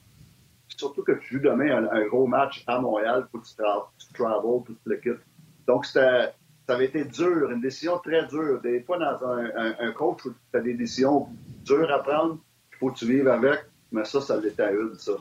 Surtout 0.68 1.04
que 1.04 1.14
tu 1.14 1.36
joues 1.36 1.44
demain 1.44 1.88
un, 1.92 2.06
gros 2.08 2.28
match 2.28 2.64
à 2.68 2.80
Montréal, 2.80 3.28
pour 3.32 3.42
tu, 3.42 3.54
tu 3.56 4.14
travel, 4.14 4.64
toute 4.66 4.80
l'équipe. 4.86 5.20
Donc, 5.66 5.86
ça 5.86 6.32
avait 6.68 6.86
été 6.86 7.04
dur, 7.04 7.50
une 7.50 7.62
décision 7.62 7.98
très 7.98 8.28
dure. 8.28 8.62
Des 8.62 8.82
fois, 8.82 9.00
dans 9.00 9.28
un, 9.28 9.74
un, 9.80 9.92
coach, 9.94 10.22
tu 10.24 10.58
as 10.58 10.62
des 10.62 10.76
décisions 10.76 11.28
dures 11.66 11.92
à 11.92 12.04
prendre, 12.04 12.38
il 12.72 12.78
faut 12.78 12.92
que 12.92 13.00
tu 13.00 13.08
vives 13.08 13.28
avec, 13.28 13.60
mais 13.92 14.06
ça, 14.06 14.22
ça 14.22 14.40
l'était 14.40 14.64
à 14.64 14.72
une, 14.72 14.96
ça. 14.98 15.14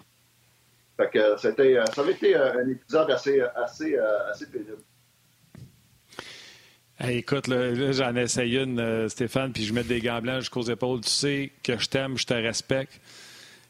Fait 0.96 1.10
que 1.10 1.36
c'était, 1.38 1.78
euh, 1.78 1.84
ça 1.86 2.00
avait 2.00 2.12
été 2.12 2.36
euh, 2.36 2.64
un 2.64 2.68
épisode 2.68 3.10
assez, 3.10 3.40
assez, 3.40 3.96
euh, 3.96 4.30
assez 4.30 4.46
pénible. 4.46 4.78
écoute, 7.04 7.46
là, 7.46 7.92
j'en 7.92 8.16
essayé 8.16 8.62
une, 8.62 9.08
Stéphane, 9.08 9.52
puis 9.52 9.64
je 9.64 9.72
mets 9.72 9.84
des 9.84 10.00
gants 10.00 10.20
blancs 10.20 10.40
jusqu'aux 10.40 10.62
épaules. 10.62 11.00
Tu 11.02 11.10
sais 11.10 11.52
que 11.62 11.78
je 11.78 11.88
t'aime, 11.88 12.18
je 12.18 12.26
te 12.26 12.34
respecte. 12.34 13.00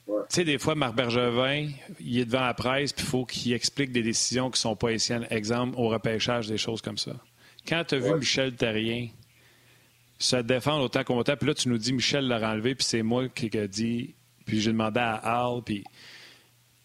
Tu 0.06 0.14
sais, 0.30 0.44
des 0.44 0.56
fois, 0.56 0.74
Marc 0.74 0.94
Bergevin, 0.94 1.68
il 2.00 2.18
est 2.18 2.24
devant 2.24 2.40
la 2.40 2.54
presse, 2.54 2.94
puis 2.94 3.04
il 3.04 3.10
faut 3.10 3.26
qu'il 3.26 3.52
explique 3.52 3.92
des 3.92 4.02
décisions 4.02 4.46
qui 4.46 4.56
ne 4.56 4.60
sont 4.60 4.76
pas 4.76 4.88
essiennes. 4.88 5.26
Exemple, 5.28 5.74
au 5.76 5.88
repêchage, 5.88 6.48
des 6.48 6.56
choses 6.56 6.80
comme 6.80 6.96
ça. 6.96 7.12
Quand 7.68 7.84
tu 7.84 7.96
as 7.96 7.98
vu 7.98 8.14
Michel 8.14 8.54
Terrien 8.54 9.08
se 10.18 10.36
défendre 10.36 10.82
autant 10.84 11.04
qu'on 11.04 11.22
puis 11.22 11.46
là, 11.46 11.54
tu 11.54 11.68
nous 11.68 11.76
dis 11.76 11.92
Michel 11.92 12.26
l'a 12.26 12.50
enlevé, 12.50 12.74
puis 12.74 12.84
c'est 12.84 13.02
moi 13.02 13.28
qui 13.28 13.50
ai 13.52 13.68
dit, 13.68 14.14
puis 14.48 14.60
j'ai 14.60 14.72
demandé 14.72 14.98
à 14.98 15.14
Al, 15.14 15.62
puis. 15.64 15.84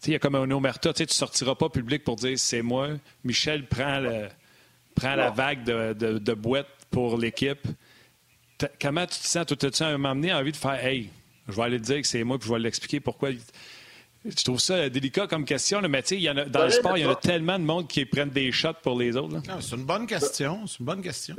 Il 0.06 0.12
y 0.12 0.16
a 0.16 0.18
comme 0.18 0.34
un 0.34 0.50
omerta, 0.50 0.92
tu 0.92 1.02
ne 1.02 1.08
sortiras 1.08 1.54
pas 1.54 1.70
public 1.70 2.04
pour 2.04 2.16
dire 2.16 2.38
c'est 2.38 2.60
moi. 2.60 2.88
Michel 3.24 3.66
prend, 3.66 4.00
le, 4.00 4.28
prend 4.94 5.14
la 5.14 5.30
vague 5.30 5.64
de, 5.64 5.94
de, 5.94 6.34
boîte 6.34 6.68
pour 6.90 7.16
l'équipe. 7.16 7.66
Comment 8.78 9.06
tu 9.06 9.18
te 9.18 9.26
sens? 9.26 9.46
Tu 9.46 9.66
as-tu 9.66 9.82
un 9.82 9.92
moment 9.92 10.14
donné 10.14 10.34
envie 10.34 10.52
de 10.52 10.58
faire 10.58 10.84
Hey, 10.84 11.08
je 11.48 11.54
vais 11.54 11.62
aller 11.62 11.80
te 11.80 11.84
dire 11.84 12.02
que 12.02 12.06
c'est 12.06 12.22
moi, 12.22 12.38
puis 12.38 12.48
je 12.48 12.52
vais 12.52 12.60
l'expliquer 12.60 13.00
pourquoi. 13.00 13.30
Je 14.26 14.44
trouve 14.44 14.60
ça 14.60 14.90
délicat 14.90 15.26
comme 15.26 15.46
question, 15.46 15.80
mais 15.88 16.02
tu 16.02 16.20
sais, 16.20 16.34
dans 16.48 16.64
le 16.64 16.70
sport, 16.70 16.98
il 16.98 17.04
y 17.04 17.06
en 17.06 17.12
a 17.12 17.16
tellement 17.16 17.58
de 17.58 17.64
monde 17.64 17.88
qui 17.88 18.04
prennent 18.04 18.28
des 18.28 18.52
shots 18.52 18.74
pour 18.82 18.98
les 18.98 19.16
autres. 19.16 19.40
C'est 19.60 19.74
une 19.74 19.84
bonne 19.84 20.06
question. 20.06 20.66
C'est 20.66 20.80
une 20.80 20.86
bonne 20.86 21.02
question. 21.02 21.34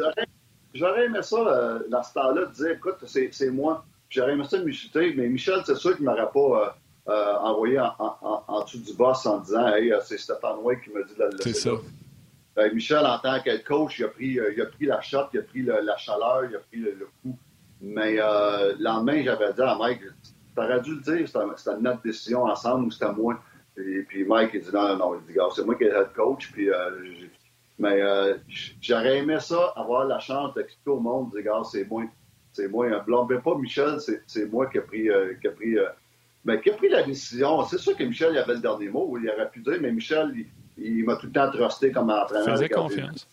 J'aurais 0.73 1.05
aimé 1.05 1.19
ça, 1.21 1.37
euh, 1.37 1.79
dans 1.89 2.03
ce 2.03 2.13
temps-là, 2.13 2.45
de 2.47 2.53
dire, 2.53 2.71
écoute, 2.71 2.97
c'est 3.05 3.49
moi. 3.49 3.85
J'aurais 4.09 4.33
aimé 4.33 4.43
ça 4.49 4.57
de 4.57 4.71
chuter, 4.71 5.13
mais 5.15 5.27
Michel, 5.27 5.61
c'est 5.65 5.75
sûr 5.75 5.95
qu'il 5.95 6.05
ne 6.05 6.11
m'aurait 6.11 6.31
pas 6.31 6.39
euh, 7.09 7.11
euh, 7.11 7.37
envoyé 7.39 7.79
en, 7.79 8.63
dessous 8.63 8.79
du 8.79 8.93
boss 8.93 9.25
en 9.25 9.39
disant, 9.39 9.67
hey, 9.73 9.93
c'est 10.03 10.17
Stéphane 10.17 10.59
White 10.61 10.81
qui 10.83 10.91
m'a 10.91 11.03
dit 11.03 11.13
de 11.15 11.23
la 11.23 11.29
C'est 11.41 11.53
ça. 11.53 11.71
Michel, 12.73 13.05
en 13.05 13.19
tant 13.19 13.41
que 13.41 13.57
coach, 13.65 13.99
il 13.99 14.05
a 14.05 14.07
pris, 14.07 14.27
il 14.27 14.61
a 14.61 14.65
pris 14.67 14.85
la 14.85 15.01
shot, 15.01 15.27
il 15.33 15.39
a 15.39 15.43
pris 15.43 15.63
la 15.63 15.97
chaleur, 15.97 16.45
il 16.49 16.55
a 16.55 16.59
pris 16.59 16.79
le, 16.79 17.09
coup. 17.21 17.37
Mais 17.81 18.13
le 18.15 18.81
lendemain, 18.81 19.21
j'avais 19.23 19.51
dit 19.53 19.61
à 19.61 19.75
Mike, 19.75 20.01
T'aurais 20.55 20.79
dû 20.79 20.95
le 20.95 21.01
dire, 21.01 21.27
c'était 21.27 21.77
notre 21.81 22.01
décision 22.01 22.43
ensemble 22.43 22.85
ou 22.85 22.91
c'était 22.91 23.11
moi. 23.11 23.37
Et 23.77 24.03
puis 24.07 24.23
Mike, 24.23 24.51
il 24.53 24.61
dit 24.61 24.69
non, 24.73 24.87
non, 24.87 24.97
non. 24.97 25.21
Il 25.27 25.33
dit, 25.33 25.39
c'est 25.53 25.65
moi 25.65 25.75
qui 25.75 25.83
est 25.83 25.89
head 25.89 26.13
coach. 26.15 26.49
Puis, 26.53 26.69
euh, 26.69 26.91
mais 27.77 28.01
euh, 28.01 28.37
j'aurais 28.81 29.17
aimé 29.17 29.37
ça, 29.41 29.73
avoir 29.75 30.05
la 30.05 30.19
chance 30.19 30.53
d'expliquer 30.53 30.91
au 30.91 30.99
monde, 30.99 31.31
dire, 31.31 31.43
gars, 31.43 31.61
c'est 31.69 31.83
moi. 31.89 32.03
C'est 32.55 32.69
moi. 32.69 32.89
Ne 32.89 32.99
blâmez 32.99 33.41
pas 33.41 33.55
Michel, 33.57 33.97
c'est 33.99 34.45
moi 34.45 34.67
qui 34.67 34.77
ai 34.77 34.81
pris, 34.81 35.09
euh, 35.09 35.33
qui 35.41 35.47
a 35.47 35.51
pris, 35.51 35.75
mais 36.45 36.61
qui 36.61 36.69
a 36.69 36.73
pris 36.73 36.87
la 36.87 37.03
décision. 37.03 37.65
C'est 37.65 37.77
sûr 37.77 37.97
que 37.97 38.03
Michel 38.03 38.31
il 38.31 38.37
avait 38.37 38.53
le 38.53 38.59
dernier 38.59 38.87
mot, 38.87 39.17
il 39.21 39.29
aurait 39.29 39.49
pu 39.49 39.59
dire, 39.59 39.77
mais 39.81 39.91
Michel, 39.91 40.33
il 40.77 41.03
m'a 41.03 41.17
tout 41.17 41.25
le 41.25 41.33
temps 41.33 41.51
trusté 41.51 41.91
comme 41.91 42.09
entraîneur. 42.09 42.47
Il 42.47 42.51
faisait 42.51 42.69
confiance. 42.69 43.27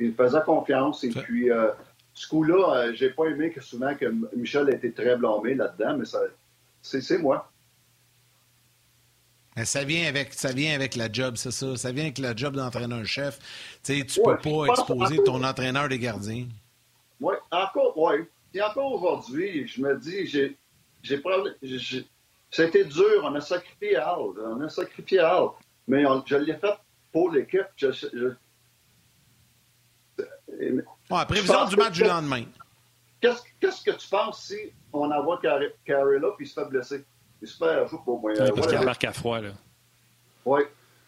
Il 0.00 0.08
me 0.08 0.14
faisait 0.14 0.40
confiance. 0.46 1.04
Et 1.04 1.10
puis, 1.10 1.50
euh, 1.50 1.68
ce 2.14 2.26
coup-là, 2.28 2.76
euh, 2.76 2.92
j'ai 2.94 3.10
pas 3.10 3.26
aimé 3.26 3.50
que 3.50 3.60
souvent 3.60 3.94
que 3.94 4.06
Michel 4.34 4.70
a 4.70 4.74
été 4.74 4.90
très 4.90 5.16
blâmé 5.16 5.54
là-dedans, 5.54 5.98
mais 5.98 6.06
ça, 6.06 6.20
c'est 6.80 7.18
moi. 7.18 7.50
Ça 9.64 9.84
vient 9.84 10.06
avec 10.06 10.34
ça 10.34 10.52
vient 10.52 10.74
avec 10.74 10.96
la 10.96 11.10
job, 11.10 11.36
c'est 11.36 11.50
ça. 11.50 11.76
Ça 11.76 11.92
vient 11.92 12.04
avec 12.04 12.18
la 12.18 12.34
job 12.34 12.56
d'entraîneur-chef. 12.56 13.38
Tu 13.82 13.98
sais, 13.98 14.06
tu 14.06 14.20
peux 14.22 14.36
pas 14.36 14.66
exposer 14.66 15.16
ton 15.24 15.42
entraîneur 15.44 15.88
des 15.88 15.98
gardiens. 15.98 16.46
Oui, 17.20 17.34
encore, 17.50 17.96
oui. 17.96 18.16
Et 18.56 18.62
encore 18.62 18.90
aujourd'hui, 18.94 19.68
je 19.68 19.82
me 19.82 19.98
dis, 19.98 20.26
j'ai, 20.26 20.56
j'ai, 21.02 21.22
c'était 22.50 22.86
dur. 22.86 23.20
On 23.22 23.34
a 23.34 23.40
sacrifié 23.42 23.96
Al. 23.96 24.18
On 24.18 24.62
a 24.62 24.68
sacrifié 24.70 25.18
Al. 25.18 25.48
Mais 25.86 26.04
je 26.24 26.36
l'ai 26.36 26.54
fait 26.54 26.74
pour 27.12 27.30
l'équipe. 27.30 27.66
Je, 27.76 27.90
prévision 31.26 31.66
du 31.66 31.76
match 31.76 31.92
du 31.92 32.04
lendemain. 32.04 32.44
Qu'est-ce, 33.20 33.42
qu'est-ce 33.60 33.84
que 33.84 33.90
tu 33.90 34.08
penses 34.08 34.44
si 34.44 34.56
on 34.90 35.10
envoie 35.10 35.38
Carré, 35.38 36.18
là 36.18 36.30
puis 36.34 36.46
il 36.46 36.48
se 36.48 36.58
fait 36.58 36.66
blesser? 36.66 37.04
Il 37.42 37.48
se 37.48 37.58
fait 37.58 37.86
jouer 37.88 37.98
pour 38.06 38.20
moi. 38.22 38.32
Oui, 38.38 38.50
parce 38.54 38.68
qu'il 38.68 38.78
embarque 38.78 39.04
à 39.04 39.12
froid, 39.12 39.40
là. 39.40 39.50
Oui. 40.46 40.62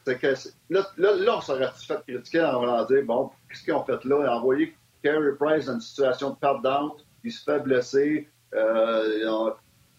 C'est 0.04 0.18
que, 0.18 0.34
là, 0.68 0.86
là, 0.98 1.16
là, 1.16 1.38
on 1.38 1.40
s'aurait 1.40 1.70
fait 1.74 2.02
critiquer 2.06 2.44
en 2.44 2.60
voulant 2.60 2.84
dire, 2.84 3.04
bon, 3.04 3.30
qu'est-ce 3.48 3.62
qu'ils 3.62 3.72
ont 3.72 3.84
fait 3.84 4.04
là? 4.04 4.36
Envoyer 4.36 4.76
Carey 5.02 5.32
Price 5.38 5.64
dans 5.64 5.74
une 5.74 5.80
situation 5.80 6.30
de 6.30 6.36
perte 6.36 6.62
il 7.24 7.32
se 7.32 7.42
fait 7.42 7.60
blesser. 7.60 8.28
Euh, 8.54 9.50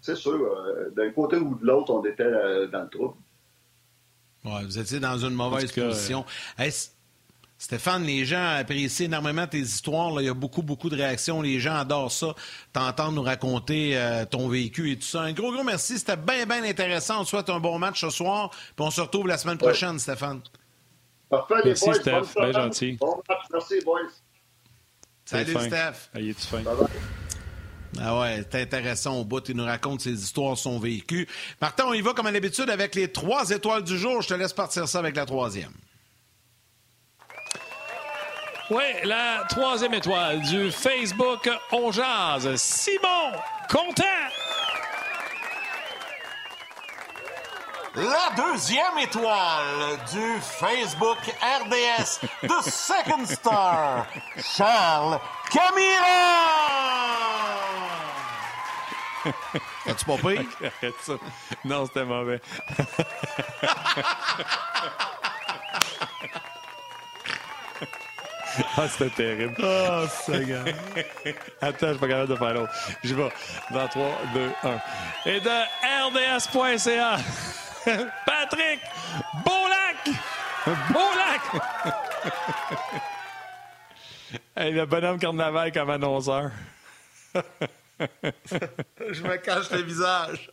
c'est 0.01 0.15
sûr, 0.15 0.33
euh, 0.33 0.89
d'un 0.95 1.11
côté 1.11 1.37
ou 1.37 1.55
de 1.55 1.65
l'autre, 1.65 1.93
on 1.93 2.03
était 2.05 2.23
euh, 2.23 2.67
dans 2.67 2.81
le 2.81 2.89
trou. 2.89 3.13
Ouais, 4.45 4.63
vous 4.63 4.79
étiez 4.79 4.99
dans 4.99 5.17
une 5.17 5.33
mauvaise 5.33 5.71
position. 5.71 6.25
Stéphane, 7.61 8.05
les 8.05 8.23
gens 8.23 8.55
apprécient 8.57 9.07
énormément 9.07 9.45
tes 9.45 9.59
histoires. 9.59 10.21
Il 10.21 10.25
y 10.27 10.29
a 10.29 10.33
beaucoup, 10.33 10.61
beaucoup 10.61 10.89
de 10.89 10.95
réactions. 10.95 11.41
Les 11.41 11.59
gens 11.59 11.75
adorent 11.75 12.11
ça, 12.11 12.33
t'entendre 12.71 13.11
nous 13.11 13.21
raconter 13.21 14.01
ton 14.31 14.47
vécu 14.47 14.93
et 14.93 14.95
tout 14.95 15.01
ça. 15.05 15.23
Un 15.23 15.33
gros, 15.33 15.51
gros 15.51 15.65
merci. 15.65 15.99
C'était 15.99 16.15
bien, 16.15 16.45
bien 16.45 16.63
intéressant. 16.63 17.19
On 17.19 17.23
te 17.25 17.29
souhaite 17.29 17.49
un 17.49 17.59
bon 17.59 17.77
match 17.77 17.99
ce 17.99 18.09
soir. 18.09 18.49
Puis 18.49 18.85
on 18.85 18.89
se 18.89 19.01
retrouve 19.01 19.27
la 19.27 19.37
semaine 19.37 19.57
prochaine, 19.57 19.99
Stéphane. 19.99 20.39
Parfait, 21.29 21.55
merci, 21.65 21.85
boys. 21.85 21.93
Steph. 21.95 22.33
Bien 22.37 22.51
gentil. 22.53 22.93
Bon 22.93 23.21
match. 23.27 23.41
Merci, 23.51 23.81
boys. 23.83 24.07
Salut, 25.29 25.51
Steph. 25.51 26.09
Ah, 26.15 26.19
fin? 26.39 26.63
Ah 28.01 28.19
ouais, 28.19 28.43
c'est 28.49 28.63
intéressant 28.63 29.17
au 29.17 29.23
bout. 29.23 29.47
Il 29.47 29.57
nous 29.57 29.65
raconte 29.65 30.01
ses 30.01 30.23
histoires, 30.23 30.57
son 30.57 30.79
vécu. 30.79 31.27
Martin, 31.61 31.85
on 31.85 31.93
y 31.93 32.01
va 32.01 32.13
comme 32.13 32.25
à 32.25 32.31
l'habitude 32.31 32.67
avec 32.67 32.95
les 32.95 33.11
trois 33.11 33.47
étoiles 33.51 33.83
du 33.83 33.95
jour. 33.95 34.23
Je 34.23 34.29
te 34.29 34.33
laisse 34.33 34.53
partir 34.53 34.87
ça 34.87 34.97
avec 34.97 35.15
la 35.15 35.27
troisième. 35.27 35.71
Oui, 38.71 38.83
la 39.03 39.45
troisième 39.47 39.93
étoile 39.93 40.41
du 40.41 40.71
Facebook 40.71 41.47
On 41.73 41.91
Jazz. 41.91 42.55
Simon, 42.55 43.31
content! 43.69 44.48
La 47.99 48.33
deuxième 48.33 48.97
étoile 49.01 49.97
du 50.13 50.39
Facebook 50.41 51.17
RDS 51.41 52.21
The 52.43 52.61
Second 52.63 53.25
Star, 53.25 54.07
Charles 54.37 55.19
Camira! 55.51 55.99
As-tu 59.85 60.05
pas 60.05 60.17
pris? 60.17 60.37
Arrête 60.81 60.95
ça. 61.01 61.13
Non, 61.65 61.85
c'était 61.87 62.05
mauvais. 62.05 62.39
Ah, 68.77 68.87
c'était 68.89 69.09
terrible. 69.09 69.55
Oh, 69.59 70.05
Seigneur. 70.25 70.65
Attends, 71.61 71.87
je 71.87 71.91
suis 71.91 71.99
pas 71.99 72.07
capable 72.07 72.29
de 72.29 72.35
faire 72.35 72.53
l'autre. 72.53 72.73
J'y 73.03 73.13
vais. 73.13 73.29
Dans 73.71 73.87
3, 73.87 74.11
2, 74.33 74.51
1. 74.63 75.29
Et 75.29 75.39
de 75.39 75.49
RDS.ca, 76.07 77.17
Patrick 78.25 78.79
Beaulac! 79.45 80.09
Beaulac! 80.65 81.41
hey, 84.57 84.71
le 84.71 84.85
bonhomme 84.85 85.19
carnaval 85.19 85.71
comme 85.71 85.89
annonceur. 85.89 86.51
je 87.99 89.23
me 89.23 89.37
cache 89.37 89.71
le 89.71 89.81
visage. 89.81 90.51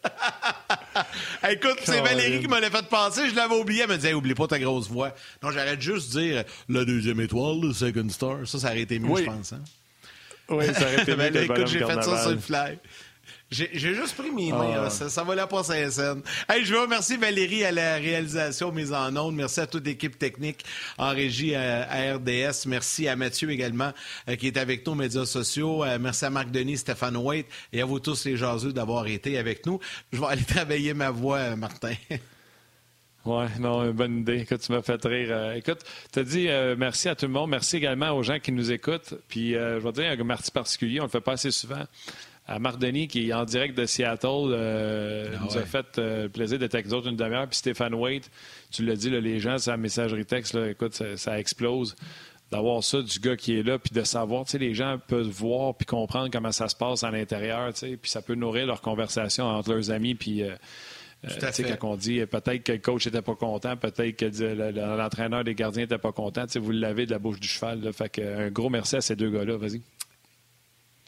Écoute, 1.48 1.78
c'est 1.84 2.00
Valérie 2.00 2.40
qui 2.40 2.48
me 2.48 2.60
l'a 2.60 2.70
fait 2.70 2.88
penser. 2.88 3.28
Je 3.28 3.34
l'avais 3.34 3.56
oublié. 3.56 3.82
Elle 3.82 3.90
me 3.90 3.96
disait, 3.96 4.14
oublie 4.14 4.34
pas 4.34 4.46
ta 4.46 4.58
grosse 4.58 4.88
voix. 4.88 5.12
Non, 5.42 5.50
j'arrête 5.50 5.80
juste 5.80 6.14
de 6.14 6.20
dire 6.20 6.44
la 6.68 6.84
deuxième 6.84 7.20
étoile, 7.20 7.60
le 7.60 7.72
second 7.72 8.08
star. 8.08 8.46
Ça, 8.46 8.58
ça 8.58 8.68
aurait 8.68 8.80
été 8.80 8.98
mieux, 8.98 9.16
je 9.16 9.24
pense. 9.24 9.52
Hein? 9.52 9.62
Oui, 10.48 10.66
ça 10.72 10.82
aurait 10.82 11.02
été 11.02 11.16
mieux. 11.16 11.42
écoute, 11.42 11.66
j'ai 11.66 11.84
fait 11.84 12.02
ça 12.02 12.22
sur 12.22 12.30
le 12.30 12.38
fly. 12.38 12.78
J'ai 13.48 13.94
juste 13.94 14.16
pris 14.16 14.32
mes 14.32 14.50
mains, 14.50 14.86
ah. 14.86 14.90
ça, 14.90 15.08
ça 15.08 15.22
valait 15.22 15.46
pas 15.46 15.62
sa 15.62 15.88
scène. 15.88 16.20
Hey, 16.48 16.64
je 16.64 16.74
veux 16.74 16.80
remercier 16.80 17.16
Valérie 17.16 17.64
à 17.64 17.70
la 17.70 17.94
réalisation 17.94 18.72
mise 18.72 18.92
en 18.92 19.16
ondes. 19.16 19.36
Merci 19.36 19.60
à 19.60 19.68
toute 19.68 19.86
l'équipe 19.86 20.18
technique 20.18 20.64
en 20.98 21.10
régie 21.10 21.54
à, 21.54 22.16
RDS. 22.16 22.66
Merci 22.66 23.06
à 23.06 23.14
Mathieu 23.14 23.48
également 23.50 23.92
euh, 24.28 24.34
qui 24.34 24.48
est 24.48 24.56
avec 24.56 24.84
nous 24.84 24.94
aux 24.94 24.96
médias 24.96 25.26
sociaux. 25.26 25.84
Euh, 25.84 25.96
merci 26.00 26.24
à 26.24 26.30
Marc 26.30 26.50
Denis, 26.50 26.78
Stéphane 26.78 27.16
White 27.16 27.46
et 27.72 27.80
à 27.80 27.84
vous 27.84 28.00
tous 28.00 28.24
les 28.24 28.36
jaseux 28.36 28.72
d'avoir 28.72 29.06
été 29.06 29.38
avec 29.38 29.64
nous. 29.64 29.78
Je 30.12 30.18
vais 30.18 30.26
aller 30.26 30.44
travailler 30.48 30.92
ma 30.92 31.10
voix, 31.10 31.38
euh, 31.38 31.56
Martin. 31.56 31.94
Oui, 33.26 33.44
non, 33.60 33.92
bonne 33.92 34.20
idée. 34.20 34.40
Écoute, 34.40 34.60
tu 34.60 34.72
m'as 34.72 34.82
fait 34.82 35.04
rire. 35.04 35.52
écoute, 35.52 35.80
tu 36.12 36.18
as 36.18 36.22
dit 36.24 36.48
merci 36.76 37.08
à 37.08 37.14
tout 37.16 37.26
le 37.26 37.32
monde. 37.32 37.50
Merci 37.50 37.76
également 37.76 38.10
aux 38.12 38.22
gens 38.22 38.38
qui 38.38 38.52
nous 38.52 38.70
écoutent. 38.70 39.14
Puis, 39.28 39.52
je 39.52 39.78
vais 39.78 39.92
te 39.92 40.00
dire 40.00 40.10
un 40.10 40.24
merci 40.24 40.52
particulier. 40.52 41.00
On 41.00 41.04
le 41.04 41.10
fait 41.10 41.20
pas 41.20 41.32
assez 41.32 41.50
souvent 41.50 41.84
à 42.48 42.58
Mardoni, 42.58 43.08
qui 43.08 43.28
est 43.28 43.32
en 43.32 43.44
direct 43.44 43.76
de 43.76 43.86
Seattle, 43.86 44.26
euh, 44.50 45.34
ah 45.34 45.44
nous 45.44 45.56
a 45.56 45.62
fait 45.62 45.98
euh, 45.98 46.24
le 46.24 46.28
plaisir 46.28 46.58
d'être 46.58 46.74
avec 46.74 46.86
nous 46.86 46.94
autres 46.94 47.08
une 47.08 47.16
demi-heure. 47.16 47.48
Puis 47.48 47.58
Stéphane 47.58 47.94
Waite, 47.94 48.30
tu 48.70 48.84
l'as 48.84 48.94
dit, 48.94 49.10
les 49.10 49.40
gens, 49.40 49.58
sa 49.58 49.76
messagerie 49.76 50.24
texte, 50.24 50.54
écoute, 50.54 50.94
ça, 51.16 51.38
explose. 51.38 51.96
D'avoir 52.52 52.84
ça 52.84 53.02
du 53.02 53.18
gars 53.18 53.34
qui 53.34 53.58
est 53.58 53.64
là, 53.64 53.76
puis 53.76 53.92
de 53.92 54.04
savoir, 54.04 54.44
tu 54.44 54.52
sais, 54.52 54.58
les 54.58 54.72
gens 54.72 54.98
peuvent 55.08 55.26
voir 55.26 55.74
puis 55.74 55.84
comprendre 55.84 56.30
comment 56.30 56.52
ça 56.52 56.68
se 56.68 56.76
passe 56.76 57.02
à 57.02 57.10
l'intérieur, 57.10 57.72
tu 57.72 57.80
sais, 57.80 57.96
puis 57.96 58.08
ça 58.08 58.22
peut 58.22 58.36
nourrir 58.36 58.66
leur 58.66 58.80
conversation 58.80 59.46
entre 59.46 59.72
leurs 59.72 59.90
amis, 59.90 60.14
puis 60.14 60.44
euh, 60.44 60.54
tu 61.24 61.40
sais, 61.40 61.64
quand 61.64 61.88
on 61.90 61.96
dit 61.96 62.24
peut-être 62.26 62.62
que 62.62 62.70
le 62.70 62.78
coach 62.78 63.06
n'était 63.06 63.22
pas 63.22 63.34
content, 63.34 63.76
peut-être 63.76 64.16
que 64.16 64.96
l'entraîneur 64.96 65.42
des 65.42 65.56
gardiens 65.56 65.82
n'était 65.82 65.98
pas 65.98 66.12
content, 66.12 66.44
vous 66.54 66.70
l'avez 66.70 67.06
de 67.06 67.10
la 67.10 67.18
bouche 67.18 67.40
du 67.40 67.48
cheval. 67.48 67.80
Là, 67.82 67.92
fait 67.92 68.10
que, 68.10 68.46
un 68.46 68.50
gros 68.50 68.70
merci 68.70 68.94
à 68.94 69.00
ces 69.00 69.16
deux 69.16 69.30
gars-là. 69.30 69.56
Vas-y. 69.56 69.82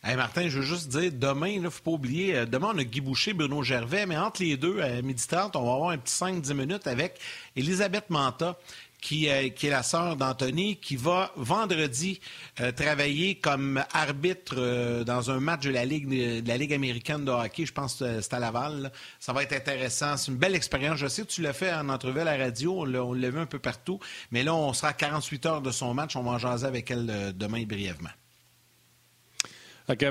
Martin, 0.05 0.49
je 0.49 0.61
veux 0.61 0.65
juste 0.65 0.89
dire, 0.89 1.11
demain, 1.13 1.49
il 1.49 1.63
ne 1.63 1.69
faut 1.69 1.83
pas 1.83 1.91
oublier, 1.91 2.37
euh, 2.37 2.47
demain, 2.47 2.71
on 2.75 2.79
a 2.79 2.85
Guy 2.85 3.01
Boucher, 3.01 3.35
Bruno 3.35 3.63
Gervais, 3.63 4.07
mais 4.07 4.17
entre 4.17 4.43
les 4.43 4.57
deux, 4.57 4.81
à 4.81 5.03
midi 5.03 5.27
30, 5.27 5.57
on 5.57 5.65
va 5.65 5.73
avoir 5.73 5.91
un 5.91 5.99
petit 5.99 6.15
5-10 6.15 6.55
minutes 6.55 6.87
avec 6.87 7.19
Elisabeth 7.57 8.09
Manta, 8.09 8.57
qui, 9.01 9.29
euh, 9.29 9.49
qui 9.51 9.67
est 9.67 9.71
la 9.71 9.83
sœur 9.83 10.17
d'Anthony, 10.17 10.77
qui 10.77 10.97
va 10.97 11.33
vendredi 11.37 12.21
euh, 12.61 12.73
travailler 12.73 13.37
comme 13.37 13.85
arbitre 13.93 15.03
dans 15.05 15.31
un 15.31 15.41
match 15.41 15.65
de 15.65 15.71
la 15.71 15.85
Ligue, 15.85 16.09
de 16.09 16.49
la 16.49 16.57
Ligue 16.57 16.73
américaine 16.73 17.25
de 17.25 17.31
hockey. 17.31 17.67
Je 17.67 17.73
pense 17.73 17.97
que 17.97 18.21
c'est 18.21 18.35
à 18.35 18.39
Laval. 18.39 18.91
Ça 19.21 19.33
va 19.33 19.43
être 19.43 19.53
intéressant. 19.53 20.17
C'est 20.17 20.31
une 20.31 20.39
belle 20.39 20.55
expérience. 20.55 20.99
Je 20.99 21.07
sais 21.07 21.23
que 21.23 21.29
tu 21.29 21.43
l'as 21.43 21.53
fait 21.53 21.73
en 21.73 21.89
entrevue 21.89 22.21
à 22.21 22.25
la 22.25 22.37
radio. 22.37 22.81
On 22.81 23.13
l'a 23.15 23.31
vu 23.31 23.39
un 23.39 23.47
peu 23.47 23.59
partout. 23.59 24.01
Mais 24.33 24.43
là, 24.43 24.55
on 24.55 24.73
sera 24.73 24.89
à 24.89 24.93
48 24.95 25.47
heures 25.47 25.63
de 25.63 25.71
son 25.71 25.95
match. 25.95 26.17
On 26.17 26.23
va 26.23 26.33
en 26.33 26.39
jaser 26.39 26.67
avec 26.67 26.91
elle 26.91 27.35
demain 27.37 27.65
brièvement 27.65 28.11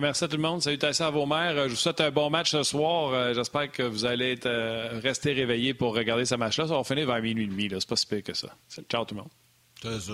merci 0.01 0.23
à 0.23 0.27
tout 0.27 0.37
le 0.37 0.41
monde. 0.41 0.61
Salutations 0.61 1.05
à 1.05 1.11
vos 1.11 1.25
mères. 1.25 1.55
Je 1.65 1.69
vous 1.69 1.75
souhaite 1.75 2.01
un 2.01 2.11
bon 2.11 2.29
match 2.29 2.51
ce 2.51 2.63
soir. 2.63 3.13
Euh, 3.13 3.33
j'espère 3.33 3.71
que 3.71 3.83
vous 3.83 4.05
allez 4.05 4.33
être, 4.33 4.47
euh, 4.47 4.99
rester 5.01 5.33
réveillés 5.33 5.73
pour 5.73 5.95
regarder 5.95 6.25
ce 6.25 6.35
match-là. 6.35 6.67
Ça 6.67 6.75
va 6.75 6.83
finir 6.83 7.07
vers 7.07 7.21
minuit 7.21 7.45
et 7.45 7.47
demi. 7.47 7.67
C'est 7.69 7.87
pas 7.87 7.95
si 7.95 8.07
pire 8.07 8.23
que 8.23 8.33
ça. 8.33 8.49
Ciao 8.89 9.05
tout 9.05 9.15
le 9.15 9.21
monde. 9.21 9.31
C'est 9.81 9.99
ça. 9.99 10.13